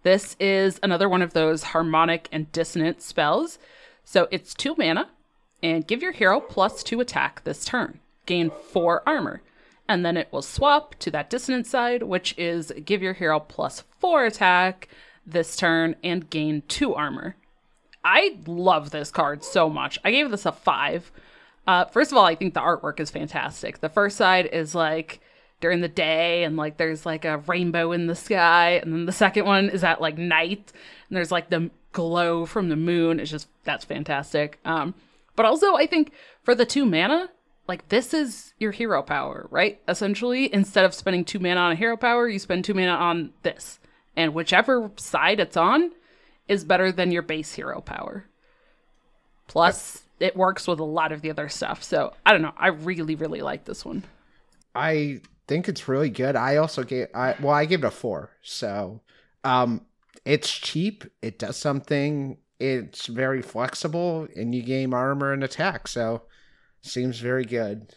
This 0.08 0.36
is 0.40 0.80
another 0.82 1.06
one 1.06 1.20
of 1.20 1.34
those 1.34 1.62
harmonic 1.64 2.30
and 2.32 2.50
dissonant 2.50 3.02
spells. 3.02 3.58
So 4.04 4.26
it's 4.30 4.54
two 4.54 4.74
mana, 4.78 5.10
and 5.62 5.86
give 5.86 6.00
your 6.00 6.12
hero 6.12 6.40
plus 6.40 6.82
two 6.82 7.02
attack 7.02 7.44
this 7.44 7.62
turn. 7.66 8.00
Gain 8.24 8.50
four 8.70 9.02
armor 9.06 9.42
and 9.86 10.06
then 10.06 10.16
it 10.16 10.28
will 10.32 10.40
swap 10.40 10.94
to 11.00 11.10
that 11.10 11.28
dissonant 11.28 11.66
side, 11.66 12.04
which 12.04 12.34
is 12.38 12.72
give 12.86 13.02
your 13.02 13.12
hero 13.12 13.38
plus 13.38 13.84
four 13.98 14.24
attack 14.24 14.88
this 15.26 15.56
turn 15.56 15.94
and 16.02 16.30
gain 16.30 16.62
two 16.68 16.94
armor. 16.94 17.36
I 18.02 18.38
love 18.46 18.88
this 18.88 19.10
card 19.10 19.44
so 19.44 19.68
much. 19.68 19.98
I 20.06 20.10
gave 20.10 20.30
this 20.30 20.46
a 20.46 20.52
five. 20.52 21.12
Uh, 21.66 21.84
first 21.84 22.12
of 22.12 22.16
all, 22.16 22.24
I 22.24 22.34
think 22.34 22.54
the 22.54 22.60
artwork 22.60 22.98
is 22.98 23.10
fantastic. 23.10 23.80
The 23.80 23.90
first 23.90 24.16
side 24.16 24.46
is 24.46 24.74
like 24.74 25.20
during 25.60 25.80
the 25.80 25.88
day 25.88 26.44
and 26.44 26.56
like 26.56 26.76
there's 26.76 27.04
like 27.04 27.24
a 27.24 27.38
rainbow 27.38 27.92
in 27.92 28.06
the 28.06 28.14
sky 28.14 28.80
and 28.82 28.92
then 28.92 29.06
the 29.06 29.12
second 29.12 29.44
one 29.44 29.68
is 29.68 29.82
at 29.82 30.00
like 30.00 30.16
night 30.16 30.72
and 31.08 31.16
there's 31.16 31.32
like 31.32 31.50
the 31.50 31.70
glow 31.92 32.46
from 32.46 32.68
the 32.68 32.76
moon. 32.76 33.18
It's 33.18 33.30
just 33.30 33.48
that's 33.64 33.84
fantastic. 33.84 34.58
Um 34.64 34.94
but 35.36 35.46
also 35.46 35.76
i 35.76 35.86
think 35.86 36.12
for 36.42 36.54
the 36.54 36.66
two 36.66 36.84
mana 36.84 37.30
like 37.66 37.88
this 37.88 38.14
is 38.14 38.54
your 38.58 38.72
hero 38.72 39.02
power 39.02 39.46
right? 39.50 39.80
Essentially 39.88 40.52
instead 40.52 40.84
of 40.84 40.94
spending 40.94 41.24
two 41.24 41.38
mana 41.40 41.60
on 41.60 41.72
a 41.72 41.76
hero 41.76 41.96
power 41.96 42.28
you 42.28 42.38
spend 42.38 42.64
two 42.64 42.74
mana 42.74 42.92
on 42.92 43.32
this. 43.42 43.80
And 44.16 44.34
whichever 44.34 44.90
side 44.96 45.40
it's 45.40 45.56
on 45.56 45.92
is 46.46 46.64
better 46.64 46.90
than 46.92 47.12
your 47.12 47.22
base 47.22 47.54
hero 47.54 47.80
power. 47.80 48.26
Plus 49.48 50.04
it 50.20 50.36
works 50.36 50.66
with 50.66 50.80
a 50.80 50.84
lot 50.84 51.12
of 51.12 51.20
the 51.20 51.30
other 51.30 51.48
stuff. 51.48 51.82
So 51.82 52.14
i 52.24 52.32
don't 52.32 52.42
know. 52.42 52.54
I 52.56 52.68
really 52.68 53.16
really 53.16 53.42
like 53.42 53.64
this 53.64 53.84
one. 53.84 54.04
I 54.74 55.20
think 55.48 55.68
it's 55.68 55.88
really 55.88 56.10
good. 56.10 56.36
I 56.36 56.56
also 56.56 56.84
gave 56.84 57.08
I 57.14 57.34
well, 57.40 57.54
I 57.54 57.64
gave 57.64 57.82
it 57.82 57.86
a 57.86 57.90
four. 57.90 58.30
So 58.42 59.00
um 59.44 59.86
it's 60.24 60.50
cheap, 60.52 61.04
it 61.22 61.38
does 61.38 61.56
something, 61.56 62.36
it's 62.60 63.06
very 63.06 63.40
flexible, 63.42 64.28
and 64.36 64.54
you 64.54 64.62
gain 64.62 64.92
armor 64.92 65.32
and 65.32 65.42
attack, 65.42 65.88
so 65.88 66.22
seems 66.82 67.18
very 67.18 67.44
good. 67.44 67.94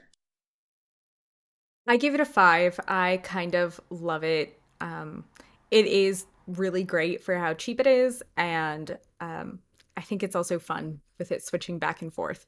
I 1.88 1.97
give 1.97 2.14
it 2.14 2.20
a 2.20 2.26
five. 2.26 2.80
I 2.88 3.20
kind 3.24 3.56
of 3.56 3.80
love 3.89 4.24
it. 4.24 4.60
Um 4.80 5.26
it 5.70 5.86
is 5.86 6.26
really 6.47 6.84
great 6.84 7.24
for 7.24 7.36
how 7.36 7.54
cheap 7.54 7.80
it 7.80 7.88
is, 7.88 8.24
and 8.38 8.97
um 9.20 9.60
I 9.97 10.02
think 10.02 10.24
it's 10.24 10.36
also 10.36 10.58
fun 10.58 11.02
with 11.20 11.32
it 11.32 11.45
switching 11.45 11.80
back 11.80 12.02
and 12.02 12.14
forth. 12.14 12.45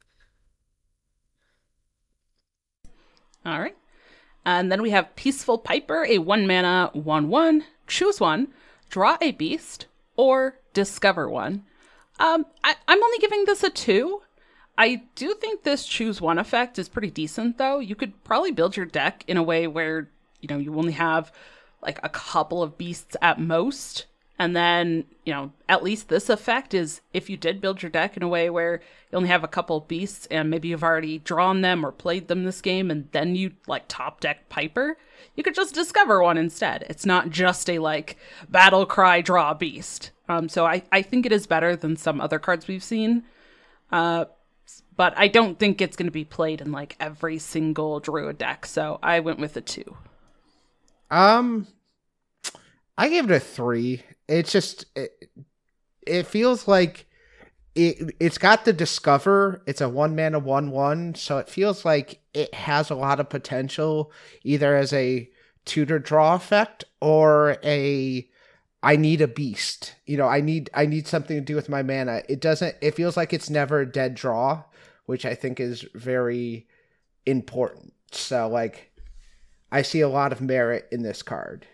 All 3.46 3.60
right. 3.60 3.76
And 4.46 4.72
then 4.72 4.82
we 4.82 4.90
have 4.92 5.16
Peaceful 5.16 5.58
Piper, 5.58 6.06
a 6.06 6.18
one 6.18 6.48
mana 6.48 6.90
1 6.94 7.30
1. 7.30 7.64
Choose 7.88 8.20
one, 8.20 8.48
draw 8.90 9.18
a 9.22 9.32
beast, 9.32 9.88
or 10.16 10.60
discover 10.74 11.30
one. 11.30 11.64
Um, 12.20 12.46
I, 12.64 12.76
I'm 12.88 13.04
only 13.04 13.18
giving 13.20 13.46
this 13.46 13.64
a 13.64 13.70
2. 13.70 14.22
I 14.78 15.04
do 15.16 15.34
think 15.36 15.64
this 15.64 15.86
choose 15.86 16.20
one 16.20 16.40
effect 16.40 16.80
is 16.80 16.90
pretty 16.90 17.12
decent, 17.12 17.58
though. 17.58 17.80
You 17.80 17.96
could 17.96 18.24
probably 18.24 18.52
build 18.52 18.76
your 18.76 18.86
deck 18.86 19.24
in 19.28 19.38
a 19.38 19.44
way 19.44 19.68
where, 19.68 20.10
you 20.42 20.48
know, 20.48 20.58
you 20.58 20.76
only 20.76 20.94
have 20.94 21.32
like 21.82 22.00
a 22.04 22.10
couple 22.10 22.64
of 22.64 22.78
beasts 22.78 23.16
at 23.22 23.40
most. 23.40 24.06
And 24.44 24.58
then, 24.58 25.06
you 25.24 25.32
know, 25.32 25.54
at 25.70 25.84
least 25.84 26.10
this 26.10 26.30
effect 26.30 26.74
is 26.74 27.00
if 27.14 27.30
you 27.30 27.38
did 27.38 27.62
build 27.62 27.82
your 27.82 27.90
deck 27.90 28.18
in 28.18 28.24
a 28.24 28.28
way 28.28 28.50
where 28.50 28.82
you 29.10 29.16
only 29.16 29.30
have 29.30 29.42
a 29.42 29.48
couple 29.48 29.80
beasts 29.80 30.28
and 30.30 30.50
maybe 30.50 30.68
you've 30.68 30.84
already 30.84 31.20
drawn 31.20 31.62
them 31.62 31.86
or 31.86 31.94
played 31.94 32.28
them 32.28 32.44
this 32.44 32.60
game 32.60 32.92
and 32.92 33.08
then 33.14 33.38
you 33.38 33.54
like 33.68 33.86
top 33.88 34.20
deck 34.20 34.50
Piper, 34.50 34.98
you 35.38 35.44
could 35.44 35.56
just 35.56 35.74
discover 35.74 36.22
one 36.22 36.38
instead. 36.38 36.86
It's 36.90 37.06
not 37.06 37.30
just 37.30 37.70
a 37.70 37.80
like 37.80 38.18
battle 38.50 38.86
cry 38.86 39.22
draw 39.22 39.54
beast. 39.54 40.12
Um, 40.28 40.50
so 40.50 40.66
I, 40.66 40.84
I 40.92 41.04
think 41.04 41.26
it 41.26 41.32
is 41.32 41.48
better 41.48 41.78
than 41.78 41.96
some 41.96 42.20
other 42.20 42.38
cards 42.38 42.68
we've 42.68 42.84
seen. 42.84 43.24
Uh, 43.94 44.26
but 44.98 45.14
I 45.16 45.30
don't 45.30 45.58
think 45.58 45.80
it's 45.80 45.96
going 45.96 46.08
to 46.08 46.12
be 46.12 46.26
played 46.26 46.60
in 46.60 46.74
like 46.74 46.98
every 47.00 47.40
single 47.40 48.02
druid 48.02 48.40
deck. 48.40 48.66
So 48.66 49.00
I 49.02 49.22
went 49.22 49.40
with 49.40 49.56
a 49.56 49.62
two. 49.62 49.96
Um, 51.10 51.66
I 52.98 53.08
gave 53.08 53.32
it 53.32 53.36
a 53.36 53.40
three. 53.40 54.04
It's 54.28 54.52
just 54.52 54.86
it, 54.96 55.30
it 56.06 56.28
feels 56.28 56.68
like 56.68 57.06
it 57.76 58.16
it's 58.20 58.38
got 58.38 58.66
the 58.66 58.74
discover. 58.74 59.62
It's 59.66 59.82
a 59.82 59.90
one 59.90 60.16
mana 60.16 60.40
one 60.40 60.72
one, 60.72 61.16
so 61.16 61.38
it 61.38 61.50
feels 61.50 61.86
like 61.86 62.20
it 62.34 62.54
has 62.54 62.90
a 62.90 62.96
lot 62.96 63.20
of 63.20 63.30
potential, 63.30 64.12
either 64.44 64.76
as 64.76 64.94
a 64.94 65.30
tutor 65.66 66.00
draw 66.00 66.36
effect 66.36 66.84
or 67.02 67.58
a 67.64 68.28
I 68.82 68.96
need 68.98 69.22
a 69.22 69.28
beast. 69.28 69.96
You 70.06 70.18
know, 70.18 70.28
I 70.28 70.42
need 70.42 70.70
I 70.74 70.86
need 70.86 71.08
something 71.08 71.38
to 71.38 71.42
do 71.42 71.56
with 71.56 71.70
my 71.70 71.84
mana. 71.84 72.22
It 72.30 72.42
doesn't 72.42 72.76
it 72.82 72.96
feels 72.96 73.18
like 73.18 73.34
it's 73.34 73.50
never 73.50 73.82
a 73.82 73.92
dead 73.92 74.16
draw, 74.16 74.64
which 75.06 75.26
I 75.26 75.36
think 75.36 75.60
is 75.60 75.86
very 75.96 76.68
important. 77.26 77.94
So 78.12 78.48
like 78.48 78.92
I 79.72 79.82
see 79.82 80.02
a 80.02 80.10
lot 80.10 80.32
of 80.32 80.42
merit 80.42 80.88
in 80.92 81.02
this 81.02 81.24
card. 81.24 81.66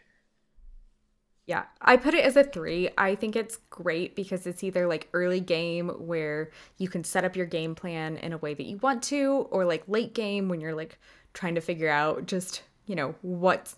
Yeah, 1.49 1.63
I 1.81 1.97
put 1.97 2.13
it 2.13 2.23
as 2.23 2.35
a 2.35 2.43
three. 2.43 2.89
I 2.95 3.15
think 3.15 3.35
it's 3.35 3.57
great 3.71 4.15
because 4.15 4.45
it's 4.45 4.63
either 4.63 4.85
like 4.85 5.09
early 5.13 5.39
game 5.39 5.89
where 5.89 6.51
you 6.77 6.87
can 6.87 7.03
set 7.03 7.25
up 7.25 7.35
your 7.35 7.47
game 7.47 7.73
plan 7.73 8.17
in 8.17 8.33
a 8.33 8.37
way 8.37 8.53
that 8.53 8.67
you 8.67 8.77
want 8.77 9.01
to, 9.05 9.47
or 9.49 9.65
like 9.65 9.81
late 9.87 10.13
game 10.13 10.47
when 10.47 10.61
you're 10.61 10.75
like 10.75 10.99
trying 11.33 11.55
to 11.55 11.61
figure 11.61 11.89
out 11.89 12.27
just, 12.27 12.61
you 12.85 12.95
know, 12.95 13.15
what 13.23 13.73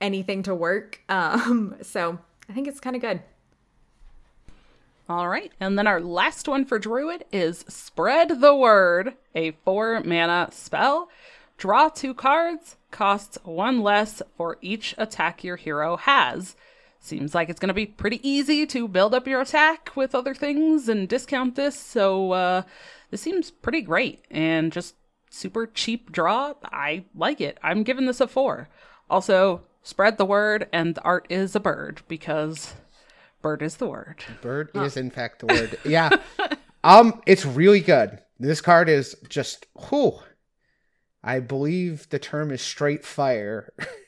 anything 0.00 0.42
to 0.44 0.54
work. 0.54 1.02
Um, 1.10 1.76
so 1.82 2.18
I 2.48 2.54
think 2.54 2.66
it's 2.66 2.80
kind 2.80 2.96
of 2.96 3.02
good. 3.02 3.20
All 5.06 5.28
right. 5.28 5.52
And 5.60 5.78
then 5.78 5.86
our 5.86 6.00
last 6.00 6.48
one 6.48 6.64
for 6.64 6.78
Druid 6.78 7.26
is 7.30 7.66
Spread 7.68 8.40
the 8.40 8.56
Word, 8.56 9.16
a 9.34 9.50
four 9.66 10.00
mana 10.02 10.48
spell. 10.50 11.10
Draw 11.58 11.90
two 11.90 12.14
cards, 12.14 12.76
costs 12.90 13.36
one 13.44 13.82
less 13.82 14.22
for 14.38 14.56
each 14.62 14.94
attack 14.96 15.44
your 15.44 15.56
hero 15.56 15.98
has. 15.98 16.56
Seems 17.04 17.34
like 17.34 17.48
it's 17.48 17.58
going 17.58 17.68
to 17.68 17.74
be 17.74 17.86
pretty 17.86 18.26
easy 18.26 18.64
to 18.66 18.86
build 18.86 19.12
up 19.12 19.26
your 19.26 19.40
attack 19.40 19.90
with 19.96 20.14
other 20.14 20.34
things 20.34 20.88
and 20.88 21.08
discount 21.08 21.56
this. 21.56 21.76
So, 21.76 22.30
uh, 22.30 22.62
this 23.10 23.20
seems 23.20 23.50
pretty 23.50 23.80
great 23.82 24.24
and 24.30 24.72
just 24.72 24.94
super 25.28 25.66
cheap 25.66 26.12
draw. 26.12 26.54
I 26.64 27.04
like 27.14 27.40
it. 27.40 27.58
I'm 27.62 27.82
giving 27.82 28.06
this 28.06 28.20
a 28.20 28.28
four. 28.28 28.68
Also, 29.10 29.62
spread 29.82 30.16
the 30.16 30.24
word, 30.24 30.68
and 30.72 30.94
the 30.94 31.02
art 31.02 31.26
is 31.28 31.56
a 31.56 31.60
bird 31.60 32.02
because 32.06 32.72
bird 33.42 33.62
is 33.62 33.76
the 33.76 33.88
word. 33.88 34.24
Bird 34.40 34.70
is 34.74 34.96
in 34.96 35.10
fact 35.10 35.40
the 35.40 35.46
word. 35.46 35.78
Yeah. 35.84 36.10
um, 36.84 37.20
it's 37.26 37.44
really 37.44 37.80
good. 37.80 38.20
This 38.38 38.60
card 38.60 38.88
is 38.88 39.16
just 39.28 39.66
whew. 39.88 40.20
I 41.24 41.40
believe 41.40 42.08
the 42.10 42.18
term 42.18 42.50
is 42.50 42.62
straight 42.62 43.04
fire. 43.04 43.72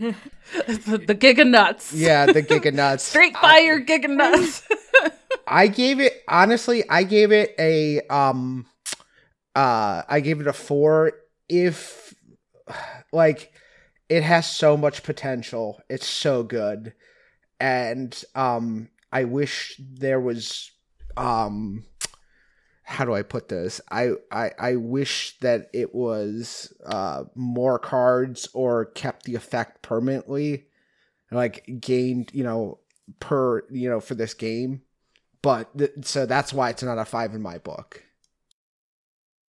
the, 0.00 1.04
the 1.06 1.14
giga 1.14 1.46
nuts. 1.46 1.92
yeah, 1.92 2.26
the 2.26 2.42
giga 2.42 2.72
nuts. 2.72 3.04
Straight 3.10 3.36
fire 3.36 3.80
giga 3.84 4.08
nuts. 4.08 4.66
I 5.46 5.66
gave 5.66 6.00
it 6.00 6.22
honestly, 6.26 6.88
I 6.88 7.02
gave 7.02 7.32
it 7.32 7.54
a 7.58 8.00
um 8.08 8.66
uh 9.54 10.02
I 10.08 10.20
gave 10.20 10.40
it 10.40 10.46
a 10.46 10.52
4 10.52 11.12
if 11.48 12.14
like 13.12 13.52
it 14.08 14.22
has 14.22 14.50
so 14.50 14.76
much 14.76 15.02
potential. 15.02 15.80
It's 15.88 16.06
so 16.08 16.42
good. 16.42 16.94
And 17.58 18.22
um 18.34 18.88
I 19.12 19.24
wish 19.24 19.76
there 19.78 20.20
was 20.20 20.70
um 21.16 21.84
how 22.90 23.04
do 23.04 23.14
I 23.14 23.22
put 23.22 23.48
this? 23.48 23.80
I, 23.88 24.10
I 24.32 24.50
I 24.58 24.76
wish 24.76 25.38
that 25.40 25.70
it 25.72 25.94
was 25.94 26.72
uh 26.84 27.22
more 27.36 27.78
cards 27.78 28.48
or 28.52 28.86
kept 28.86 29.24
the 29.24 29.36
effect 29.36 29.80
permanently, 29.82 30.66
like 31.30 31.64
gained 31.80 32.32
you 32.34 32.42
know 32.42 32.80
per 33.20 33.64
you 33.70 33.88
know 33.88 34.00
for 34.00 34.16
this 34.16 34.34
game, 34.34 34.82
but 35.40 35.76
th- 35.78 35.92
so 36.02 36.26
that's 36.26 36.52
why 36.52 36.70
it's 36.70 36.82
not 36.82 36.98
a 36.98 37.04
five 37.04 37.32
in 37.32 37.40
my 37.40 37.58
book. 37.58 38.02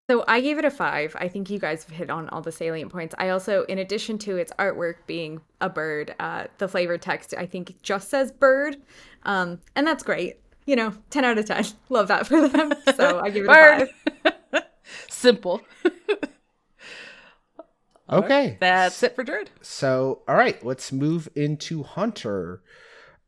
So 0.09 0.23
I 0.27 0.41
gave 0.41 0.57
it 0.57 0.65
a 0.65 0.71
five. 0.71 1.15
I 1.19 1.27
think 1.27 1.51
you 1.51 1.59
guys 1.59 1.83
have 1.83 1.93
hit 1.93 2.09
on 2.09 2.29
all 2.29 2.41
the 2.41 2.51
salient 2.51 2.91
points. 2.91 3.13
I 3.19 3.29
also, 3.29 3.65
in 3.65 3.77
addition 3.77 4.17
to 4.19 4.38
its 4.38 4.53
artwork 4.57 4.95
being 5.05 5.41
a 5.59 5.69
bird, 5.69 6.15
uh, 6.19 6.45
the 6.57 6.67
flavor 6.67 6.97
text 6.97 7.35
I 7.38 7.45
think 7.45 7.83
just 7.83 8.09
says 8.09 8.31
bird, 8.31 8.77
um, 9.23 9.59
and 9.75 9.85
that's 9.85 10.03
great 10.03 10.39
you 10.68 10.76
know, 10.76 10.93
10 11.09 11.26
out 11.26 11.39
of 11.39 11.45
10. 11.45 11.65
Love 11.89 12.09
that 12.09 12.28
for 12.28 12.47
them. 12.47 12.74
So 12.95 13.20
I 13.24 13.32
give 13.32 13.45
it 13.45 13.49
a 13.49 13.88
five. 14.24 14.63
Simple. 15.09 15.61
okay. 18.11 18.49
Right. 18.49 18.59
That's 18.59 19.01
it 19.01 19.15
for 19.15 19.24
Druid. 19.24 19.49
So, 19.61 20.22
all 20.28 20.36
right, 20.36 20.63
let's 20.63 20.91
move 20.91 21.28
into 21.36 21.82
Hunter. 21.82 22.61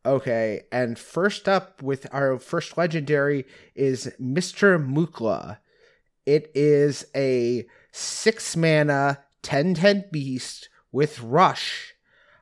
Okay, 0.06 0.62
and 0.72 0.98
first 0.98 1.50
up 1.50 1.84
with 1.84 2.08
our 2.14 2.40
first 2.40 2.78
legendary 2.78 3.46
is 3.76 4.10
Mr. 4.20 4.80
Mukla. 4.82 5.58
It 6.26 6.52
is 6.56 7.06
a 7.14 7.66
six 7.92 8.56
mana 8.56 9.20
10 9.42 9.74
10 9.74 10.06
beast 10.12 10.70
with 10.92 11.20
rush 11.22 11.96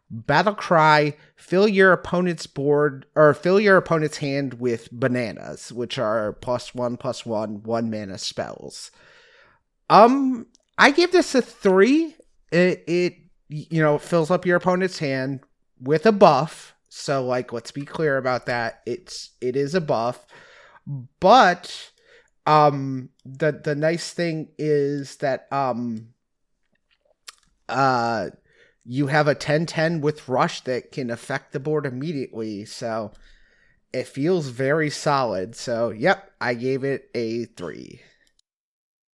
battle 0.09 0.55
cry 0.55 1.13
fill 1.35 1.67
your 1.67 1.91
opponent's 1.91 2.47
board 2.47 3.05
or 3.15 3.33
fill 3.33 3.59
your 3.59 3.77
opponent's 3.77 4.17
hand 4.17 4.55
with 4.55 4.89
bananas 4.91 5.71
which 5.71 5.97
are 5.97 6.33
plus 6.33 6.73
one 6.73 6.97
plus 6.97 7.25
one 7.25 7.61
one 7.63 7.89
mana 7.89 8.17
spells. 8.17 8.91
Um 9.89 10.47
i 10.77 10.91
give 10.91 11.11
this 11.11 11.35
a 11.35 11.41
three. 11.41 12.15
It 12.51 12.83
it 12.87 13.15
you 13.49 13.81
know 13.81 13.97
fills 13.97 14.31
up 14.31 14.45
your 14.45 14.57
opponent's 14.57 14.99
hand 14.99 15.41
with 15.79 16.05
a 16.05 16.11
buff. 16.11 16.73
So 16.89 17.25
like 17.25 17.51
let's 17.51 17.71
be 17.71 17.85
clear 17.85 18.17
about 18.17 18.45
that. 18.45 18.81
It's 18.85 19.31
it 19.41 19.55
is 19.55 19.75
a 19.75 19.81
buff. 19.81 20.25
But 21.19 21.91
um 22.45 23.09
the 23.25 23.51
the 23.51 23.75
nice 23.75 24.13
thing 24.13 24.49
is 24.57 25.17
that 25.17 25.51
um 25.51 26.13
uh 27.67 28.29
you 28.89 29.07
have 29.07 29.27
a 29.27 29.35
10-10 29.35 29.99
with 29.99 30.29
rush 30.29 30.61
that 30.61 30.93
can 30.93 31.09
affect 31.09 31.51
the 31.51 31.59
board 31.59 31.85
immediately. 31.85 32.63
So 32.63 33.11
it 33.91 34.07
feels 34.07 34.47
very 34.47 34.89
solid. 34.89 35.55
So 35.55 35.89
yep, 35.89 36.31
I 36.39 36.53
gave 36.53 36.83
it 36.85 37.09
a 37.13 37.45
three. 37.45 38.01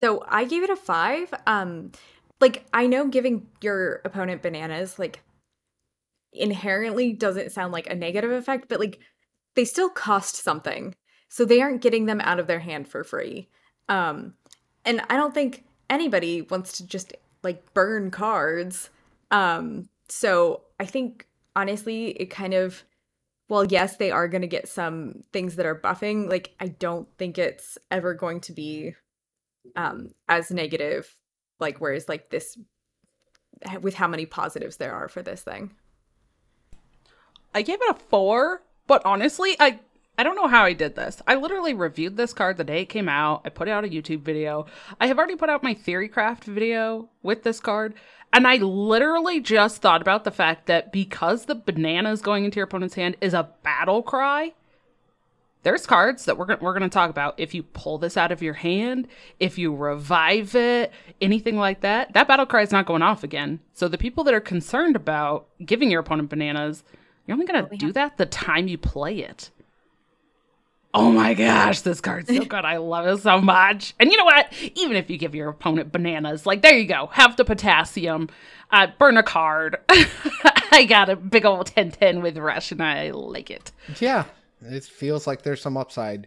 So 0.03 0.25
I 0.27 0.45
gave 0.45 0.65
it 0.65 0.71
a 0.71 0.77
five. 0.77 1.33
Um, 1.47 1.93
like 2.41 2.65
I 2.73 2.87
know 2.87 3.07
giving 3.07 3.47
your 3.61 4.01
opponent 4.05 4.43
bananas 4.43 4.99
like 4.99 5.21
inherently 6.33 7.13
doesn't 7.13 7.53
sound 7.53 7.73
like 7.73 7.89
a 7.89 7.95
negative 7.95 8.31
effect, 8.33 8.69
but 8.69 8.81
like 8.81 8.99
they 9.55 9.65
still 9.65 9.91
cost 9.91 10.37
something. 10.37 10.95
So 11.29 11.45
they 11.45 11.61
aren't 11.61 11.83
getting 11.83 12.07
them 12.07 12.21
out 12.23 12.41
of 12.41 12.49
their 12.49 12.59
hand 12.59 12.89
for 12.89 13.05
free. 13.05 13.49
Um, 13.89 14.35
and 14.85 15.01
I 15.09 15.17
don't 15.17 15.35
think 15.35 15.65
anybody 15.89 16.43
wants 16.43 16.79
to 16.79 16.87
just 16.87 17.13
like 17.45 17.73
burn 17.73 18.11
cards. 18.11 18.91
Um, 19.31 19.89
so 20.09 20.63
I 20.79 20.87
think 20.87 21.27
honestly, 21.55 22.09
it 22.11 22.27
kind 22.27 22.55
of, 22.55 22.85
well, 23.49 23.65
yes, 23.65 23.97
they 23.97 24.11
are 24.11 24.29
going 24.29 24.43
to 24.43 24.49
get 24.49 24.69
some 24.69 25.23
things 25.33 25.57
that 25.57 25.67
are 25.67 25.79
buffing. 25.79 26.29
Like, 26.29 26.55
I 26.61 26.69
don't 26.69 27.09
think 27.19 27.39
it's 27.39 27.79
ever 27.91 28.15
going 28.15 28.41
to 28.43 28.53
be 28.53 28.95
um, 29.77 30.11
as 30.29 30.51
negative, 30.51 31.15
like, 31.59 31.81
whereas 31.81 32.09
like 32.09 32.31
this, 32.31 32.59
with 33.81 33.95
how 33.95 34.09
many 34.09 34.27
positives 34.27 34.77
there 34.77 34.95
are 34.95 35.09
for 35.09 35.23
this 35.23 35.43
thing. 35.43 35.73
I 37.55 37.63
gave 37.63 37.79
it 37.83 37.97
a 37.97 37.99
four, 38.09 38.63
but 38.87 39.03
honestly, 39.05 39.57
I 39.59 39.81
I 40.21 40.23
don't 40.23 40.37
know 40.37 40.49
how 40.49 40.65
I 40.65 40.75
did 40.75 40.97
this. 40.97 41.23
I 41.27 41.37
literally 41.37 41.73
reviewed 41.73 42.19
this 42.19 42.35
card 42.35 42.59
the 42.59 42.65
day 42.65 42.83
it 42.83 42.91
came 42.91 43.09
out. 43.09 43.41
I 43.47 43.49
put 43.49 43.69
out 43.69 43.87
a 43.87 43.89
YouTube 43.89 44.21
video. 44.21 44.67
I 45.01 45.07
have 45.07 45.17
already 45.17 45.35
put 45.35 45.49
out 45.49 45.63
my 45.63 45.75
Theorycraft 45.75 46.45
video 46.45 47.09
with 47.23 47.43
this 47.43 47.59
card. 47.59 47.95
And 48.31 48.47
I 48.47 48.57
literally 48.57 49.41
just 49.41 49.81
thought 49.81 50.03
about 50.03 50.25
the 50.25 50.31
fact 50.31 50.67
that 50.67 50.93
because 50.93 51.47
the 51.47 51.55
bananas 51.55 52.21
going 52.21 52.45
into 52.45 52.57
your 52.57 52.65
opponent's 52.65 52.97
hand 52.97 53.17
is 53.23 53.33
a 53.33 53.49
battle 53.63 54.03
cry, 54.03 54.53
there's 55.63 55.87
cards 55.87 56.27
that 56.27 56.37
we're 56.37 56.45
gonna, 56.45 56.61
we're 56.61 56.79
going 56.79 56.83
to 56.83 56.93
talk 56.93 57.09
about. 57.09 57.41
If 57.41 57.55
you 57.55 57.63
pull 57.63 57.97
this 57.97 58.19
out 58.19 58.31
of 58.31 58.43
your 58.43 58.53
hand, 58.53 59.09
if 59.39 59.57
you 59.57 59.75
revive 59.75 60.55
it, 60.55 60.93
anything 61.23 61.57
like 61.57 61.81
that, 61.81 62.13
that 62.13 62.29
battle 62.29 62.45
cry 62.45 62.61
is 62.61 62.73
not 62.73 62.85
going 62.85 63.01
off 63.01 63.25
again. 63.25 63.61
So 63.73 63.89
the 63.89 63.97
people 63.97 64.25
that 64.25 64.35
are 64.35 64.41
concerned 64.41 64.97
about 64.97 65.49
giving 65.65 65.91
your 65.91 66.01
opponent 66.01 66.29
bananas, 66.29 66.85
you're 67.27 67.37
only 67.37 67.47
going 67.47 67.67
to 67.67 67.77
do 67.79 67.91
that 67.93 68.19
the 68.19 68.27
time 68.27 68.69
you 68.69 68.77
play 68.77 69.21
it 69.21 69.49
oh 70.95 71.11
my 71.11 71.35
gosh, 71.35 71.81
this 71.81 72.01
card's 72.01 72.29
so 72.29 72.45
good. 72.45 72.65
I 72.65 72.79
love 72.79 73.07
it 73.07 73.23
so 73.23 73.41
much. 73.41 73.95
And 73.99 74.11
you 74.11 74.17
know 74.17 74.25
what? 74.25 74.53
Even 74.75 74.97
if 74.97 75.11
you 75.11 75.19
give 75.19 75.35
your 75.35 75.49
opponent 75.49 75.93
bananas, 75.93 76.47
like 76.47 76.63
there 76.63 76.77
you 76.77 76.87
go, 76.87 77.09
have 77.13 77.37
the 77.37 77.45
potassium, 77.45 78.29
uh, 78.71 78.89
burn 78.99 79.17
a 79.17 79.23
card. 79.23 79.79
I 80.73 80.87
got 80.89 81.09
a 81.09 81.17
big 81.17 81.45
old 81.45 81.67
10 81.67 81.93
10 81.93 82.23
with 82.23 82.39
Rush 82.39 82.73
and 82.73 82.83
I 82.83 83.11
like 83.11 83.51
it. 83.51 83.73
Yeah, 84.01 84.25
it 84.63 84.85
feels 84.85 85.27
like 85.27 85.43
there's 85.43 85.63
some 85.63 85.77
upside. 85.77 86.27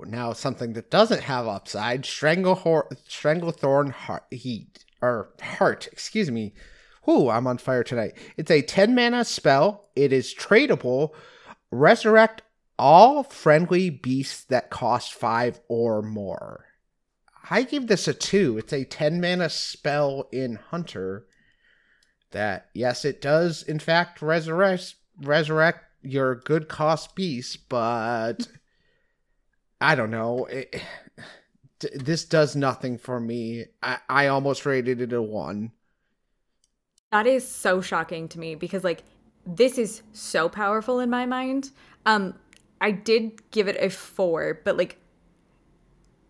Now, 0.00 0.32
something 0.32 0.72
that 0.72 0.90
doesn't 0.90 1.22
have 1.22 1.46
upside 1.46 2.02
Stranglethorn, 2.02 2.96
Stranglethorn 3.08 3.92
heart, 3.92 4.24
Heat, 4.30 4.84
or 5.00 5.30
Heart, 5.40 5.88
excuse 5.92 6.30
me. 6.30 6.52
Ooh, 7.08 7.28
I'm 7.28 7.46
on 7.46 7.58
fire 7.58 7.84
tonight. 7.84 8.14
It's 8.36 8.50
a 8.50 8.60
10 8.60 8.94
mana 8.94 9.24
spell. 9.24 9.88
It 9.94 10.12
is 10.12 10.34
tradable. 10.34 11.12
Resurrect 11.70 12.42
all 12.78 13.22
friendly 13.22 13.90
beasts 13.90 14.44
that 14.44 14.70
cost 14.70 15.14
five 15.14 15.60
or 15.68 16.02
more. 16.02 16.66
I 17.50 17.62
give 17.62 17.86
this 17.86 18.08
a 18.08 18.14
two. 18.14 18.58
It's 18.58 18.72
a 18.72 18.84
10 18.84 19.20
mana 19.20 19.50
spell 19.50 20.28
in 20.32 20.56
Hunter 20.56 21.26
that, 22.30 22.68
yes, 22.74 23.04
it 23.04 23.20
does, 23.20 23.62
in 23.62 23.78
fact, 23.78 24.22
resurrect, 24.22 24.94
resurrect 25.20 25.84
your 26.02 26.34
good 26.34 26.68
cost 26.68 27.14
beast, 27.14 27.68
but 27.68 28.46
I 29.80 29.94
don't 29.94 30.10
know. 30.10 30.46
It, 30.46 30.82
this 31.94 32.24
does 32.24 32.56
nothing 32.56 32.98
for 32.98 33.20
me. 33.20 33.66
I, 33.82 33.98
I 34.08 34.26
almost 34.28 34.66
rated 34.66 35.00
it 35.00 35.12
a 35.12 35.22
one. 35.22 35.72
That 37.12 37.26
is 37.26 37.46
so 37.46 37.80
shocking 37.80 38.28
to 38.28 38.38
me 38.38 38.54
because, 38.54 38.82
like, 38.84 39.02
this 39.46 39.78
is 39.78 40.02
so 40.12 40.48
powerful 40.48 41.00
in 41.00 41.10
my 41.10 41.26
mind. 41.26 41.70
Um, 42.06 42.34
I 42.84 42.90
did 42.90 43.50
give 43.50 43.66
it 43.66 43.78
a 43.80 43.88
four, 43.88 44.60
but 44.62 44.76
like 44.76 44.98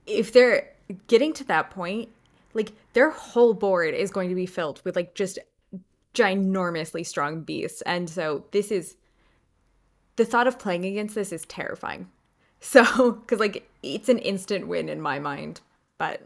if 0.07 0.33
they're 0.33 0.71
getting 1.09 1.33
to 1.33 1.45
that 1.45 1.73
point, 1.73 2.11
like 2.53 2.71
their 2.93 3.11
whole 3.11 3.55
board 3.55 3.93
is 3.93 4.13
going 4.13 4.29
to 4.29 4.37
be 4.37 4.47
filled 4.47 4.81
with 4.85 4.95
like 4.95 5.17
just 5.17 5.41
ginormously 6.15 7.05
strong 7.05 7.41
beasts. 7.41 7.83
And 7.83 8.09
so 8.09 8.45
this 8.53 8.71
is 8.71 8.95
the 10.15 10.25
thought 10.25 10.47
of 10.47 10.61
playing 10.61 10.85
against 10.85 11.17
this 11.17 11.33
is 11.33 11.45
terrifying. 11.47 12.09
So, 12.61 13.13
because 13.13 13.41
like 13.41 13.69
it's 13.83 14.09
an 14.09 14.21
instant 14.21 14.69
win 14.69 14.89
in 14.89 14.99
my 14.99 15.19
mind, 15.19 15.61
but 15.99 16.23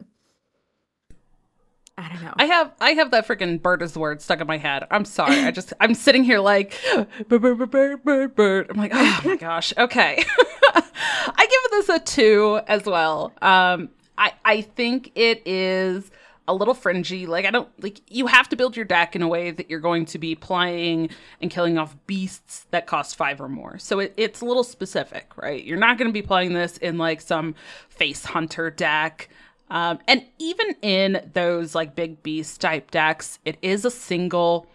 I 1.99 2.09
don't 2.09 2.23
know. 2.23 2.33
I 2.37 2.45
have 2.45 2.73
I 2.81 2.93
have 2.93 3.11
that 3.11 3.27
freaking 3.27 3.61
bird 3.61 3.83
as 3.83 3.93
the 3.93 3.99
word 3.99 4.23
stuck 4.23 4.41
in 4.41 4.47
my 4.47 4.57
head. 4.57 4.87
I'm 4.89 5.05
sorry. 5.05 5.41
I 5.41 5.51
just 5.51 5.73
I'm 5.81 5.95
sitting 5.95 6.23
here 6.23 6.39
like 6.39 6.81
bird 7.29 7.43
bird 7.43 7.71
bird 7.71 8.05
bird 8.05 8.35
bird. 8.37 8.71
I'm 8.71 8.77
like, 8.77 8.93
oh 8.95 9.21
my 9.25 9.35
gosh. 9.35 9.75
Okay. 9.77 10.25
I 10.75 11.47
give 11.47 11.71
this 11.73 11.89
a 11.89 11.99
two 11.99 12.61
as 12.69 12.85
well. 12.85 13.33
Um 13.43 13.91
I 14.17 14.33
I 14.45 14.61
think 14.61 15.11
it 15.17 15.43
is 15.45 16.09
a 16.47 16.55
little 16.55 16.73
fringy. 16.73 17.27
Like 17.27 17.47
I 17.47 17.51
don't 17.51 17.69
like 17.83 18.01
you 18.09 18.29
have 18.29 18.49
to 18.51 18.57
build 18.57 18.77
your 18.77 18.85
deck 18.85 19.17
in 19.17 19.23
a 19.23 19.29
way 19.29 19.51
that 19.51 19.69
you're 19.69 19.81
going 19.81 20.07
to 20.07 20.19
be 20.19 20.37
playing 20.37 21.11
and 21.43 21.51
killing 21.51 21.79
off 21.79 21.97
beasts 22.07 22.67
that 22.71 22.87
cost 22.87 23.17
five 23.17 23.41
or 23.41 23.49
more. 23.49 23.77
So 23.79 23.99
it, 23.99 24.15
it's 24.17 24.41
a 24.41 24.45
little 24.45 24.65
specific, 24.65 25.37
right? 25.37 25.63
You're 25.65 25.79
not 25.79 25.99
going 25.99 26.09
to 26.09 26.13
be 26.13 26.23
playing 26.23 26.55
this 26.55 26.77
in 26.79 26.97
like 26.97 27.21
some 27.21 27.57
face 27.89 28.25
hunter 28.25 28.71
deck. 28.71 29.29
Um, 29.71 29.99
and 30.07 30.25
even 30.39 30.77
in 30.83 31.31
those 31.35 31.75
like 31.75 31.95
big 31.95 32.23
beast 32.23 32.61
type 32.61 32.91
decks, 32.91 33.39
it 33.45 33.59
is 33.63 33.85
a 33.85 33.91
single, 33.91 34.67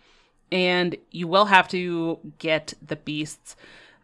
and 0.51 0.95
you 1.11 1.27
will 1.27 1.45
have 1.45 1.67
to 1.69 2.19
get 2.37 2.73
the 2.85 2.95
beasts. 2.95 3.55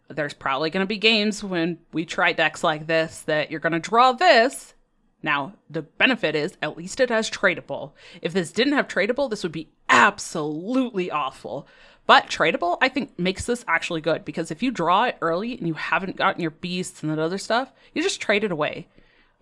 There's 0.07 0.33
probably 0.33 0.71
going 0.71 0.83
to 0.83 0.87
be 0.87 0.97
games 0.97 1.43
when 1.43 1.77
we 1.93 2.05
try 2.05 2.33
decks 2.33 2.63
like 2.63 2.87
this 2.87 3.21
that 3.23 3.51
you're 3.51 3.59
going 3.59 3.73
to 3.73 3.79
draw 3.79 4.13
this. 4.13 4.73
Now, 5.21 5.53
the 5.69 5.81
benefit 5.81 6.35
is 6.35 6.57
at 6.61 6.77
least 6.77 6.99
it 6.99 7.09
has 7.09 7.29
tradable. 7.29 7.91
If 8.21 8.33
this 8.33 8.51
didn't 8.51 8.73
have 8.73 8.87
tradable, 8.87 9.29
this 9.29 9.43
would 9.43 9.51
be 9.51 9.69
absolutely 9.89 11.11
awful. 11.11 11.67
But 12.07 12.27
tradable, 12.27 12.77
I 12.81 12.89
think, 12.89 13.19
makes 13.19 13.45
this 13.45 13.63
actually 13.67 14.01
good 14.01 14.25
because 14.25 14.49
if 14.49 14.63
you 14.63 14.71
draw 14.71 15.03
it 15.03 15.17
early 15.21 15.55
and 15.57 15.67
you 15.67 15.75
haven't 15.75 16.15
gotten 16.15 16.41
your 16.41 16.51
beasts 16.51 17.03
and 17.03 17.11
that 17.11 17.19
other 17.19 17.37
stuff, 17.37 17.71
you 17.93 18.01
just 18.01 18.21
trade 18.21 18.43
it 18.43 18.51
away. 18.51 18.87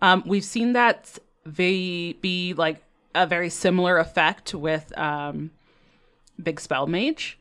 Um, 0.02 0.22
we've 0.26 0.44
seen 0.44 0.74
that 0.74 1.18
they 1.54 2.14
be 2.20 2.54
like 2.54 2.82
a 3.14 3.26
very 3.26 3.50
similar 3.50 3.98
effect 3.98 4.54
with 4.54 4.96
um, 4.98 5.50
Big 6.42 6.60
Spell 6.60 6.86
Mage. 6.86 7.38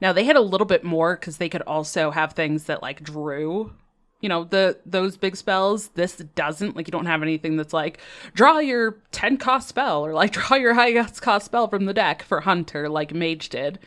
Now 0.00 0.12
they 0.12 0.24
had 0.24 0.36
a 0.36 0.40
little 0.40 0.66
bit 0.66 0.82
more 0.82 1.16
because 1.16 1.36
they 1.36 1.48
could 1.48 1.62
also 1.62 2.10
have 2.10 2.32
things 2.32 2.64
that 2.64 2.82
like 2.82 3.02
drew, 3.02 3.72
you 4.20 4.28
know, 4.28 4.44
the 4.44 4.78
those 4.86 5.16
big 5.16 5.36
spells. 5.36 5.88
This 5.88 6.16
doesn't 6.34 6.74
like 6.74 6.88
you 6.88 6.92
don't 6.92 7.06
have 7.06 7.22
anything 7.22 7.56
that's 7.56 7.74
like 7.74 7.98
draw 8.34 8.58
your 8.58 8.96
ten 9.12 9.36
cost 9.36 9.68
spell 9.68 10.04
or 10.04 10.14
like 10.14 10.32
draw 10.32 10.56
your 10.56 10.74
high 10.74 10.92
cost 11.04 11.44
spell 11.44 11.68
from 11.68 11.84
the 11.84 11.94
deck 11.94 12.22
for 12.22 12.40
Hunter 12.40 12.88
like 12.88 13.14
Mage 13.14 13.50
did. 13.50 13.78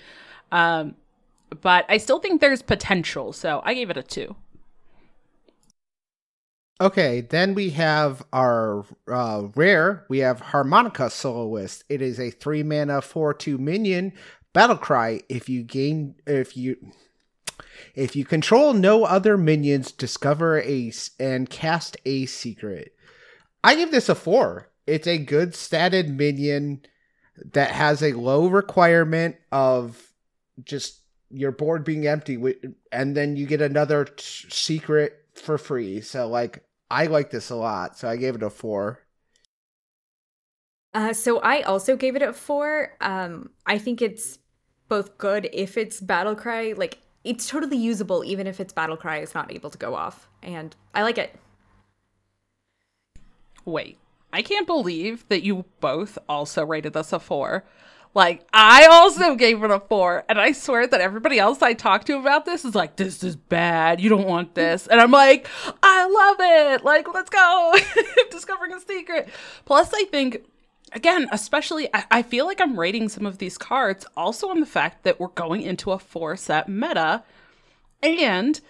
Um, 0.51 0.95
but 1.61 1.85
I 1.89 1.97
still 1.97 2.19
think 2.19 2.41
there's 2.41 2.61
potential, 2.61 3.33
so 3.33 3.61
I 3.63 3.73
gave 3.73 3.89
it 3.89 3.97
a 3.97 4.03
two. 4.03 4.35
Okay, 6.81 7.21
then 7.21 7.53
we 7.53 7.69
have 7.71 8.23
our 8.33 8.83
uh, 9.07 9.43
rare. 9.55 10.05
We 10.09 10.19
have 10.19 10.39
Harmonica 10.39 11.09
Soloist. 11.09 11.83
It 11.87 12.01
is 12.01 12.19
a 12.19 12.31
three 12.31 12.63
mana 12.63 13.01
four 13.01 13.33
two 13.33 13.57
minion 13.57 14.13
battle 14.53 14.77
cry. 14.77 15.21
If 15.29 15.47
you 15.47 15.63
gain, 15.63 16.15
if 16.25 16.57
you 16.57 16.77
if 17.95 18.15
you 18.15 18.25
control 18.25 18.73
no 18.73 19.03
other 19.05 19.37
minions, 19.37 19.91
discover 19.91 20.61
a 20.61 20.91
and 21.19 21.49
cast 21.49 21.97
a 22.05 22.25
secret. 22.25 22.95
I 23.63 23.75
give 23.75 23.91
this 23.91 24.09
a 24.09 24.15
four. 24.15 24.69
It's 24.87 25.07
a 25.07 25.17
good 25.17 25.51
statted 25.51 26.09
minion 26.09 26.81
that 27.53 27.71
has 27.71 28.01
a 28.01 28.13
low 28.13 28.47
requirement 28.47 29.37
of 29.51 30.11
just 30.63 30.99
your 31.29 31.51
board 31.51 31.83
being 31.83 32.05
empty, 32.07 32.37
and 32.91 33.15
then 33.15 33.35
you 33.35 33.45
get 33.45 33.61
another 33.61 34.05
t- 34.05 34.23
secret 34.49 35.22
for 35.33 35.57
free. 35.57 36.01
So 36.01 36.27
like 36.27 36.63
I 36.89 37.07
like 37.07 37.31
this 37.31 37.49
a 37.49 37.55
lot. 37.55 37.97
So 37.97 38.07
I 38.07 38.17
gave 38.17 38.35
it 38.35 38.43
a 38.43 38.49
four. 38.49 38.99
Uh, 40.93 41.13
so 41.13 41.39
I 41.39 41.61
also 41.61 41.95
gave 41.95 42.15
it 42.15 42.21
a 42.21 42.33
four. 42.33 42.95
Um, 43.01 43.49
I 43.65 43.77
think 43.77 44.01
it's 44.01 44.39
both 44.89 45.17
good 45.17 45.49
if 45.51 45.77
it's 45.77 45.99
battle 45.99 46.35
cry, 46.35 46.73
like 46.77 46.99
it's 47.23 47.47
totally 47.47 47.77
usable 47.77 48.23
even 48.23 48.45
if 48.47 48.59
its 48.59 48.73
battle 48.73 48.97
cry 48.97 49.19
is 49.19 49.33
not 49.33 49.51
able 49.51 49.69
to 49.71 49.77
go 49.77 49.95
off, 49.95 50.27
and 50.43 50.75
I 50.93 51.01
like 51.03 51.17
it. 51.17 51.35
Wait, 53.65 53.97
I 54.31 54.41
can't 54.41 54.67
believe 54.67 55.27
that 55.29 55.43
you 55.43 55.65
both 55.79 56.17
also 56.29 56.65
rated 56.65 56.93
this 56.93 57.13
a 57.13 57.19
four. 57.19 57.63
Like, 58.15 58.47
I 58.53 58.85
also 58.91 59.35
gave 59.35 59.63
it 59.63 59.71
a 59.71 59.79
four. 59.79 60.23
And 60.29 60.39
I 60.39 60.51
swear 60.51 60.85
that 60.85 61.01
everybody 61.01 61.39
else 61.39 61.61
I 61.61 61.73
talked 61.73 62.07
to 62.07 62.19
about 62.19 62.45
this 62.45 62.63
is 62.63 62.75
like, 62.75 62.95
this 62.95 63.23
is 63.23 63.35
bad. 63.35 63.99
You 63.99 64.09
don't 64.09 64.27
want 64.27 64.53
this. 64.53 64.85
And 64.87 65.01
I'm 65.01 65.11
like, 65.11 65.47
I 65.81 66.07
love 66.07 66.37
it. 66.39 66.85
Like, 66.85 67.11
let's 67.13 67.29
go. 67.29 67.75
Discovering 68.31 68.73
a 68.73 68.79
secret. 68.79 69.29
Plus, 69.65 69.91
I 69.93 70.03
think, 70.05 70.45
again, 70.91 71.27
especially, 71.31 71.89
I, 71.93 72.21
feel 72.21 72.45
like 72.45 72.61
I'm 72.61 72.79
rating 72.79 73.09
some 73.09 73.25
of 73.25 73.39
these 73.39 73.57
cards 73.57 74.05
also 74.15 74.49
on 74.49 74.59
the 74.59 74.67
fact 74.67 75.03
that 75.03 75.19
we're 75.19 75.27
going 75.29 75.63
into 75.63 75.91
a 75.91 75.97
four 75.97 76.37
set 76.37 76.69
meta. 76.69 77.23
And 78.03 78.61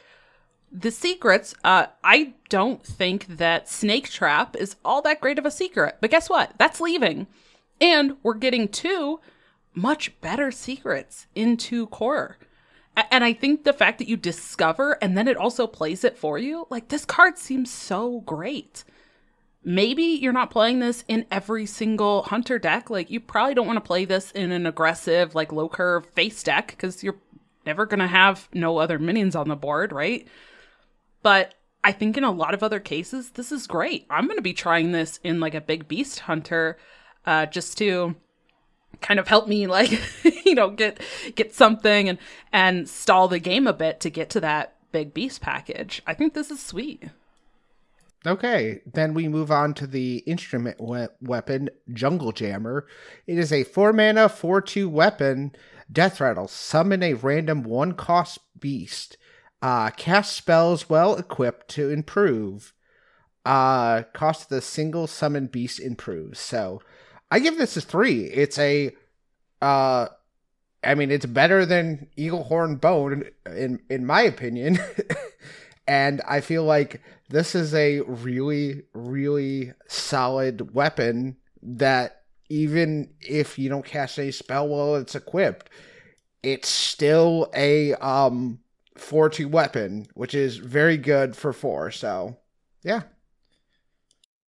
the 0.72 0.92
secrets, 0.92 1.54
uh, 1.66 1.88
I 2.02 2.34
don't 2.48 2.82
think 2.82 3.28
that 3.28 3.68
Snake 3.68 4.10
Trap 4.10 4.56
is 4.56 4.78
all 4.86 5.02
that 5.02 5.20
great 5.20 5.38
of 5.38 5.46
a 5.46 5.52
secret. 5.52 5.98
But 6.00 6.12
guess 6.12 6.30
what? 6.30 6.54
That's 6.58 6.80
leaving. 6.80 7.28
And 7.82 8.16
we're 8.24 8.36
getting 8.36 8.70
two 8.70 9.20
much 9.74 10.20
better 10.22 10.52
secrets 10.52 11.28
into 11.36 11.88
core. 11.88 12.38
And 12.96 13.24
I 13.24 13.34
think 13.34 13.64
the 13.64 13.74
fact 13.74 13.98
that 13.98 14.08
you 14.08 14.18
discover 14.18 14.98
and 15.02 15.18
then 15.18 15.28
it 15.28 15.38
also 15.38 15.66
plays 15.66 16.04
it 16.04 16.18
for 16.18 16.38
you, 16.38 16.68
like 16.70 16.90
this 16.90 17.06
card 17.06 17.38
seems 17.38 17.72
so 17.72 18.22
great. 18.22 18.84
Maybe 19.64 20.04
you're 20.04 20.34
not 20.34 20.52
playing 20.52 20.80
this 20.80 21.04
in 21.08 21.26
every 21.32 21.66
single 21.66 22.24
hunter 22.24 22.60
deck. 22.60 22.90
Like 22.90 23.10
you 23.10 23.20
probably 23.20 23.56
don't 23.56 23.66
want 23.66 23.78
to 23.78 23.88
play 23.88 24.06
this 24.06 24.32
in 24.32 24.52
an 24.52 24.68
aggressive, 24.68 25.34
like 25.34 25.52
low 25.52 25.70
curve 25.70 26.06
face 26.14 26.44
deck 26.44 26.68
because 26.68 27.04
you're 27.04 27.20
never 27.66 27.86
going 27.86 28.00
to 28.00 28.08
have 28.08 28.48
no 28.54 28.78
other 28.78 29.00
minions 29.00 29.36
on 29.36 29.48
the 29.48 29.56
board, 29.56 29.92
right? 29.92 30.28
But 31.24 31.56
I 31.84 31.94
think 31.94 32.18
in 32.18 32.24
a 32.24 32.32
lot 32.32 32.54
of 32.54 32.62
other 32.62 32.80
cases, 32.80 33.32
this 33.32 33.52
is 33.52 33.66
great. 33.66 34.06
I'm 34.10 34.26
going 34.26 34.38
to 34.38 34.44
be 34.44 34.54
trying 34.54 34.92
this 34.92 35.20
in 35.24 35.40
like 35.40 35.56
a 35.56 35.62
big 35.62 35.88
beast 35.88 36.20
hunter 36.20 36.78
uh, 37.26 37.46
just 37.48 37.78
to 37.80 38.16
kind 39.02 39.20
of 39.20 39.28
help 39.28 39.48
me 39.48 39.68
like 39.68 39.92
you 40.46 40.56
know 40.56 40.70
get 40.70 41.00
get 41.36 41.54
something 41.54 42.10
and 42.10 42.18
and 42.52 42.88
stall 42.88 43.28
the 43.28 43.40
game 43.40 43.68
a 43.68 43.74
bit 43.74 44.00
to 44.00 44.10
get 44.10 44.30
to 44.30 44.40
that 44.40 44.76
big 44.92 45.14
beast 45.14 45.42
package 45.42 46.02
i 46.08 46.14
think 46.14 46.34
this 46.34 46.52
is 46.52 46.62
sweet 46.62 47.10
Okay, 48.26 48.80
then 48.86 49.14
we 49.14 49.28
move 49.28 49.52
on 49.52 49.74
to 49.74 49.86
the 49.86 50.20
instrument 50.20 50.80
we- 50.80 51.08
weapon, 51.20 51.70
Jungle 51.92 52.32
Jammer. 52.32 52.88
It 53.28 53.38
is 53.38 53.52
a 53.52 53.66
4 53.66 53.92
mana 53.92 54.30
4 54.30 54.62
2 54.62 54.88
weapon, 54.88 55.52
Death 55.92 56.22
Rattle. 56.22 56.48
Summon 56.48 57.04
a 57.04 57.16
random 57.16 57.64
1 57.64 57.94
cost 57.94 58.40
beast. 58.58 59.18
Uh, 59.62 59.90
cast 59.92 60.34
spells 60.34 60.90
well 60.90 61.16
equipped 61.16 61.68
to 61.70 61.90
improve. 61.90 62.74
Uh, 63.46 64.04
cost 64.14 64.44
of 64.44 64.50
the 64.50 64.62
single 64.62 65.06
summon 65.06 65.48
beast 65.48 65.82
improves. 65.82 66.40
So 66.40 66.82
I 67.34 67.40
give 67.40 67.58
this 67.58 67.76
a 67.76 67.82
3. 67.82 68.26
It's 68.26 68.60
a. 68.60 68.96
Uh, 69.60 70.08
I 70.84 70.94
mean, 70.94 71.10
it's 71.10 71.26
better 71.26 71.66
than 71.66 72.08
Eaglehorn 72.16 72.80
Bow, 72.80 73.08
in, 73.48 73.80
in 73.90 74.06
my 74.06 74.22
opinion. 74.22 74.78
and 75.88 76.22
I 76.28 76.42
feel 76.42 76.64
like 76.64 77.02
this 77.30 77.56
is 77.56 77.74
a 77.74 78.02
really, 78.02 78.84
really 78.94 79.74
solid 79.88 80.76
weapon 80.76 81.38
that 81.64 82.22
even 82.50 83.10
if 83.20 83.58
you 83.58 83.68
don't 83.68 83.84
cast 83.84 84.20
any 84.20 84.30
spell 84.30 84.68
while 84.68 84.98
it's 84.98 85.16
equipped, 85.16 85.72
it's 86.44 86.70
still 86.70 87.50
a 87.56 87.96
um 87.96 88.60
four 88.96 89.28
two 89.30 89.48
weapon, 89.48 90.06
which 90.14 90.36
is 90.36 90.58
very 90.58 90.98
good 90.98 91.36
for 91.36 91.52
four. 91.52 91.90
So 91.90 92.38
yeah. 92.84 93.04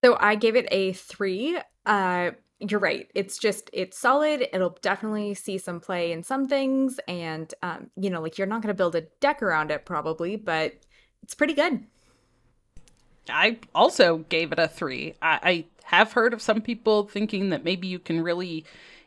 So 0.04 0.18
I 0.20 0.36
gave 0.36 0.56
it 0.56 0.68
a 0.70 0.94
three. 0.94 1.58
Uh 1.84 2.32
you're 2.72 2.80
right. 2.80 3.10
It's 3.16 3.38
just 3.38 3.70
it's 3.74 3.98
solid. 3.98 4.48
It'll 4.54 4.78
definitely 4.82 5.34
see 5.34 5.58
some 5.58 5.80
play 5.80 6.12
in 6.12 6.24
some 6.24 6.48
things, 6.48 7.00
and 7.08 7.54
um, 7.62 7.90
you 7.96 8.10
know, 8.10 8.22
like 8.22 8.38
you're 8.38 8.48
not 8.48 8.62
gonna 8.62 8.74
build 8.74 8.96
a 8.96 9.02
deck 9.20 9.42
around 9.42 9.72
it 9.72 9.86
probably, 9.86 10.36
but 10.36 10.74
it's 11.24 11.36
pretty 11.36 11.54
good. 11.54 11.86
I 13.30 13.58
also 13.74 14.20
gave 14.30 14.52
it 14.52 14.60
a 14.60 14.68
three. 14.68 15.16
I, 15.22 15.40
I 15.44 15.66
have 15.86 16.14
heard 16.14 16.34
of 16.34 16.42
some 16.42 16.62
people 16.62 17.08
thinking 17.08 17.50
that 17.50 17.64
maybe 17.64 17.88
you 17.88 18.00
can 18.00 18.22
really 18.22 18.66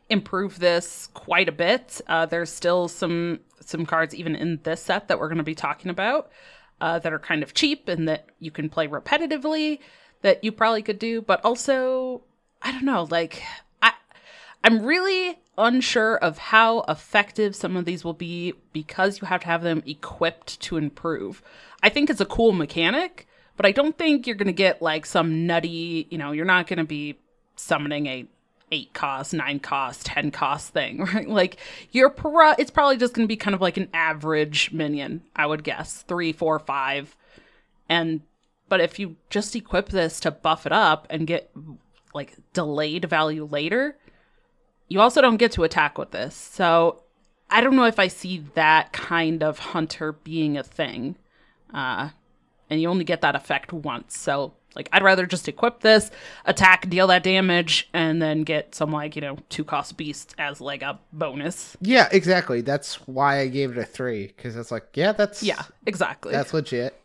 improve 0.09 0.59
this 0.59 1.07
quite 1.13 1.47
a 1.47 1.53
bit. 1.53 2.01
Uh, 2.07 2.25
there's 2.25 2.49
still 2.49 2.87
some 2.87 3.39
some 3.61 3.85
cards 3.85 4.15
even 4.15 4.35
in 4.35 4.59
this 4.63 4.81
set 4.81 5.07
that 5.07 5.19
we're 5.19 5.27
going 5.27 5.37
to 5.37 5.43
be 5.43 5.55
talking 5.55 5.91
about 5.91 6.31
uh, 6.81 6.99
that 6.99 7.13
are 7.13 7.19
kind 7.19 7.43
of 7.43 7.53
cheap 7.53 7.87
and 7.87 8.07
that 8.07 8.27
you 8.39 8.51
can 8.51 8.69
play 8.69 8.87
repetitively 8.87 9.79
that 10.21 10.43
you 10.43 10.51
probably 10.51 10.81
could 10.81 10.99
do. 10.99 11.21
But 11.21 11.43
also, 11.43 12.23
I 12.61 12.71
don't 12.71 12.85
know, 12.85 13.07
like 13.09 13.43
I 13.81 13.93
I'm 14.63 14.83
really 14.83 15.39
unsure 15.57 16.15
of 16.17 16.37
how 16.37 16.81
effective 16.87 17.55
some 17.55 17.75
of 17.75 17.85
these 17.85 18.03
will 18.03 18.13
be 18.13 18.53
because 18.71 19.21
you 19.21 19.27
have 19.27 19.41
to 19.41 19.47
have 19.47 19.61
them 19.61 19.83
equipped 19.85 20.59
to 20.61 20.77
improve. 20.77 21.43
I 21.83 21.89
think 21.89 22.09
it's 22.09 22.21
a 22.21 22.25
cool 22.25 22.53
mechanic, 22.53 23.27
but 23.57 23.65
I 23.65 23.71
don't 23.71 23.97
think 23.97 24.25
you're 24.25 24.37
going 24.37 24.47
to 24.47 24.53
get 24.53 24.81
like 24.81 25.05
some 25.05 25.45
nutty, 25.45 26.07
you 26.09 26.17
know, 26.17 26.31
you're 26.31 26.45
not 26.45 26.67
going 26.67 26.77
to 26.77 26.85
be 26.85 27.17
summoning 27.55 28.07
a 28.07 28.25
eight 28.71 28.93
cost, 28.93 29.33
nine 29.33 29.59
cost, 29.59 30.05
ten 30.05 30.31
cost 30.31 30.73
thing, 30.73 31.03
right? 31.13 31.27
Like 31.27 31.57
you're 31.91 32.09
pro- 32.09 32.53
it's 32.57 32.71
probably 32.71 32.97
just 32.97 33.13
going 33.13 33.27
to 33.27 33.31
be 33.31 33.37
kind 33.37 33.55
of 33.55 33.61
like 33.61 33.77
an 33.77 33.89
average 33.93 34.71
minion, 34.71 35.23
I 35.35 35.45
would 35.45 35.63
guess, 35.63 36.03
three, 36.03 36.31
four, 36.31 36.59
five, 36.59 37.15
and 37.87 38.21
but 38.69 38.79
if 38.79 38.99
you 38.99 39.15
just 39.29 39.55
equip 39.55 39.89
this 39.89 40.19
to 40.21 40.31
buff 40.31 40.65
it 40.65 40.71
up 40.71 41.07
and 41.09 41.25
get 41.25 41.51
like 42.13 42.33
delayed 42.53 43.05
value 43.05 43.45
later, 43.45 43.97
you 44.87 44.99
also 44.99 45.21
don't 45.21 45.37
get 45.37 45.51
to 45.53 45.63
attack 45.63 45.97
with 45.97 46.11
this. 46.11 46.35
So 46.35 47.03
I 47.49 47.61
don't 47.61 47.75
know 47.75 47.85
if 47.85 47.99
I 47.99 48.07
see 48.07 48.43
that 48.55 48.93
kind 48.93 49.43
of 49.43 49.59
hunter 49.59 50.11
being 50.13 50.57
a 50.57 50.63
thing. 50.63 51.15
Uh, 51.73 52.09
and 52.69 52.81
you 52.81 52.89
only 52.89 53.03
get 53.03 53.21
that 53.21 53.35
effect 53.35 53.73
once. 53.73 54.17
So 54.17 54.53
like 54.75 54.89
I'd 54.91 55.03
rather 55.03 55.25
just 55.25 55.47
equip 55.47 55.81
this, 55.81 56.11
attack, 56.45 56.89
deal 56.89 57.07
that 57.07 57.23
damage, 57.23 57.89
and 57.93 58.21
then 58.21 58.43
get 58.43 58.75
some 58.75 58.91
like, 58.91 59.15
you 59.15 59.21
know, 59.21 59.37
two 59.49 59.63
cost 59.63 59.97
beast 59.97 60.35
as 60.37 60.61
like 60.61 60.81
a 60.83 60.99
bonus. 61.11 61.75
Yeah, 61.81 62.07
exactly. 62.11 62.61
That's 62.61 62.95
why 63.07 63.39
I 63.39 63.47
gave 63.47 63.71
it 63.71 63.77
a 63.77 63.85
three, 63.85 64.27
because 64.27 64.55
it's 64.55 64.71
like, 64.71 64.85
yeah, 64.93 65.11
that's 65.11 65.41
Yeah, 65.41 65.63
exactly. 65.87 66.31
that's 66.31 66.53
legit. 66.53 66.98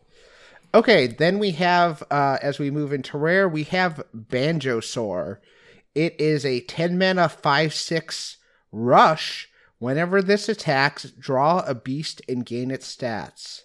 Okay, 0.74 1.06
then 1.06 1.38
we 1.38 1.52
have 1.52 2.02
uh 2.10 2.38
as 2.42 2.58
we 2.58 2.70
move 2.70 2.92
into 2.92 3.16
rare, 3.16 3.48
we 3.48 3.62
have 3.64 4.02
Banjosaur. 4.14 5.38
It 5.94 6.20
is 6.20 6.44
a 6.44 6.60
10 6.62 6.98
mana 6.98 7.28
5 7.28 7.72
6 7.72 8.36
rush. 8.72 9.48
Whenever 9.78 10.20
this 10.20 10.48
attacks, 10.48 11.04
draw 11.04 11.60
a 11.60 11.74
beast 11.74 12.20
and 12.28 12.44
gain 12.44 12.72
its 12.72 12.94
stats. 12.94 13.62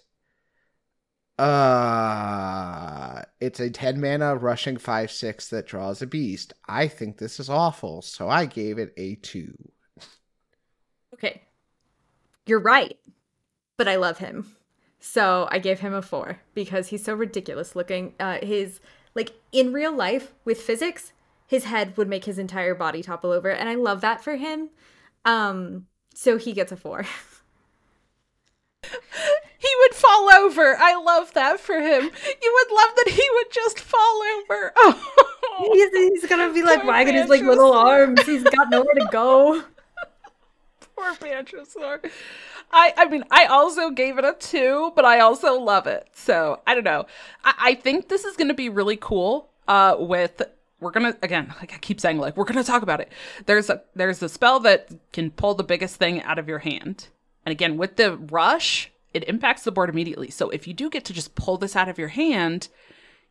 Uh, 1.38 3.22
it's 3.40 3.58
a 3.58 3.70
10 3.70 4.00
mana 4.00 4.36
rushing 4.36 4.76
5 4.76 5.10
6 5.10 5.48
that 5.48 5.66
draws 5.66 6.02
a 6.02 6.06
beast. 6.06 6.52
I 6.68 6.86
think 6.86 7.18
this 7.18 7.40
is 7.40 7.48
awful, 7.48 8.02
so 8.02 8.28
I 8.28 8.44
gave 8.44 8.78
it 8.78 8.92
a 8.96 9.16
2. 9.16 9.52
Okay. 11.14 11.42
You're 12.46 12.60
right. 12.60 12.98
But 13.78 13.88
I 13.88 13.96
love 13.96 14.18
him. 14.18 14.54
So 15.00 15.48
I 15.50 15.58
gave 15.58 15.80
him 15.80 15.94
a 15.94 16.02
4 16.02 16.40
because 16.54 16.88
he's 16.88 17.02
so 17.02 17.14
ridiculous 17.14 17.74
looking. 17.74 18.14
Uh 18.20 18.38
his 18.42 18.80
like 19.14 19.32
in 19.50 19.72
real 19.72 19.92
life 19.94 20.32
with 20.44 20.60
physics, 20.60 21.12
his 21.46 21.64
head 21.64 21.96
would 21.96 22.08
make 22.08 22.26
his 22.26 22.38
entire 22.38 22.74
body 22.74 23.02
topple 23.02 23.32
over 23.32 23.50
and 23.50 23.68
I 23.68 23.74
love 23.74 24.02
that 24.02 24.22
for 24.22 24.36
him. 24.36 24.68
Um 25.24 25.86
so 26.14 26.36
he 26.36 26.52
gets 26.52 26.70
a 26.70 26.76
4. 26.76 27.02
he 29.58 29.68
would 29.80 29.94
fall 29.94 30.30
over. 30.32 30.76
I 30.78 30.94
love 30.96 31.32
that 31.34 31.60
for 31.60 31.80
him. 31.80 32.02
You 32.42 32.58
would 32.68 32.74
love 32.74 32.90
that 32.96 33.08
he 33.08 33.28
would 33.34 33.50
just 33.50 33.80
fall 33.80 34.22
over. 34.38 34.72
Oh. 35.62 35.70
he's, 35.74 35.90
he's 36.22 36.26
gonna 36.26 36.52
be 36.54 36.62
like 36.62 36.80
Poor 36.80 36.88
wagging 36.88 37.14
his 37.14 37.28
like 37.28 37.42
little 37.42 37.72
arms. 37.72 38.22
He's 38.24 38.44
got 38.44 38.70
nowhere 38.70 38.94
to 38.94 39.08
go. 39.10 39.62
Poor 40.96 41.14
Banjosaur. 41.16 42.10
I 42.70 42.94
I 42.96 43.08
mean 43.08 43.24
I 43.30 43.46
also 43.46 43.90
gave 43.90 44.18
it 44.18 44.24
a 44.24 44.34
two, 44.38 44.92
but 44.94 45.04
I 45.04 45.20
also 45.20 45.58
love 45.58 45.86
it. 45.86 46.08
So 46.12 46.60
I 46.66 46.74
don't 46.74 46.84
know. 46.84 47.06
I, 47.44 47.54
I 47.58 47.74
think 47.74 48.08
this 48.08 48.24
is 48.24 48.36
gonna 48.36 48.54
be 48.54 48.68
really 48.68 48.96
cool. 48.96 49.48
Uh, 49.68 49.96
with 49.98 50.42
we're 50.80 50.90
gonna 50.90 51.16
again, 51.22 51.54
like 51.60 51.72
I 51.72 51.78
keep 51.78 52.00
saying, 52.00 52.18
like 52.18 52.36
we're 52.36 52.44
gonna 52.44 52.64
talk 52.64 52.82
about 52.82 53.00
it. 53.00 53.10
There's 53.46 53.70
a 53.70 53.82
there's 53.94 54.22
a 54.22 54.28
spell 54.28 54.60
that 54.60 54.90
can 55.12 55.30
pull 55.30 55.54
the 55.54 55.64
biggest 55.64 55.96
thing 55.96 56.22
out 56.22 56.38
of 56.38 56.48
your 56.48 56.60
hand, 56.60 57.08
and 57.44 57.52
again 57.52 57.76
with 57.76 57.96
the 57.96 58.16
rush, 58.16 58.90
it 59.12 59.28
impacts 59.28 59.62
the 59.62 59.72
board 59.72 59.90
immediately. 59.90 60.30
So 60.30 60.50
if 60.50 60.66
you 60.66 60.74
do 60.74 60.90
get 60.90 61.04
to 61.06 61.12
just 61.12 61.34
pull 61.34 61.56
this 61.56 61.76
out 61.76 61.88
of 61.88 61.98
your 61.98 62.08
hand, 62.08 62.68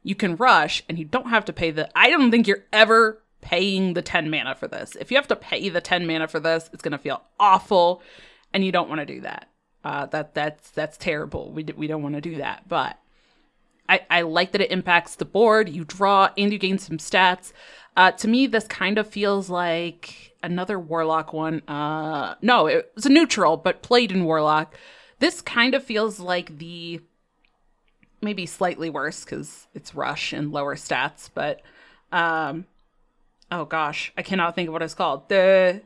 you 0.03 0.16
can 0.16 0.36
rush 0.36 0.84
and 0.88 0.98
you 0.98 1.06
don't 1.06 1.30
have 1.30 1.45
to 1.45 1.53
pay 1.53 1.72
the 1.72 1.90
I 1.98 2.10
don't 2.10 2.32
think 2.32 2.48
you're 2.48 2.66
ever 2.72 3.22
paying 3.41 3.94
the 3.94 4.02
10 4.02 4.30
mana 4.30 4.56
for 4.56 4.68
this. 4.68 4.95
If 4.99 5.11
you 5.11 5.18
have 5.18 5.28
to 5.28 5.36
pay 5.36 5.70
the 5.70 5.82
10 5.82 6.06
mana 6.06 6.28
for 6.28 6.40
this, 6.40 6.70
it's 6.74 6.82
going 6.82 6.91
to 6.91 6.98
feel 6.98 7.22
awful 7.40 8.02
and 8.54 8.64
you 8.64 8.72
don't 8.72 8.90
want 8.90 9.00
to 9.00 9.06
do 9.06 9.22
that. 9.22 9.48
Uh 9.84 10.06
that 10.08 10.34
that's 10.34 10.72
that's 10.72 10.98
terrible. 10.98 11.52
We 11.52 11.64
d- 11.64 11.74
we 11.74 11.88
don't 11.88 12.04
want 12.04 12.16
to 12.16 12.22
do 12.22 12.38
that. 12.38 12.68
But 12.68 12.98
I, 13.90 14.02
I 14.10 14.22
like 14.22 14.52
that 14.52 14.62
it 14.62 14.72
impacts 14.72 15.16
the 15.16 15.26
board. 15.26 15.68
You 15.68 15.84
draw 15.84 16.30
and 16.38 16.54
you 16.54 16.60
gain 16.60 16.78
some 16.78 17.00
stats. 17.00 17.52
Uh, 17.98 18.12
to 18.12 18.28
me, 18.28 18.46
this 18.46 18.68
kind 18.68 19.00
of 19.00 19.08
feels 19.08 19.50
like 19.50 20.36
another 20.44 20.80
Warlock 20.80 21.34
one. 21.34 21.64
Uh, 21.68 22.36
no, 22.42 22.68
it 22.68 22.92
was 22.96 23.08
a 23.08 23.10
neutral, 23.10 23.58
but 23.58 23.82
played 23.82 24.12
in 24.12 24.24
Warlock. 24.24 24.76
This 25.18 25.42
kind 25.42 25.74
of 25.74 25.84
feels 25.84 26.20
like 26.20 26.60
the 26.60 27.02
maybe 28.22 28.46
slightly 28.46 28.90
worse 28.90 29.26
because 29.26 29.68
it's 29.74 29.96
rush 29.96 30.34
and 30.34 30.52
lower 30.52 30.76
stats, 30.76 31.30
but 31.34 31.62
um, 32.12 32.66
oh 33.52 33.66
gosh, 33.66 34.14
I 34.16 34.22
cannot 34.22 34.56
think 34.56 34.68
of 34.68 34.74
what 34.74 34.84
it's 34.84 34.94
called. 34.94 35.28
The 35.30 35.82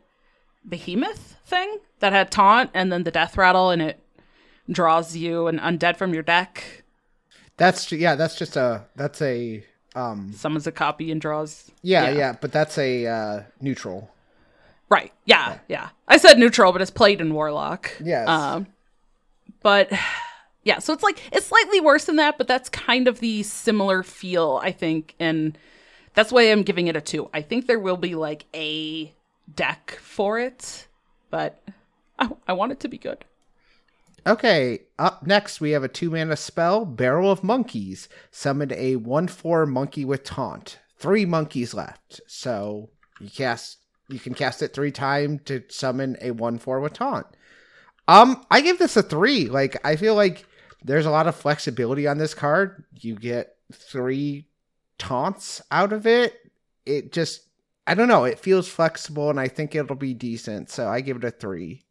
behemoth 0.67 1.37
thing 1.45 1.79
that 1.99 2.13
had 2.13 2.31
taunt 2.31 2.69
and 2.73 2.91
then 2.91 3.03
the 3.03 3.11
death 3.11 3.37
rattle 3.37 3.69
and 3.69 3.81
it 3.81 3.99
draws 4.69 5.15
you 5.15 5.47
an 5.47 5.59
undead 5.59 5.97
from 5.97 6.13
your 6.13 6.23
deck. 6.23 6.83
That's 7.57 7.91
yeah, 7.91 8.15
that's 8.15 8.35
just 8.35 8.55
a 8.55 8.85
that's 8.95 9.21
a 9.21 9.63
um 9.95 10.33
summons 10.33 10.65
a 10.65 10.71
copy 10.71 11.11
and 11.11 11.21
draws. 11.21 11.71
Yeah, 11.81 12.09
yeah, 12.09 12.17
yeah 12.17 12.35
but 12.39 12.51
that's 12.51 12.77
a 12.77 13.05
uh 13.05 13.43
neutral. 13.61 14.09
Right. 14.89 15.11
Yeah, 15.25 15.59
yeah. 15.67 15.89
I 16.07 16.17
said 16.17 16.37
neutral, 16.37 16.71
but 16.71 16.81
it's 16.81 16.91
played 16.91 17.21
in 17.21 17.33
Warlock. 17.33 17.91
Yes. 18.03 18.27
Um 18.27 18.67
but 19.61 19.91
yeah, 20.63 20.79
so 20.79 20.93
it's 20.93 21.03
like 21.03 21.21
it's 21.31 21.47
slightly 21.47 21.79
worse 21.81 22.05
than 22.05 22.15
that, 22.17 22.37
but 22.37 22.47
that's 22.47 22.69
kind 22.69 23.07
of 23.07 23.19
the 23.19 23.43
similar 23.43 24.03
feel, 24.03 24.59
I 24.63 24.71
think, 24.71 25.15
and 25.19 25.57
that's 26.13 26.31
why 26.31 26.43
I'm 26.43 26.63
giving 26.63 26.87
it 26.87 26.95
a 26.95 27.01
two. 27.01 27.29
I 27.33 27.41
think 27.41 27.67
there 27.67 27.79
will 27.79 27.97
be 27.97 28.15
like 28.15 28.45
a 28.53 29.13
deck 29.53 29.97
for 30.01 30.39
it, 30.39 30.87
but 31.29 31.61
I, 32.19 32.29
I 32.47 32.53
want 32.53 32.71
it 32.71 32.79
to 32.81 32.87
be 32.87 32.97
good. 32.97 33.25
Okay, 34.25 34.79
up 34.97 35.27
next 35.27 35.59
we 35.59 35.71
have 35.71 35.83
a 35.83 35.89
two 35.89 36.09
mana 36.09 36.37
spell, 36.37 36.85
Barrel 36.85 37.31
of 37.31 37.43
Monkeys. 37.43 38.07
Summon 38.31 38.71
a 38.73 38.95
1 38.95 39.27
4 39.27 39.65
monkey 39.65 40.05
with 40.05 40.23
taunt. 40.23 40.79
Three 40.97 41.25
monkeys 41.25 41.73
left. 41.73 42.21
So 42.27 42.89
you 43.19 43.29
cast 43.29 43.79
you 44.09 44.19
can 44.19 44.33
cast 44.33 44.61
it 44.61 44.73
three 44.73 44.91
times 44.91 45.41
to 45.45 45.63
summon 45.69 46.17
a 46.21 46.31
1 46.31 46.59
4 46.59 46.79
with 46.79 46.93
taunt. 46.93 47.27
Um, 48.07 48.45
I 48.51 48.61
give 48.61 48.79
this 48.79 48.97
a 48.97 49.03
three. 49.03 49.47
Like, 49.47 49.85
I 49.85 49.95
feel 49.95 50.15
like 50.15 50.45
there's 50.83 51.05
a 51.05 51.11
lot 51.11 51.27
of 51.27 51.35
flexibility 51.35 52.07
on 52.07 52.17
this 52.17 52.33
card. 52.33 52.83
You 52.99 53.15
get 53.15 53.55
three 53.71 54.47
taunts 54.97 55.61
out 55.71 55.93
of 55.93 56.05
it. 56.05 56.33
It 56.85 57.13
just 57.13 57.47
I 57.85 57.95
don't 57.95 58.07
know, 58.07 58.23
it 58.23 58.39
feels 58.39 58.67
flexible 58.67 59.29
and 59.29 59.39
I 59.39 59.47
think 59.47 59.75
it'll 59.75 59.95
be 59.95 60.13
decent. 60.13 60.69
So 60.69 60.87
I 60.87 61.01
give 61.01 61.17
it 61.17 61.23
a 61.23 61.31
three. 61.31 61.83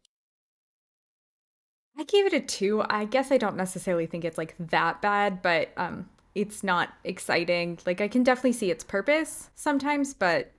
I 1.99 2.05
gave 2.05 2.27
it 2.27 2.33
a 2.33 2.41
two. 2.41 2.83
I 2.89 3.05
guess 3.05 3.31
I 3.31 3.37
don't 3.37 3.57
necessarily 3.57 4.07
think 4.07 4.25
it's 4.25 4.39
like 4.39 4.55
that 4.59 5.03
bad, 5.03 5.43
but 5.43 5.71
um, 5.77 6.09
it's 6.35 6.65
not 6.65 6.91
exciting. 7.05 7.79
Like 7.85 8.01
I 8.01 8.09
can 8.09 8.23
definitely 8.23 8.53
see 8.53 8.71
its 8.71 8.83
purpose 8.83 9.51
sometimes, 9.55 10.15
but 10.15 10.53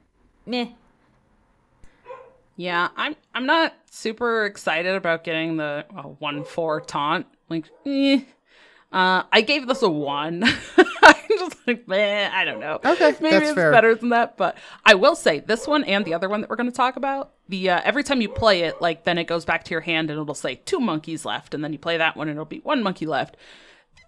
meh. 0.45 0.67
Yeah, 2.55 2.89
I'm 2.95 3.15
I'm 3.33 3.47
not 3.47 3.73
super 3.89 4.45
excited 4.45 4.95
about 4.95 5.23
getting 5.23 5.57
the 5.57 5.85
uh, 5.95 6.03
one 6.03 6.43
four 6.43 6.81
taunt. 6.81 7.25
Like, 7.49 7.65
eh. 7.85 8.21
Uh, 8.91 9.23
I 9.31 9.41
gave 9.41 9.67
this 9.67 9.81
a 9.81 9.89
one. 9.89 10.43
I'm 11.33 11.49
just 11.49 11.67
like, 11.67 11.87
man, 11.87 12.31
I 12.31 12.45
don't 12.45 12.59
know. 12.59 12.79
Okay, 12.83 13.15
maybe 13.19 13.45
it's 13.45 13.53
fair. 13.53 13.71
better 13.71 13.95
than 13.95 14.09
that. 14.09 14.37
But 14.37 14.57
I 14.85 14.95
will 14.95 15.15
say 15.15 15.39
this 15.39 15.67
one 15.67 15.83
and 15.83 16.05
the 16.05 16.13
other 16.13 16.29
one 16.29 16.41
that 16.41 16.49
we're 16.49 16.55
going 16.55 16.69
to 16.69 16.75
talk 16.75 16.95
about. 16.95 17.33
The 17.49 17.71
uh, 17.71 17.81
every 17.83 18.03
time 18.03 18.21
you 18.21 18.29
play 18.29 18.61
it, 18.61 18.81
like 18.81 19.03
then 19.03 19.17
it 19.17 19.25
goes 19.25 19.45
back 19.45 19.63
to 19.65 19.71
your 19.71 19.81
hand 19.81 20.09
and 20.09 20.19
it'll 20.19 20.35
say 20.35 20.55
two 20.65 20.79
monkeys 20.79 21.25
left, 21.25 21.53
and 21.53 21.63
then 21.63 21.73
you 21.73 21.79
play 21.79 21.97
that 21.97 22.15
one 22.15 22.27
and 22.27 22.35
it'll 22.35 22.45
be 22.45 22.59
one 22.59 22.83
monkey 22.83 23.05
left. 23.05 23.37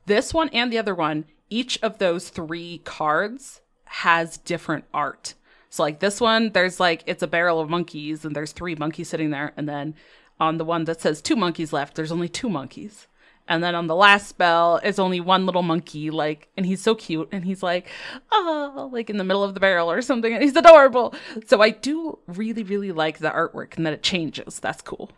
This 0.05 0.33
one 0.33 0.49
and 0.49 0.71
the 0.71 0.77
other 0.77 0.95
one, 0.95 1.25
each 1.49 1.81
of 1.81 1.97
those 1.97 2.29
three 2.29 2.79
cards 2.83 3.61
has 3.85 4.37
different 4.37 4.85
art. 4.93 5.33
So 5.69 5.83
like 5.83 5.99
this 5.99 6.21
one, 6.21 6.51
there's 6.51 6.79
like 6.79 7.03
it's 7.05 7.23
a 7.23 7.27
barrel 7.27 7.59
of 7.59 7.69
monkeys 7.69 8.23
and 8.23 8.35
there's 8.35 8.51
three 8.51 8.75
monkeys 8.75 9.09
sitting 9.09 9.31
there, 9.31 9.51
and 9.57 9.67
then 9.67 9.95
on 10.39 10.57
the 10.57 10.65
one 10.65 10.85
that 10.85 11.01
says 11.01 11.21
two 11.21 11.35
monkeys 11.35 11.73
left, 11.73 11.95
there's 11.95 12.11
only 12.11 12.29
two 12.29 12.49
monkeys. 12.49 13.07
And 13.47 13.63
then 13.63 13.75
on 13.75 13.87
the 13.87 13.95
last 13.95 14.27
spell, 14.27 14.79
it's 14.83 14.97
only 14.97 15.19
one 15.19 15.45
little 15.45 15.61
monkey, 15.61 16.09
like, 16.09 16.47
and 16.57 16.65
he's 16.65 16.81
so 16.81 16.95
cute, 16.95 17.29
and 17.31 17.45
he's 17.45 17.61
like, 17.61 17.87
oh, 18.31 18.89
like 18.91 19.09
in 19.09 19.17
the 19.17 19.23
middle 19.23 19.43
of 19.43 19.53
the 19.53 19.59
barrel 19.59 19.91
or 19.91 20.01
something, 20.01 20.33
and 20.33 20.41
he's 20.41 20.55
adorable. 20.55 21.13
So 21.45 21.61
I 21.61 21.69
do 21.69 22.17
really, 22.27 22.63
really 22.63 22.91
like 22.91 23.19
the 23.19 23.29
artwork 23.29 23.77
and 23.77 23.85
that 23.85 23.93
it 23.93 24.01
changes. 24.01 24.59
That's 24.59 24.81
cool. 24.81 25.11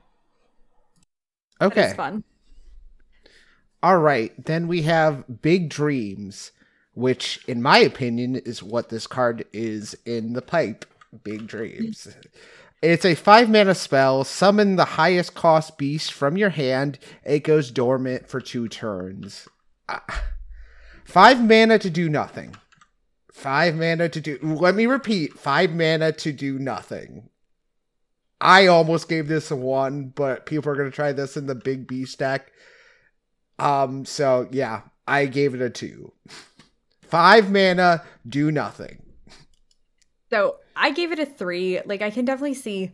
Okay. 1.62 1.94
fun. 1.96 2.24
All 3.82 3.98
right. 3.98 4.34
Then 4.44 4.68
we 4.68 4.82
have 4.84 5.42
Big 5.42 5.70
Dreams, 5.70 6.52
which, 6.94 7.40
in 7.48 7.62
my 7.62 7.78
opinion, 7.78 8.36
is 8.36 8.62
what 8.62 8.90
this 8.90 9.08
card 9.08 9.46
is 9.54 9.96
in 10.06 10.34
the 10.34 10.42
pipe. 10.42 10.86
Big 11.24 11.48
Dreams. 11.48 12.08
It's 12.82 13.06
a 13.06 13.16
five 13.16 13.50
mana 13.50 13.74
spell. 13.74 14.24
Summon 14.24 14.76
the 14.76 14.86
highest 14.86 15.34
cost 15.34 15.78
beast 15.78 16.14
from 16.14 16.38
your 16.38 16.52
hand. 16.52 17.00
It 17.24 17.40
goes 17.40 17.72
dormant 17.72 18.30
for 18.30 18.40
two 18.40 18.68
turns. 18.68 19.48
Uh, 19.90 20.00
five 21.06 21.42
mana 21.44 21.80
to 21.80 21.90
do 21.90 22.08
nothing. 22.08 22.56
Five 23.32 23.76
mana 23.76 24.10
to 24.10 24.22
do. 24.22 24.38
Let 24.42 24.76
me 24.76 24.86
repeat. 24.86 25.34
Five 25.34 25.72
mana 25.72 26.12
to 26.12 26.32
do 26.32 26.60
nothing. 26.60 27.30
I 28.40 28.68
almost 28.68 29.10
gave 29.10 29.28
this 29.28 29.50
a 29.50 29.56
one, 29.56 30.10
but 30.10 30.46
people 30.46 30.72
are 30.72 30.76
gonna 30.76 30.92
try 30.92 31.12
this 31.12 31.36
in 31.36 31.48
the 31.48 31.56
big 31.56 31.88
beast 31.88 32.20
deck. 32.20 32.52
Um. 33.58 34.06
So 34.06 34.48
yeah, 34.52 34.82
I 35.08 35.26
gave 35.26 35.56
it 35.56 35.62
a 35.62 35.72
two. 35.72 36.14
Five 37.02 37.52
mana, 37.52 38.04
do 38.28 38.52
nothing. 38.52 39.02
So 40.30 40.58
I 40.78 40.92
gave 40.92 41.12
it 41.12 41.20
a 41.20 41.26
three. 41.26 41.82
Like 41.86 42.02
I 42.02 42.10
can 42.10 42.26
definitely 42.26 42.54
see 42.54 42.92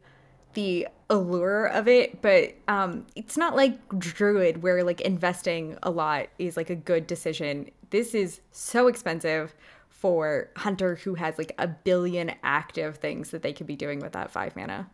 the 0.53 0.87
allure 1.09 1.65
of 1.65 1.87
it, 1.87 2.21
but 2.21 2.53
um 2.67 3.05
it's 3.15 3.37
not 3.37 3.55
like 3.55 3.77
Druid 3.97 4.61
where 4.61 4.83
like 4.83 5.01
investing 5.01 5.77
a 5.83 5.91
lot 5.91 6.27
is 6.39 6.57
like 6.57 6.69
a 6.69 6.75
good 6.75 7.07
decision. 7.07 7.69
This 7.89 8.15
is 8.15 8.41
so 8.51 8.87
expensive 8.87 9.55
for 9.89 10.49
Hunter 10.57 10.95
who 10.95 11.15
has 11.15 11.37
like 11.37 11.53
a 11.57 11.67
billion 11.67 12.33
active 12.43 12.97
things 12.97 13.29
that 13.31 13.41
they 13.41 13.53
could 13.53 13.67
be 13.67 13.75
doing 13.75 13.99
with 13.99 14.11
that 14.13 14.31
five 14.31 14.55
mana. 14.55 14.89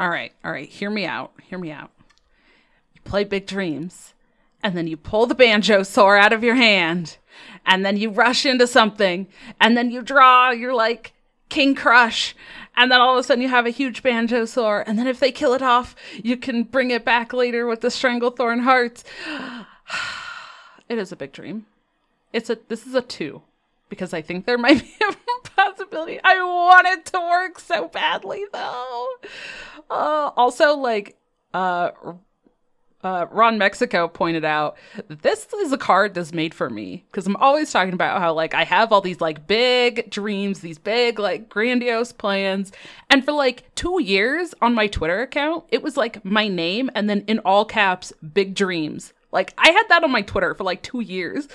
All 0.00 0.08
right, 0.08 0.32
all 0.44 0.50
right, 0.50 0.68
hear 0.68 0.90
me 0.90 1.06
out. 1.06 1.32
Hear 1.42 1.58
me 1.58 1.70
out. 1.70 1.90
You 2.94 3.00
play 3.04 3.24
Big 3.24 3.46
Dreams, 3.46 4.14
and 4.62 4.76
then 4.76 4.86
you 4.86 4.96
pull 4.96 5.26
the 5.26 5.34
Banjosaur 5.34 6.20
out 6.20 6.32
of 6.32 6.44
your 6.44 6.54
hand 6.54 7.16
and 7.66 7.84
then 7.84 7.96
you 7.96 8.10
rush 8.10 8.46
into 8.46 8.66
something 8.66 9.26
and 9.60 9.76
then 9.76 9.90
you 9.90 10.02
draw 10.02 10.50
you're 10.50 10.74
like 10.74 11.12
King 11.48 11.74
Krush 11.74 12.34
and 12.76 12.90
then 12.90 13.00
all 13.00 13.14
of 13.14 13.20
a 13.20 13.22
sudden 13.22 13.42
you 13.42 13.48
have 13.48 13.66
a 13.66 13.70
huge 13.70 14.02
Banjosaur 14.02 14.84
and 14.86 14.98
then 14.98 15.06
if 15.06 15.20
they 15.20 15.32
kill 15.32 15.54
it 15.54 15.62
off 15.62 15.94
you 16.22 16.36
can 16.36 16.62
bring 16.64 16.90
it 16.90 17.04
back 17.04 17.32
later 17.32 17.66
with 17.66 17.80
the 17.80 17.88
stranglethorn 17.88 18.62
hearts. 18.62 19.04
It 20.88 20.98
is 20.98 21.10
a 21.10 21.16
big 21.16 21.32
dream. 21.32 21.64
It's 22.34 22.50
a 22.50 22.58
this 22.68 22.86
is 22.86 22.94
a 22.94 23.00
two 23.00 23.40
because 23.88 24.12
i 24.12 24.20
think 24.20 24.44
there 24.44 24.58
might 24.58 24.80
be 24.82 24.94
a 25.08 25.48
possibility. 25.56 26.20
I 26.22 26.42
want 26.42 26.86
it 26.86 27.06
to 27.06 27.20
work 27.20 27.58
so 27.58 27.88
badly 27.88 28.44
though. 28.52 29.06
Uh, 29.90 30.30
also 30.36 30.76
like 30.76 31.16
uh 31.54 31.92
uh, 33.02 33.26
Ron 33.30 33.58
Mexico 33.58 34.06
pointed 34.06 34.44
out 34.44 34.76
this 35.08 35.46
is 35.52 35.72
a 35.72 35.78
card 35.78 36.14
that's 36.14 36.32
made 36.32 36.54
for 36.54 36.70
me 36.70 37.04
because 37.10 37.26
I'm 37.26 37.36
always 37.36 37.72
talking 37.72 37.94
about 37.94 38.20
how 38.20 38.32
like 38.32 38.54
I 38.54 38.64
have 38.64 38.92
all 38.92 39.00
these 39.00 39.20
like 39.20 39.46
big 39.46 40.08
dreams, 40.10 40.60
these 40.60 40.78
big 40.78 41.18
like 41.18 41.48
grandiose 41.48 42.12
plans, 42.12 42.70
and 43.10 43.24
for 43.24 43.32
like 43.32 43.74
two 43.74 44.00
years 44.00 44.54
on 44.62 44.74
my 44.74 44.86
Twitter 44.86 45.20
account, 45.20 45.64
it 45.70 45.82
was 45.82 45.96
like 45.96 46.24
my 46.24 46.46
name 46.46 46.90
and 46.94 47.10
then 47.10 47.24
in 47.26 47.40
all 47.40 47.64
caps, 47.64 48.12
big 48.32 48.54
dreams. 48.54 49.12
Like 49.32 49.52
I 49.58 49.70
had 49.70 49.88
that 49.88 50.04
on 50.04 50.12
my 50.12 50.22
Twitter 50.22 50.54
for 50.54 50.62
like 50.62 50.82
two 50.82 51.00
years, 51.00 51.48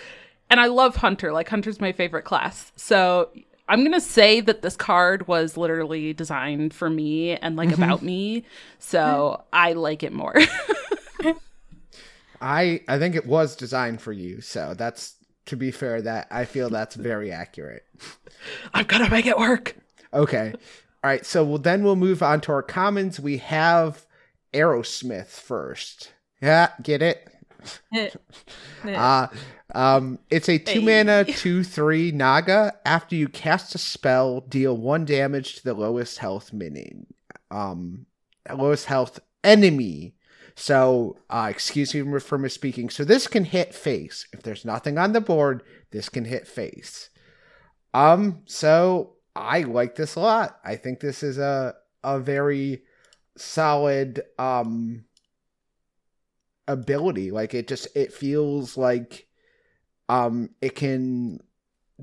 and 0.49 0.60
I 0.60 0.65
love 0.65 0.98
Hunter. 0.98 1.32
Like 1.32 1.48
Hunter's 1.48 1.80
my 1.80 1.94
favorite 1.94 2.24
class, 2.24 2.74
so 2.76 3.30
I'm 3.69 3.84
gonna 3.86 4.02
say 4.02 4.41
that 4.41 4.64
this 4.64 4.76
card 4.76 5.30
was 5.30 5.56
literally 5.56 6.14
designed 6.14 6.74
for 6.74 6.90
me 6.90 7.38
and 7.38 7.56
like 7.56 7.69
mm-hmm. 7.69 7.84
about 7.84 8.02
me, 8.02 8.44
so 8.80 9.44
I 9.53 9.74
like 9.74 10.03
it 10.03 10.11
more. 10.11 10.36
I 12.41 12.81
I 12.88 12.99
think 12.99 13.15
it 13.15 13.26
was 13.26 13.56
designed 13.56 14.02
for 14.02 14.11
you, 14.14 14.41
so 14.41 14.73
that's 14.76 15.15
to 15.48 15.56
be 15.56 15.72
fair 15.72 16.02
that 16.02 16.27
I 16.30 16.45
feel 16.45 16.69
that's 16.69 16.95
very 16.95 17.31
accurate. 17.31 17.85
I've 18.73 18.88
got 18.88 18.99
to 18.99 19.10
make 19.10 19.26
it 19.26 19.38
work. 19.38 19.76
Okay. 20.14 20.53
All 21.03 21.11
right, 21.11 21.26
so 21.26 21.44
we'll, 21.44 21.60
then 21.60 21.84
we'll 21.84 21.95
move 21.95 22.22
on 22.22 22.41
to 22.41 22.52
our 22.52 22.64
commons. 22.64 23.19
We 23.19 23.38
have 23.38 24.06
Aerosmith 24.53 25.27
first. 25.27 26.11
Yeah, 26.41 26.72
get 26.81 27.02
it? 27.02 27.30
uh, 28.85 29.27
um, 29.73 30.19
it's 30.30 30.49
a 30.49 30.57
two 30.57 30.81
mana, 30.81 31.23
two, 31.26 31.64
three 31.64 32.11
Naga. 32.11 32.73
After 32.85 33.15
you 33.15 33.27
cast 33.27 33.76
a 33.76 33.77
spell, 33.77 34.41
deal 34.41 34.76
one 34.76 35.06
damage 35.06 35.56
to 35.56 35.64
the 35.64 35.73
lowest 35.73 36.18
health 36.18 36.52
minion. 36.52 37.07
Um, 37.52 38.06
lowest 38.52 38.85
health 38.85 39.19
enemy 39.44 40.15
So, 40.59 41.19
uh, 41.29 41.49
excuse 41.51 41.93
me 41.93 42.19
for 42.19 42.39
misspeaking. 42.39 42.91
So 42.91 43.03
this 43.03 43.27
can 43.27 43.43
hit 43.43 43.75
face. 43.75 44.25
If 44.34 44.41
there's 44.41 44.65
nothing 44.65 44.97
on 44.97 45.13
the 45.13 45.21
board, 45.21 45.61
this 45.91 46.09
can 46.09 46.25
hit 46.25 46.47
face. 46.47 47.11
Um, 47.93 48.41
so 48.45 49.17
I 49.35 49.61
like 49.61 49.93
this 49.93 50.15
a 50.15 50.19
lot. 50.19 50.59
I 50.65 50.75
think 50.75 50.99
this 50.99 51.21
is 51.21 51.38
a 51.38 51.75
a 52.03 52.19
very 52.19 52.81
solid 53.38 54.23
um 54.39 55.05
ability. 56.67 57.29
Like 57.29 57.53
it 57.53 57.67
just 57.67 57.88
it 57.95 58.11
feels 58.11 58.77
like 58.77 59.27
um 60.09 60.49
it 60.59 60.73
can 60.73 61.39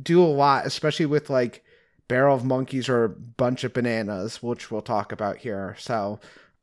do 0.01 0.23
a 0.23 0.27
lot, 0.27 0.65
especially 0.65 1.07
with 1.07 1.29
like 1.29 1.65
barrel 2.07 2.37
of 2.37 2.45
monkeys 2.45 2.89
or 2.89 3.09
bunch 3.09 3.65
of 3.65 3.73
bananas, 3.73 4.41
which 4.41 4.71
we'll 4.71 4.81
talk 4.81 5.11
about 5.11 5.39
here. 5.39 5.75
So 5.77 6.21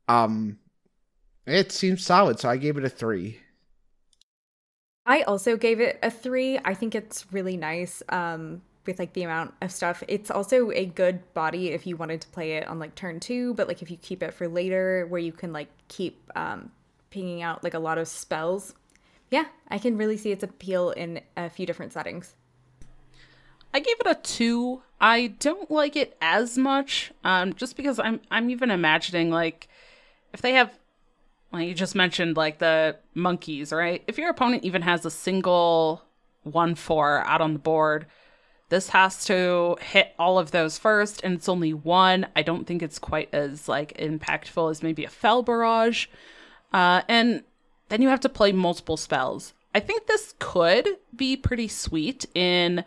um 0.08 0.58
it 1.46 1.72
seems 1.72 2.04
solid, 2.04 2.38
so 2.38 2.48
I 2.48 2.56
gave 2.56 2.76
it 2.76 2.84
a 2.84 2.88
three. 2.88 3.38
I 5.04 5.22
also 5.22 5.56
gave 5.56 5.80
it 5.80 5.98
a 6.02 6.10
three. 6.10 6.58
I 6.64 6.74
think 6.74 6.94
it's 6.94 7.32
really 7.32 7.56
nice. 7.56 8.02
Um 8.08 8.62
with 8.86 8.98
like 8.98 9.12
the 9.12 9.22
amount 9.22 9.54
of 9.62 9.70
stuff. 9.70 10.02
It's 10.08 10.30
also 10.30 10.70
a 10.72 10.86
good 10.86 11.32
body 11.34 11.68
if 11.68 11.86
you 11.86 11.96
wanted 11.96 12.20
to 12.22 12.28
play 12.28 12.52
it 12.52 12.66
on 12.66 12.78
like 12.78 12.94
turn 12.94 13.20
two, 13.20 13.54
but 13.54 13.68
like 13.68 13.82
if 13.82 13.90
you 13.90 13.96
keep 13.96 14.22
it 14.22 14.34
for 14.34 14.48
later 14.48 15.06
where 15.08 15.20
you 15.20 15.32
can 15.32 15.52
like 15.52 15.68
keep 15.88 16.30
um, 16.34 16.70
pinging 17.10 17.42
out 17.42 17.62
like 17.62 17.74
a 17.74 17.78
lot 17.78 17.98
of 17.98 18.08
spells. 18.08 18.74
Yeah, 19.30 19.44
I 19.68 19.78
can 19.78 19.96
really 19.96 20.16
see 20.16 20.32
its 20.32 20.42
appeal 20.42 20.90
in 20.90 21.20
a 21.36 21.48
few 21.48 21.64
different 21.64 21.92
settings. 21.92 22.34
I 23.72 23.80
gave 23.80 23.98
it 24.00 24.06
a 24.06 24.14
two. 24.14 24.82
I 25.00 25.28
don't 25.38 25.70
like 25.70 25.96
it 25.96 26.16
as 26.20 26.58
much, 26.58 27.12
um, 27.24 27.54
just 27.54 27.76
because 27.76 27.98
I'm 27.98 28.20
I'm 28.30 28.50
even 28.50 28.70
imagining 28.70 29.30
like 29.30 29.68
if 30.34 30.42
they 30.42 30.52
have 30.52 30.78
like 31.52 31.68
you 31.68 31.74
just 31.74 31.94
mentioned 31.94 32.36
like 32.36 32.58
the 32.58 32.96
monkeys, 33.14 33.72
right? 33.72 34.02
If 34.06 34.18
your 34.18 34.30
opponent 34.30 34.64
even 34.64 34.82
has 34.82 35.04
a 35.04 35.10
single 35.10 36.02
one 36.42 36.74
four 36.74 37.20
out 37.26 37.40
on 37.40 37.52
the 37.52 37.58
board, 37.58 38.06
this 38.70 38.88
has 38.88 39.26
to 39.26 39.76
hit 39.82 40.14
all 40.18 40.38
of 40.38 40.50
those 40.50 40.78
first, 40.78 41.20
and 41.22 41.34
it's 41.34 41.48
only 41.48 41.74
one. 41.74 42.26
I 42.34 42.40
don't 42.42 42.66
think 42.66 42.82
it's 42.82 42.98
quite 42.98 43.28
as 43.34 43.68
like 43.68 43.96
impactful 43.98 44.70
as 44.70 44.82
maybe 44.82 45.04
a 45.04 45.10
Fel 45.10 45.42
Barrage. 45.42 46.06
Uh, 46.72 47.02
and 47.06 47.44
then 47.90 48.00
you 48.00 48.08
have 48.08 48.20
to 48.20 48.30
play 48.30 48.50
multiple 48.50 48.96
spells. 48.96 49.52
I 49.74 49.80
think 49.80 50.06
this 50.06 50.34
could 50.38 50.88
be 51.14 51.36
pretty 51.36 51.68
sweet 51.68 52.24
in 52.34 52.84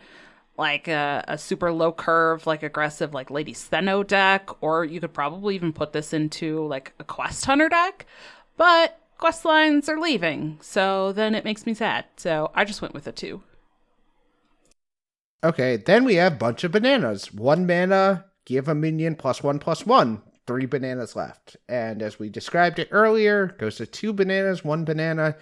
like 0.58 0.88
a, 0.88 1.24
a, 1.28 1.38
super 1.38 1.70
low 1.70 1.92
curve, 1.92 2.46
like 2.46 2.62
aggressive, 2.62 3.12
like 3.12 3.30
Lady 3.30 3.52
S'theno 3.52 4.04
deck, 4.06 4.48
or 4.62 4.84
you 4.84 5.00
could 5.00 5.12
probably 5.12 5.54
even 5.54 5.72
put 5.72 5.92
this 5.92 6.12
into 6.12 6.66
like 6.66 6.94
a 6.98 7.04
Quest 7.04 7.44
Hunter 7.44 7.68
deck. 7.68 8.06
But 8.56 8.98
quest 9.18 9.44
lines 9.44 9.88
are 9.88 10.00
leaving, 10.00 10.58
so 10.60 11.12
then 11.12 11.34
it 11.34 11.44
makes 11.44 11.66
me 11.66 11.74
sad. 11.74 12.06
So 12.16 12.50
I 12.54 12.64
just 12.64 12.82
went 12.82 12.94
with 12.94 13.06
a 13.06 13.12
two. 13.12 13.42
Okay, 15.44 15.76
then 15.76 16.04
we 16.04 16.16
have 16.16 16.38
bunch 16.38 16.64
of 16.64 16.72
bananas. 16.72 17.32
One 17.32 17.66
mana, 17.66 18.24
give 18.44 18.68
a 18.68 18.74
minion 18.74 19.14
plus 19.16 19.42
one 19.42 19.58
plus 19.58 19.86
one. 19.86 20.22
Three 20.46 20.66
bananas 20.66 21.16
left. 21.16 21.56
And 21.68 22.02
as 22.02 22.18
we 22.18 22.28
described 22.28 22.78
it 22.78 22.88
earlier, 22.90 23.54
goes 23.58 23.76
to 23.76 23.86
two 23.86 24.12
bananas, 24.12 24.64
one 24.64 24.84
banana. 24.84 25.36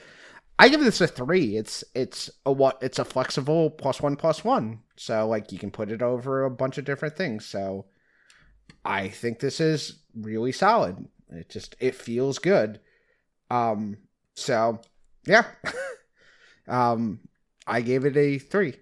I 0.58 0.68
give 0.68 0.80
this 0.80 1.00
a 1.00 1.06
three. 1.06 1.56
It's 1.56 1.84
it's 1.94 2.30
a 2.46 2.52
what 2.52 2.78
it's 2.80 2.98
a 2.98 3.04
flexible 3.04 3.70
plus 3.70 4.00
one 4.00 4.16
plus 4.16 4.44
one. 4.44 4.80
So 4.96 5.26
like 5.28 5.52
you 5.52 5.58
can 5.58 5.70
put 5.70 5.90
it 5.90 6.02
over 6.02 6.44
a 6.44 6.50
bunch 6.50 6.78
of 6.78 6.84
different 6.84 7.16
things. 7.16 7.44
So 7.44 7.86
I 8.84 9.08
think 9.08 9.40
this 9.40 9.60
is 9.60 10.00
really 10.14 10.52
solid. 10.52 11.08
It 11.30 11.48
just 11.48 11.76
it 11.80 11.94
feels 11.94 12.38
good. 12.38 12.80
Um 13.54 13.96
so 14.34 14.80
yeah. 15.26 15.44
um 16.68 17.20
I 17.66 17.80
gave 17.80 18.04
it 18.04 18.16
a 18.16 18.38
three. 18.38 18.74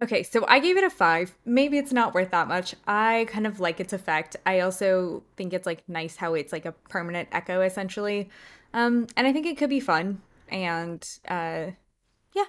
Okay, 0.00 0.22
so 0.22 0.44
I 0.46 0.60
gave 0.60 0.76
it 0.76 0.84
a 0.84 0.90
five. 0.90 1.36
Maybe 1.44 1.76
it's 1.76 1.92
not 1.92 2.14
worth 2.14 2.30
that 2.30 2.46
much. 2.46 2.74
I 2.86 3.26
kind 3.28 3.46
of 3.46 3.58
like 3.58 3.80
its 3.80 3.92
effect. 3.92 4.36
I 4.46 4.60
also 4.60 5.24
think 5.36 5.52
it's 5.52 5.66
like 5.66 5.82
nice 5.88 6.16
how 6.16 6.34
it's 6.34 6.52
like 6.52 6.66
a 6.66 6.72
permanent 6.88 7.28
echo 7.32 7.62
essentially. 7.62 8.30
Um, 8.72 9.08
and 9.16 9.26
I 9.26 9.32
think 9.32 9.46
it 9.46 9.56
could 9.56 9.70
be 9.70 9.80
fun. 9.80 10.20
And 10.48 11.06
uh, 11.26 11.72
yeah. 12.32 12.44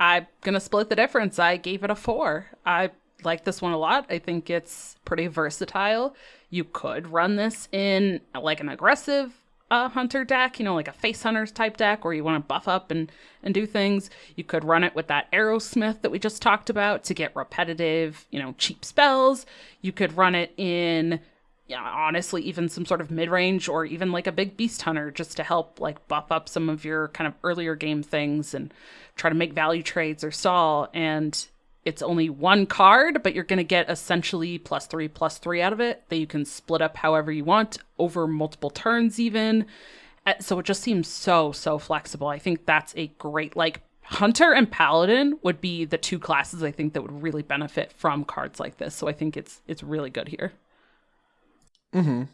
I'm 0.00 0.26
gonna 0.40 0.60
split 0.60 0.88
the 0.88 0.96
difference. 0.96 1.38
I 1.38 1.58
gave 1.58 1.84
it 1.84 1.90
a 1.90 1.94
four. 1.94 2.46
I 2.64 2.90
like 3.24 3.44
this 3.44 3.62
one 3.62 3.72
a 3.72 3.78
lot. 3.78 4.06
I 4.10 4.18
think 4.18 4.50
it's 4.50 4.96
pretty 5.04 5.26
versatile. 5.26 6.14
You 6.50 6.64
could 6.64 7.08
run 7.08 7.36
this 7.36 7.68
in 7.72 8.20
like 8.34 8.60
an 8.60 8.68
aggressive 8.68 9.32
a 9.72 9.88
hunter 9.88 10.22
deck, 10.22 10.58
you 10.58 10.66
know, 10.66 10.74
like 10.74 10.86
a 10.86 10.92
face 10.92 11.22
hunters 11.22 11.50
type 11.50 11.78
deck 11.78 12.04
where 12.04 12.12
you 12.12 12.22
want 12.22 12.36
to 12.36 12.46
buff 12.46 12.68
up 12.68 12.90
and, 12.90 13.10
and 13.42 13.54
do 13.54 13.64
things. 13.64 14.10
You 14.36 14.44
could 14.44 14.64
run 14.64 14.84
it 14.84 14.94
with 14.94 15.06
that 15.06 15.32
Aerosmith 15.32 16.02
that 16.02 16.10
we 16.10 16.18
just 16.18 16.42
talked 16.42 16.68
about 16.68 17.04
to 17.04 17.14
get 17.14 17.34
repetitive, 17.34 18.26
you 18.30 18.38
know, 18.38 18.54
cheap 18.58 18.84
spells. 18.84 19.46
You 19.80 19.90
could 19.90 20.14
run 20.14 20.34
it 20.34 20.52
in, 20.58 21.20
yeah, 21.68 21.80
honestly, 21.80 22.42
even 22.42 22.68
some 22.68 22.84
sort 22.84 23.00
of 23.00 23.10
mid 23.10 23.30
range 23.30 23.66
or 23.66 23.86
even 23.86 24.12
like 24.12 24.26
a 24.26 24.32
big 24.32 24.58
beast 24.58 24.82
hunter 24.82 25.10
just 25.10 25.38
to 25.38 25.42
help 25.42 25.80
like 25.80 26.06
buff 26.06 26.30
up 26.30 26.50
some 26.50 26.68
of 26.68 26.84
your 26.84 27.08
kind 27.08 27.26
of 27.26 27.32
earlier 27.42 27.74
game 27.74 28.02
things 28.02 28.52
and 28.52 28.74
try 29.16 29.30
to 29.30 29.36
make 29.36 29.54
value 29.54 29.82
trades 29.82 30.22
or 30.22 30.30
stall. 30.30 30.90
And 30.92 31.46
it's 31.84 32.02
only 32.02 32.28
one 32.28 32.66
card, 32.66 33.22
but 33.22 33.34
you're 33.34 33.44
going 33.44 33.58
to 33.58 33.64
get 33.64 33.90
essentially 33.90 34.58
plus 34.58 34.86
three, 34.86 35.08
plus 35.08 35.38
three 35.38 35.60
out 35.60 35.72
of 35.72 35.80
it 35.80 36.04
that 36.08 36.16
you 36.16 36.26
can 36.26 36.44
split 36.44 36.82
up 36.82 36.96
however 36.96 37.32
you 37.32 37.44
want 37.44 37.78
over 37.98 38.26
multiple 38.26 38.70
turns, 38.70 39.18
even. 39.18 39.66
Uh, 40.24 40.34
so 40.40 40.58
it 40.58 40.66
just 40.66 40.82
seems 40.82 41.08
so, 41.08 41.50
so 41.52 41.78
flexible. 41.78 42.28
I 42.28 42.38
think 42.38 42.66
that's 42.66 42.94
a 42.96 43.08
great, 43.18 43.56
like, 43.56 43.80
Hunter 44.04 44.52
and 44.52 44.70
Paladin 44.70 45.38
would 45.42 45.60
be 45.60 45.84
the 45.84 45.96
two 45.96 46.18
classes 46.18 46.62
I 46.62 46.70
think 46.70 46.92
that 46.92 47.02
would 47.02 47.22
really 47.22 47.42
benefit 47.42 47.92
from 47.92 48.24
cards 48.24 48.60
like 48.60 48.76
this. 48.76 48.94
So 48.94 49.08
I 49.08 49.12
think 49.12 49.36
it's 49.36 49.62
it's 49.66 49.82
really 49.82 50.10
good 50.10 50.28
here. 50.28 50.52
Mm-hmm. 51.94 52.24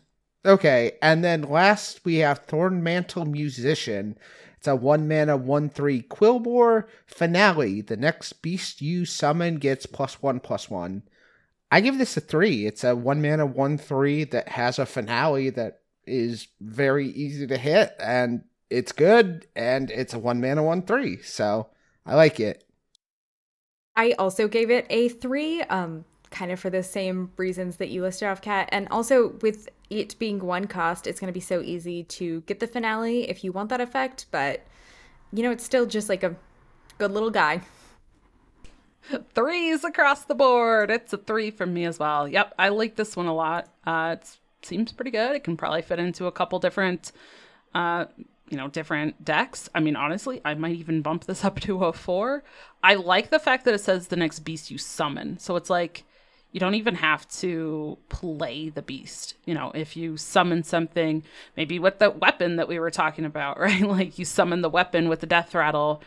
Okay, 0.47 0.93
and 1.03 1.23
then 1.23 1.43
last 1.43 2.01
we 2.05 2.16
have 2.16 2.47
Thornmantle 2.47 3.31
Musician. 3.31 4.16
It's 4.59 4.66
a 4.66 4.74
one 4.74 5.06
mana, 5.06 5.36
one 5.36 5.70
three 5.70 6.02
Quilboar 6.02 6.89
finale. 7.06 7.80
The 7.80 7.97
next 7.97 8.43
beast 8.43 8.82
you 8.82 9.05
summon 9.05 9.56
gets 9.56 9.86
plus 9.86 10.20
one 10.20 10.40
plus 10.40 10.68
one. 10.68 11.05
I 11.70 11.80
give 11.80 11.97
this 11.97 12.16
a 12.16 12.20
three. 12.20 12.66
It's 12.66 12.82
a 12.82 12.97
one 12.97 13.22
mana, 13.22 13.47
one 13.47 13.78
three 13.78 14.24
that 14.24 14.48
has 14.48 14.80
a 14.80 14.86
finale 14.86 15.51
that 15.51 15.82
is 16.06 16.48
very 16.60 17.06
easy 17.09 17.47
to 17.47 17.56
hit 17.56 17.94
and 18.01 18.43
it's 18.70 18.93
good 18.93 19.47
and 19.55 19.90
it's 19.93 20.14
a 20.14 20.18
one 20.18 20.40
mana, 20.40 20.64
one 20.64 20.82
three. 20.82 21.22
So 21.22 21.68
I 22.05 22.16
like 22.16 22.40
it. 22.40 22.64
I 23.94 24.12
also 24.18 24.48
gave 24.48 24.70
it 24.70 24.86
a 24.90 25.09
three. 25.09 25.62
Um, 25.62 26.05
kind 26.30 26.50
of 26.50 26.60
for 26.60 26.70
the 26.70 26.82
same 26.82 27.30
reasons 27.36 27.76
that 27.76 27.88
you 27.88 28.02
listed 28.02 28.28
off, 28.28 28.42
Kat. 28.42 28.68
And 28.72 28.88
also 28.90 29.30
with 29.40 29.68
it 29.90 30.18
being 30.18 30.40
one 30.40 30.66
cost, 30.66 31.06
it's 31.06 31.20
going 31.20 31.32
to 31.32 31.34
be 31.34 31.40
so 31.40 31.60
easy 31.62 32.05
to 32.05 32.42
get 32.42 32.60
the 32.60 32.66
finale 32.66 33.28
if 33.28 33.42
you 33.42 33.52
want 33.52 33.70
that 33.70 33.80
effect. 33.80 34.26
But, 34.30 34.64
you 35.32 35.42
know, 35.42 35.50
it's 35.50 35.64
still 35.64 35.86
just 35.86 36.09
like 36.09 36.22
a 36.22 36.36
good 36.98 37.12
little 37.12 37.30
guy. 37.30 37.62
Threes 39.34 39.84
across 39.84 40.24
the 40.24 40.34
board. 40.34 40.90
It's 40.90 41.12
a 41.12 41.18
three 41.18 41.50
from 41.50 41.72
me 41.72 41.84
as 41.84 41.98
well. 41.98 42.28
Yep, 42.28 42.55
I 42.59 42.68
like 42.68 42.96
this 42.96 43.16
one 43.16 43.26
a 43.26 43.34
lot. 43.34 43.68
Uh, 43.86 44.16
it 44.18 44.36
seems 44.62 44.92
pretty 44.92 45.10
good. 45.10 45.34
It 45.34 45.44
can 45.44 45.56
probably 45.56 45.82
fit 45.82 45.98
into 45.98 46.26
a 46.26 46.32
couple 46.32 46.59
different, 46.59 47.12
uh, 47.74 48.06
you 48.50 48.56
know, 48.56 48.68
different 48.68 49.24
decks. 49.24 49.68
I 49.74 49.80
mean, 49.80 49.96
honestly, 49.96 50.42
I 50.44 50.55
might 50.55 50.76
even 50.76 51.00
bump 51.00 51.24
this 51.24 51.44
up 51.46 51.60
to 51.60 51.84
a 51.84 51.92
four. 51.92 52.44
I 52.82 52.96
like 52.96 53.30
the 53.30 53.38
fact 53.38 53.64
that 53.64 53.74
it 53.74 53.80
says 53.80 54.09
the 54.09 54.16
next 54.16 54.40
beast 54.40 54.70
you 54.70 54.76
summon. 54.76 55.38
So 55.38 55.56
it's 55.56 55.70
like 55.70 56.05
you 56.53 56.61
don't 56.61 56.75
even 56.75 56.95
have 56.97 57.29
to 57.29 57.99
play 58.09 58.70
the 58.70 58.83
beast. 58.83 59.35
You 59.45 59.55
know, 59.55 59.70
if 59.75 59.97
you 59.97 60.16
summon 60.16 60.62
something, 60.62 61.23
maybe 61.57 61.79
with 61.79 61.99
the 61.99 62.11
weapon 62.11 62.57
that 62.57 62.69
we 62.69 62.79
were 62.79 62.91
talking 62.91 63.25
about, 63.25 63.59
right? 63.61 63.83
Like 63.83 64.19
you 64.19 64.25
summon 64.25 64.62
the 64.62 64.70
weapon 64.70 65.09
with 65.09 65.20
the 65.20 65.27
death 65.27 65.55
rattle, 65.55 66.03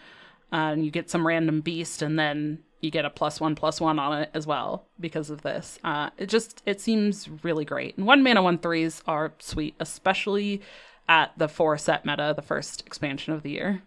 uh, 0.51 0.73
and 0.73 0.83
you 0.85 0.91
get 0.91 1.09
some 1.09 1.25
random 1.25 1.61
beast, 1.61 2.01
and 2.01 2.17
then 2.17 2.59
you 2.81 2.89
get 2.89 3.05
a 3.05 3.09
plus 3.09 3.39
one 3.39 3.55
plus 3.55 3.79
one 3.79 3.99
on 3.99 4.21
it 4.21 4.29
as 4.33 4.47
well 4.47 4.85
because 4.99 5.29
of 5.29 5.43
this. 5.43 5.79
Uh, 5.83 6.09
it 6.17 6.27
just 6.27 6.61
it 6.65 6.81
seems 6.81 7.29
really 7.43 7.65
great. 7.65 7.95
And 7.97 8.05
one 8.05 8.23
mana 8.23 8.41
one 8.41 8.57
threes 8.57 9.03
are 9.07 9.33
sweet, 9.39 9.75
especially 9.79 10.61
at 11.07 11.31
the 11.37 11.47
four 11.47 11.77
set 11.77 12.05
meta, 12.05 12.33
the 12.35 12.41
first 12.41 12.81
expansion 12.85 13.33
of 13.33 13.43
the 13.43 13.51
year. 13.51 13.83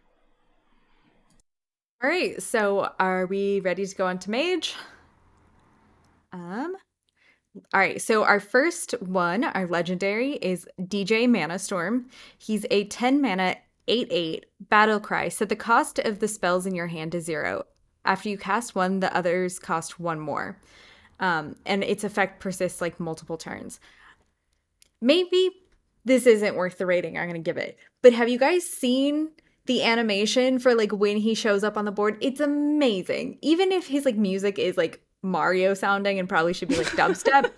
All 2.03 2.11
right, 2.11 2.41
so 2.43 2.93
are 2.99 3.25
we 3.25 3.61
ready 3.61 3.87
to 3.87 3.97
go 3.97 4.07
on 4.07 4.19
to 4.21 4.31
mage? 4.31 4.75
Um, 6.35 6.75
all 7.73 7.81
right, 7.81 8.03
so 8.03 8.25
our 8.25 8.41
first 8.41 8.93
one, 9.01 9.45
our 9.45 9.69
legendary, 9.69 10.33
is 10.33 10.67
DJ 10.81 11.29
Manastorm. 11.29 12.07
He's 12.37 12.67
a 12.71 12.85
10 12.85 13.23
mana 13.23 13.57
8 13.87 14.09
8 14.11 14.47
battle 14.69 14.99
cry. 14.99 15.29
So 15.29 15.45
the 15.45 15.55
cost 15.55 16.01
of 16.01 16.19
the 16.19 16.27
spells 16.27 16.67
in 16.67 16.75
your 16.75 16.89
hand 16.89 17.15
is 17.15 17.25
zero. 17.25 17.65
After 18.05 18.29
you 18.29 18.37
cast 18.37 18.75
one, 18.75 18.99
the 18.99 19.17
others 19.17 19.61
cost 19.61 20.01
one 20.01 20.19
more. 20.19 20.61
Um, 21.21 21.55
and 21.65 21.85
its 21.85 22.03
effect 22.03 22.41
persists 22.41 22.81
like 22.81 22.99
multiple 22.99 23.37
turns. 23.37 23.79
Maybe 25.01 25.51
this 26.05 26.27
isn't 26.27 26.57
worth 26.57 26.79
the 26.79 26.87
rating 26.87 27.17
I'm 27.17 27.29
going 27.29 27.41
to 27.41 27.49
give 27.49 27.57
it. 27.57 27.79
But 28.03 28.13
have 28.15 28.29
you 28.29 28.39
guys 28.39 28.65
seen 28.65 29.31
the 29.67 29.85
animation 29.85 30.59
for 30.59 30.75
like 30.75 30.93
when 30.93 31.19
he 31.19 31.35
shows 31.35 31.63
up 31.63 31.77
on 31.77 31.85
the 31.85 31.93
board? 31.93 32.19
It's 32.21 32.41
amazing. 32.41 33.39
Even 33.43 33.71
if 33.71 33.87
his 33.87 34.05
like 34.05 34.17
music 34.17 34.59
is 34.59 34.77
like 34.77 35.04
Mario 35.25 35.75
sounding 35.75 36.19
and 36.19 36.29
probably 36.29 36.53
should 36.53 36.69
be 36.69 36.77
like 36.77 36.87
dubstep. 36.89 37.51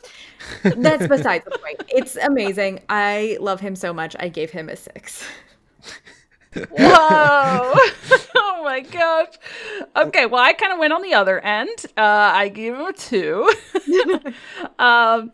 That's 0.62 1.06
besides 1.06 1.44
the 1.44 1.59
point. 1.59 1.82
It's 1.88 2.16
amazing. 2.16 2.80
I 2.88 3.36
love 3.40 3.60
him 3.60 3.76
so 3.76 3.93
much. 3.93 4.16
I 4.18 4.28
gave 4.28 4.51
him 4.51 4.68
a 4.68 4.76
six. 4.76 5.24
Whoa! 6.55 6.66
oh 8.34 8.60
my 8.64 8.80
gosh. 8.80 9.34
Okay, 9.97 10.26
well, 10.26 10.43
I 10.43 10.52
kind 10.55 10.72
of 10.72 10.78
went 10.78 10.93
on 10.93 11.02
the 11.02 11.14
other 11.14 11.40
end. 11.40 11.84
Uh, 11.97 12.32
I 12.34 12.48
gave 12.48 12.74
him 12.74 12.86
a 12.86 12.93
two. 12.93 13.52
um, 14.78 15.32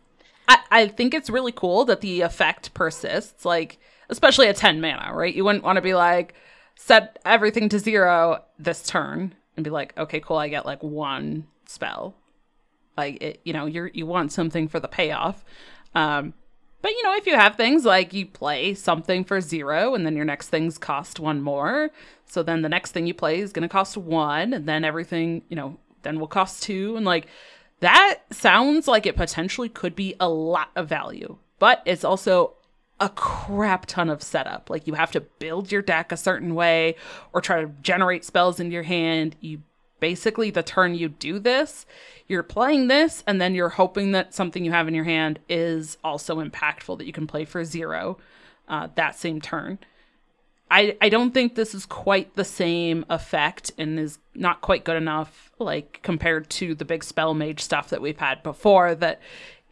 I, 0.48 0.58
I 0.70 0.88
think 0.88 1.14
it's 1.14 1.30
really 1.30 1.52
cool 1.52 1.84
that 1.84 2.00
the 2.00 2.22
effect 2.22 2.74
persists, 2.74 3.44
like, 3.44 3.78
especially 4.08 4.48
at 4.48 4.56
10 4.56 4.80
mana, 4.80 5.12
right? 5.14 5.34
You 5.34 5.44
wouldn't 5.44 5.64
want 5.64 5.76
to 5.76 5.82
be 5.82 5.94
like, 5.94 6.34
set 6.74 7.18
everything 7.24 7.68
to 7.68 7.78
zero 7.78 8.42
this 8.58 8.82
turn 8.82 9.34
and 9.56 9.64
be 9.64 9.70
like, 9.70 9.96
okay, 9.96 10.20
cool, 10.20 10.38
I 10.38 10.48
get 10.48 10.66
like 10.66 10.82
one 10.82 11.46
spell. 11.66 12.14
Like, 12.96 13.22
it, 13.22 13.40
you 13.44 13.52
know, 13.52 13.66
you're, 13.66 13.88
you 13.88 14.06
want 14.06 14.32
something 14.32 14.68
for 14.68 14.80
the 14.80 14.88
payoff. 14.88 15.44
Um, 15.94 16.34
but 16.82 16.90
you 16.90 17.02
know, 17.04 17.14
if 17.14 17.26
you 17.26 17.36
have 17.36 17.56
things 17.56 17.84
like 17.84 18.12
you 18.12 18.26
play 18.26 18.74
something 18.74 19.24
for 19.24 19.40
zero 19.40 19.94
and 19.94 20.04
then 20.04 20.16
your 20.16 20.24
next 20.24 20.48
things 20.48 20.78
cost 20.78 21.20
one 21.20 21.40
more, 21.40 21.90
so 22.26 22.42
then 22.42 22.62
the 22.62 22.68
next 22.68 22.90
thing 22.90 23.06
you 23.06 23.14
play 23.14 23.38
is 23.38 23.52
going 23.52 23.62
to 23.62 23.68
cost 23.68 23.96
one, 23.96 24.52
and 24.52 24.66
then 24.66 24.84
everything, 24.84 25.42
you 25.48 25.54
know, 25.54 25.78
then 26.02 26.18
will 26.18 26.26
cost 26.26 26.62
two, 26.62 26.96
and 26.96 27.06
like 27.06 27.26
that 27.80 28.20
sounds 28.30 28.88
like 28.88 29.06
it 29.06 29.16
potentially 29.16 29.68
could 29.68 29.94
be 29.94 30.16
a 30.18 30.28
lot 30.28 30.70
of 30.74 30.88
value, 30.88 31.36
but 31.58 31.82
it's 31.84 32.04
also 32.04 32.54
a 33.00 33.08
crap 33.08 33.86
ton 33.86 34.08
of 34.08 34.22
setup. 34.22 34.70
Like 34.70 34.86
you 34.86 34.94
have 34.94 35.12
to 35.12 35.20
build 35.20 35.70
your 35.70 35.82
deck 35.82 36.10
a 36.10 36.16
certain 36.16 36.54
way 36.54 36.96
or 37.32 37.40
try 37.40 37.60
to 37.60 37.70
generate 37.82 38.24
spells 38.24 38.60
in 38.60 38.70
your 38.70 38.84
hand. 38.84 39.36
You 39.40 39.62
basically 40.02 40.50
the 40.50 40.64
turn 40.64 40.96
you 40.96 41.08
do 41.08 41.38
this, 41.38 41.86
you're 42.26 42.42
playing 42.42 42.88
this, 42.88 43.22
and 43.24 43.40
then 43.40 43.54
you're 43.54 43.68
hoping 43.68 44.10
that 44.10 44.34
something 44.34 44.64
you 44.64 44.72
have 44.72 44.88
in 44.88 44.94
your 44.94 45.04
hand 45.04 45.38
is 45.48 45.96
also 46.02 46.42
impactful 46.42 46.98
that 46.98 47.06
you 47.06 47.12
can 47.12 47.28
play 47.28 47.44
for 47.44 47.64
zero 47.64 48.18
uh, 48.66 48.88
that 48.96 49.14
same 49.16 49.40
turn. 49.40 49.78
I, 50.68 50.96
I 51.00 51.08
don't 51.08 51.32
think 51.32 51.54
this 51.54 51.72
is 51.72 51.86
quite 51.86 52.34
the 52.34 52.44
same 52.44 53.04
effect 53.08 53.70
and 53.78 53.96
is 53.96 54.18
not 54.34 54.60
quite 54.60 54.84
good 54.84 54.96
enough, 54.96 55.52
like 55.60 56.00
compared 56.02 56.50
to 56.50 56.74
the 56.74 56.84
big 56.84 57.04
spell 57.04 57.32
mage 57.32 57.60
stuff 57.60 57.90
that 57.90 58.02
we've 58.02 58.18
had 58.18 58.42
before. 58.42 58.96
That, 58.96 59.20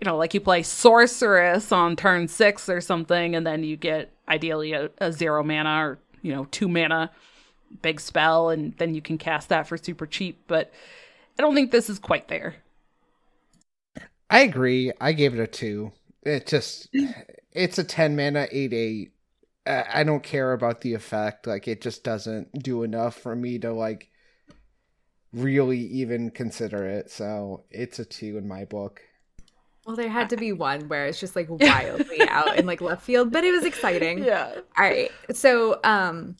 you 0.00 0.04
know, 0.04 0.16
like 0.16 0.32
you 0.32 0.40
play 0.40 0.62
sorceress 0.62 1.72
on 1.72 1.96
turn 1.96 2.28
six 2.28 2.68
or 2.68 2.80
something, 2.80 3.34
and 3.34 3.44
then 3.44 3.64
you 3.64 3.76
get 3.76 4.12
ideally 4.28 4.74
a, 4.74 4.90
a 4.98 5.10
zero 5.10 5.42
mana 5.42 5.84
or, 5.84 5.98
you 6.22 6.32
know, 6.32 6.46
two 6.52 6.68
mana 6.68 7.10
big 7.82 8.00
spell 8.00 8.50
and 8.50 8.74
then 8.78 8.94
you 8.94 9.00
can 9.00 9.16
cast 9.18 9.48
that 9.48 9.66
for 9.66 9.76
super 9.76 10.06
cheap 10.06 10.38
but 10.46 10.72
i 11.38 11.42
don't 11.42 11.54
think 11.54 11.70
this 11.70 11.88
is 11.88 11.98
quite 11.98 12.28
there 12.28 12.56
I 14.30 14.40
agree. 14.40 14.92
I 15.00 15.12
gave 15.12 15.34
it 15.34 15.40
a 15.40 15.46
two. 15.46 15.92
It 16.22 16.46
just, 16.46 16.88
it's 17.52 17.78
a 17.78 17.84
10 17.84 18.14
mana 18.14 18.46
8 18.50 18.72
8. 18.72 19.12
Uh, 19.66 19.82
I 19.92 20.04
don't 20.04 20.22
care 20.22 20.52
about 20.52 20.80
the 20.80 20.94
effect. 20.94 21.46
Like, 21.46 21.66
it 21.66 21.80
just 21.80 22.04
doesn't 22.04 22.62
do 22.62 22.84
enough 22.84 23.16
for 23.16 23.34
me 23.34 23.58
to, 23.58 23.72
like, 23.72 24.08
really 25.32 25.78
even 25.78 26.30
consider 26.30 26.86
it. 26.86 27.10
So 27.10 27.64
it's 27.70 27.98
a 27.98 28.04
two 28.04 28.38
in 28.38 28.46
my 28.46 28.64
book. 28.64 29.02
Well, 29.84 29.96
there 29.96 30.08
had 30.08 30.30
to 30.30 30.36
be 30.36 30.52
one 30.52 30.88
where 30.88 31.06
it's 31.06 31.18
just 31.18 31.34
like 31.34 31.48
wildly 31.48 32.20
out 32.28 32.56
in 32.56 32.66
like 32.66 32.80
left 32.80 33.02
field, 33.02 33.32
but 33.32 33.44
it 33.44 33.50
was 33.50 33.64
exciting. 33.64 34.22
yeah 34.22 34.52
All 34.78 34.84
right. 34.84 35.10
So, 35.32 35.80
um, 35.82 36.36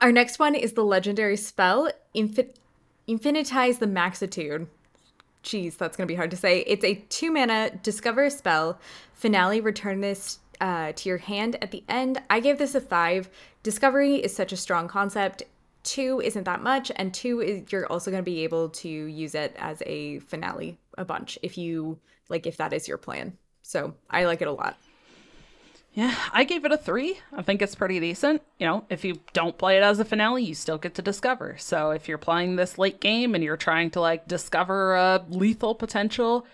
our 0.00 0.12
next 0.12 0.38
one 0.38 0.54
is 0.54 0.72
the 0.72 0.84
legendary 0.84 1.36
spell 1.36 1.90
Infin- 2.14 2.54
Infinitize 3.08 3.78
the 3.78 3.86
Maxitude. 3.86 4.66
Jeez, 5.42 5.76
that's 5.76 5.96
gonna 5.96 6.06
be 6.06 6.14
hard 6.14 6.30
to 6.30 6.36
say. 6.36 6.60
It's 6.60 6.84
a 6.84 6.96
two 7.08 7.32
mana 7.32 7.70
discover 7.82 8.24
a 8.24 8.30
spell. 8.30 8.78
Finale, 9.14 9.60
return 9.60 10.00
this 10.00 10.38
uh, 10.60 10.92
to 10.92 11.08
your 11.08 11.18
hand 11.18 11.56
at 11.62 11.70
the 11.70 11.84
end. 11.88 12.20
I 12.28 12.40
gave 12.40 12.58
this 12.58 12.74
a 12.74 12.80
five. 12.80 13.28
Discovery 13.62 14.16
is 14.16 14.34
such 14.34 14.52
a 14.52 14.56
strong 14.56 14.88
concept. 14.88 15.42
Two 15.84 16.20
isn't 16.22 16.44
that 16.44 16.62
much, 16.62 16.92
and 16.96 17.14
two 17.14 17.40
is 17.40 17.72
you're 17.72 17.86
also 17.86 18.10
gonna 18.10 18.22
be 18.22 18.44
able 18.44 18.68
to 18.70 18.88
use 18.88 19.34
it 19.34 19.54
as 19.58 19.82
a 19.86 20.18
finale 20.20 20.76
a 20.98 21.04
bunch 21.04 21.38
if 21.42 21.56
you 21.56 21.98
like 22.28 22.46
if 22.46 22.56
that 22.58 22.72
is 22.72 22.86
your 22.86 22.98
plan. 22.98 23.36
So 23.62 23.94
I 24.10 24.24
like 24.24 24.42
it 24.42 24.48
a 24.48 24.52
lot. 24.52 24.76
Yeah 25.98 26.14
i 26.32 26.44
gave 26.44 26.64
it 26.64 26.70
a 26.70 26.76
three. 26.76 27.18
I 27.32 27.42
think 27.42 27.60
it's 27.60 27.74
pretty 27.74 27.98
decent. 27.98 28.40
You 28.58 28.66
know 28.66 28.84
if 28.88 29.04
you 29.04 29.20
don't 29.32 29.58
play 29.58 29.76
it 29.76 29.82
as 29.82 29.98
a 29.98 30.04
finale 30.04 30.44
you 30.44 30.54
still 30.54 30.78
get 30.78 30.94
to 30.94 31.02
discover. 31.02 31.56
So 31.58 31.90
if 31.90 32.06
you're 32.06 32.18
playing 32.18 32.54
this 32.54 32.78
late 32.78 33.00
game 33.00 33.34
and 33.34 33.42
you're 33.42 33.56
trying 33.56 33.90
to 33.90 34.00
like 34.00 34.28
discover 34.28 34.94
a 34.94 35.24
lethal 35.28 35.74
potential 35.74 36.46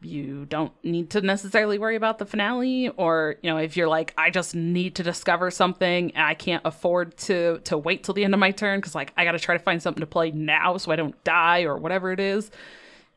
you 0.00 0.44
don't 0.46 0.72
need 0.84 1.10
to 1.10 1.20
necessarily 1.20 1.78
worry 1.78 1.96
about 1.96 2.18
the 2.18 2.26
finale. 2.26 2.88
Or 2.88 3.36
you 3.42 3.50
know 3.50 3.58
if 3.58 3.76
you're 3.76 3.88
like 3.88 4.12
i 4.18 4.30
just 4.30 4.54
need 4.54 4.96
to 4.96 5.02
discover 5.02 5.50
something 5.52 6.12
i 6.16 6.34
can't 6.34 6.62
afford 6.64 7.16
to 7.28 7.60
to 7.64 7.78
wait 7.78 8.02
till 8.02 8.14
the 8.14 8.24
end 8.24 8.34
of 8.34 8.40
my 8.40 8.50
turn 8.50 8.80
because 8.80 8.94
like 8.94 9.12
i 9.16 9.24
gotta 9.24 9.38
try 9.38 9.56
to 9.56 9.62
find 9.62 9.80
something 9.80 10.00
to 10.00 10.06
play 10.06 10.30
now 10.32 10.76
so 10.76 10.90
i 10.90 10.96
don't 10.96 11.22
die 11.22 11.62
or 11.62 11.76
whatever 11.76 12.12
it 12.12 12.20
is 12.20 12.50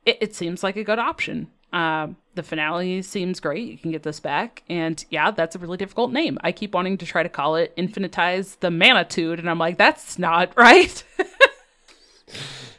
it, 0.05 0.18
it 0.22 0.35
seems 0.35 0.63
like 0.63 0.76
a 0.76 0.84
good 0.84 0.99
option 0.99 1.47
um 1.73 2.18
the 2.35 2.43
finale 2.43 3.02
seems 3.02 3.39
great 3.39 3.68
you 3.68 3.77
can 3.77 3.91
get 3.91 4.03
this 4.03 4.19
back 4.19 4.64
and 4.69 5.06
yeah 5.10 5.31
that's 5.31 5.56
a 5.56 5.60
really 5.60 5.77
difficult 5.77 6.11
name 6.11 6.38
i 6.43 6.52
keep 6.52 6.73
wanting 6.73 6.98
to 6.98 7.06
try 7.06 7.23
to 7.23 7.30
call 7.30 7.56
it 7.56 7.76
infinitize 7.77 8.60
the 8.60 8.72
manitude 8.72 9.39
and 9.39 9.49
i'm 9.49 9.60
like 9.60 9.77
that's 9.77 10.19
not 10.19 10.52
right 10.57 11.03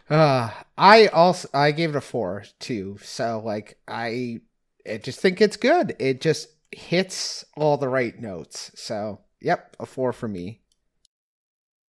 Uh, 0.08 0.50
I 0.76 1.06
also, 1.08 1.48
I 1.54 1.72
gave 1.72 1.90
it 1.90 1.96
a 1.96 2.00
four 2.00 2.44
too. 2.58 2.98
So, 3.02 3.40
like, 3.44 3.78
I, 3.88 4.40
I 4.88 4.98
just 4.98 5.20
think 5.20 5.40
it's 5.40 5.56
good. 5.56 5.96
It 5.98 6.20
just 6.20 6.48
hits 6.70 7.44
all 7.56 7.76
the 7.76 7.88
right 7.88 8.18
notes. 8.18 8.72
So, 8.74 9.20
yep, 9.40 9.76
a 9.80 9.86
four 9.86 10.12
for 10.12 10.28
me. 10.28 10.60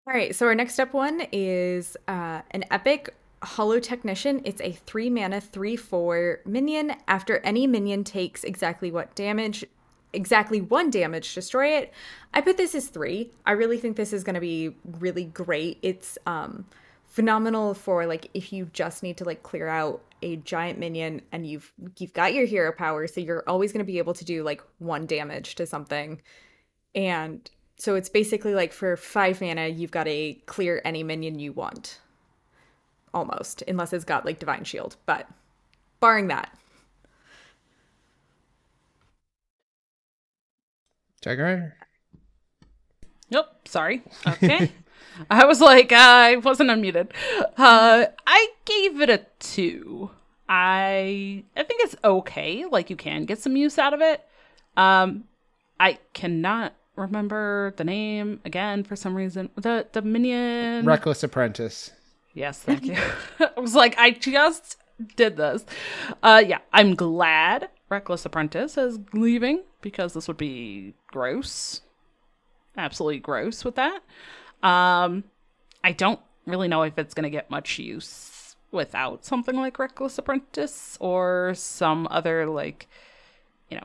All 0.07 0.13
right, 0.13 0.35
so 0.35 0.47
our 0.47 0.55
next 0.55 0.79
up 0.79 0.93
one 0.93 1.21
is 1.31 1.95
uh, 2.07 2.41
an 2.51 2.65
epic 2.71 3.13
Holotechnician. 3.41 4.41
It's 4.45 4.61
a 4.61 4.71
three 4.71 5.09
mana, 5.09 5.41
three 5.41 5.75
four 5.75 6.41
minion. 6.45 6.93
After 7.07 7.39
any 7.39 7.67
minion 7.67 8.03
takes 8.03 8.43
exactly 8.43 8.91
what 8.91 9.15
damage, 9.15 9.65
exactly 10.13 10.61
one 10.61 10.89
damage, 10.89 11.33
destroy 11.33 11.77
it. 11.77 11.93
I 12.33 12.41
put 12.41 12.57
this 12.57 12.75
as 12.75 12.87
three. 12.87 13.31
I 13.45 13.51
really 13.53 13.77
think 13.77 13.97
this 13.97 14.13
is 14.13 14.23
going 14.23 14.35
to 14.35 14.41
be 14.41 14.75
really 14.99 15.25
great. 15.25 15.79
It's 15.81 16.17
um, 16.25 16.65
phenomenal 17.05 17.73
for 17.73 18.05
like 18.05 18.29
if 18.33 18.53
you 18.53 18.69
just 18.73 19.03
need 19.03 19.17
to 19.17 19.25
like 19.25 19.43
clear 19.43 19.67
out 19.67 20.01
a 20.21 20.35
giant 20.35 20.77
minion 20.77 21.21
and 21.31 21.47
you've 21.47 21.73
you've 21.97 22.13
got 22.13 22.33
your 22.33 22.45
hero 22.45 22.71
power, 22.71 23.07
so 23.07 23.19
you're 23.21 23.43
always 23.47 23.71
going 23.73 23.83
to 23.83 23.91
be 23.91 23.97
able 23.97 24.13
to 24.13 24.25
do 24.25 24.43
like 24.43 24.61
one 24.77 25.07
damage 25.07 25.55
to 25.55 25.65
something, 25.65 26.21
and 26.93 27.49
so 27.77 27.95
it's 27.95 28.09
basically 28.09 28.53
like 28.53 28.71
for 28.71 28.95
five 28.95 29.41
mana, 29.41 29.67
you've 29.67 29.89
got 29.89 30.03
to 30.03 30.35
clear 30.45 30.79
any 30.85 31.01
minion 31.01 31.39
you 31.39 31.53
want. 31.53 31.99
Almost, 33.13 33.63
unless 33.67 33.91
it's 33.93 34.05
got 34.05 34.25
like 34.25 34.39
Divine 34.39 34.63
Shield. 34.63 34.95
But 35.05 35.27
barring 35.99 36.27
that, 36.29 36.57
Jagger? 41.21 41.75
Nope, 43.29 43.67
sorry. 43.67 44.01
Okay. 44.27 44.71
I 45.29 45.45
was 45.45 45.61
like, 45.61 45.91
uh, 45.91 45.95
I 45.97 46.35
wasn't 46.37 46.69
unmuted. 46.69 47.11
Uh, 47.57 48.05
I 48.25 48.47
gave 48.65 49.01
it 49.01 49.09
a 49.09 49.25
two. 49.39 50.09
I 50.49 51.43
I 51.55 51.63
think 51.63 51.81
it's 51.83 51.95
okay. 52.03 52.65
Like 52.65 52.89
you 52.89 52.95
can 52.95 53.25
get 53.25 53.39
some 53.39 53.55
use 53.55 53.77
out 53.77 53.93
of 53.93 54.01
it. 54.01 54.25
Um, 54.75 55.25
I 55.79 55.99
cannot 56.13 56.73
remember 56.95 57.73
the 57.77 57.83
name 57.83 58.41
again 58.43 58.83
for 58.83 58.95
some 58.95 59.15
reason. 59.15 59.49
The 59.55 59.87
the 59.91 60.01
minion. 60.01 60.85
Reckless 60.85 61.23
Apprentice. 61.23 61.91
Yes, 62.33 62.59
thank 62.63 62.85
you. 62.85 62.97
I 63.39 63.59
was 63.59 63.75
like, 63.75 63.97
I 63.97 64.11
just 64.11 64.77
did 65.15 65.37
this. 65.37 65.65
Uh, 66.21 66.43
yeah, 66.45 66.59
I'm 66.73 66.95
glad 66.95 67.69
Reckless 67.89 68.25
Apprentice 68.25 68.77
is 68.77 68.99
leaving 69.13 69.63
because 69.81 70.13
this 70.13 70.27
would 70.27 70.37
be 70.37 70.93
gross. 71.07 71.81
Absolutely 72.77 73.19
gross 73.19 73.65
with 73.65 73.75
that. 73.75 74.01
Um, 74.63 75.25
I 75.83 75.91
don't 75.91 76.19
really 76.45 76.67
know 76.67 76.83
if 76.83 76.97
it's 76.97 77.13
going 77.13 77.23
to 77.23 77.29
get 77.29 77.49
much 77.49 77.79
use 77.79 78.55
without 78.71 79.25
something 79.25 79.55
like 79.55 79.79
Reckless 79.79 80.17
Apprentice 80.17 80.97
or 81.01 81.53
some 81.55 82.07
other, 82.09 82.45
like, 82.45 82.87
you 83.69 83.77
know, 83.77 83.83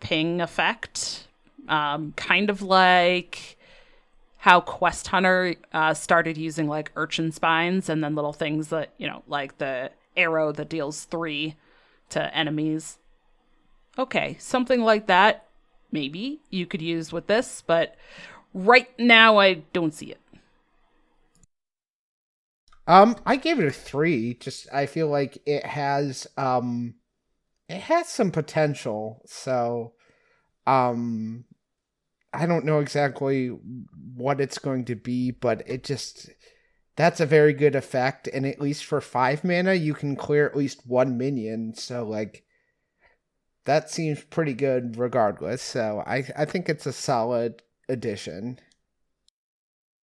ping 0.00 0.40
effect. 0.40 1.28
Um, 1.68 2.12
kind 2.16 2.50
of 2.50 2.62
like 2.62 3.56
how 4.44 4.60
Quest 4.60 5.08
Hunter 5.08 5.54
uh, 5.72 5.94
started 5.94 6.36
using 6.36 6.68
like 6.68 6.92
urchin 6.96 7.32
spines 7.32 7.88
and 7.88 8.04
then 8.04 8.14
little 8.14 8.34
things 8.34 8.68
that, 8.68 8.90
you 8.98 9.06
know, 9.06 9.22
like 9.26 9.56
the 9.56 9.90
arrow 10.18 10.52
that 10.52 10.68
deals 10.68 11.04
three 11.04 11.56
to 12.10 12.36
enemies. 12.36 12.98
Okay, 13.98 14.36
something 14.38 14.82
like 14.82 15.06
that 15.06 15.46
maybe 15.90 16.42
you 16.50 16.66
could 16.66 16.82
use 16.82 17.10
with 17.10 17.26
this, 17.26 17.62
but 17.66 17.96
right 18.52 18.90
now 18.98 19.38
I 19.38 19.62
don't 19.72 19.94
see 19.94 20.10
it. 20.10 20.20
Um, 22.86 23.16
I 23.24 23.36
gave 23.36 23.58
it 23.58 23.64
a 23.64 23.70
three. 23.70 24.34
Just 24.34 24.70
I 24.70 24.84
feel 24.84 25.08
like 25.08 25.38
it 25.46 25.64
has 25.64 26.26
um, 26.36 26.96
it 27.70 27.80
has 27.80 28.10
some 28.10 28.30
potential. 28.30 29.22
So, 29.24 29.94
um, 30.66 31.46
I 32.34 32.46
don't 32.46 32.64
know 32.64 32.80
exactly 32.80 33.48
what 34.16 34.40
it's 34.40 34.58
going 34.58 34.84
to 34.86 34.94
be, 34.94 35.30
but 35.30 35.62
it 35.66 35.84
just 35.84 36.30
that's 36.96 37.20
a 37.20 37.26
very 37.26 37.52
good 37.52 37.74
effect. 37.74 38.28
And 38.28 38.46
at 38.46 38.60
least 38.60 38.84
for 38.84 39.00
five 39.00 39.44
mana, 39.44 39.74
you 39.74 39.94
can 39.94 40.16
clear 40.16 40.46
at 40.46 40.56
least 40.56 40.86
one 40.86 41.18
minion. 41.18 41.74
So 41.74 42.04
like 42.04 42.44
that 43.64 43.90
seems 43.90 44.22
pretty 44.22 44.54
good 44.54 44.96
regardless. 44.96 45.62
So 45.62 46.02
I 46.06 46.24
I 46.36 46.44
think 46.44 46.68
it's 46.68 46.86
a 46.86 46.92
solid 46.92 47.62
addition. 47.88 48.58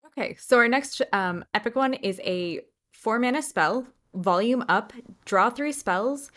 Okay, 0.08 0.36
so 0.36 0.58
our 0.58 0.68
next 0.68 1.02
um, 1.14 1.45
epic 1.53 1.76
one 1.76 1.94
is 1.94 2.20
a 2.26 2.62
four 2.91 3.18
mana 3.18 3.41
spell, 3.41 3.88
volume 4.14 4.64
up, 4.68 4.91
draw 5.26 5.49
three 5.49 5.72
spells, 5.72 6.32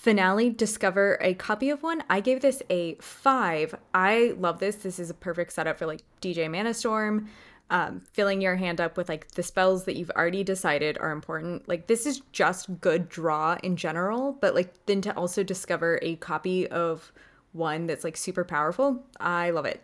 finale, 0.00 0.48
discover 0.48 1.18
a 1.20 1.34
copy 1.34 1.68
of 1.68 1.82
one. 1.82 2.02
I 2.08 2.20
gave 2.20 2.40
this 2.40 2.62
a 2.70 2.94
five. 2.94 3.74
I 3.92 4.34
love 4.38 4.58
this. 4.58 4.76
This 4.76 4.98
is 4.98 5.10
a 5.10 5.14
perfect 5.14 5.52
setup 5.52 5.78
for 5.78 5.84
like 5.84 6.00
DJ 6.22 6.48
Manastorm. 6.48 7.26
Um, 7.68 8.00
filling 8.10 8.40
your 8.40 8.56
hand 8.56 8.80
up 8.80 8.96
with 8.96 9.10
like 9.10 9.30
the 9.32 9.42
spells 9.42 9.84
that 9.84 9.96
you've 9.96 10.10
already 10.12 10.42
decided 10.42 10.96
are 10.98 11.10
important. 11.10 11.68
Like 11.68 11.86
this 11.86 12.06
is 12.06 12.22
just 12.32 12.80
good 12.80 13.10
draw 13.10 13.58
in 13.62 13.76
general, 13.76 14.32
but 14.40 14.54
like 14.54 14.72
then 14.86 15.02
to 15.02 15.14
also 15.14 15.42
discover 15.42 15.98
a 16.00 16.16
copy 16.16 16.66
of 16.66 17.12
one 17.52 17.86
that's 17.86 18.02
like 18.02 18.16
super 18.16 18.42
powerful. 18.42 19.04
I 19.20 19.50
love 19.50 19.66
it. 19.66 19.82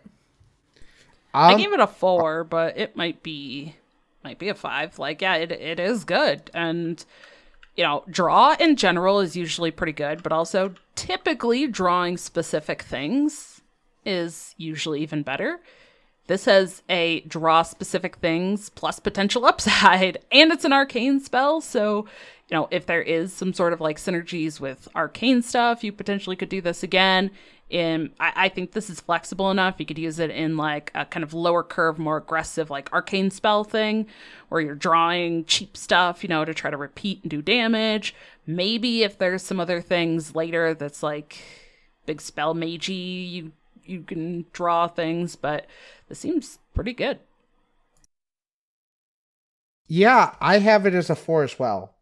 Um, 1.35 1.53
I 1.53 1.55
gave 1.55 1.73
it 1.73 1.79
a 1.79 1.85
four, 1.85 2.43
but 2.43 2.75
it 2.75 2.95
might 2.95 3.21
be 3.21 3.75
might 4.23 4.39
be 4.39 4.49
a 4.49 4.55
five. 4.55 4.97
Like, 4.97 5.21
yeah, 5.21 5.35
it 5.35 5.51
it 5.51 5.79
is 5.79 6.05
good. 6.05 6.49
And 6.55 7.05
you 7.77 7.83
know, 7.83 8.03
draw 8.09 8.55
in 8.59 8.75
general 8.75 9.19
is 9.19 9.37
usually 9.37 9.71
pretty 9.71 9.93
good, 9.93 10.23
but 10.23 10.31
also 10.31 10.73
typically 10.95 11.67
drawing 11.67 12.17
specific 12.17 12.81
things 12.81 13.61
is 14.03 14.55
usually 14.57 15.01
even 15.01 15.21
better. 15.21 15.59
This 16.25 16.45
has 16.45 16.81
a 16.89 17.21
draw 17.21 17.61
specific 17.61 18.17
things 18.17 18.69
plus 18.69 18.99
potential 18.99 19.45
upside, 19.51 20.17
and 20.31 20.51
it's 20.51 20.65
an 20.65 20.73
arcane 20.73 21.19
spell. 21.19 21.61
So, 21.61 22.07
you 22.49 22.57
know, 22.57 22.67
if 22.71 22.87
there 22.87 23.01
is 23.01 23.31
some 23.31 23.53
sort 23.53 23.73
of 23.73 23.79
like 23.79 23.97
synergies 23.97 24.59
with 24.59 24.87
arcane 24.95 25.43
stuff, 25.43 25.83
you 25.83 25.91
potentially 25.91 26.35
could 26.35 26.49
do 26.49 26.61
this 26.61 26.81
again. 26.81 27.29
In 27.69 28.11
I, 28.19 28.33
I 28.35 28.49
think 28.49 28.71
this 28.71 28.89
is 28.89 29.01
flexible 29.01 29.51
enough. 29.51 29.75
You 29.77 29.85
could 29.85 29.97
use 29.97 30.19
it 30.19 30.29
in 30.29 30.55
like 30.55 30.91
a 30.95 31.05
kind 31.05 31.23
of 31.23 31.33
lower 31.33 31.63
curve, 31.63 31.99
more 31.99 32.17
aggressive, 32.17 32.69
like 32.69 32.91
arcane 32.93 33.29
spell 33.29 33.63
thing, 33.65 34.07
where 34.49 34.61
you're 34.61 34.75
drawing 34.75 35.43
cheap 35.45 35.75
stuff, 35.75 36.23
you 36.23 36.29
know, 36.29 36.45
to 36.45 36.53
try 36.53 36.71
to 36.71 36.77
repeat 36.77 37.23
and 37.23 37.31
do 37.31 37.41
damage. 37.41 38.15
Maybe 38.45 39.03
if 39.03 39.17
there's 39.17 39.43
some 39.43 39.59
other 39.59 39.81
things 39.81 40.33
later 40.33 40.73
that's 40.73 41.03
like 41.03 41.39
big 42.05 42.21
spell 42.21 42.55
magey, 42.55 43.29
you 43.29 43.51
you 43.83 44.01
can 44.01 44.45
draw 44.53 44.87
things, 44.87 45.35
but 45.35 45.65
this 46.07 46.19
seems 46.19 46.59
pretty 46.73 46.93
good. 46.93 47.19
Yeah, 49.87 50.35
I 50.41 50.59
have 50.59 50.85
it 50.85 50.93
as 50.93 51.09
a 51.09 51.15
four 51.15 51.43
as 51.43 51.57
well. 51.57 51.93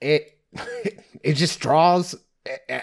It 0.00 0.38
it 1.22 1.34
just 1.34 1.60
draws. 1.60 2.14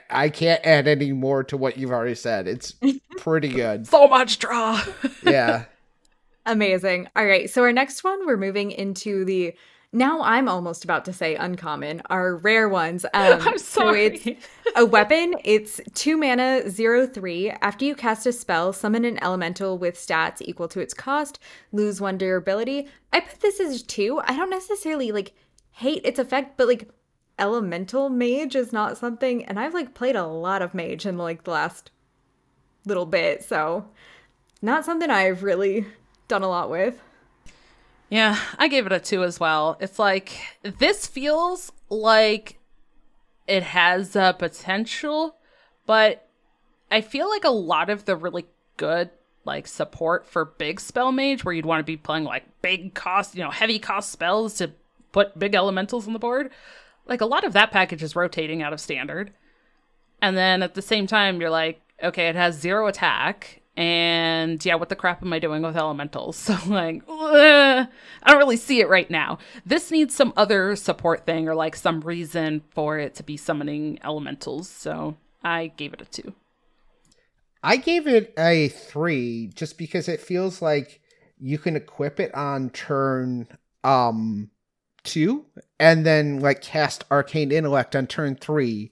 I 0.09 0.29
can't 0.29 0.65
add 0.65 0.87
any 0.87 1.11
more 1.11 1.43
to 1.45 1.57
what 1.57 1.77
you've 1.77 1.91
already 1.91 2.15
said. 2.15 2.47
It's 2.47 2.73
pretty 3.17 3.49
good. 3.49 3.87
so 3.87 4.07
much 4.07 4.39
draw. 4.39 4.81
yeah. 5.23 5.65
Amazing. 6.45 7.09
All 7.15 7.25
right. 7.25 7.49
So 7.49 7.63
our 7.63 7.73
next 7.73 8.03
one, 8.03 8.25
we're 8.25 8.37
moving 8.37 8.71
into 8.71 9.25
the 9.25 9.53
now 9.91 10.21
I'm 10.21 10.47
almost 10.47 10.83
about 10.83 11.05
to 11.05 11.13
say 11.13 11.35
uncommon 11.35 12.03
are 12.09 12.35
rare 12.35 12.69
ones. 12.69 13.05
Um, 13.13 13.41
I'm 13.41 13.57
sorry. 13.57 14.17
So 14.19 14.31
it's 14.31 14.47
a 14.75 14.85
weapon. 14.85 15.33
It's 15.43 15.81
two 15.95 16.15
mana, 16.15 16.69
zero 16.69 17.07
three. 17.07 17.49
After 17.49 17.85
you 17.85 17.95
cast 17.95 18.27
a 18.27 18.31
spell, 18.31 18.71
summon 18.71 19.03
an 19.03 19.21
elemental 19.23 19.77
with 19.77 19.95
stats 19.95 20.41
equal 20.41 20.67
to 20.69 20.79
its 20.79 20.93
cost. 20.93 21.39
Lose 21.71 21.99
one 21.99 22.17
durability. 22.17 22.87
I 23.11 23.21
put 23.21 23.39
this 23.41 23.59
as 23.59 23.81
two. 23.81 24.21
I 24.23 24.35
don't 24.35 24.51
necessarily 24.51 25.11
like 25.11 25.33
hate 25.71 26.05
its 26.05 26.19
effect, 26.19 26.55
but 26.55 26.67
like 26.67 26.87
elemental 27.39 28.09
mage 28.09 28.55
is 28.55 28.73
not 28.73 28.97
something. 28.97 29.45
And 29.45 29.59
I've 29.59 29.73
like 29.73 29.93
played 29.93 30.15
a 30.15 30.27
lot 30.27 30.61
of 30.61 30.73
mage 30.73 31.05
in 31.05 31.17
like 31.17 31.43
the 31.43 31.51
last 31.51 31.91
little 32.85 33.05
bit, 33.05 33.43
so 33.43 33.87
not 34.61 34.85
something 34.85 35.09
I've 35.09 35.43
really 35.43 35.85
done 36.27 36.43
a 36.43 36.49
lot 36.49 36.69
with. 36.69 37.01
Yeah, 38.09 38.39
I 38.57 38.67
gave 38.67 38.85
it 38.85 38.91
a 38.91 38.99
two 38.99 39.23
as 39.23 39.39
well. 39.39 39.77
It's 39.79 39.99
like 39.99 40.39
this 40.63 41.05
feels 41.05 41.71
like 41.89 42.57
it 43.47 43.63
has 43.63 44.15
a 44.15 44.35
potential, 44.37 45.35
but 45.85 46.27
I 46.91 47.01
feel 47.01 47.29
like 47.29 47.43
a 47.43 47.49
lot 47.49 47.89
of 47.89 48.05
the 48.05 48.15
really 48.15 48.45
good 48.77 49.11
like 49.45 49.67
support 49.67 50.25
for 50.25 50.45
big 50.45 50.79
spell 50.79 51.11
mage, 51.11 51.43
where 51.43 51.53
you'd 51.53 51.65
want 51.65 51.79
to 51.79 51.83
be 51.83 51.97
playing 51.97 52.23
like 52.23 52.61
big 52.61 52.93
cost, 52.93 53.35
you 53.35 53.43
know, 53.43 53.51
heavy 53.51 53.79
cost 53.79 54.11
spells 54.11 54.55
to 54.55 54.71
put 55.11 55.37
big 55.37 55.55
elementals 55.55 56.07
on 56.07 56.13
the 56.13 56.19
board. 56.19 56.51
Like 57.09 57.21
a 57.21 57.25
lot 57.25 57.43
of 57.43 57.53
that 57.53 57.71
package 57.71 58.03
is 58.03 58.15
rotating 58.15 58.61
out 58.61 58.71
of 58.71 58.79
standard, 58.79 59.33
and 60.21 60.37
then 60.37 60.63
at 60.63 60.75
the 60.75 60.81
same 60.81 61.07
time, 61.07 61.41
you're 61.41 61.49
like, 61.49 61.81
okay, 62.01 62.27
it 62.27 62.35
has 62.35 62.57
zero 62.59 62.87
attack 62.87 63.59
and 63.79 64.63
yeah, 64.65 64.75
what 64.75 64.89
the 64.89 64.95
crap 64.97 65.23
am 65.23 65.31
I 65.31 65.39
doing 65.39 65.61
with 65.61 65.77
elementals? 65.77 66.35
So, 66.49 66.57
like, 66.67 67.01
I 67.07 67.87
don't 68.25 68.37
really 68.37 68.57
see 68.57 68.81
it 68.81 68.89
right 68.89 69.09
now. 69.09 69.37
This 69.65 69.89
needs 69.89 70.13
some 70.13 70.33
other 70.35 70.75
support 70.75 71.25
thing 71.25 71.47
or 71.47 71.55
like 71.55 71.77
some 71.77 72.01
reason 72.01 72.61
for 72.71 72.99
it 72.99 73.15
to 73.15 73.23
be 73.23 73.37
summoning 73.37 73.97
elementals. 74.03 74.69
So, 74.69 75.15
I 75.43 75.67
gave 75.67 75.93
it 75.93 76.01
a 76.01 76.05
two. 76.05 76.33
I 77.63 77.77
gave 77.77 78.05
it 78.05 78.33
a 78.37 78.67
three 78.67 79.49
just 79.53 79.77
because 79.77 80.09
it 80.09 80.19
feels 80.19 80.61
like 80.61 80.99
you 81.39 81.57
can 81.57 81.77
equip 81.77 82.19
it 82.19 82.35
on 82.35 82.71
turn 82.71 83.47
um 83.85 84.49
two 85.03 85.45
and 85.79 86.05
then 86.05 86.39
like 86.39 86.61
cast 86.61 87.03
arcane 87.09 87.51
intellect 87.51 87.95
on 87.95 88.07
turn 88.07 88.35
three 88.35 88.91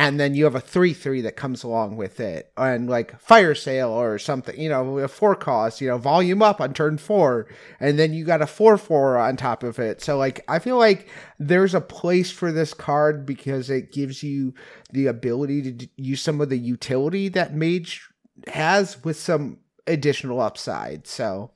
and 0.00 0.18
then 0.18 0.34
you 0.34 0.44
have 0.44 0.54
a 0.54 0.60
three 0.60 0.94
three 0.94 1.20
that 1.20 1.36
comes 1.36 1.62
along 1.62 1.96
with 1.96 2.20
it, 2.20 2.50
and 2.56 2.88
like 2.88 3.20
fire 3.20 3.54
sale 3.54 3.90
or 3.90 4.18
something, 4.18 4.58
you 4.58 4.70
know, 4.70 4.98
a 4.98 5.08
four 5.08 5.34
cost, 5.34 5.82
you 5.82 5.88
know, 5.88 5.98
volume 5.98 6.42
up 6.42 6.58
on 6.58 6.72
turn 6.72 6.96
four, 6.96 7.46
and 7.78 7.98
then 7.98 8.14
you 8.14 8.24
got 8.24 8.40
a 8.40 8.46
four 8.46 8.78
four 8.78 9.18
on 9.18 9.36
top 9.36 9.62
of 9.62 9.78
it. 9.78 10.00
So 10.00 10.16
like, 10.16 10.42
I 10.48 10.58
feel 10.58 10.78
like 10.78 11.08
there's 11.38 11.74
a 11.74 11.82
place 11.82 12.30
for 12.30 12.50
this 12.50 12.72
card 12.72 13.26
because 13.26 13.68
it 13.68 13.92
gives 13.92 14.22
you 14.22 14.54
the 14.90 15.06
ability 15.06 15.72
to 15.72 15.88
use 15.96 16.22
some 16.22 16.40
of 16.40 16.48
the 16.48 16.58
utility 16.58 17.28
that 17.28 17.54
Mage 17.54 18.08
has 18.46 19.04
with 19.04 19.18
some 19.18 19.58
additional 19.86 20.40
upside. 20.40 21.06
So 21.06 21.50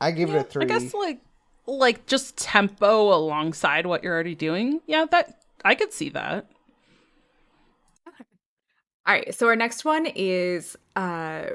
I 0.00 0.10
give 0.10 0.30
yeah, 0.30 0.36
it 0.36 0.40
a 0.40 0.44
three. 0.44 0.64
I 0.64 0.66
guess 0.66 0.92
like 0.94 1.20
like 1.66 2.06
just 2.06 2.36
tempo 2.36 3.14
alongside 3.14 3.86
what 3.86 4.02
you're 4.02 4.14
already 4.14 4.34
doing. 4.34 4.80
Yeah, 4.86 5.06
that 5.10 5.42
I 5.64 5.74
could 5.74 5.92
see 5.92 6.10
that. 6.10 6.46
All 9.04 9.14
right, 9.14 9.34
so 9.34 9.48
our 9.48 9.56
next 9.56 9.84
one 9.84 10.06
is 10.06 10.76
uh 10.96 11.46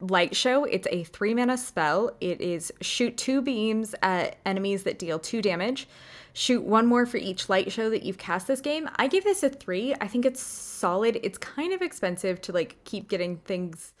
Light 0.00 0.36
Show. 0.36 0.64
It's 0.64 0.86
a 0.90 1.04
three 1.04 1.34
mana 1.34 1.56
spell. 1.56 2.10
It 2.20 2.40
is 2.40 2.72
shoot 2.80 3.16
two 3.16 3.42
beams 3.42 3.94
at 4.02 4.36
enemies 4.44 4.84
that 4.84 4.98
deal 4.98 5.18
two 5.18 5.42
damage. 5.42 5.88
Shoot 6.32 6.62
one 6.62 6.86
more 6.86 7.06
for 7.06 7.16
each 7.16 7.48
light 7.48 7.72
show 7.72 7.90
that 7.90 8.04
you've 8.04 8.18
cast 8.18 8.46
this 8.46 8.60
game. 8.60 8.88
I 8.96 9.08
give 9.08 9.24
this 9.24 9.42
a 9.42 9.48
three. 9.48 9.94
I 10.00 10.06
think 10.06 10.24
it's 10.24 10.40
solid. 10.40 11.18
It's 11.22 11.38
kind 11.38 11.72
of 11.72 11.82
expensive 11.82 12.40
to 12.42 12.52
like 12.52 12.76
keep 12.84 13.08
getting 13.08 13.38
things. 13.38 13.92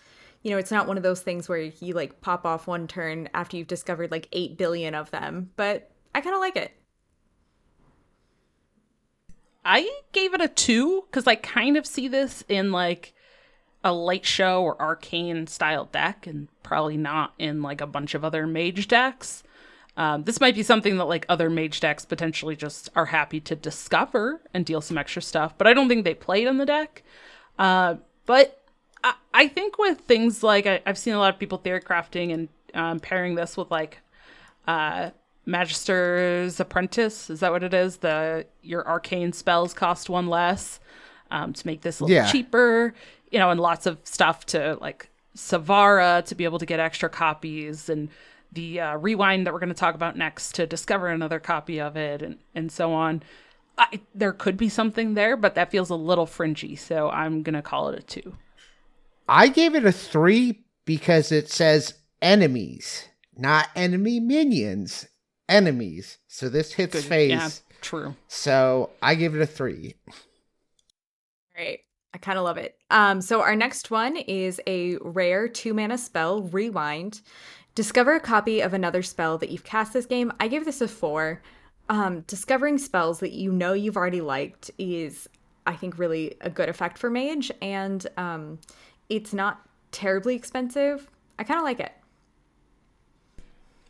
You 0.42 0.50
know, 0.50 0.58
it's 0.58 0.70
not 0.70 0.86
one 0.86 0.96
of 0.96 1.02
those 1.02 1.20
things 1.20 1.48
where 1.48 1.58
you 1.58 1.94
like 1.94 2.20
pop 2.20 2.46
off 2.46 2.66
one 2.66 2.86
turn 2.86 3.28
after 3.34 3.56
you've 3.56 3.66
discovered 3.66 4.10
like 4.10 4.28
eight 4.32 4.56
billion 4.56 4.94
of 4.94 5.10
them, 5.10 5.50
but 5.56 5.90
I 6.14 6.20
kind 6.20 6.34
of 6.34 6.40
like 6.40 6.56
it. 6.56 6.72
I 9.64 9.90
gave 10.12 10.32
it 10.32 10.40
a 10.40 10.48
two 10.48 11.04
because 11.10 11.26
I 11.26 11.34
kind 11.34 11.76
of 11.76 11.86
see 11.86 12.08
this 12.08 12.42
in 12.48 12.72
like 12.72 13.12
a 13.84 13.92
light 13.92 14.24
show 14.24 14.62
or 14.62 14.80
arcane 14.80 15.46
style 15.46 15.86
deck, 15.86 16.26
and 16.26 16.48
probably 16.62 16.96
not 16.96 17.34
in 17.38 17.62
like 17.62 17.80
a 17.80 17.86
bunch 17.86 18.14
of 18.14 18.24
other 18.24 18.46
mage 18.46 18.88
decks. 18.88 19.42
Um, 19.96 20.24
this 20.24 20.40
might 20.40 20.54
be 20.54 20.62
something 20.62 20.96
that 20.96 21.04
like 21.04 21.26
other 21.28 21.50
mage 21.50 21.80
decks 21.80 22.04
potentially 22.04 22.56
just 22.56 22.90
are 22.94 23.06
happy 23.06 23.40
to 23.40 23.56
discover 23.56 24.40
and 24.54 24.64
deal 24.64 24.80
some 24.80 24.96
extra 24.98 25.20
stuff, 25.20 25.56
but 25.58 25.66
I 25.66 25.74
don't 25.74 25.88
think 25.88 26.04
they 26.04 26.14
played 26.14 26.46
in 26.46 26.56
the 26.56 26.66
deck. 26.66 27.02
Uh, 27.58 27.96
but 28.26 28.59
I, 29.02 29.14
I, 29.32 29.48
think 29.48 29.78
with 29.78 30.00
things 30.00 30.42
like 30.42 30.66
I, 30.66 30.80
have 30.86 30.98
seen 30.98 31.14
a 31.14 31.18
lot 31.18 31.32
of 31.32 31.40
people 31.40 31.58
theory 31.58 31.80
crafting 31.80 32.32
and 32.32 32.48
um, 32.74 33.00
pairing 33.00 33.34
this 33.34 33.56
with 33.56 33.70
like 33.70 33.98
uh, 34.66 35.10
Magister's 35.46 36.60
Apprentice. 36.60 37.30
Is 37.30 37.40
that 37.40 37.52
what 37.52 37.62
it 37.62 37.74
is? 37.74 37.98
The 37.98 38.46
your 38.62 38.86
arcane 38.86 39.32
spells 39.32 39.72
cost 39.72 40.08
one 40.10 40.28
less 40.28 40.80
um, 41.30 41.52
to 41.52 41.66
make 41.66 41.82
this 41.82 42.00
a 42.00 42.04
little 42.04 42.14
yeah. 42.14 42.30
cheaper. 42.30 42.94
You 43.30 43.38
know, 43.38 43.50
and 43.50 43.60
lots 43.60 43.86
of 43.86 43.98
stuff 44.04 44.44
to 44.46 44.76
like 44.80 45.08
Sivara 45.36 46.24
to 46.26 46.34
be 46.34 46.44
able 46.44 46.58
to 46.58 46.66
get 46.66 46.80
extra 46.80 47.08
copies 47.08 47.88
and 47.88 48.08
the 48.52 48.80
uh, 48.80 48.96
rewind 48.96 49.46
that 49.46 49.52
we're 49.52 49.60
going 49.60 49.68
to 49.68 49.74
talk 49.74 49.94
about 49.94 50.16
next 50.16 50.54
to 50.56 50.66
discover 50.66 51.08
another 51.08 51.38
copy 51.38 51.80
of 51.80 51.96
it 51.96 52.22
and, 52.22 52.38
and 52.54 52.72
so 52.72 52.92
on. 52.92 53.22
I, 53.78 54.00
there 54.14 54.32
could 54.32 54.56
be 54.56 54.68
something 54.68 55.14
there, 55.14 55.36
but 55.36 55.54
that 55.54 55.70
feels 55.70 55.88
a 55.88 55.94
little 55.94 56.26
fringy, 56.26 56.76
so 56.76 57.08
I'm 57.08 57.42
going 57.42 57.54
to 57.54 57.62
call 57.62 57.88
it 57.88 57.98
a 57.98 58.02
two. 58.02 58.36
I 59.30 59.46
gave 59.46 59.76
it 59.76 59.86
a 59.86 59.92
three 59.92 60.64
because 60.84 61.30
it 61.30 61.48
says 61.48 61.94
enemies, 62.20 63.08
not 63.36 63.68
enemy 63.76 64.18
minions, 64.18 65.06
enemies. 65.48 66.18
So 66.26 66.48
this 66.48 66.72
hits 66.72 66.94
Good. 66.94 67.04
phase. 67.04 67.30
Yeah, 67.30 67.48
true. 67.80 68.16
So 68.26 68.90
I 69.00 69.14
give 69.14 69.36
it 69.36 69.40
a 69.40 69.46
three. 69.46 69.94
Great. 71.54 71.82
I 72.12 72.18
kind 72.18 72.38
of 72.38 72.44
love 72.44 72.56
it. 72.56 72.76
Um, 72.90 73.20
so 73.20 73.40
our 73.40 73.54
next 73.54 73.92
one 73.92 74.16
is 74.16 74.60
a 74.66 74.96
rare 74.96 75.46
two 75.46 75.74
mana 75.74 75.96
spell, 75.96 76.42
Rewind. 76.42 77.20
Discover 77.76 78.16
a 78.16 78.20
copy 78.20 78.60
of 78.60 78.74
another 78.74 79.00
spell 79.00 79.38
that 79.38 79.50
you've 79.50 79.62
cast 79.62 79.92
this 79.92 80.06
game. 80.06 80.32
I 80.40 80.48
give 80.48 80.64
this 80.64 80.80
a 80.80 80.88
four. 80.88 81.40
Um, 81.88 82.22
discovering 82.26 82.78
spells 82.78 83.20
that 83.20 83.30
you 83.30 83.52
know 83.52 83.74
you've 83.74 83.96
already 83.96 84.20
liked 84.22 84.72
is, 84.76 85.28
I 85.66 85.76
think, 85.76 86.00
really 86.00 86.34
a 86.40 86.50
good 86.50 86.68
effect 86.68 86.98
for 86.98 87.10
Mage, 87.10 87.52
and 87.62 88.04
um, 88.16 88.58
it's 89.10 89.34
not 89.34 89.60
terribly 89.92 90.34
expensive. 90.34 91.10
I 91.38 91.44
kind 91.44 91.58
of 91.58 91.64
like 91.64 91.80
it. 91.80 91.92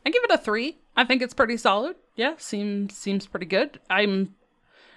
I 0.04 0.10
give 0.10 0.24
it 0.24 0.30
a 0.30 0.38
three. 0.38 0.78
I 0.96 1.04
think 1.04 1.22
it's 1.22 1.34
pretty 1.34 1.56
solid. 1.56 1.96
Yeah, 2.16 2.34
seems 2.38 2.96
seems 2.96 3.26
pretty 3.26 3.46
good. 3.46 3.78
I'm 3.88 4.34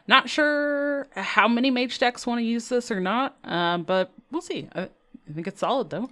not 0.08 0.30
sure 0.30 1.08
how 1.16 1.48
many 1.48 1.70
mage 1.70 2.00
decks 2.00 2.26
want 2.26 2.40
to 2.40 2.44
use 2.44 2.70
this 2.70 2.90
or 2.90 3.00
not, 3.00 3.38
uh, 3.44 3.78
but 3.78 4.12
we'll 4.32 4.42
see. 4.42 4.68
I, 4.74 4.84
I 4.84 5.34
think 5.34 5.48
it's 5.48 5.60
solid 5.60 5.90
though. 5.90 6.10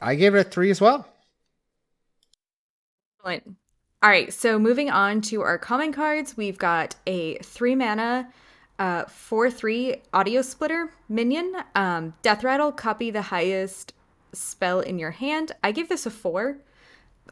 I 0.00 0.16
gave 0.16 0.34
it 0.34 0.46
a 0.46 0.50
three 0.50 0.70
as 0.70 0.80
well. 0.80 1.06
Excellent. 3.18 3.56
All 4.02 4.10
right, 4.10 4.32
so 4.32 4.58
moving 4.58 4.90
on 4.90 5.20
to 5.22 5.42
our 5.42 5.58
common 5.58 5.92
cards, 5.92 6.36
we've 6.36 6.58
got 6.58 6.96
a 7.06 7.36
three 7.38 7.76
mana, 7.76 8.32
uh, 8.82 9.04
four 9.04 9.48
three 9.48 10.02
audio 10.12 10.42
splitter 10.42 10.90
minion. 11.08 11.54
Um, 11.76 12.14
Death 12.22 12.42
Rattle, 12.42 12.72
copy 12.72 13.12
the 13.12 13.22
highest 13.22 13.94
spell 14.32 14.80
in 14.80 14.98
your 14.98 15.12
hand. 15.12 15.52
I 15.62 15.70
give 15.70 15.88
this 15.88 16.04
a 16.04 16.10
four. 16.10 16.58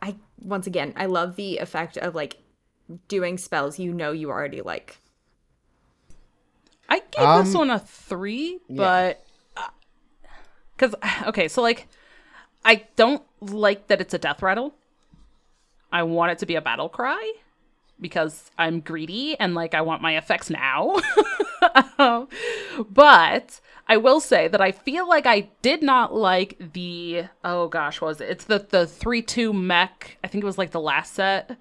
I 0.00 0.14
once 0.40 0.68
again, 0.68 0.92
I 0.94 1.06
love 1.06 1.34
the 1.34 1.58
effect 1.58 1.96
of 1.96 2.14
like 2.14 2.36
doing 3.08 3.36
spells 3.36 3.80
you 3.80 3.92
know 3.92 4.12
you 4.12 4.30
already 4.30 4.60
like. 4.62 4.98
I 6.88 7.00
gave 7.10 7.26
Um, 7.26 7.44
this 7.44 7.52
one 7.52 7.70
a 7.70 7.80
three, 7.80 8.60
but 8.68 9.26
because 10.76 10.94
okay, 11.26 11.48
so 11.48 11.62
like 11.62 11.88
I 12.64 12.86
don't 12.94 13.24
like 13.40 13.88
that 13.88 14.00
it's 14.00 14.14
a 14.14 14.18
death 14.18 14.40
rattle. 14.40 14.72
I 15.90 16.04
want 16.04 16.30
it 16.30 16.38
to 16.38 16.46
be 16.46 16.54
a 16.54 16.60
battle 16.60 16.88
cry 16.88 17.32
because 18.00 18.50
I'm 18.58 18.80
greedy 18.80 19.38
and 19.38 19.54
like 19.54 19.74
I 19.74 19.82
want 19.82 20.02
my 20.02 20.16
effects 20.16 20.50
now. 20.50 20.96
Um, 21.98 22.28
but 22.88 23.60
I 23.86 23.98
will 23.98 24.20
say 24.20 24.48
that 24.48 24.62
I 24.62 24.72
feel 24.72 25.06
like 25.06 25.26
I 25.26 25.50
did 25.60 25.82
not 25.82 26.14
like 26.14 26.56
the 26.72 27.24
oh 27.44 27.68
gosh, 27.68 28.00
what 28.00 28.08
was 28.08 28.20
it? 28.22 28.30
It's 28.30 28.44
the 28.44 28.66
the 28.66 28.86
three 28.86 29.20
two 29.20 29.52
mech. 29.52 30.16
I 30.24 30.28
think 30.28 30.42
it 30.42 30.46
was 30.46 30.56
like 30.56 30.70
the 30.70 30.80
last 30.80 31.12
set 31.12 31.58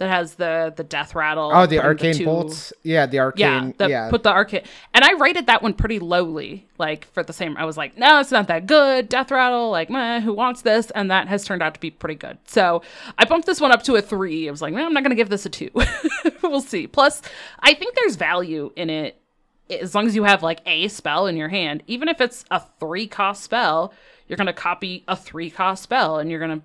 that 0.00 0.08
has 0.08 0.34
the 0.36 0.72
the 0.74 0.82
death 0.82 1.14
rattle. 1.14 1.50
Oh, 1.52 1.66
the 1.66 1.78
arcane 1.78 2.14
two- 2.14 2.24
bolts. 2.24 2.72
Yeah, 2.82 3.04
the 3.04 3.16
yeah, 3.16 3.22
arcane. 3.22 3.74
the, 3.76 3.88
yeah. 3.90 4.08
put 4.08 4.22
the 4.22 4.32
arcane, 4.32 4.62
and 4.94 5.04
I 5.04 5.12
rated 5.12 5.46
that 5.46 5.62
one 5.62 5.74
pretty 5.74 5.98
lowly. 5.98 6.66
Like 6.78 7.04
for 7.12 7.22
the 7.22 7.34
same, 7.34 7.54
I 7.58 7.66
was 7.66 7.76
like, 7.76 7.98
no, 7.98 8.18
it's 8.18 8.30
not 8.30 8.48
that 8.48 8.66
good. 8.66 9.10
Death 9.10 9.30
rattle, 9.30 9.70
like, 9.70 9.90
meh, 9.90 10.20
who 10.20 10.32
wants 10.32 10.62
this? 10.62 10.90
And 10.92 11.10
that 11.10 11.28
has 11.28 11.44
turned 11.44 11.62
out 11.62 11.74
to 11.74 11.80
be 11.80 11.90
pretty 11.90 12.14
good. 12.14 12.38
So 12.46 12.80
I 13.18 13.26
bumped 13.26 13.46
this 13.46 13.60
one 13.60 13.72
up 13.72 13.82
to 13.82 13.96
a 13.96 14.02
three. 14.02 14.48
I 14.48 14.50
was 14.50 14.62
like, 14.62 14.72
no, 14.72 14.86
I'm 14.86 14.94
not 14.94 15.02
gonna 15.02 15.14
give 15.14 15.28
this 15.28 15.44
a 15.44 15.50
two. 15.50 15.70
we'll 16.42 16.62
see. 16.62 16.86
Plus, 16.86 17.20
I 17.60 17.74
think 17.74 17.94
there's 17.94 18.16
value 18.16 18.72
in 18.76 18.88
it 18.88 19.20
as 19.68 19.94
long 19.94 20.06
as 20.06 20.16
you 20.16 20.24
have 20.24 20.42
like 20.42 20.62
a 20.64 20.88
spell 20.88 21.26
in 21.26 21.36
your 21.36 21.50
hand. 21.50 21.82
Even 21.86 22.08
if 22.08 22.22
it's 22.22 22.46
a 22.50 22.62
three 22.80 23.06
cost 23.06 23.42
spell, 23.42 23.92
you're 24.26 24.38
gonna 24.38 24.54
copy 24.54 25.04
a 25.06 25.14
three 25.14 25.50
cost 25.50 25.82
spell, 25.82 26.18
and 26.18 26.30
you're 26.30 26.40
gonna 26.40 26.62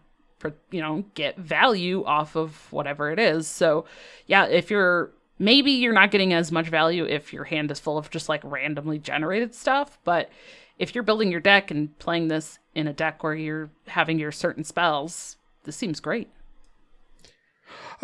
you 0.72 0.82
know 0.82 1.04
get 1.14 1.38
value 1.38 2.04
off 2.06 2.36
of 2.36 2.72
whatever 2.72 3.12
it 3.12 3.20
is 3.20 3.48
so 3.48 3.86
yeah 4.28 4.46
if 4.46 4.70
you're 4.70 5.12
maybe 5.40 5.72
you're 5.72 5.94
not 5.94 6.12
getting 6.12 6.34
as 6.34 6.52
much 6.52 6.68
value 6.68 7.06
if 7.06 7.34
your 7.34 7.46
hand 7.46 7.72
is 7.72 7.80
full 7.80 7.98
of 7.98 8.10
just 8.10 8.30
like 8.30 8.42
randomly 8.44 9.00
generated 9.00 9.54
stuff 9.54 9.98
but 10.04 10.30
if 10.78 10.94
you're 10.94 11.04
building 11.04 11.32
your 11.32 11.40
deck 11.40 11.72
and 11.72 11.98
playing 12.00 12.28
this 12.28 12.60
in 12.74 12.88
a 12.88 12.94
deck 12.94 13.24
where 13.24 13.36
you're 13.36 13.70
having 13.88 14.20
your 14.20 14.32
certain 14.32 14.64
spells 14.64 15.38
this 15.64 15.76
seems 15.76 16.00
great 16.00 16.30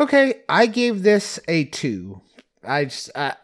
Okay, 0.00 0.42
I 0.48 0.66
gave 0.66 1.02
this 1.02 1.38
a 1.48 1.64
two. 1.64 2.22
I 2.64 2.86
just 2.86 3.10
uh, 3.14 3.34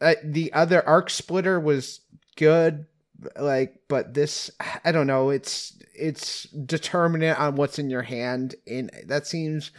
uh, 0.00 0.14
the 0.22 0.52
other 0.52 0.86
arc 0.86 1.10
splitter 1.10 1.58
was 1.58 2.00
good, 2.36 2.86
like, 3.38 3.80
but 3.88 4.14
this 4.14 4.50
I 4.84 4.92
don't 4.92 5.06
know. 5.06 5.30
It's 5.30 5.78
it's 5.94 6.44
determinant 6.44 7.38
on 7.38 7.56
what's 7.56 7.78
in 7.78 7.90
your 7.90 8.02
hand, 8.02 8.54
and 8.66 8.90
that 9.06 9.26
seems 9.26 9.70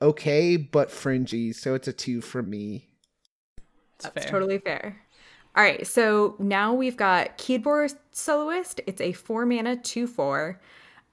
okay, 0.00 0.56
but 0.56 0.90
fringy. 0.90 1.52
So 1.52 1.74
it's 1.74 1.88
a 1.88 1.92
two 1.92 2.20
for 2.20 2.42
me. 2.42 2.88
That's 4.00 4.24
fair. 4.24 4.30
totally 4.30 4.58
fair. 4.58 5.00
All 5.56 5.62
right, 5.62 5.86
so 5.86 6.34
now 6.40 6.74
we've 6.74 6.96
got 6.96 7.38
Keyboard 7.38 7.92
Soloist. 8.10 8.80
It's 8.86 9.00
a 9.00 9.12
four 9.12 9.46
mana, 9.46 9.76
two 9.76 10.06
four. 10.06 10.60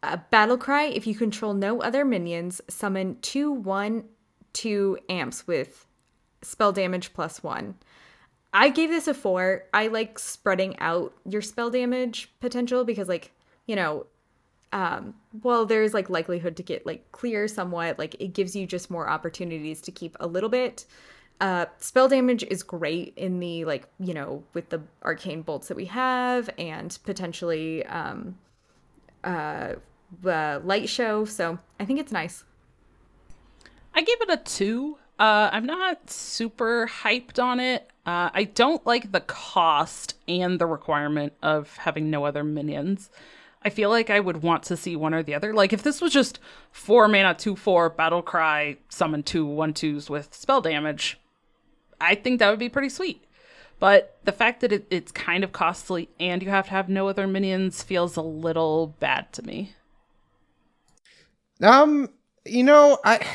Uh, 0.03 0.17
Battle 0.31 0.57
Cry. 0.57 0.85
If 0.85 1.05
you 1.05 1.13
control 1.13 1.53
no 1.53 1.79
other 1.81 2.03
minions, 2.03 2.59
summon 2.67 3.19
two 3.21 3.51
one 3.51 4.05
two 4.53 4.97
amps 5.09 5.47
with 5.47 5.85
spell 6.41 6.71
damage 6.71 7.13
plus 7.13 7.43
one. 7.43 7.75
I 8.53 8.69
gave 8.69 8.89
this 8.89 9.07
a 9.07 9.13
four. 9.13 9.63
I 9.73 9.87
like 9.87 10.19
spreading 10.19 10.77
out 10.79 11.13
your 11.25 11.41
spell 11.41 11.69
damage 11.69 12.31
potential 12.39 12.83
because, 12.83 13.07
like, 13.07 13.31
you 13.65 13.75
know, 13.75 14.07
um, 14.73 15.15
well, 15.41 15.65
there's 15.65 15.93
like 15.93 16.09
likelihood 16.09 16.55
to 16.57 16.63
get 16.63 16.85
like 16.85 17.11
clear 17.11 17.47
somewhat. 17.47 17.97
Like, 17.97 18.15
it 18.19 18.33
gives 18.33 18.55
you 18.55 18.65
just 18.67 18.89
more 18.89 19.09
opportunities 19.09 19.81
to 19.81 19.91
keep 19.91 20.17
a 20.19 20.27
little 20.27 20.49
bit. 20.49 20.85
Uh, 21.39 21.65
spell 21.79 22.07
damage 22.07 22.43
is 22.43 22.61
great 22.61 23.13
in 23.17 23.39
the 23.39 23.65
like 23.65 23.87
you 23.99 24.13
know 24.13 24.43
with 24.53 24.69
the 24.69 24.79
arcane 25.01 25.41
bolts 25.41 25.69
that 25.69 25.75
we 25.75 25.85
have 25.85 26.51
and 26.59 26.99
potentially 27.03 27.83
um, 27.87 28.37
uh, 29.23 29.73
the 30.21 30.61
light 30.63 30.87
show. 30.87 31.25
So 31.25 31.57
I 31.79 31.85
think 31.85 31.99
it's 31.99 32.11
nice. 32.11 32.43
I 33.93 34.01
gave 34.01 34.21
it 34.21 34.29
a 34.29 34.37
two. 34.37 34.97
Uh, 35.19 35.49
I'm 35.51 35.65
not 35.65 36.09
super 36.09 36.89
hyped 37.03 37.41
on 37.41 37.59
it. 37.59 37.90
Uh, 38.05 38.29
I 38.33 38.45
don't 38.45 38.85
like 38.85 39.11
the 39.11 39.21
cost 39.21 40.15
and 40.27 40.59
the 40.59 40.65
requirement 40.65 41.33
of 41.43 41.77
having 41.77 42.09
no 42.09 42.25
other 42.25 42.43
minions. 42.43 43.09
I 43.63 43.69
feel 43.69 43.89
like 43.89 44.09
I 44.09 44.19
would 44.19 44.41
want 44.41 44.63
to 44.63 44.77
see 44.77 44.95
one 44.95 45.13
or 45.13 45.21
the 45.21 45.35
other. 45.35 45.53
Like 45.53 45.71
if 45.71 45.83
this 45.83 46.01
was 46.01 46.11
just 46.11 46.39
four 46.71 47.07
mana, 47.07 47.35
two 47.35 47.55
four 47.55 47.89
battle 47.89 48.23
cry, 48.23 48.77
summon 48.89 49.21
two 49.21 49.45
one 49.45 49.73
twos 49.73 50.09
with 50.09 50.33
spell 50.33 50.61
damage, 50.61 51.19
I 51.99 52.15
think 52.15 52.39
that 52.39 52.49
would 52.49 52.59
be 52.59 52.69
pretty 52.69 52.89
sweet. 52.89 53.23
But 53.79 54.17
the 54.23 54.31
fact 54.31 54.61
that 54.61 54.71
it, 54.71 54.87
it's 54.89 55.11
kind 55.11 55.43
of 55.43 55.51
costly 55.51 56.09
and 56.19 56.41
you 56.41 56.49
have 56.49 56.65
to 56.65 56.71
have 56.71 56.89
no 56.89 57.07
other 57.07 57.27
minions 57.27 57.83
feels 57.83 58.15
a 58.15 58.21
little 58.21 58.95
bad 58.99 59.31
to 59.33 59.43
me. 59.43 59.73
Um, 61.61 62.09
you 62.45 62.63
know, 62.63 62.97
I 63.03 63.25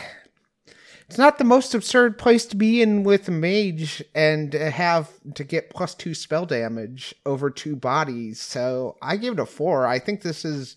it's 1.08 1.18
not 1.18 1.38
the 1.38 1.44
most 1.44 1.74
absurd 1.74 2.18
place 2.18 2.46
to 2.46 2.56
be 2.56 2.82
in 2.82 3.04
with 3.04 3.28
mage 3.28 4.02
and 4.14 4.52
have 4.52 5.10
to 5.34 5.44
get 5.44 5.70
plus 5.70 5.94
two 5.94 6.14
spell 6.14 6.46
damage 6.46 7.14
over 7.24 7.48
two 7.48 7.76
bodies. 7.76 8.40
So 8.40 8.96
I 9.00 9.16
give 9.16 9.34
it 9.34 9.40
a 9.40 9.46
four. 9.46 9.86
I 9.86 9.98
think 9.98 10.22
this 10.22 10.44
is 10.44 10.76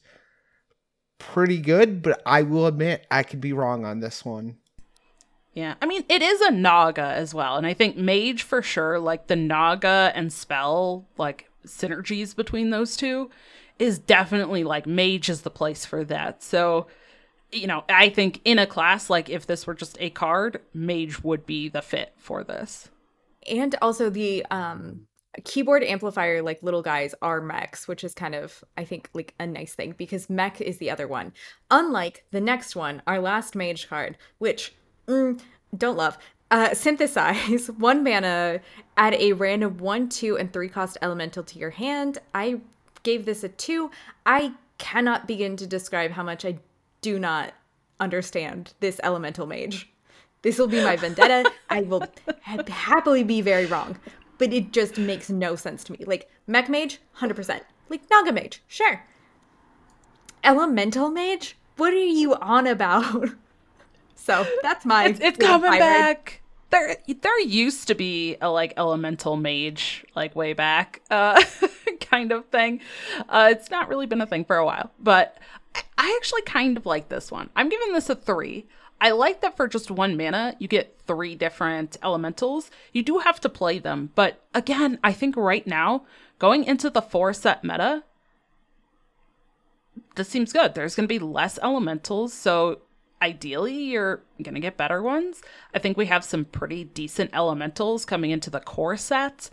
pretty 1.18 1.60
good, 1.60 2.02
but 2.02 2.22
I 2.26 2.44
will 2.44 2.68
admit 2.68 3.08
I 3.10 3.24
could 3.24 3.42
be 3.42 3.54
wrong 3.54 3.86
on 3.86 4.00
this 4.00 4.24
one. 4.24 4.58
Yeah, 5.54 5.76
I 5.82 5.88
mean 5.88 6.06
it 6.08 6.22
is 6.22 6.42
a 6.42 6.52
Naga 6.52 7.02
as 7.02 7.34
well, 7.34 7.58
and 7.58 7.66
I 7.66 7.74
think 7.74 7.98
Mage 7.98 8.44
for 8.44 8.62
sure, 8.62 9.00
like 9.00 9.28
the 9.28 9.36
Naga 9.36 10.12
and 10.16 10.32
spell, 10.32 11.08
like 11.18 11.50
synergies 11.66 12.36
between 12.36 12.70
those 12.70 12.96
two, 12.96 13.30
is 13.80 13.98
definitely 13.98 14.64
like 14.64 14.86
Mage 14.86 15.28
is 15.28 15.42
the 15.42 15.50
place 15.50 15.86
for 15.86 16.04
that. 16.06 16.44
So, 16.44 16.88
you 17.52 17.68
know, 17.68 17.84
I 17.90 18.10
think 18.10 18.42
in 18.46 18.60
a 18.60 18.68
class 18.68 19.10
like 19.10 19.30
if 19.30 19.48
this 19.48 19.66
were 19.68 19.74
just 19.74 19.98
a 20.00 20.10
card, 20.10 20.62
Mage 20.74 21.24
would 21.24 21.46
be 21.46 21.70
the 21.70 21.82
fit 21.82 22.14
for 22.18 22.44
this. 22.44 22.90
and 23.50 23.76
also 23.82 24.10
the 24.10 24.46
um 24.52 25.08
keyboard 25.46 25.84
amplifier 25.84 26.42
like 26.42 26.62
little 26.64 26.82
guys 26.82 27.16
are 27.22 27.40
mechs 27.40 27.88
which 27.88 28.04
is 28.04 28.14
kind 28.14 28.36
of 28.36 28.64
i 28.78 28.84
think 28.84 29.10
like 29.14 29.34
a 29.40 29.46
nice 29.48 29.74
thing 29.74 29.94
because 29.98 30.30
mech 30.30 30.60
is 30.60 30.78
the 30.80 30.90
other 30.90 31.08
one. 31.08 31.32
Unlike 31.72 32.26
the 32.32 32.42
next 32.42 32.76
one 32.76 33.02
our 33.08 33.20
last 33.20 33.56
mage 33.56 33.88
card 33.88 34.18
which 34.40 34.74
mm, 35.08 35.40
don't 35.78 35.98
love 35.98 36.18
uh 36.52 36.74
synthesize 36.74 37.68
one 37.78 38.04
mana 38.04 38.60
add 38.98 39.14
a 39.14 39.34
random 39.34 39.78
one 39.78 40.10
two 40.10 40.38
and 40.38 40.52
three 40.52 40.68
cost 40.70 40.98
elemental 41.02 41.44
to 41.44 41.60
your 41.60 41.70
hand. 41.72 42.18
I 42.34 42.60
gave 43.04 43.26
this 43.26 43.44
a 43.44 43.50
two. 43.50 43.92
I 44.26 44.54
cannot 44.78 45.28
begin 45.28 45.56
to 45.58 45.68
describe 45.68 46.12
how 46.12 46.24
much 46.24 46.44
I 46.44 46.58
do 47.02 47.20
not 47.20 47.54
understand 48.00 48.74
this 48.80 49.00
elemental 49.04 49.46
mage. 49.46 49.90
This 50.42 50.58
will 50.58 50.68
be 50.68 50.84
my 50.84 50.96
vendetta. 50.96 51.52
I 51.70 51.82
will 51.82 52.06
ha- 52.44 52.64
happily 52.68 53.24
be 53.24 53.42
very 53.42 53.66
wrong, 53.66 53.98
but 54.38 54.54
it 54.54 54.72
just 54.72 54.98
makes 54.98 55.30
no 55.30 55.56
sense 55.56 55.84
to 55.86 55.92
me. 55.92 56.00
Like 56.06 56.30
mech 56.48 56.70
mage, 56.70 57.00
hundred 57.14 57.36
percent. 57.36 57.64
Like 57.90 58.02
naga 58.10 58.32
mage, 58.32 58.62
sure. 58.68 59.06
Elemental 60.44 61.10
mage, 61.10 61.58
what 61.76 61.94
are 61.94 61.98
you 61.98 62.36
on 62.36 62.68
about? 62.68 63.30
so 64.16 64.46
that's 64.62 64.86
my. 64.86 65.06
It's, 65.06 65.20
it's 65.20 65.38
coming 65.38 65.72
back. 65.72 66.42
There, 66.70 66.98
there 67.22 67.40
used 67.42 67.88
to 67.88 67.96
be 67.96 68.38
a 68.42 68.50
like 68.50 68.74
elemental 68.78 69.36
mage 69.36 70.06
like 70.16 70.36
way 70.36 70.54
back, 70.54 71.02
uh, 71.10 71.42
kind 72.00 72.32
of 72.32 72.46
thing. 72.46 72.80
Uh, 73.28 73.50
it's 73.52 73.72
not 73.72 73.90
really 73.90 74.06
been 74.06 74.22
a 74.22 74.28
thing 74.28 74.46
for 74.46 74.56
a 74.56 74.66
while, 74.66 74.92
but 75.00 75.38
I 75.76 76.16
actually 76.20 76.42
kind 76.44 76.78
of 76.78 76.86
like 76.86 77.10
this 77.10 77.32
one. 77.32 77.50
I'm 77.56 77.70
giving 77.70 77.94
this 77.94 78.10
a 78.10 78.16
three. 78.16 78.68
I 79.02 79.12
like 79.12 79.42
that 79.42 79.56
for 79.56 79.68
just 79.68 79.90
one 79.92 80.18
mana, 80.18 80.56
you 80.60 80.68
get 80.68 81.00
three 81.08 81.36
different 81.36 81.98
elementals. 82.04 82.70
You 82.92 83.02
do 83.02 83.20
have 83.20 83.40
to 83.42 83.50
play 83.50 83.80
them, 83.80 84.12
but 84.14 84.44
again, 84.54 85.00
I 85.04 85.14
think 85.14 85.38
right 85.38 85.66
now, 85.66 86.04
going 86.38 86.66
into 86.66 86.90
the 86.90 87.02
four 87.02 87.32
set 87.34 87.64
meta, 87.64 88.04
this 90.16 90.28
seems 90.28 90.52
good. 90.52 90.74
There's 90.74 90.96
going 90.96 91.08
to 91.08 91.14
be 91.14 91.20
less 91.20 91.58
elementals, 91.64 92.34
so 92.34 92.80
ideally 93.22 93.76
you're 93.76 94.22
going 94.42 94.56
to 94.56 94.62
get 94.62 94.78
better 94.78 95.02
ones. 95.02 95.42
I 95.74 95.80
think 95.80 95.98
we 95.98 96.08
have 96.08 96.24
some 96.24 96.46
pretty 96.46 96.84
decent 96.84 97.32
elementals 97.34 98.06
coming 98.06 98.32
into 98.32 98.50
the 98.50 98.60
core 98.60 98.98
set, 98.98 99.50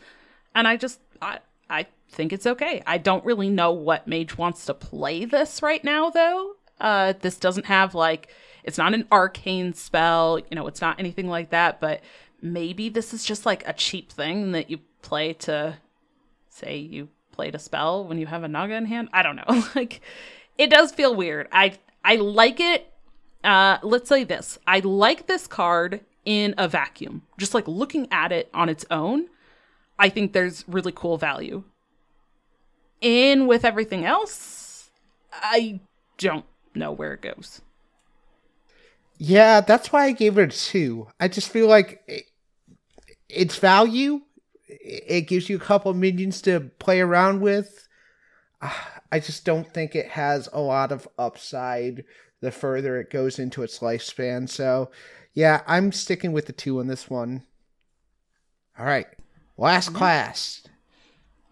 and 0.55 0.67
I 0.67 0.77
just 0.77 1.01
I 1.23 1.39
I 1.71 1.87
think 2.09 2.33
it's 2.33 2.47
okay. 2.47 2.83
I 2.87 2.99
don't 2.99 3.25
really 3.25 3.51
know 3.51 3.73
what 3.73 4.07
mage 4.07 4.39
wants 4.39 4.65
to 4.67 4.75
play 4.75 5.25
this 5.25 5.63
right 5.63 5.83
now 5.83 6.11
though. 6.11 6.55
Uh 6.81 7.15
this 7.21 7.39
doesn't 7.39 7.67
have 7.67 7.95
like 7.95 8.29
it's 8.65 8.79
not 8.79 8.95
an 8.95 9.07
arcane 9.13 9.75
spell, 9.75 10.39
you 10.39 10.55
know, 10.55 10.67
it's 10.67 10.81
not 10.81 10.99
anything 10.99 11.29
like 11.29 11.51
that, 11.51 11.81
but 11.81 12.03
maybe 12.43 12.89
this 12.89 13.15
is 13.15 13.25
just 13.25 13.47
like 13.47 13.67
a 13.67 13.73
cheap 13.73 14.13
thing 14.13 14.53
that 14.53 14.71
you 14.71 14.79
play 15.03 15.33
to 15.33 15.79
say 16.49 16.77
you 16.77 17.09
played 17.33 17.55
a 17.55 17.59
spell 17.59 18.05
when 18.05 18.19
you 18.19 18.27
have 18.27 18.43
a 18.43 18.49
naga 18.49 18.75
in 18.75 18.87
hand. 18.87 19.09
I 19.13 19.23
don't 19.23 19.37
know. 19.37 19.65
like 19.75 20.01
it 20.59 20.71
does 20.71 20.93
feel 20.93 21.15
weird. 21.15 21.49
I 21.53 21.79
I 22.05 22.17
like 22.17 22.61
it. 22.61 22.93
Uh 23.45 23.79
let's 23.83 24.09
say 24.09 24.25
this. 24.25 24.59
I 24.67 24.81
like 24.81 25.27
this 25.27 25.47
card 25.47 26.01
in 26.25 26.55
a 26.59 26.69
vacuum. 26.69 27.23
Just 27.39 27.55
like 27.55 27.69
looking 27.69 28.09
at 28.11 28.33
it 28.33 28.51
on 28.53 28.69
its 28.69 28.85
own, 28.91 29.29
I 29.99 30.09
think 30.09 30.33
there's 30.33 30.65
really 30.67 30.93
cool 30.93 31.17
value. 31.17 31.65
In 33.01 33.47
with 33.47 33.65
everything 33.65 34.05
else, 34.05 34.91
I 35.33 35.81
don't 36.19 36.45
know 36.75 36.93
where 36.93 37.13
it 37.13 37.23
goes. 37.23 37.61
Yeah, 39.19 39.61
that's 39.61 39.93
why 39.93 40.05
I 40.05 40.13
gave 40.13 40.39
it 40.39 40.55
a 40.55 40.57
two. 40.57 41.09
I 41.19 41.29
just 41.29 41.51
feel 41.51 41.69
like 41.69 42.03
it, 42.07 42.25
its 43.29 43.57
value. 43.57 44.23
It 44.69 45.23
gives 45.23 45.49
you 45.49 45.57
a 45.57 45.61
couple 45.61 45.93
minions 45.95 46.41
to 46.43 46.71
play 46.79 47.01
around 47.01 47.41
with. 47.41 47.89
I 49.13 49.21
just 49.21 49.45
don't 49.45 49.73
think 49.73 49.95
it 49.95 50.09
has 50.09 50.49
a 50.53 50.61
lot 50.61 50.93
of 50.93 51.09
upside 51.19 52.05
the 52.41 52.51
further 52.51 53.01
it 53.01 53.11
goes 53.11 53.39
into 53.39 53.63
its 53.63 53.79
lifespan. 53.79 54.49
So, 54.49 54.91
yeah, 55.33 55.63
I'm 55.67 55.93
sticking 55.93 56.33
with 56.33 56.47
the 56.47 56.53
two 56.53 56.81
on 56.81 56.87
this 56.87 57.09
one. 57.09 57.43
All 58.79 58.85
right, 58.85 59.07
last 59.57 59.89
mm-hmm. 59.89 59.99
class. 59.99 60.67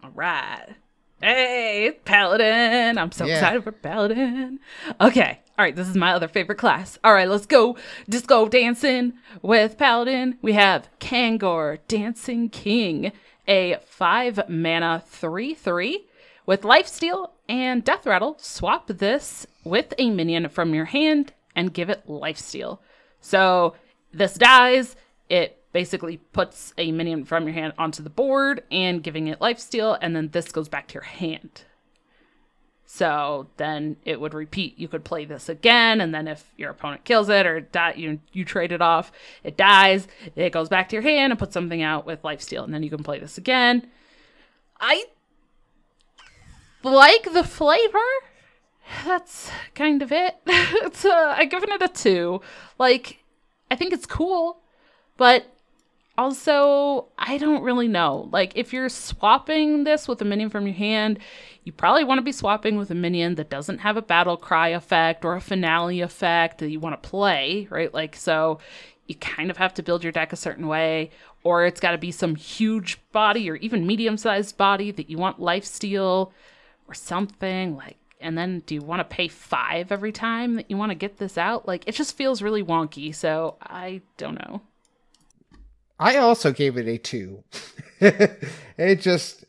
All 0.03 0.11
right. 0.11 0.75
Hey, 1.21 1.97
Paladin. 2.03 2.97
I'm 2.97 3.11
so 3.11 3.25
yeah. 3.25 3.35
excited 3.35 3.63
for 3.63 3.71
Paladin. 3.71 4.59
Okay. 4.99 5.39
All 5.57 5.63
right, 5.63 5.75
this 5.75 5.87
is 5.87 5.95
my 5.95 6.11
other 6.11 6.27
favorite 6.27 6.57
class. 6.57 6.99
All 7.01 7.13
right, 7.13 7.29
let's 7.29 7.45
go 7.45 7.77
disco 8.09 8.49
dancing 8.49 9.13
with 9.41 9.77
Paladin. 9.77 10.37
We 10.41 10.51
have 10.51 10.89
Kangor, 10.99 11.79
Dancing 11.87 12.49
King, 12.49 13.13
a 13.47 13.77
5 13.85 14.49
mana 14.49 15.01
3 15.07 15.53
3 15.53 16.05
with 16.45 16.63
Lifesteal 16.63 17.29
and 17.47 17.85
Death 17.85 18.05
Rattle. 18.05 18.35
Swap 18.37 18.87
this 18.87 19.47
with 19.63 19.93
a 19.97 20.09
minion 20.09 20.49
from 20.49 20.73
your 20.73 20.85
hand 20.85 21.31
and 21.55 21.73
give 21.73 21.89
it 21.89 22.05
Lifesteal. 22.05 22.79
So 23.21 23.75
this 24.11 24.33
dies, 24.33 24.97
it 25.29 25.63
basically 25.75 26.15
puts 26.31 26.73
a 26.77 26.89
minion 26.93 27.25
from 27.25 27.43
your 27.43 27.53
hand 27.53 27.73
onto 27.77 28.01
the 28.01 28.09
board 28.09 28.63
and 28.71 29.03
giving 29.03 29.27
it 29.27 29.39
Lifesteal, 29.39 29.97
and 30.01 30.15
then 30.15 30.29
this 30.29 30.49
goes 30.49 30.69
back 30.69 30.87
to 30.87 30.93
your 30.93 31.03
hand. 31.03 31.63
So 32.85 33.49
then 33.57 33.97
it 34.05 34.21
would 34.21 34.33
repeat. 34.33 34.79
You 34.79 34.87
could 34.87 35.03
play 35.03 35.25
this 35.25 35.49
again, 35.49 35.99
and 35.99 36.15
then 36.15 36.29
if 36.29 36.49
your 36.55 36.71
opponent 36.71 37.03
kills 37.03 37.27
it 37.27 37.45
or 37.45 37.59
die, 37.59 37.95
you 37.97 38.21
you 38.31 38.45
trade 38.45 38.71
it 38.71 38.81
off, 38.81 39.11
it 39.43 39.57
dies. 39.57 40.07
It 40.37 40.53
goes 40.53 40.69
back 40.69 40.87
to 40.87 40.95
your 40.95 41.03
hand 41.03 41.33
and 41.33 41.39
put 41.39 41.51
something 41.51 41.81
out 41.81 42.05
with 42.05 42.23
life 42.23 42.39
steal, 42.39 42.63
and 42.63 42.73
then 42.73 42.81
you 42.81 42.89
can 42.89 43.03
play 43.03 43.19
this 43.19 43.37
again. 43.37 43.85
I 44.79 45.07
like 46.83 47.33
the 47.33 47.43
flavor. 47.43 47.99
That's 49.03 49.51
kind 49.73 50.01
of 50.01 50.13
it. 50.13 50.37
it's 50.47 51.03
uh, 51.03 51.35
I 51.37 51.43
given 51.43 51.69
it 51.69 51.81
a 51.81 51.89
two. 51.89 52.39
Like 52.79 53.25
I 53.69 53.75
think 53.75 53.91
it's 53.91 54.05
cool, 54.05 54.61
but 55.17 55.51
also, 56.17 57.07
I 57.17 57.37
don't 57.37 57.63
really 57.63 57.87
know. 57.87 58.29
Like, 58.31 58.53
if 58.55 58.71
you're 58.71 58.89
swapping 58.89 59.83
this 59.83 60.07
with 60.07 60.21
a 60.21 60.25
minion 60.25 60.49
from 60.49 60.65
your 60.65 60.75
hand, 60.75 61.19
you 61.63 61.71
probably 61.71 62.03
want 62.03 62.19
to 62.19 62.23
be 62.23 62.31
swapping 62.31 62.77
with 62.77 62.91
a 62.91 62.95
minion 62.95 63.35
that 63.35 63.49
doesn't 63.49 63.79
have 63.79 63.97
a 63.97 64.01
battle 64.01 64.37
cry 64.37 64.69
effect 64.69 65.25
or 65.25 65.35
a 65.35 65.41
finale 65.41 66.01
effect 66.01 66.59
that 66.59 66.69
you 66.69 66.79
want 66.79 67.01
to 67.01 67.09
play, 67.09 67.67
right? 67.69 67.93
Like, 67.93 68.15
so 68.15 68.59
you 69.07 69.15
kind 69.15 69.51
of 69.51 69.57
have 69.57 69.73
to 69.75 69.83
build 69.83 70.03
your 70.03 70.11
deck 70.11 70.33
a 70.33 70.37
certain 70.37 70.67
way, 70.67 71.11
or 71.43 71.65
it's 71.65 71.79
got 71.79 71.91
to 71.91 71.97
be 71.97 72.11
some 72.11 72.35
huge 72.35 72.99
body 73.11 73.49
or 73.49 73.55
even 73.57 73.85
medium 73.85 74.17
sized 74.17 74.57
body 74.57 74.91
that 74.91 75.09
you 75.09 75.17
want 75.17 75.39
life 75.39 75.65
steal 75.65 76.31
or 76.87 76.93
something. 76.93 77.75
Like, 77.75 77.97
and 78.19 78.37
then 78.37 78.61
do 78.65 78.75
you 78.75 78.81
want 78.81 79.01
to 79.01 79.15
pay 79.15 79.27
five 79.27 79.91
every 79.91 80.11
time 80.11 80.55
that 80.55 80.71
you 80.71 80.77
want 80.77 80.91
to 80.91 80.95
get 80.95 81.17
this 81.17 81.37
out? 81.37 81.67
Like, 81.67 81.83
it 81.87 81.93
just 81.93 82.17
feels 82.17 82.41
really 82.41 82.63
wonky. 82.63 83.13
So 83.13 83.57
I 83.61 84.01
don't 84.17 84.35
know. 84.35 84.61
I 85.99 86.17
also 86.17 86.51
gave 86.51 86.77
it 86.77 86.87
a 86.87 86.97
two. 86.97 87.43
it 87.99 89.01
just 89.01 89.45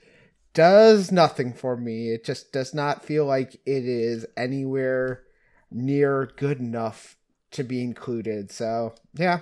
does 0.54 1.10
nothing 1.10 1.52
for 1.52 1.76
me. 1.76 2.10
It 2.10 2.24
just 2.24 2.52
does 2.52 2.72
not 2.72 3.04
feel 3.04 3.26
like 3.26 3.54
it 3.66 3.84
is 3.84 4.24
anywhere 4.36 5.24
near 5.70 6.30
good 6.36 6.60
enough 6.60 7.16
to 7.50 7.64
be 7.64 7.82
included. 7.82 8.50
So, 8.50 8.94
yeah, 9.14 9.40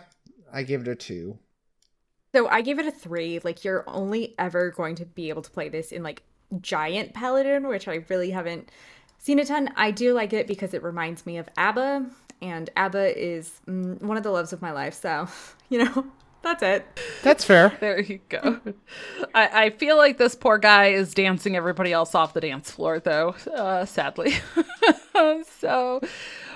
I 0.53 0.63
give 0.63 0.83
it 0.83 0.89
a 0.89 0.95
two. 0.95 1.39
So 2.35 2.49
I 2.49 2.63
give 2.63 2.79
it 2.79 2.87
a 2.87 2.91
three. 2.91 3.39
Like, 3.45 3.65
you're 3.65 3.85
only 3.87 4.35
ever 4.39 4.71
going 4.71 4.97
to 4.97 5.05
be 5.05 5.29
able 5.29 5.43
to 5.43 5.51
play 5.51 5.69
this 5.69 5.93
in 5.93 6.03
like 6.03 6.23
giant 6.61 7.15
paladin, 7.15 7.69
which 7.69 7.87
I 7.87 8.05
really 8.09 8.31
haven't 8.31 8.71
seen 9.19 9.39
a 9.39 9.45
ton. 9.45 9.71
I 9.77 9.91
do 9.91 10.15
like 10.15 10.33
it 10.33 10.47
because 10.47 10.75
it 10.75 10.83
reminds 10.83 11.27
me 11.27 11.37
of 11.37 11.49
ABBA, 11.57 12.07
and 12.43 12.71
ABBA 12.77 13.23
is 13.23 13.61
mm, 13.69 14.01
one 14.03 14.17
of 14.17 14.23
the 14.23 14.31
loves 14.31 14.53
of 14.53 14.63
my 14.63 14.73
life. 14.73 14.95
So, 14.95 15.29
you 15.69 15.85
know, 15.85 16.07
that's 16.45 16.63
it. 16.63 17.01
That's 17.23 17.45
fair. 17.45 17.77
there 17.81 18.01
you 18.01 18.21
go. 18.29 18.61
I, 19.35 19.65
I 19.65 19.71
feel 19.71 19.97
like 19.97 20.19
this 20.19 20.35
poor 20.35 20.59
guy 20.59 20.89
is 20.89 21.15
dancing 21.15 21.57
everybody 21.57 21.93
else 21.93 22.15
off 22.15 22.35
the 22.35 22.41
dance 22.41 22.71
floor, 22.71 23.01
though, 23.01 23.35
uh, 23.57 23.85
sadly. 23.87 24.35
so 25.59 26.01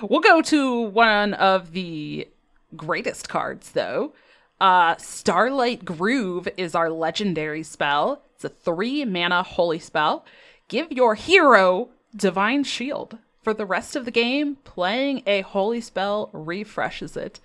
we'll 0.01 0.21
go 0.21 0.41
to 0.43 0.81
one 0.81 1.33
of 1.33 1.73
the 1.73 2.27
greatest 2.75 3.27
cards, 3.27 3.71
though. 3.71 4.13
Uh, 4.61 4.95
Starlight 4.97 5.83
Groove 5.85 6.47
is 6.55 6.75
our 6.75 6.89
legendary 6.89 7.63
spell. 7.63 8.21
It's 8.35 8.45
a 8.45 8.49
three 8.49 9.03
mana 9.05 9.43
holy 9.43 9.79
spell. 9.79 10.25
Give 10.67 10.91
your 10.91 11.15
hero 11.15 11.89
Divine 12.15 12.63
Shield. 12.63 13.17
For 13.41 13.53
the 13.53 13.65
rest 13.65 13.95
of 13.95 14.05
the 14.05 14.11
game, 14.11 14.57
playing 14.57 15.23
a 15.25 15.41
holy 15.41 15.81
spell 15.81 16.29
refreshes 16.33 17.15
it. 17.15 17.39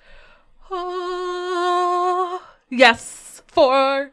Oh, 0.71 2.43
yes, 2.71 3.43
four, 3.47 4.11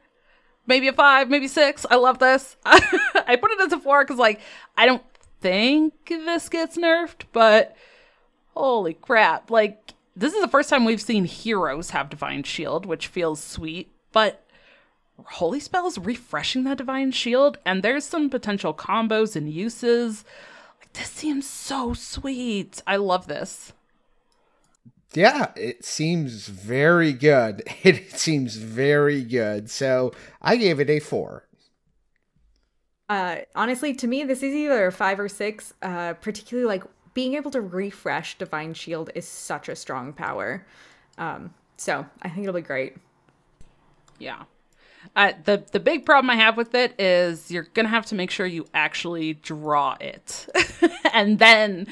maybe 0.68 0.88
a 0.88 0.94
five, 0.94 1.30
maybe 1.30 1.48
six. 1.48 1.86
I 1.90 1.96
love 1.96 2.20
this. 2.20 2.58
I 2.66 3.38
put 3.42 3.52
it 3.52 3.62
as 3.62 3.74
a 3.74 3.80
four 3.80 4.04
because, 4.04 4.20
like, 4.20 4.40
I 4.78 4.86
don't 4.86 5.04
think 5.40 5.94
this 6.08 6.50
gets 6.50 6.78
nerfed, 6.78 7.24
but 7.32 7.76
holy 8.56 8.94
crap. 8.94 9.50
Like, 9.50 9.94
this 10.16 10.34
is 10.34 10.42
the 10.42 10.48
first 10.48 10.70
time 10.70 10.86
we've 10.86 11.02
seen 11.02 11.26
heroes 11.26 11.92
have 11.92 12.10
Divine 12.10 12.44
Shield, 12.44 12.86
which 12.86 13.08
feels 13.08 13.42
sweet, 13.42 13.92
but 14.12 14.46
Holy 15.24 15.60
Spell's 15.60 15.98
refreshing 15.98 16.64
that 16.66 16.78
Divine 16.78 17.12
Shield, 17.12 17.58
and 17.66 17.82
there's 17.82 18.06
some 18.06 18.30
potential 18.30 18.74
combos 18.74 19.36
and 19.36 19.50
uses. 19.50 20.26
Like, 20.80 20.94
this 20.94 21.10
seems 21.10 21.48
so 21.48 21.94
sweet. 21.94 22.82
I 22.86 22.98
love 22.98 23.28
this. 23.28 23.74
Yeah, 25.14 25.52
it 25.56 25.84
seems 25.84 26.48
very 26.48 27.14
good. 27.14 27.64
It 27.84 28.12
seems 28.18 28.56
very 28.56 29.24
good. 29.24 29.70
So 29.70 30.14
I 30.42 30.56
gave 30.56 30.80
it 30.80 30.90
a 30.90 31.00
four. 31.00 31.48
Uh, 33.10 33.38
honestly, 33.56 33.94
to 33.96 34.08
me, 34.08 34.24
this 34.24 34.42
is 34.42 34.54
either 34.54 34.88
a 34.88 34.92
five 34.92 35.20
or 35.20 35.28
six. 35.28 35.74
Uh, 35.82 36.14
particularly 36.14 36.68
like 36.68 36.84
being 37.14 37.34
able 37.34 37.52
to 37.52 37.62
refresh 37.62 38.38
Divine 38.38 38.74
Shield 38.74 39.10
is 39.16 39.28
such 39.28 39.68
a 39.68 39.76
strong 39.76 40.14
power. 40.14 40.66
Um, 41.18 41.54
so 41.76 42.06
I 42.22 42.30
think 42.30 42.44
it'll 42.44 42.54
be 42.54 42.62
great. 42.62 42.96
Yeah. 44.18 44.44
Uh, 45.16 45.34
the 45.46 45.66
the 45.72 45.80
big 45.80 46.06
problem 46.06 46.30
I 46.30 46.36
have 46.36 46.56
with 46.56 46.76
it 46.76 46.94
is 47.00 47.50
you're 47.52 47.68
gonna 47.74 47.90
have 47.90 48.06
to 48.08 48.16
make 48.16 48.30
sure 48.30 48.46
you 48.46 48.68
actually 48.74 49.34
draw 49.34 49.98
it, 50.00 50.48
and 51.14 51.40
then 51.40 51.88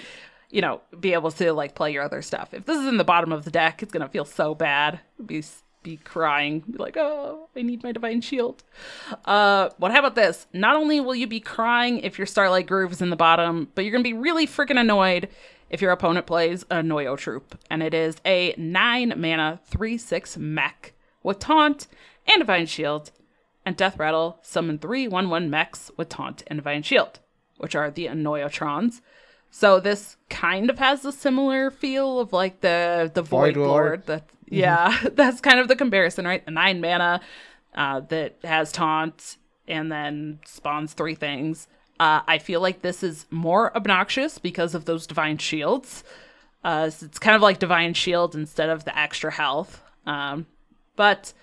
you 0.49 0.61
know 0.61 0.81
be 0.99 1.13
able 1.13 1.31
to 1.31 1.53
like 1.53 1.75
play 1.75 1.91
your 1.93 2.03
other 2.03 2.21
stuff. 2.21 2.53
If 2.53 2.65
this 2.65 2.77
is 2.77 2.87
in 2.87 2.97
the 2.97 3.03
bottom 3.03 3.31
of 3.31 3.45
the 3.45 3.51
deck, 3.51 3.83
it's 3.83 3.91
gonna 3.91 4.09
feel 4.09 4.25
so 4.25 4.55
bad. 4.55 4.99
Be 5.23 5.43
be 5.81 5.97
crying, 5.97 6.59
be 6.59 6.77
like, 6.77 6.97
oh, 6.97 7.47
I 7.55 7.61
need 7.61 7.83
my 7.83 7.91
divine 7.91 8.21
shield. 8.21 8.63
Uh, 9.25 9.69
what? 9.77 9.91
How 9.91 9.99
about 9.99 10.15
this? 10.15 10.47
Not 10.53 10.75
only 10.75 10.99
will 10.99 11.15
you 11.15 11.27
be 11.27 11.39
crying 11.39 11.99
if 11.99 12.17
your 12.17 12.27
Starlight 12.27 12.67
Groove 12.67 12.91
is 12.91 13.01
in 13.01 13.09
the 13.09 13.15
bottom, 13.15 13.69
but 13.75 13.83
you're 13.83 13.91
gonna 13.91 14.03
be 14.03 14.13
really 14.13 14.45
freaking 14.45 14.79
annoyed 14.79 15.29
if 15.69 15.81
your 15.81 15.91
opponent 15.91 16.25
plays 16.25 16.65
a 16.69 16.77
Annoy-o-Troupe, 16.77 17.57
and 17.69 17.83
it 17.83 17.93
is 17.93 18.17
a 18.25 18.53
nine 18.57 19.13
mana 19.15 19.59
three 19.65 19.97
six 19.97 20.37
mech 20.37 20.93
with 21.23 21.39
taunt 21.39 21.87
and 22.27 22.39
Divine 22.39 22.65
Shield, 22.65 23.11
and 23.65 23.77
Death 23.77 23.97
Rattle 23.97 24.39
summon 24.41 24.79
three 24.79 25.07
one 25.07 25.29
one 25.29 25.43
1 25.43 25.43
1 25.43 25.49
mechs 25.49 25.91
with 25.95 26.09
Taunt 26.09 26.43
and 26.47 26.57
Divine 26.57 26.83
Shield, 26.83 27.19
which 27.57 27.75
are 27.75 27.91
the 27.91 28.07
Annoy-o-Trons. 28.07 29.01
So 29.51 29.79
this 29.79 30.17
kind 30.29 30.69
of 30.69 30.79
has 30.79 31.03
a 31.05 31.11
similar 31.11 31.71
feel 31.71 32.19
of 32.19 32.33
like 32.33 32.61
the 32.61 33.11
the 33.13 33.21
Void, 33.21 33.55
Voidlord. 33.55 33.67
Lord. 33.67 34.05
That 34.05 34.29
yeah, 34.47 34.99
that's 35.13 35.41
kind 35.41 35.59
of 35.59 35.67
the 35.67 35.75
comparison, 35.75 36.25
right? 36.25 36.43
The 36.43 36.51
nine 36.51 36.81
mana 36.81 37.21
uh, 37.75 38.01
that 38.01 38.35
has 38.43 38.71
taunt 38.71 39.37
and 39.67 39.91
then 39.91 40.39
spawns 40.45 40.93
three 40.93 41.15
things. 41.15 41.67
Uh, 41.99 42.21
I 42.27 42.37
feel 42.37 42.61
like 42.61 42.81
this 42.81 43.03
is 43.03 43.25
more 43.29 43.75
obnoxious 43.75 44.37
because 44.37 44.73
of 44.73 44.85
those 44.85 45.05
divine 45.05 45.37
shields. 45.37 46.03
Uh, 46.63 46.89
so 46.89 47.05
it's 47.05 47.19
kind 47.19 47.35
of 47.35 47.41
like 47.41 47.59
divine 47.59 47.93
shield 47.93 48.35
instead 48.35 48.69
of 48.69 48.85
the 48.85 48.97
extra 48.97 49.31
health. 49.31 49.81
Um, 50.05 50.45
but 50.95 51.33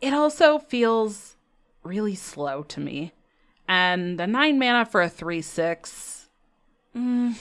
it 0.00 0.12
also 0.14 0.58
feels 0.58 1.36
really 1.82 2.14
slow 2.14 2.62
to 2.64 2.80
me. 2.80 3.12
And 3.68 4.18
the 4.18 4.26
nine 4.26 4.58
mana 4.58 4.86
for 4.86 5.02
a 5.02 5.08
three 5.08 5.42
six, 5.42 6.15
mm, 6.96 7.34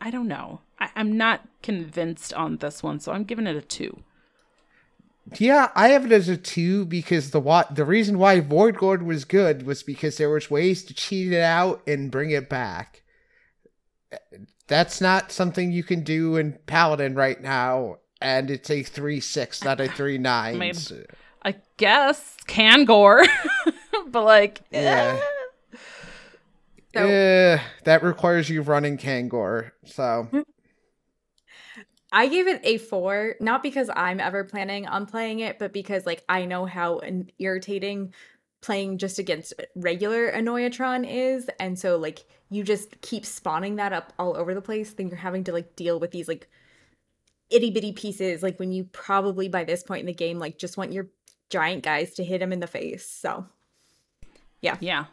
I 0.00 0.10
don't 0.10 0.28
know. 0.28 0.60
I- 0.78 0.90
I'm 0.96 1.16
not 1.16 1.46
convinced 1.62 2.32
on 2.34 2.56
this 2.58 2.82
one, 2.82 3.00
so 3.00 3.12
I'm 3.12 3.24
giving 3.24 3.46
it 3.46 3.56
a 3.56 3.60
two. 3.60 4.02
Yeah, 5.38 5.70
I 5.76 5.88
have 5.88 6.06
it 6.06 6.12
as 6.12 6.28
a 6.28 6.36
two 6.36 6.84
because 6.86 7.30
the 7.30 7.40
what 7.40 7.74
the 7.76 7.84
reason 7.84 8.18
why 8.18 8.40
Voidlord 8.40 9.04
was 9.04 9.24
good 9.24 9.64
was 9.64 9.82
because 9.82 10.16
there 10.16 10.30
was 10.30 10.50
ways 10.50 10.82
to 10.84 10.94
cheat 10.94 11.32
it 11.32 11.40
out 11.42 11.82
and 11.86 12.10
bring 12.10 12.30
it 12.30 12.48
back. 12.48 13.02
That's 14.66 15.00
not 15.00 15.30
something 15.30 15.70
you 15.70 15.84
can 15.84 16.02
do 16.02 16.36
in 16.36 16.58
Paladin 16.66 17.14
right 17.14 17.40
now, 17.40 17.98
and 18.20 18.50
it's 18.50 18.70
a 18.70 18.82
three 18.82 19.20
six, 19.20 19.62
not 19.62 19.80
a 19.80 19.88
three 19.88 20.18
nine. 20.32 20.58
mean, 20.58 20.74
I 21.42 21.56
guess 21.76 22.36
Kangor, 22.48 23.24
but 24.08 24.24
like, 24.24 24.62
Yeah. 24.72 25.18
eh. 25.20 25.39
So- 26.94 27.06
Eh, 27.06 27.60
that 27.84 28.02
requires 28.02 28.50
you 28.50 28.62
running 28.62 28.98
Kangor. 28.98 29.70
So 29.84 30.28
I 32.12 32.26
gave 32.28 32.48
it 32.48 32.60
a 32.64 32.78
four, 32.78 33.36
not 33.40 33.62
because 33.62 33.88
I'm 33.94 34.18
ever 34.20 34.44
planning 34.44 34.86
on 34.88 35.06
playing 35.06 35.40
it, 35.40 35.58
but 35.58 35.72
because 35.72 36.06
like 36.06 36.24
I 36.28 36.44
know 36.44 36.66
how 36.66 36.98
an 36.98 37.30
irritating 37.38 38.12
playing 38.60 38.98
just 38.98 39.18
against 39.18 39.54
regular 39.74 40.26
Annoy-o-Tron 40.26 41.04
is, 41.04 41.48
and 41.60 41.78
so 41.78 41.96
like 41.96 42.24
you 42.50 42.64
just 42.64 43.00
keep 43.00 43.24
spawning 43.24 43.76
that 43.76 43.92
up 43.92 44.12
all 44.18 44.36
over 44.36 44.52
the 44.54 44.60
place. 44.60 44.92
Then 44.92 45.08
you're 45.08 45.16
having 45.16 45.44
to 45.44 45.52
like 45.52 45.76
deal 45.76 46.00
with 46.00 46.10
these 46.10 46.26
like 46.26 46.48
itty 47.50 47.70
bitty 47.70 47.92
pieces, 47.92 48.42
like 48.42 48.58
when 48.58 48.72
you 48.72 48.84
probably 48.84 49.48
by 49.48 49.62
this 49.62 49.84
point 49.84 50.00
in 50.00 50.06
the 50.06 50.12
game 50.12 50.38
like 50.40 50.58
just 50.58 50.76
want 50.76 50.92
your 50.92 51.06
giant 51.50 51.84
guys 51.84 52.14
to 52.14 52.24
hit 52.24 52.42
him 52.42 52.52
in 52.52 52.60
the 52.60 52.66
face. 52.66 53.06
So 53.06 53.46
yeah. 54.60 54.76
yeah. 54.80 55.04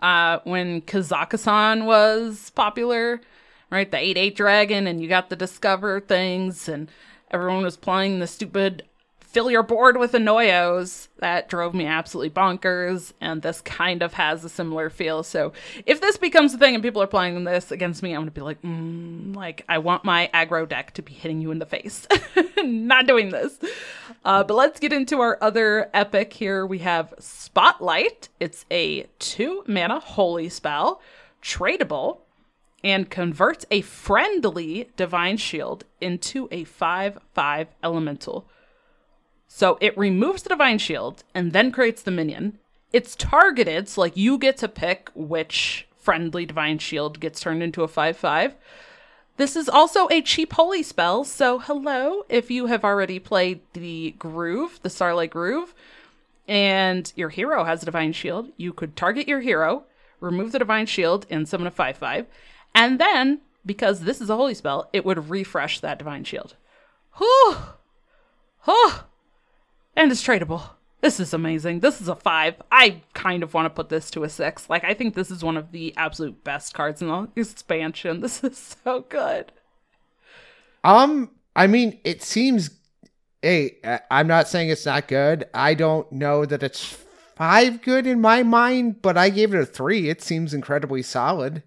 Uh, 0.00 0.40
when 0.44 0.82
Kazakusan 0.82 1.86
was 1.86 2.50
popular, 2.50 3.20
right? 3.70 3.90
The 3.90 3.98
8 3.98 4.16
8 4.16 4.36
dragon, 4.36 4.86
and 4.86 5.00
you 5.00 5.08
got 5.08 5.30
the 5.30 5.36
Discover 5.36 6.00
things, 6.00 6.68
and 6.68 6.90
everyone 7.30 7.62
was 7.62 7.76
playing 7.76 8.18
the 8.18 8.26
stupid 8.26 8.84
fill 9.34 9.50
your 9.50 9.64
board 9.64 9.96
with 9.96 10.12
Annoyos. 10.12 11.08
That 11.18 11.48
drove 11.48 11.74
me 11.74 11.86
absolutely 11.86 12.30
bonkers, 12.30 13.12
and 13.20 13.42
this 13.42 13.60
kind 13.60 14.00
of 14.00 14.14
has 14.14 14.44
a 14.44 14.48
similar 14.48 14.88
feel. 14.88 15.24
So 15.24 15.52
if 15.84 16.00
this 16.00 16.16
becomes 16.16 16.54
a 16.54 16.58
thing 16.58 16.74
and 16.74 16.82
people 16.82 17.02
are 17.02 17.08
playing 17.08 17.42
this 17.42 17.72
against 17.72 18.02
me, 18.02 18.12
I'm 18.12 18.20
gonna 18.20 18.30
be 18.30 18.40
like, 18.40 18.62
mm, 18.62 19.34
like, 19.34 19.64
I 19.68 19.78
want 19.78 20.04
my 20.04 20.30
aggro 20.32 20.68
deck 20.68 20.94
to 20.94 21.02
be 21.02 21.12
hitting 21.12 21.40
you 21.40 21.50
in 21.50 21.58
the 21.58 21.66
face. 21.66 22.06
Not 22.64 23.08
doing 23.08 23.30
this. 23.30 23.58
Uh, 24.24 24.44
but 24.44 24.54
let's 24.54 24.78
get 24.78 24.92
into 24.92 25.20
our 25.20 25.36
other 25.40 25.90
epic 25.92 26.32
here. 26.32 26.64
We 26.64 26.78
have 26.78 27.12
Spotlight. 27.18 28.28
It's 28.38 28.64
a 28.70 29.06
two 29.18 29.64
mana 29.66 29.98
holy 29.98 30.48
spell, 30.48 31.02
tradable, 31.42 32.18
and 32.84 33.10
converts 33.10 33.66
a 33.70 33.80
friendly 33.80 34.90
divine 34.96 35.38
shield 35.38 35.84
into 36.00 36.48
a 36.52 36.62
5 36.62 37.18
5 37.32 37.68
elemental. 37.82 38.46
So 39.48 39.78
it 39.80 39.96
removes 39.96 40.42
the 40.42 40.48
divine 40.48 40.78
shield 40.78 41.24
and 41.34 41.52
then 41.52 41.72
creates 41.72 42.02
the 42.02 42.10
minion. 42.10 42.58
It's 42.92 43.16
targeted, 43.16 43.88
so 43.88 44.00
like 44.00 44.16
you 44.16 44.38
get 44.38 44.56
to 44.58 44.68
pick 44.68 45.10
which 45.14 45.86
friendly 45.96 46.44
divine 46.46 46.78
shield 46.78 47.18
gets 47.18 47.40
turned 47.40 47.62
into 47.62 47.82
a 47.82 47.88
5 47.88 48.16
5. 48.16 48.54
This 49.36 49.56
is 49.56 49.68
also 49.68 50.06
a 50.10 50.22
cheap 50.22 50.52
holy 50.52 50.82
spell, 50.82 51.24
so 51.24 51.58
hello 51.58 52.24
if 52.28 52.50
you 52.50 52.66
have 52.66 52.84
already 52.84 53.18
played 53.18 53.60
the 53.72 54.14
Groove, 54.18 54.78
the 54.82 54.90
Starlight 54.90 55.30
Groove, 55.30 55.74
and 56.46 57.12
your 57.16 57.30
hero 57.30 57.64
has 57.64 57.82
a 57.82 57.86
divine 57.86 58.12
shield, 58.12 58.50
you 58.56 58.72
could 58.72 58.94
target 58.94 59.26
your 59.26 59.40
hero, 59.40 59.84
remove 60.20 60.52
the 60.52 60.58
divine 60.58 60.86
shield, 60.86 61.26
and 61.30 61.48
summon 61.48 61.66
a 61.66 61.70
5 61.70 61.96
5. 61.96 62.26
And 62.74 63.00
then, 63.00 63.40
because 63.66 64.00
this 64.00 64.20
is 64.20 64.30
a 64.30 64.36
holy 64.36 64.54
spell, 64.54 64.88
it 64.92 65.04
would 65.04 65.30
refresh 65.30 65.80
that 65.80 65.98
divine 65.98 66.24
shield. 66.24 66.54
Whew! 67.16 67.56
Whew! 68.64 68.92
And 69.96 70.10
it's 70.10 70.22
tradable. 70.26 70.70
This 71.00 71.20
is 71.20 71.34
amazing. 71.34 71.80
This 71.80 72.00
is 72.00 72.08
a 72.08 72.16
five. 72.16 72.54
I 72.72 73.02
kind 73.12 73.42
of 73.42 73.52
want 73.52 73.66
to 73.66 73.70
put 73.70 73.90
this 73.90 74.10
to 74.12 74.24
a 74.24 74.28
six. 74.28 74.70
Like, 74.70 74.84
I 74.84 74.94
think 74.94 75.14
this 75.14 75.30
is 75.30 75.44
one 75.44 75.56
of 75.56 75.70
the 75.70 75.94
absolute 75.96 76.42
best 76.44 76.72
cards 76.72 77.02
in 77.02 77.08
the 77.08 77.28
expansion. 77.36 78.20
This 78.22 78.42
is 78.42 78.76
so 78.82 79.02
good. 79.02 79.52
Um, 80.82 81.30
I 81.54 81.66
mean, 81.66 82.00
it 82.04 82.22
seems. 82.22 82.70
Hey, 83.42 83.76
I- 83.84 84.00
I'm 84.10 84.26
not 84.26 84.48
saying 84.48 84.70
it's 84.70 84.86
not 84.86 85.06
good. 85.06 85.44
I 85.52 85.74
don't 85.74 86.10
know 86.10 86.46
that 86.46 86.62
it's 86.62 86.82
five 87.36 87.82
good 87.82 88.06
in 88.06 88.20
my 88.20 88.42
mind, 88.42 89.02
but 89.02 89.18
I 89.18 89.28
gave 89.28 89.52
it 89.52 89.60
a 89.60 89.66
three. 89.66 90.08
It 90.08 90.22
seems 90.22 90.54
incredibly 90.54 91.02
solid. 91.02 91.62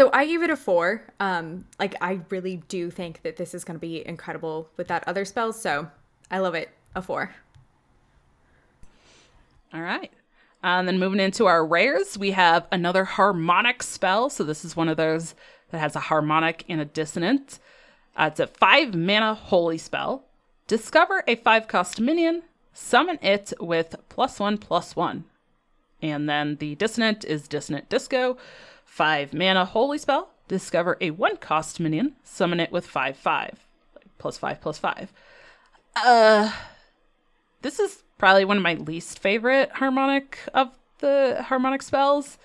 So 0.00 0.10
I 0.12 0.26
gave 0.26 0.42
it 0.42 0.50
a 0.50 0.56
four. 0.56 1.14
Um, 1.20 1.66
like 1.78 1.94
I 2.00 2.20
really 2.30 2.56
do 2.56 2.90
think 2.90 3.22
that 3.22 3.36
this 3.36 3.54
is 3.54 3.62
going 3.62 3.76
to 3.76 3.80
be 3.80 4.04
incredible 4.04 4.68
with 4.76 4.88
that 4.88 5.06
other 5.06 5.24
spell. 5.24 5.52
So 5.52 5.88
I 6.30 6.38
love 6.38 6.54
it. 6.54 6.70
A 6.94 7.02
four. 7.02 7.34
All 9.72 9.82
right. 9.82 10.12
And 10.62 10.88
then 10.88 10.98
moving 10.98 11.20
into 11.20 11.46
our 11.46 11.66
rares, 11.66 12.16
we 12.16 12.30
have 12.30 12.66
another 12.72 13.04
harmonic 13.04 13.82
spell. 13.82 14.30
So 14.30 14.44
this 14.44 14.64
is 14.64 14.76
one 14.76 14.88
of 14.88 14.96
those 14.96 15.34
that 15.70 15.78
has 15.78 15.96
a 15.96 16.00
harmonic 16.00 16.64
and 16.68 16.80
a 16.80 16.84
dissonant. 16.84 17.58
Uh, 18.16 18.30
it's 18.30 18.40
a 18.40 18.46
five 18.46 18.94
mana 18.94 19.34
holy 19.34 19.76
spell. 19.76 20.24
Discover 20.66 21.24
a 21.26 21.34
five 21.36 21.68
cost 21.68 22.00
minion, 22.00 22.42
summon 22.72 23.18
it 23.20 23.52
with 23.60 23.96
plus 24.08 24.40
one 24.40 24.56
plus 24.56 24.96
one. 24.96 25.24
And 26.00 26.28
then 26.28 26.56
the 26.56 26.74
dissonant 26.76 27.24
is 27.24 27.48
Dissonant 27.48 27.88
Disco. 27.88 28.38
Five 28.84 29.34
mana 29.34 29.64
holy 29.64 29.98
spell. 29.98 30.30
Discover 30.48 30.96
a 31.00 31.10
one 31.10 31.36
cost 31.36 31.80
minion, 31.80 32.14
summon 32.22 32.60
it 32.60 32.70
with 32.70 32.86
five 32.86 33.16
five. 33.16 33.66
Plus 34.18 34.38
five 34.38 34.60
plus 34.60 34.78
five. 34.78 35.12
Uh 35.96 36.52
this 37.62 37.78
is 37.78 38.02
probably 38.18 38.44
one 38.44 38.56
of 38.56 38.62
my 38.62 38.74
least 38.74 39.18
favorite 39.18 39.70
harmonic 39.72 40.38
of 40.52 40.70
the 40.98 41.42
harmonic 41.46 41.82
spells. 41.82 42.38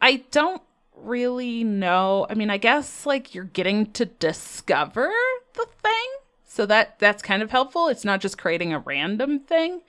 I 0.00 0.24
don't 0.30 0.62
really 0.96 1.64
know. 1.64 2.26
I 2.28 2.34
mean, 2.34 2.50
I 2.50 2.56
guess 2.58 3.06
like 3.06 3.34
you're 3.34 3.44
getting 3.44 3.92
to 3.92 4.06
discover 4.06 5.10
the 5.54 5.66
thing. 5.82 6.08
So 6.44 6.66
that 6.66 6.98
that's 6.98 7.22
kind 7.22 7.42
of 7.42 7.50
helpful. 7.50 7.88
It's 7.88 8.04
not 8.04 8.20
just 8.20 8.38
creating 8.38 8.72
a 8.72 8.78
random 8.80 9.40
thing, 9.40 9.82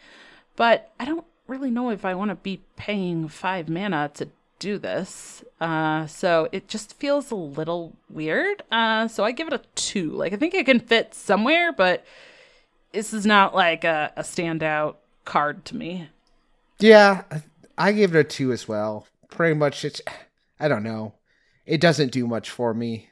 but 0.55 0.91
I 0.99 1.05
don't 1.05 1.25
really 1.47 1.71
know 1.71 1.89
if 1.89 2.05
I 2.05 2.13
want 2.15 2.29
to 2.29 2.35
be 2.35 2.61
paying 2.75 3.27
5 3.27 3.67
mana 3.69 4.11
to 4.15 4.29
do 4.59 4.77
this. 4.77 5.43
Uh 5.59 6.05
so 6.05 6.49
it 6.51 6.67
just 6.67 6.97
feels 6.99 7.31
a 7.31 7.35
little 7.35 7.93
weird. 8.09 8.63
Uh 8.71 9.07
so 9.07 9.23
I 9.23 9.31
give 9.31 9.47
it 9.47 9.53
a 9.53 9.61
2. 9.75 10.11
Like 10.11 10.33
I 10.33 10.35
think 10.35 10.53
it 10.53 10.65
can 10.65 10.79
fit 10.79 11.13
somewhere, 11.13 11.71
but 11.71 12.05
this 12.93 13.13
is 13.13 13.25
not 13.25 13.55
like 13.55 13.83
a, 13.83 14.11
a 14.15 14.21
standout 14.21 14.95
card 15.25 15.65
to 15.65 15.75
me. 15.75 16.09
Yeah, 16.79 17.23
I 17.77 17.91
gave 17.91 18.15
it 18.15 18.19
a 18.19 18.23
two 18.23 18.51
as 18.51 18.67
well. 18.67 19.07
Pretty 19.29 19.55
much, 19.55 19.85
it's 19.85 20.01
I 20.59 20.67
don't 20.67 20.83
know. 20.83 21.13
It 21.65 21.79
doesn't 21.79 22.11
do 22.11 22.27
much 22.27 22.49
for 22.49 22.73
me. 22.73 23.09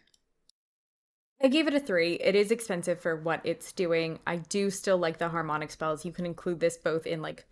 I 1.42 1.48
gave 1.48 1.68
it 1.68 1.74
a 1.74 1.80
three. 1.80 2.16
It 2.16 2.36
is 2.36 2.52
expensive 2.52 3.00
for 3.00 3.16
what 3.16 3.42
it's 3.46 3.72
doing. 3.72 4.20
I 4.28 4.38
do 4.38 4.70
still 4.70 4.98
like 4.98 5.18
the 5.18 5.30
harmonic 5.30 5.72
spells. 5.72 6.04
You 6.04 6.12
can 6.12 6.26
include 6.26 6.60
this 6.60 6.78
both 6.78 7.08
in 7.08 7.22
like 7.22 7.46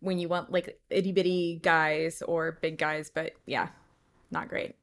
when 0.00 0.18
you 0.18 0.28
want 0.28 0.50
like 0.50 0.80
itty 0.88 1.12
bitty 1.12 1.60
guys 1.62 2.22
or 2.22 2.58
big 2.62 2.78
guys, 2.78 3.10
but 3.10 3.32
yeah, 3.44 3.68
not 4.30 4.48
great. 4.48 4.74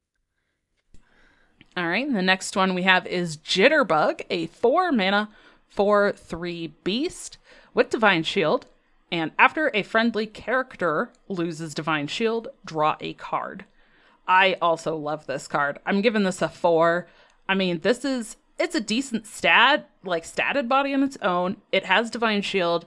All 1.76 1.88
right, 1.88 2.12
the 2.12 2.22
next 2.22 2.56
one 2.56 2.74
we 2.74 2.84
have 2.84 3.08
is 3.08 3.38
Jitterbug, 3.38 4.22
a 4.30 4.48
four 4.48 4.92
mana, 4.92 5.30
four 5.72 6.12
three 6.12 6.74
beast 6.84 7.38
with 7.74 7.90
Divine 7.90 8.24
Shield. 8.24 8.68
And 9.12 9.32
after 9.38 9.72
a 9.74 9.84
friendly 9.84 10.26
character 10.26 11.12
loses 11.28 11.74
Divine 11.74 12.08
Shield, 12.08 12.50
draw 12.64 12.96
a 13.02 13.14
card. 13.14 13.66
I 14.28 14.58
also 14.62 14.96
love 14.96 15.26
this 15.26 15.48
card. 15.48 15.80
I'm 15.86 16.02
giving 16.02 16.24
this 16.24 16.42
a 16.42 16.48
four. 16.48 17.08
I 17.50 17.56
mean, 17.56 17.80
this 17.80 18.06
is 18.06 18.38
it's 18.60 18.76
a 18.76 18.80
decent 18.80 19.26
stat, 19.26 19.90
like 20.04 20.24
statted 20.24 20.68
body 20.68 20.94
on 20.94 21.04
its 21.04 21.18
own. 21.22 21.58
It 21.72 21.86
has 21.86 22.12
Divine 22.12 22.42
Shield, 22.42 22.86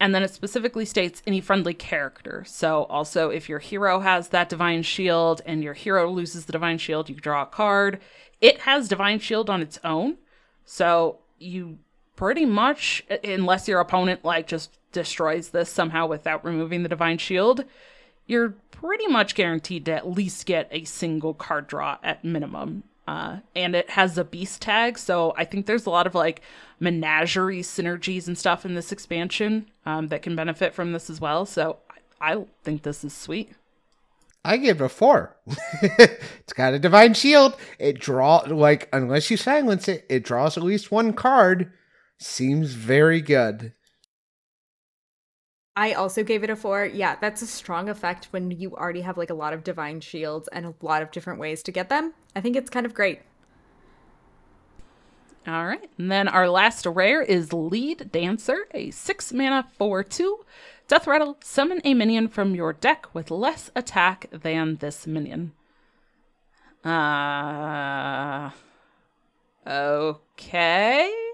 and 0.00 0.14
then 0.14 0.22
it 0.22 0.34
specifically 0.34 0.84
states 0.84 1.22
any 1.26 1.40
friendly 1.40 1.74
character. 1.74 2.44
So 2.46 2.84
also 2.84 3.30
if 3.30 3.48
your 3.48 3.60
hero 3.60 4.00
has 4.00 4.28
that 4.28 4.48
Divine 4.48 4.82
Shield 4.82 5.40
and 5.46 5.62
your 5.62 5.74
hero 5.74 6.10
loses 6.10 6.44
the 6.44 6.52
Divine 6.52 6.78
Shield, 6.78 7.08
you 7.08 7.14
draw 7.14 7.42
a 7.42 7.46
card. 7.46 8.00
It 8.40 8.60
has 8.60 8.88
Divine 8.88 9.20
Shield 9.20 9.48
on 9.48 9.62
its 9.62 9.78
own. 9.84 10.18
So 10.64 11.20
you 11.38 11.78
pretty 12.16 12.44
much 12.44 13.04
unless 13.24 13.68
your 13.68 13.80
opponent 13.80 14.24
like 14.24 14.46
just 14.46 14.70
destroys 14.92 15.50
this 15.50 15.70
somehow 15.70 16.06
without 16.06 16.44
removing 16.44 16.82
the 16.82 16.88
Divine 16.88 17.18
Shield, 17.18 17.64
you're 18.26 18.54
pretty 18.70 19.06
much 19.06 19.34
guaranteed 19.34 19.86
to 19.86 19.92
at 19.92 20.08
least 20.08 20.46
get 20.46 20.68
a 20.70 20.84
single 20.84 21.34
card 21.34 21.66
draw 21.66 21.98
at 22.02 22.24
minimum. 22.24 22.84
Uh, 23.06 23.38
and 23.56 23.74
it 23.74 23.90
has 23.90 24.16
a 24.16 24.24
beast 24.24 24.62
tag, 24.62 24.96
so 24.96 25.34
I 25.36 25.44
think 25.44 25.66
there's 25.66 25.86
a 25.86 25.90
lot 25.90 26.06
of 26.06 26.14
like 26.14 26.40
menagerie 26.78 27.62
synergies 27.62 28.28
and 28.28 28.38
stuff 28.38 28.64
in 28.64 28.74
this 28.74 28.92
expansion 28.92 29.66
um, 29.84 30.08
that 30.08 30.22
can 30.22 30.36
benefit 30.36 30.72
from 30.72 30.92
this 30.92 31.10
as 31.10 31.20
well. 31.20 31.44
So 31.44 31.78
I, 32.20 32.34
I 32.34 32.44
think 32.62 32.82
this 32.82 33.02
is 33.02 33.12
sweet. 33.12 33.52
I 34.44 34.56
give 34.56 34.80
it 34.80 34.84
a 34.84 34.88
four. 34.88 35.36
it's 35.82 36.52
got 36.52 36.74
a 36.74 36.78
divine 36.78 37.14
shield. 37.14 37.56
It 37.78 37.98
draw 38.00 38.38
like 38.46 38.88
unless 38.92 39.30
you 39.30 39.36
silence 39.36 39.88
it, 39.88 40.04
it 40.08 40.24
draws 40.24 40.56
at 40.56 40.62
least 40.62 40.90
one 40.90 41.12
card. 41.12 41.72
Seems 42.22 42.74
very 42.74 43.20
good. 43.20 43.72
I 45.74 45.92
also 45.92 46.22
gave 46.22 46.44
it 46.44 46.50
a 46.50 46.56
four. 46.56 46.84
Yeah, 46.84 47.16
that's 47.20 47.42
a 47.42 47.46
strong 47.46 47.88
effect 47.88 48.28
when 48.30 48.50
you 48.50 48.76
already 48.76 49.00
have 49.00 49.18
like 49.18 49.30
a 49.30 49.34
lot 49.34 49.52
of 49.52 49.64
divine 49.64 50.00
shields 50.00 50.48
and 50.52 50.66
a 50.66 50.74
lot 50.82 51.02
of 51.02 51.10
different 51.10 51.40
ways 51.40 51.62
to 51.64 51.72
get 51.72 51.88
them. 51.88 52.12
I 52.36 52.40
think 52.40 52.56
it's 52.56 52.70
kind 52.70 52.86
of 52.86 52.94
great. 52.94 53.22
All 55.46 55.66
right. 55.66 55.90
And 55.98 56.12
then 56.12 56.28
our 56.28 56.48
last 56.48 56.86
rare 56.86 57.22
is 57.22 57.52
Lead 57.52 58.12
Dancer, 58.12 58.68
a 58.72 58.92
six 58.92 59.32
mana 59.32 59.66
4 59.76 60.04
2. 60.04 60.44
Death 60.86 61.06
Rattle, 61.06 61.38
summon 61.42 61.80
a 61.84 61.94
minion 61.94 62.28
from 62.28 62.54
your 62.54 62.72
deck 62.72 63.12
with 63.14 63.30
less 63.30 63.70
attack 63.74 64.26
than 64.30 64.76
this 64.76 65.06
minion. 65.06 65.52
Uh. 66.84 68.50
Okay. 69.66 71.31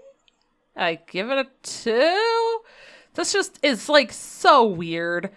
I 0.79 1.01
give 1.11 1.31
it 1.31 1.39
a 1.39 1.47
two. 1.63 2.61
This 3.15 3.33
just 3.33 3.59
is 3.63 3.89
like 3.89 4.13
so 4.13 4.65
weird. 4.65 5.31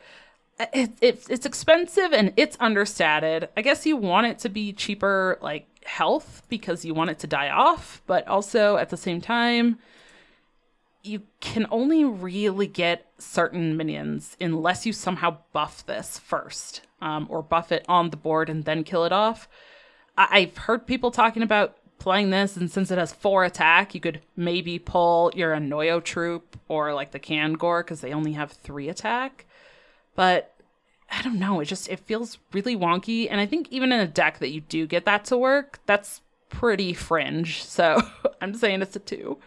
It, 0.60 0.92
it, 1.02 1.26
it's 1.30 1.46
expensive 1.46 2.14
and 2.14 2.34
it's 2.38 2.56
understated. 2.60 3.50
I 3.58 3.62
guess 3.64 3.86
you 3.86 3.98
want 3.98 4.28
it 4.28 4.40
to 4.40 4.50
be 4.50 4.74
cheaper, 4.74 5.40
like 5.42 5.66
health, 5.86 6.44
because 6.50 6.86
you 6.86 6.94
want 6.94 7.10
it 7.10 7.20
to 7.20 7.28
die 7.28 7.50
off, 7.50 8.04
but 8.06 8.28
also 8.28 8.78
at 8.78 8.90
the 8.90 8.98
same 8.98 9.22
time, 9.22 9.80
you 11.04 11.24
can 11.40 11.66
only 11.72 12.06
really 12.06 12.68
get 12.68 13.08
certain 13.18 13.76
minions 13.76 14.38
unless 14.40 14.86
you 14.86 14.94
somehow 14.94 15.38
buff 15.52 15.84
this 15.88 16.20
first, 16.20 16.82
um, 17.02 17.26
or 17.28 17.42
buff 17.42 17.72
it 17.72 17.84
on 17.88 18.12
the 18.12 18.18
board 18.18 18.48
and 18.48 18.66
then 18.66 18.84
kill 18.84 19.04
it 19.06 19.12
off. 19.12 19.50
I- 20.16 20.28
I've 20.32 20.58
heard 20.58 20.86
people 20.86 21.10
talking 21.10 21.42
about 21.42 21.78
playing 22.02 22.32
this, 22.32 22.58
and 22.58 22.70
since 22.70 22.90
it 22.90 22.98
has 22.98 23.14
four 23.14 23.46
attack, 23.46 23.94
you 23.94 24.02
could 24.02 24.22
maybe 24.36 24.80
pull 24.80 25.32
your 25.36 25.54
Annoy-o-Troupe 25.54 26.58
or 26.68 26.96
like 26.96 27.12
the 27.12 27.20
Kangor 27.20 27.82
because 27.82 28.02
they 28.02 28.12
only 28.12 28.34
have 28.34 28.52
three 28.52 28.90
attack. 28.90 29.46
But 30.16 30.56
I 31.12 31.22
don't 31.22 31.38
know, 31.38 31.60
it 31.60 31.66
just 31.66 31.90
it 31.90 32.00
feels 32.00 32.40
really 32.54 32.76
wonky, 32.76 33.28
and 33.30 33.40
I 33.40 33.46
think 33.46 33.68
even 33.70 33.92
in 33.92 34.00
a 34.00 34.08
deck 34.08 34.40
that 34.40 34.50
you 34.50 34.62
do 34.62 34.88
get 34.88 35.06
that 35.06 35.26
to 35.26 35.38
work, 35.38 35.80
that's 35.86 36.22
pretty 36.50 36.94
fringe. 36.94 37.64
So 37.68 38.02
I'm 38.42 38.56
saying 38.56 38.82
it's 38.82 38.96
a 38.96 39.00
two. 39.00 39.38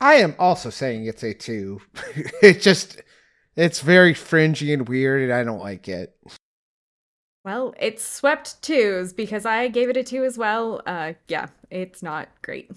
I 0.00 0.14
am 0.14 0.34
also 0.38 0.68
saying 0.70 1.06
it's 1.06 1.22
a 1.22 1.32
two. 1.32 1.80
it 2.42 2.60
just 2.60 3.00
it's 3.56 3.80
very 3.80 4.14
fringy 4.14 4.72
and 4.72 4.88
weird, 4.88 5.22
and 5.22 5.32
I 5.32 5.44
don't 5.44 5.60
like 5.60 5.88
it. 5.88 6.16
Well, 7.48 7.74
it's 7.80 8.06
swept 8.06 8.60
twos 8.60 9.14
because 9.14 9.46
I 9.46 9.68
gave 9.68 9.88
it 9.88 9.96
a 9.96 10.04
two 10.04 10.22
as 10.22 10.36
well. 10.36 10.82
Uh, 10.84 11.14
yeah, 11.28 11.46
it's 11.70 12.02
not 12.02 12.28
great. 12.42 12.70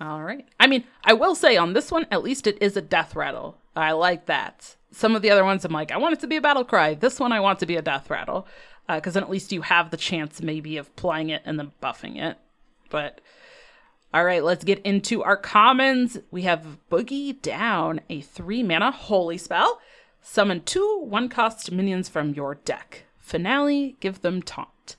All 0.00 0.24
right. 0.24 0.44
I 0.58 0.66
mean, 0.66 0.82
I 1.04 1.12
will 1.12 1.36
say 1.36 1.56
on 1.56 1.72
this 1.72 1.92
one, 1.92 2.04
at 2.10 2.24
least 2.24 2.48
it 2.48 2.60
is 2.60 2.76
a 2.76 2.82
death 2.82 3.14
rattle. 3.14 3.58
I 3.76 3.92
like 3.92 4.26
that. 4.26 4.74
Some 4.90 5.14
of 5.14 5.22
the 5.22 5.30
other 5.30 5.44
ones, 5.44 5.64
I'm 5.64 5.70
like, 5.70 5.92
I 5.92 5.98
want 5.98 6.14
it 6.14 6.20
to 6.22 6.26
be 6.26 6.34
a 6.34 6.40
battle 6.40 6.64
cry. 6.64 6.94
This 6.94 7.20
one, 7.20 7.30
I 7.30 7.38
want 7.38 7.60
to 7.60 7.66
be 7.66 7.76
a 7.76 7.82
death 7.82 8.10
rattle 8.10 8.48
because 8.88 9.12
uh, 9.16 9.20
then 9.20 9.22
at 9.22 9.30
least 9.30 9.52
you 9.52 9.62
have 9.62 9.92
the 9.92 9.96
chance 9.96 10.42
maybe 10.42 10.76
of 10.76 10.96
playing 10.96 11.28
it 11.28 11.42
and 11.44 11.60
then 11.60 11.70
buffing 11.80 12.20
it. 12.20 12.38
But 12.88 13.20
all 14.12 14.24
right, 14.24 14.42
let's 14.42 14.64
get 14.64 14.80
into 14.80 15.22
our 15.22 15.36
commons. 15.36 16.18
We 16.32 16.42
have 16.42 16.66
Boogie 16.90 17.40
Down, 17.40 18.00
a 18.10 18.20
three 18.20 18.64
mana 18.64 18.90
holy 18.90 19.38
spell. 19.38 19.80
Summon 20.22 20.62
two 20.62 21.00
one 21.02 21.28
cost 21.28 21.72
minions 21.72 22.08
from 22.08 22.34
your 22.34 22.54
deck. 22.54 23.04
Finale, 23.18 23.96
give 24.00 24.20
them 24.20 24.42
taunt. 24.42 24.96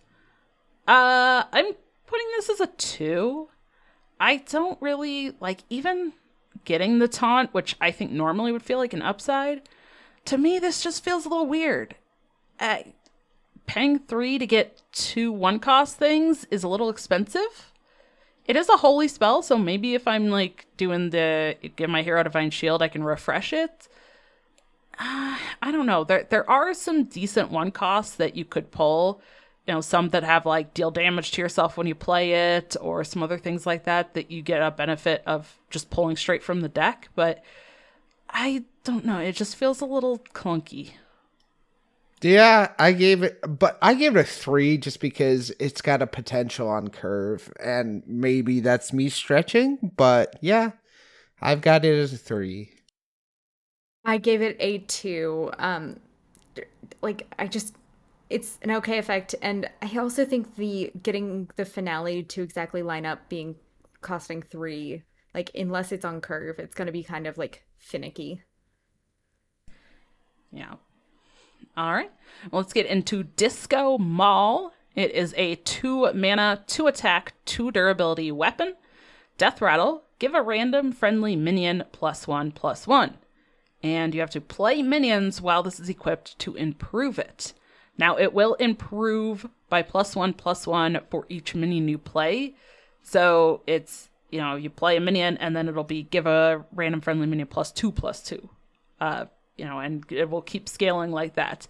Uh, 0.87 1.43
I'm 1.51 1.73
putting 2.05 2.27
this 2.35 2.49
as 2.49 2.59
a 2.59 2.67
two. 2.67 3.49
I 4.19 4.37
don't 4.37 4.81
really 4.81 5.33
like 5.39 5.61
even 5.69 6.13
getting 6.65 6.99
the 6.99 7.07
taunt, 7.07 7.53
which 7.53 7.75
I 7.79 7.91
think 7.91 8.11
normally 8.11 8.51
would 8.51 8.63
feel 8.63 8.77
like 8.77 8.93
an 8.93 9.01
upside. 9.01 9.67
To 10.25 10.37
me, 10.37 10.59
this 10.59 10.81
just 10.81 11.03
feels 11.03 11.25
a 11.25 11.29
little 11.29 11.47
weird. 11.47 11.95
Uh, 12.59 12.79
paying 13.65 13.99
three 13.99 14.37
to 14.37 14.45
get 14.45 14.81
two 14.91 15.31
one 15.31 15.59
cost 15.59 15.97
things 15.97 16.45
is 16.51 16.63
a 16.63 16.67
little 16.67 16.89
expensive. 16.89 17.71
It 18.45 18.55
is 18.55 18.69
a 18.69 18.77
holy 18.77 19.07
spell, 19.07 19.41
so 19.43 19.57
maybe 19.57 19.93
if 19.93 20.07
I'm 20.07 20.29
like 20.29 20.65
doing 20.77 21.11
the 21.11 21.55
give 21.75 21.89
my 21.89 22.01
hero 22.01 22.21
divine 22.23 22.49
shield, 22.51 22.81
I 22.81 22.87
can 22.87 23.03
refresh 23.03 23.53
it 23.53 23.87
uh, 24.99 25.37
I 25.61 25.71
don't 25.71 25.85
know. 25.85 26.03
There 26.03 26.27
there 26.29 26.49
are 26.49 26.73
some 26.73 27.05
decent 27.05 27.51
one 27.51 27.71
costs 27.71 28.15
that 28.15 28.35
you 28.35 28.45
could 28.45 28.71
pull. 28.71 29.21
You 29.67 29.75
know, 29.75 29.81
some 29.81 30.09
that 30.09 30.23
have 30.23 30.45
like 30.45 30.73
deal 30.73 30.91
damage 30.91 31.31
to 31.31 31.41
yourself 31.41 31.77
when 31.77 31.87
you 31.87 31.95
play 31.95 32.55
it, 32.55 32.75
or 32.81 33.03
some 33.03 33.23
other 33.23 33.37
things 33.37 33.65
like 33.65 33.85
that 33.85 34.15
that 34.15 34.31
you 34.31 34.41
get 34.41 34.61
a 34.61 34.71
benefit 34.71 35.23
of 35.25 35.57
just 35.69 35.89
pulling 35.89 36.15
straight 36.17 36.43
from 36.43 36.61
the 36.61 36.69
deck. 36.69 37.09
But 37.15 37.43
I 38.29 38.63
don't 38.83 39.05
know. 39.05 39.19
It 39.19 39.35
just 39.35 39.55
feels 39.55 39.81
a 39.81 39.85
little 39.85 40.19
clunky. 40.33 40.91
Yeah, 42.21 42.71
I 42.77 42.91
gave 42.91 43.23
it, 43.23 43.39
but 43.47 43.79
I 43.81 43.95
gave 43.95 44.15
it 44.15 44.19
a 44.19 44.23
three 44.23 44.77
just 44.77 44.99
because 44.99 45.51
it's 45.59 45.81
got 45.81 46.03
a 46.03 46.07
potential 46.07 46.67
on 46.67 46.89
curve, 46.89 47.51
and 47.59 48.03
maybe 48.05 48.59
that's 48.59 48.93
me 48.93 49.09
stretching. 49.09 49.91
But 49.95 50.35
yeah, 50.39 50.71
I've 51.41 51.61
got 51.61 51.83
it 51.83 51.97
as 51.97 52.13
a 52.13 52.17
three. 52.17 52.71
I 54.03 54.17
gave 54.17 54.41
it 54.41 54.57
a 54.59 54.79
two. 54.79 55.51
Um, 55.57 55.99
like 57.01 57.27
I 57.37 57.47
just, 57.47 57.75
it's 58.29 58.57
an 58.61 58.71
okay 58.71 58.97
effect, 58.97 59.35
and 59.41 59.69
I 59.81 59.97
also 59.97 60.25
think 60.25 60.55
the 60.55 60.91
getting 61.01 61.49
the 61.55 61.65
finale 61.65 62.23
to 62.23 62.41
exactly 62.41 62.81
line 62.81 63.05
up 63.05 63.29
being 63.29 63.55
costing 64.01 64.41
three, 64.41 65.03
like 65.33 65.51
unless 65.55 65.91
it's 65.91 66.05
on 66.05 66.21
curve, 66.21 66.59
it's 66.59 66.75
gonna 66.75 66.91
be 66.91 67.03
kind 67.03 67.27
of 67.27 67.37
like 67.37 67.63
finicky. 67.77 68.41
Yeah. 70.51 70.75
All 71.77 71.93
right. 71.93 72.11
Well, 72.51 72.61
let's 72.61 72.73
get 72.73 72.85
into 72.85 73.23
Disco 73.23 73.97
Maul. 73.97 74.73
It 74.95 75.11
is 75.11 75.33
a 75.37 75.55
two 75.55 76.11
mana, 76.13 76.63
two 76.67 76.87
attack, 76.87 77.33
two 77.45 77.71
durability 77.71 78.31
weapon. 78.31 78.75
Death 79.37 79.61
Rattle. 79.61 80.03
Give 80.19 80.35
a 80.35 80.41
random 80.41 80.91
friendly 80.91 81.35
minion 81.35 81.85
plus 81.91 82.27
one 82.27 82.51
plus 82.51 82.85
one 82.85 83.17
and 83.83 84.13
you 84.13 84.19
have 84.19 84.29
to 84.31 84.41
play 84.41 84.81
minions 84.81 85.41
while 85.41 85.63
this 85.63 85.79
is 85.79 85.89
equipped 85.89 86.37
to 86.39 86.55
improve 86.55 87.17
it. 87.19 87.53
Now, 87.97 88.17
it 88.17 88.33
will 88.33 88.55
improve 88.55 89.47
by 89.69 89.81
plus 89.81 90.15
one, 90.15 90.33
plus 90.33 90.65
one 90.65 90.99
for 91.09 91.25
each 91.29 91.53
minion 91.53 91.87
you 91.87 91.97
play. 91.97 92.55
So 93.03 93.61
it's, 93.67 94.09
you 94.29 94.39
know, 94.39 94.55
you 94.55 94.69
play 94.69 94.97
a 94.97 95.01
minion 95.01 95.37
and 95.37 95.55
then 95.55 95.67
it'll 95.67 95.83
be 95.83 96.03
give 96.03 96.25
a 96.25 96.65
random 96.73 97.01
friendly 97.01 97.27
minion 97.27 97.47
plus 97.47 97.71
two, 97.71 97.91
plus 97.91 98.23
two. 98.23 98.49
Uh, 98.99 99.25
you 99.57 99.65
know, 99.65 99.79
and 99.79 100.05
it 100.11 100.29
will 100.29 100.41
keep 100.41 100.69
scaling 100.69 101.11
like 101.11 101.35
that. 101.35 101.67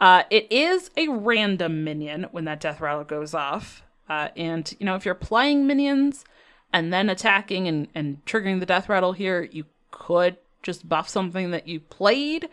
Uh, 0.00 0.22
it 0.30 0.50
is 0.50 0.90
a 0.96 1.08
random 1.08 1.84
minion 1.84 2.26
when 2.32 2.46
that 2.46 2.60
death 2.60 2.80
rattle 2.80 3.04
goes 3.04 3.34
off. 3.34 3.82
Uh, 4.08 4.28
and, 4.36 4.74
you 4.78 4.86
know, 4.86 4.96
if 4.96 5.04
you're 5.04 5.14
playing 5.14 5.66
minions 5.66 6.24
and 6.72 6.92
then 6.92 7.08
attacking 7.08 7.68
and, 7.68 7.88
and 7.94 8.24
triggering 8.24 8.60
the 8.60 8.66
death 8.66 8.88
rattle 8.88 9.12
here, 9.12 9.42
you 9.42 9.64
could 9.90 10.36
just 10.62 10.88
buff 10.88 11.08
something 11.08 11.50
that 11.50 11.68
you 11.68 11.80
played. 11.80 12.48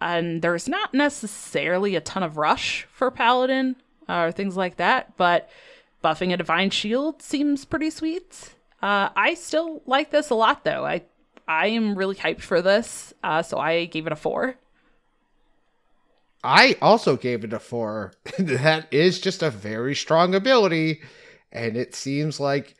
And 0.00 0.40
there's 0.42 0.68
not 0.68 0.94
necessarily 0.94 1.94
a 1.94 2.00
ton 2.00 2.22
of 2.22 2.36
rush 2.36 2.86
for 2.90 3.10
Paladin 3.10 3.76
uh, 4.08 4.24
or 4.24 4.32
things 4.32 4.56
like 4.56 4.76
that, 4.76 5.16
but 5.16 5.48
buffing 6.02 6.32
a 6.32 6.36
Divine 6.36 6.70
Shield 6.70 7.22
seems 7.22 7.64
pretty 7.64 7.90
sweet. 7.90 8.54
Uh, 8.82 9.10
I 9.14 9.34
still 9.34 9.82
like 9.86 10.10
this 10.10 10.30
a 10.30 10.34
lot, 10.34 10.64
though. 10.64 10.84
I 10.86 11.02
I 11.46 11.66
am 11.68 11.96
really 11.96 12.14
hyped 12.14 12.42
for 12.42 12.62
this, 12.62 13.12
uh, 13.24 13.42
so 13.42 13.58
I 13.58 13.86
gave 13.86 14.06
it 14.06 14.12
a 14.12 14.16
four. 14.16 14.56
I 16.42 16.76
also 16.80 17.16
gave 17.16 17.44
it 17.44 17.52
a 17.52 17.58
four. 17.58 18.12
that 18.38 18.86
is 18.92 19.20
just 19.20 19.42
a 19.42 19.50
very 19.50 19.94
strong 19.94 20.34
ability, 20.34 21.02
and 21.52 21.76
it 21.76 21.94
seems 21.94 22.40
like 22.40 22.76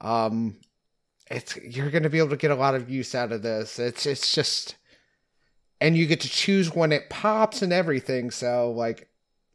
um 0.00 0.56
it's 1.30 1.56
you're 1.56 1.90
gonna 1.90 2.10
be 2.10 2.18
able 2.18 2.30
to 2.30 2.36
get 2.36 2.50
a 2.50 2.56
lot 2.56 2.74
of 2.74 2.90
use 2.90 3.14
out 3.14 3.32
of 3.32 3.42
this. 3.42 3.78
It's 3.78 4.06
it's 4.06 4.34
just 4.34 4.76
and 5.80 5.96
you 5.96 6.06
get 6.06 6.20
to 6.20 6.28
choose 6.28 6.74
when 6.74 6.92
it 6.92 7.10
pops 7.10 7.62
and 7.62 7.72
everything, 7.72 8.30
so 8.30 8.70
like 8.70 9.08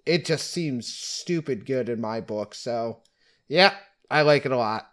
it 0.05 0.25
just 0.25 0.51
seems 0.51 0.91
stupid 0.91 1.65
good 1.65 1.89
in 1.89 2.01
my 2.01 2.21
book. 2.21 2.55
So 2.55 3.01
yeah, 3.47 3.73
I 4.09 4.23
like 4.23 4.45
it 4.45 4.51
a 4.51 4.57
lot. 4.57 4.89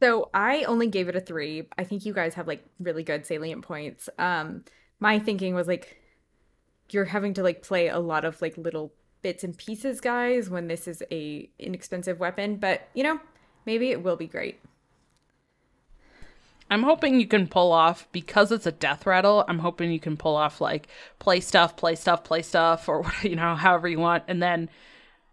So 0.00 0.30
I 0.32 0.64
only 0.64 0.86
gave 0.86 1.08
it 1.08 1.16
a 1.16 1.20
three. 1.20 1.68
I 1.76 1.84
think 1.84 2.06
you 2.06 2.14
guys 2.14 2.34
have 2.34 2.46
like 2.46 2.64
really 2.78 3.02
good 3.02 3.26
salient 3.26 3.62
points. 3.62 4.08
Um, 4.18 4.64
my 4.98 5.18
thinking 5.18 5.54
was 5.54 5.68
like 5.68 6.00
you're 6.90 7.04
having 7.04 7.34
to 7.34 7.42
like 7.42 7.62
play 7.62 7.88
a 7.88 7.98
lot 7.98 8.24
of 8.24 8.40
like 8.40 8.56
little 8.56 8.92
bits 9.22 9.44
and 9.44 9.56
pieces, 9.56 10.00
guys, 10.00 10.48
when 10.48 10.68
this 10.68 10.88
is 10.88 11.02
a 11.10 11.50
inexpensive 11.58 12.18
weapon. 12.18 12.56
But 12.56 12.88
you 12.94 13.02
know, 13.02 13.20
maybe 13.66 13.90
it 13.90 14.02
will 14.02 14.16
be 14.16 14.26
great. 14.26 14.60
I'm 16.70 16.84
hoping 16.84 17.20
you 17.20 17.26
can 17.26 17.48
pull 17.48 17.72
off 17.72 18.06
because 18.12 18.52
it's 18.52 18.66
a 18.66 18.72
death 18.72 19.04
rattle. 19.04 19.44
I'm 19.48 19.58
hoping 19.58 19.90
you 19.90 20.00
can 20.00 20.16
pull 20.16 20.36
off 20.36 20.60
like 20.60 20.88
play 21.18 21.40
stuff, 21.40 21.76
play 21.76 21.96
stuff, 21.96 22.22
play 22.24 22.42
stuff, 22.42 22.88
or 22.88 23.04
you 23.22 23.36
know, 23.36 23.54
however 23.56 23.88
you 23.88 23.98
want, 23.98 24.24
and 24.28 24.42
then 24.42 24.70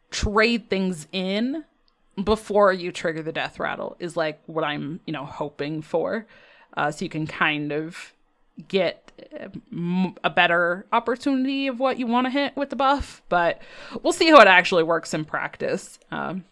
trade 0.09 0.69
things 0.69 1.07
in 1.11 1.63
before 2.21 2.73
you 2.73 2.91
trigger 2.91 3.21
the 3.21 3.31
death 3.31 3.59
rattle 3.59 3.95
is 3.99 4.17
like 4.17 4.41
what 4.47 4.63
I'm, 4.63 4.99
you 5.05 5.13
know, 5.13 5.25
hoping 5.25 5.81
for. 5.81 6.25
Uh, 6.75 6.91
so 6.91 7.05
you 7.05 7.09
can 7.09 7.27
kind 7.27 7.71
of 7.71 8.13
get 8.67 9.11
a 10.23 10.29
better 10.29 10.85
opportunity 10.91 11.67
of 11.67 11.79
what 11.79 11.99
you 11.99 12.07
want 12.07 12.25
to 12.25 12.31
hit 12.31 12.55
with 12.55 12.69
the 12.69 12.75
buff, 12.75 13.21
but 13.29 13.61
we'll 14.01 14.13
see 14.13 14.29
how 14.29 14.39
it 14.39 14.47
actually 14.47 14.83
works 14.83 15.13
in 15.13 15.25
practice. 15.25 15.99
Um, 16.11 16.43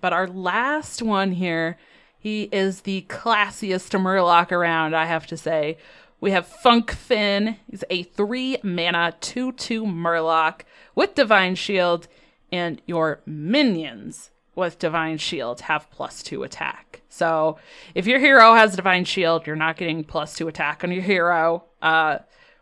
but 0.00 0.12
our 0.12 0.26
last 0.26 1.02
one 1.02 1.32
here, 1.32 1.76
he 2.18 2.44
is 2.44 2.82
the 2.82 3.06
classiest 3.08 3.98
Murloc 3.98 4.50
around, 4.52 4.94
I 4.94 5.06
have 5.06 5.26
to 5.28 5.36
say. 5.36 5.78
We 6.20 6.32
have 6.32 6.46
Funkfin. 6.46 7.56
He's 7.70 7.84
a 7.90 8.02
three 8.02 8.58
mana 8.62 9.14
2 9.20 9.52
2 9.52 9.84
Murloc 9.84 10.62
with 10.94 11.14
Divine 11.14 11.54
Shield, 11.54 12.08
and 12.50 12.82
your 12.86 13.20
minions 13.24 14.30
with 14.56 14.80
Divine 14.80 15.18
Shield 15.18 15.62
have 15.62 15.88
plus 15.90 16.22
two 16.22 16.42
attack. 16.42 17.02
So 17.08 17.58
if 17.94 18.06
your 18.06 18.18
hero 18.18 18.54
has 18.54 18.74
Divine 18.74 19.04
Shield, 19.04 19.46
you're 19.46 19.54
not 19.54 19.76
getting 19.76 20.02
plus 20.02 20.34
two 20.34 20.48
attack 20.48 20.82
on 20.82 20.90
your 20.90 21.02
hero. 21.02 21.64
Uh, 21.80 22.18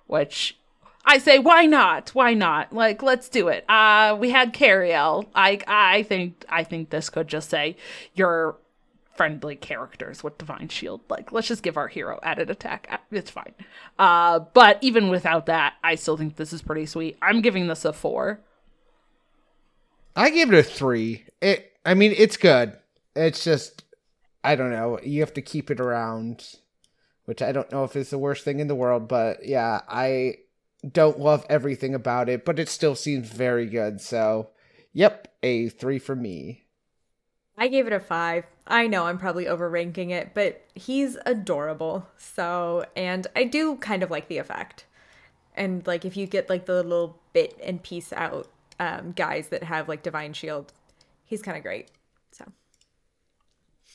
which 0.06 0.58
I 1.06 1.18
say, 1.18 1.38
why 1.38 1.64
not? 1.64 2.10
Why 2.10 2.34
not? 2.34 2.72
Like, 2.72 3.02
let's 3.02 3.28
do 3.30 3.48
it. 3.48 3.64
Uh, 3.68 4.16
we 4.20 4.30
had 4.30 4.52
Cariel. 4.52 5.26
I 5.34 5.60
I 5.66 6.02
think 6.02 6.44
I 6.48 6.62
think 6.64 6.90
this 6.90 7.08
could 7.08 7.28
just 7.28 7.48
say 7.48 7.76
your 8.14 8.56
friendly 9.16 9.56
characters 9.56 10.22
with 10.22 10.38
Divine 10.38 10.68
Shield. 10.68 11.01
Like, 11.09 11.32
let's 11.32 11.48
just 11.48 11.62
give 11.62 11.76
our 11.76 11.88
hero 11.88 12.18
added 12.22 12.51
attack. 12.51 12.86
Uh, 12.90 12.98
it's 13.10 13.30
fine. 13.30 13.55
Uh, 13.98 14.40
but 14.40 14.78
even 14.82 15.09
without 15.09 15.47
that, 15.47 15.74
I 15.82 15.94
still 15.94 16.16
think 16.16 16.36
this 16.36 16.52
is 16.52 16.62
pretty 16.62 16.86
sweet. 16.86 17.16
I'm 17.22 17.40
giving 17.40 17.66
this 17.66 17.84
a 17.84 17.93
four. 17.93 18.40
I 20.14 20.30
give 20.30 20.52
it 20.52 20.59
a 20.59 20.62
three. 20.62 21.26
It 21.40 21.72
I 21.84 21.94
mean, 21.94 22.14
it's 22.16 22.36
good. 22.36 22.76
It's 23.14 23.44
just, 23.44 23.84
I 24.43 24.56
don't 24.56 24.70
know. 24.70 24.98
You 25.02 25.20
have 25.20 25.34
to 25.34 25.43
keep 25.43 25.70
it 25.70 25.80
around, 25.80 26.44
which 27.24 27.40
I 27.40 27.52
don't 27.52 27.70
know 27.70 27.84
if 27.84 27.94
it's 27.94 28.10
the 28.10 28.18
worst 28.18 28.44
thing 28.44 28.59
in 28.59 28.66
the 28.66 28.74
world, 28.74 29.09
but 29.09 29.47
yeah, 29.47 29.82
I 29.88 30.38
don't 30.86 31.18
love 31.18 31.47
everything 31.48 31.94
about 31.94 32.28
it, 32.28 32.44
but 32.44 32.59
it 32.59 32.68
still 32.68 32.94
seems 32.94 33.28
very 33.28 33.66
good. 33.66 34.01
So, 34.01 34.51
yep, 34.93 35.34
a 35.43 35.68
three 35.68 35.98
for 35.98 36.16
me. 36.16 36.65
I 37.58 37.68
gave 37.68 37.86
it 37.86 37.92
a 37.92 38.00
five. 38.00 38.44
I 38.66 38.86
know 38.86 39.06
I'm 39.06 39.18
probably 39.18 39.46
overranking 39.46 40.10
it, 40.10 40.32
but 40.34 40.64
he's 40.74 41.16
adorable. 41.24 42.06
So, 42.18 42.84
and 42.96 43.26
I 43.34 43.44
do 43.44 43.76
kind 43.76 44.02
of 44.02 44.10
like 44.10 44.28
the 44.28 44.38
effect. 44.38 44.84
And 45.54 45.86
like, 45.86 46.04
if 46.04 46.16
you 46.16 46.26
get 46.26 46.50
like 46.50 46.66
the 46.66 46.82
little 46.82 47.18
bit 47.32 47.58
and 47.62 47.82
piece 47.82 48.12
out 48.12 48.48
um, 48.78 49.12
guys 49.12 49.48
that 49.48 49.62
have 49.62 49.88
like 49.88 50.02
divine 50.02 50.32
shield, 50.34 50.72
he's 51.24 51.42
kind 51.42 51.56
of 51.56 51.62
great. 51.62 51.88
So 52.32 52.44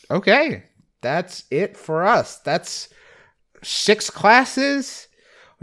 okay, 0.09 0.63
that's 1.01 1.43
it 1.51 1.77
for 1.77 2.03
us. 2.03 2.37
That's 2.37 2.89
six 3.61 4.09
classes. 4.09 5.07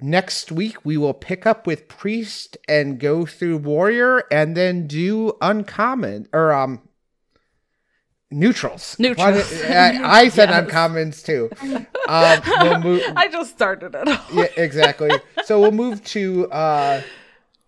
Next 0.01 0.53
week 0.53 0.85
we 0.85 0.97
will 0.97 1.15
pick 1.15 1.47
up 1.47 1.67
with 1.67 1.89
priest 1.89 2.57
and 2.69 3.01
go 3.01 3.27
through 3.27 3.59
warrior, 3.59 4.23
and 4.31 4.57
then 4.57 4.87
do 4.87 5.37
uncommon 5.41 6.29
or 6.33 6.53
um 6.53 6.88
neutrals. 8.31 8.99
Neutrals. 8.99 9.53
I, 9.65 10.01
I 10.03 10.29
said 10.29 10.51
yes. 10.51 10.65
uncommons 10.65 11.25
too. 11.25 11.51
Um, 12.09 12.41
we'll 12.63 12.81
move, 12.81 13.03
I 13.17 13.29
just 13.29 13.51
started 13.51 13.95
it. 13.95 14.09
yeah, 14.33 14.47
exactly. 14.57 15.11
So 15.45 15.61
we'll 15.61 15.73
move 15.73 16.03
to 16.05 16.51
uh, 16.51 17.03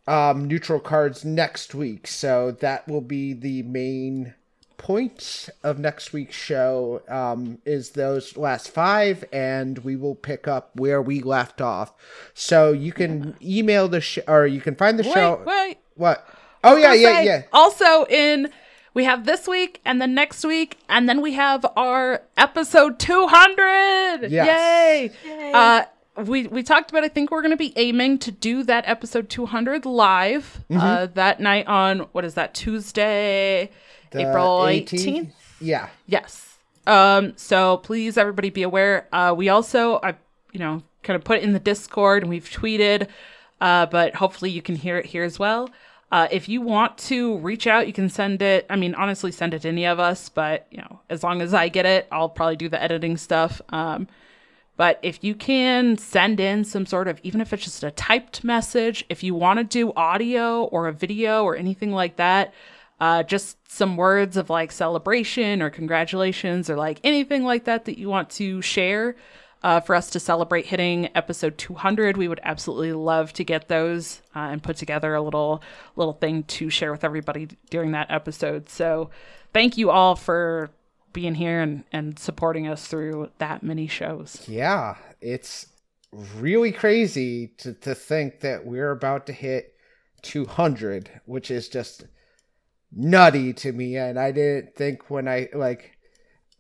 um, 0.07 0.49
neutral 0.49 0.81
cards 0.81 1.27
next 1.27 1.75
week. 1.75 2.07
So 2.07 2.53
that 2.61 2.89
will 2.89 3.03
be 3.03 3.35
the 3.35 3.63
main 3.65 4.33
point 4.81 5.51
of 5.63 5.79
next 5.79 6.15
week's 6.15 6.35
show 6.35 7.03
um, 7.07 7.59
is 7.67 7.91
those 7.91 8.39
last 8.39 8.71
five, 8.71 9.25
and 9.31 9.79
we 9.81 9.95
will 9.95 10.15
pick 10.15 10.49
up 10.49 10.71
where 10.75 11.03
we 11.03 11.21
left 11.21 11.61
off. 11.61 11.93
So 12.33 12.73
you 12.73 12.93
can 12.93 13.37
email 13.43 13.89
the 13.89 14.01
show, 14.01 14.23
or 14.27 14.47
you 14.47 14.63
can 14.63 14.75
find 14.75 14.99
the 14.99 15.03
wait, 15.03 15.13
show. 15.13 15.43
Wait, 15.47 15.77
what? 15.97 16.27
Oh 16.65 16.77
yeah, 16.77 16.95
yeah, 16.95 17.15
say, 17.15 17.27
yeah. 17.27 17.43
Also 17.53 18.07
in. 18.07 18.49
We 18.93 19.05
have 19.05 19.25
this 19.25 19.47
week 19.47 19.81
and 19.85 20.01
then 20.01 20.15
next 20.15 20.45
week, 20.45 20.79
and 20.89 21.09
then 21.09 21.21
we 21.21 21.35
have 21.35 21.65
our 21.77 22.23
episode 22.37 22.99
200. 22.99 24.31
Yes. 24.31 24.33
Yay! 24.33 25.11
Yay. 25.25 25.53
Uh, 25.53 25.85
we 26.25 26.47
we 26.49 26.63
talked 26.63 26.91
about 26.91 27.05
I 27.05 27.09
think 27.09 27.31
we're 27.31 27.43
going 27.43 27.53
to 27.53 27.57
be 27.57 27.73
aiming 27.77 28.19
to 28.21 28.33
do 28.33 28.63
that 28.65 28.85
episode 28.87 29.29
200 29.29 29.87
live 29.87 30.65
mm-hmm. 30.71 30.81
uh, 30.81 31.07
that 31.15 31.41
night 31.41 31.67
on 31.67 32.01
what 32.13 32.25
is 32.25 32.35
that 32.35 32.55
Tuesday 32.55 33.71
the 34.11 34.29
April 34.29 34.61
18th? 34.61 34.91
18th? 34.91 35.33
Yeah. 35.61 35.89
Yes. 36.07 36.59
Um 36.87 37.35
so 37.37 37.79
please 37.79 38.17
everybody 38.17 38.51
be 38.51 38.63
aware 38.63 39.07
uh 39.13 39.35
we 39.37 39.49
also 39.49 40.01
I 40.03 40.17
you 40.53 40.61
know 40.61 40.83
kind 41.03 41.17
of 41.17 41.25
put 41.25 41.39
it 41.39 41.45
in 41.45 41.53
the 41.53 41.61
Discord 41.61 42.23
and 42.23 42.31
we've 42.31 42.49
tweeted 42.49 43.09
uh 43.61 43.87
but 43.87 44.15
hopefully 44.17 44.51
you 44.51 44.63
can 44.63 44.75
hear 44.75 44.99
it 44.99 45.07
here 45.07 45.25
as 45.25 45.39
well. 45.39 45.71
Uh, 46.11 46.27
if 46.33 46.49
you 46.49 46.61
want 46.61 46.99
to 46.99 47.39
reach 47.39 47.67
out, 47.67 47.87
you 47.87 47.93
can 47.93 48.09
send 48.09 48.43
it. 48.43 48.67
I 48.69 48.77
mean, 48.77 48.95
honestly, 48.95 49.31
send 49.31 49.55
it 49.55 49.63
to 49.63 49.69
any 49.69 49.87
of 49.87 50.01
us, 50.01 50.29
but 50.29 50.67
you 50.71 50.79
know, 50.79 51.01
as 51.09 51.23
long 51.23 51.41
as 51.41 51.55
I 51.55 51.69
get 51.69 51.87
it, 51.87 52.09
I'll 52.11 52.29
probably 52.29 52.57
do 52.57 52.69
the 52.69 52.83
editing 52.83 53.17
stuff. 53.17 53.63
Um, 53.69 54.09
but 54.77 54.99
if 55.03 55.23
you 55.23 55.35
can 55.35 55.99
send 55.99 56.41
in 56.41 56.65
some 56.65 56.87
sort 56.87 57.07
of, 57.07 57.21
even 57.23 57.41
if 57.41 57.53
it's 57.53 57.65
just 57.65 57.85
a 57.85 57.91
typed 57.91 58.43
message, 58.43 59.05
if 59.09 59.23
you 59.23 59.35
want 59.35 59.59
to 59.59 59.65
do 59.65 59.93
audio 59.95 60.65
or 60.65 60.89
a 60.89 60.93
video 60.93 61.45
or 61.45 61.55
anything 61.55 61.93
like 61.93 62.17
that, 62.17 62.55
uh, 62.99 63.23
just 63.23 63.59
some 63.71 63.97
words 63.97 64.37
of 64.37 64.51
like 64.51 64.73
celebration 64.73 65.63
or 65.63 65.71
congratulations 65.71 66.69
or 66.69 66.77
like 66.77 66.99
anything 67.05 67.45
like 67.45 67.65
that 67.65 67.85
that 67.85 67.99
you 67.99 68.09
want 68.09 68.31
to 68.31 68.61
share 68.63 69.17
uh, 69.63 69.81
for 69.81 69.95
us 69.95 70.11
to 70.11 70.21
celebrate 70.21 70.67
hitting 70.67 71.09
episode 71.15 71.59
200 71.59 72.17
we 72.17 72.29
would 72.29 72.41
absolutely 72.43 72.93
love 72.93 73.33
to 73.33 73.45
get 73.45 73.69
those 73.69 74.23
uh, 74.35 74.41
and 74.41 74.63
put 74.63 74.77
together 74.77 75.15
a 75.15 75.23
little 75.23 75.63
little 75.97 76.15
thing 76.15 76.43
to 76.45 76.71
share 76.71 76.93
with 76.93 77.05
everybody 77.05 77.49
during 77.71 77.93
that 77.93 78.11
episode 78.11 78.69
so 78.69 79.11
thank 79.53 79.77
you 79.77 79.91
all 79.91 80.17
for 80.17 80.71
being 81.13 81.35
here 81.35 81.61
and, 81.61 81.85
and 81.93 82.19
supporting 82.19 82.69
us 82.69 82.87
through 82.87 83.31
that 83.39 83.63
many 83.63 83.87
shows. 83.87 84.45
Yeah, 84.49 84.97
it's 85.21 85.67
really 86.37 86.73
crazy 86.73 87.49
to, 87.59 87.75
to 87.75 87.95
think 87.95 88.41
that 88.41 88.67
we're 88.67 88.91
about 88.91 89.27
to 89.27 89.33
hit 89.33 89.75
200, 90.23 91.21
which 91.25 91.51
is 91.51 91.69
just 91.69 92.05
nutty 92.93 93.53
to 93.55 93.73
me. 93.73 93.97
And 93.97 94.19
I 94.19 94.33
didn't 94.33 94.75
think 94.77 95.11
when 95.11 95.29
I, 95.29 95.49
like, 95.55 95.97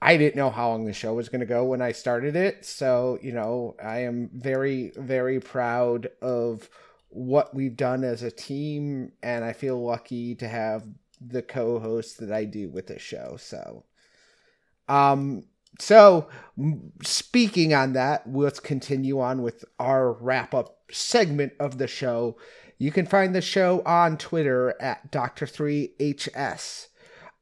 I 0.02 0.16
didn't 0.16 0.36
know 0.36 0.50
how 0.50 0.70
long 0.70 0.84
the 0.84 0.92
show 0.92 1.14
was 1.14 1.28
going 1.28 1.40
to 1.40 1.46
go 1.46 1.64
when 1.64 1.82
I 1.82 1.92
started 1.92 2.34
it. 2.34 2.64
So, 2.64 3.18
you 3.20 3.32
know, 3.32 3.76
I 3.82 4.00
am 4.00 4.30
very, 4.32 4.92
very 4.96 5.40
proud 5.40 6.08
of 6.22 6.70
what 7.10 7.54
we've 7.54 7.76
done 7.76 8.02
as 8.02 8.22
a 8.22 8.30
team. 8.30 9.12
And 9.22 9.44
I 9.44 9.52
feel 9.52 9.82
lucky 9.82 10.34
to 10.36 10.48
have 10.48 10.84
the 11.20 11.42
co 11.42 11.78
host 11.78 12.18
that 12.20 12.32
I 12.32 12.44
do 12.44 12.70
with 12.70 12.86
this 12.86 13.02
show. 13.02 13.36
So, 13.38 13.84
um, 14.88 15.44
so 15.78 16.28
speaking 17.02 17.74
on 17.74 17.92
that, 17.92 18.30
let's 18.32 18.60
continue 18.60 19.20
on 19.20 19.42
with 19.42 19.64
our 19.78 20.12
wrap 20.12 20.54
up 20.54 20.78
segment 20.90 21.52
of 21.60 21.78
the 21.78 21.86
show. 21.86 22.36
You 22.78 22.90
can 22.90 23.04
find 23.04 23.34
the 23.34 23.42
show 23.42 23.82
on 23.84 24.16
Twitter 24.16 24.74
at 24.80 25.12
Dr3HS. 25.12 26.86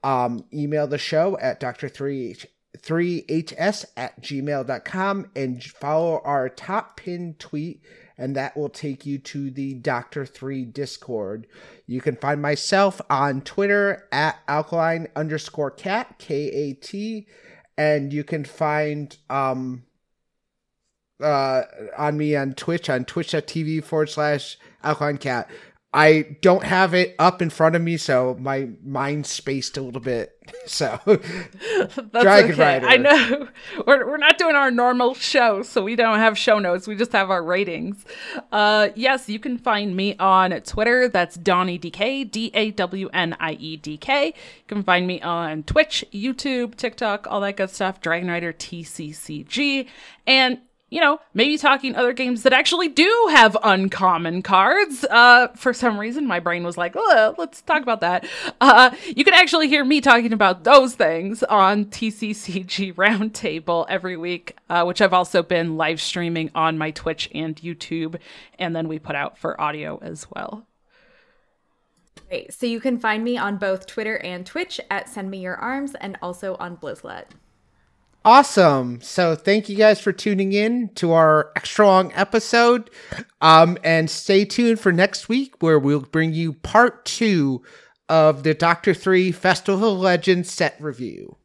Um, 0.02 0.44
email 0.52 0.86
the 0.86 0.98
show 0.98 1.36
at 1.40 1.60
Dr3HS 1.60 2.46
3hs 2.76 3.86
at 3.96 4.22
gmail.com 4.22 5.30
and 5.34 5.64
follow 5.64 6.20
our 6.24 6.48
top 6.48 6.96
pin 6.96 7.34
tweet 7.38 7.82
and 8.18 8.34
that 8.34 8.56
will 8.56 8.68
take 8.68 9.06
you 9.06 9.16
to 9.18 9.50
the 9.50 9.74
Doctor 9.74 10.26
3 10.26 10.64
Discord. 10.64 11.46
You 11.86 12.00
can 12.00 12.16
find 12.16 12.42
myself 12.42 13.00
on 13.08 13.40
Twitter 13.42 14.08
at 14.10 14.40
alkaline 14.48 15.06
underscore 15.14 15.70
cat, 15.70 16.16
K 16.18 16.48
A 16.48 16.72
T, 16.74 17.28
and 17.78 18.12
you 18.12 18.24
can 18.24 18.44
find 18.44 19.16
um 19.30 19.84
uh 21.22 21.62
on 21.96 22.18
me 22.18 22.34
on 22.34 22.54
Twitch 22.54 22.90
on 22.90 23.04
twitch.tv 23.04 23.84
forward 23.84 24.10
slash 24.10 24.58
alkaline 24.82 25.18
cat. 25.18 25.48
I 25.98 26.36
don't 26.42 26.62
have 26.62 26.94
it 26.94 27.16
up 27.18 27.42
in 27.42 27.50
front 27.50 27.74
of 27.74 27.82
me, 27.82 27.96
so 27.96 28.36
my 28.38 28.68
mind's 28.84 29.30
spaced 29.30 29.76
a 29.76 29.82
little 29.82 30.00
bit. 30.00 30.34
So, 30.64 30.98
Dragon 31.06 32.52
okay. 32.52 32.52
Rider. 32.52 32.86
I 32.86 32.96
know 32.96 33.48
we're 33.86 34.06
we're 34.06 34.18
not 34.18 34.38
doing 34.38 34.54
our 34.54 34.70
normal 34.70 35.14
show, 35.14 35.62
so 35.62 35.82
we 35.82 35.96
don't 35.96 36.18
have 36.18 36.38
show 36.38 36.58
notes. 36.58 36.86
We 36.86 36.94
just 36.94 37.12
have 37.12 37.30
our 37.30 37.42
ratings. 37.42 38.04
Uh, 38.52 38.88
yes, 38.94 39.28
you 39.28 39.38
can 39.38 39.58
find 39.58 39.94
me 39.96 40.16
on 40.18 40.52
Twitter. 40.62 41.08
That's 41.08 41.36
Dawnie 41.36 41.78
DK, 41.78 42.30
D 42.30 42.50
A 42.54 42.70
W 42.72 43.08
N 43.12 43.36
I 43.40 43.52
E 43.52 43.76
D 43.76 43.96
K. 43.96 44.26
You 44.26 44.32
can 44.66 44.82
find 44.82 45.06
me 45.06 45.20
on 45.22 45.64
Twitch, 45.64 46.04
YouTube, 46.12 46.76
TikTok, 46.76 47.26
all 47.30 47.40
that 47.42 47.56
good 47.56 47.70
stuff. 47.70 48.00
Dragon 48.00 48.28
Rider 48.28 48.52
TCCG, 48.52 49.86
and 50.26 50.58
you 50.90 51.00
know, 51.00 51.20
maybe 51.34 51.58
talking 51.58 51.94
other 51.94 52.12
games 52.12 52.42
that 52.42 52.52
actually 52.52 52.88
do 52.88 53.28
have 53.30 53.56
uncommon 53.62 54.42
cards. 54.42 55.04
Uh, 55.04 55.48
for 55.48 55.74
some 55.74 55.98
reason, 55.98 56.26
my 56.26 56.40
brain 56.40 56.64
was 56.64 56.78
like, 56.78 56.96
let's 57.36 57.60
talk 57.62 57.82
about 57.82 58.00
that. 58.00 58.26
Uh, 58.60 58.90
you 59.14 59.24
can 59.24 59.34
actually 59.34 59.68
hear 59.68 59.84
me 59.84 60.00
talking 60.00 60.32
about 60.32 60.64
those 60.64 60.94
things 60.94 61.42
on 61.42 61.84
TCCG 61.86 62.94
Roundtable 62.98 63.84
every 63.88 64.16
week, 64.16 64.56
uh, 64.70 64.84
which 64.84 65.02
I've 65.02 65.12
also 65.12 65.42
been 65.42 65.76
live 65.76 66.00
streaming 66.00 66.50
on 66.54 66.78
my 66.78 66.90
Twitch 66.90 67.28
and 67.34 67.54
YouTube, 67.56 68.18
and 68.58 68.74
then 68.74 68.88
we 68.88 68.98
put 68.98 69.14
out 69.14 69.36
for 69.36 69.60
audio 69.60 69.98
as 70.02 70.26
well. 70.30 70.66
Great. 72.28 72.52
So 72.52 72.66
you 72.66 72.80
can 72.80 72.98
find 72.98 73.24
me 73.24 73.36
on 73.36 73.56
both 73.56 73.86
Twitter 73.86 74.16
and 74.18 74.44
Twitch 74.44 74.80
at 74.90 75.08
Send 75.08 75.30
Me 75.30 75.38
Your 75.38 75.56
Arms 75.56 75.94
and 75.94 76.18
also 76.22 76.56
on 76.56 76.76
Blizzlet. 76.76 77.24
Awesome. 78.24 79.00
So 79.00 79.34
thank 79.34 79.68
you 79.68 79.76
guys 79.76 80.00
for 80.00 80.12
tuning 80.12 80.52
in 80.52 80.90
to 80.96 81.12
our 81.12 81.50
extra 81.56 81.86
long 81.86 82.12
episode. 82.14 82.90
Um, 83.40 83.78
and 83.82 84.10
stay 84.10 84.44
tuned 84.44 84.80
for 84.80 84.92
next 84.92 85.28
week 85.28 85.54
where 85.60 85.78
we'll 85.78 86.00
bring 86.00 86.32
you 86.32 86.52
part 86.52 87.04
two 87.04 87.62
of 88.08 88.42
the 88.42 88.54
Doctor 88.54 88.92
3 88.92 89.32
Festival 89.32 89.94
of 89.94 89.98
Legends 90.00 90.50
set 90.50 90.76
review. 90.80 91.36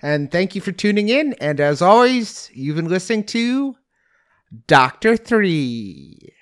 And 0.00 0.32
thank 0.32 0.54
you 0.54 0.60
for 0.60 0.72
tuning 0.72 1.08
in. 1.08 1.34
And 1.34 1.60
as 1.60 1.80
always, 1.80 2.50
you've 2.52 2.76
been 2.76 2.88
listening 2.88 3.24
to 3.24 3.76
Doctor 4.66 5.16
3. 5.16 6.32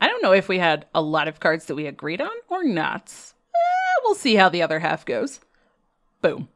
I 0.00 0.08
don't 0.08 0.22
know 0.22 0.32
if 0.32 0.48
we 0.48 0.58
had 0.58 0.86
a 0.94 1.02
lot 1.02 1.28
of 1.28 1.40
cards 1.40 1.66
that 1.66 1.74
we 1.74 1.86
agreed 1.86 2.20
on 2.20 2.30
or 2.48 2.64
not. 2.64 3.12
Eh, 3.54 4.00
we'll 4.04 4.14
see 4.14 4.36
how 4.36 4.48
the 4.48 4.62
other 4.62 4.78
half 4.78 5.04
goes. 5.04 5.40
Boom. 6.22 6.48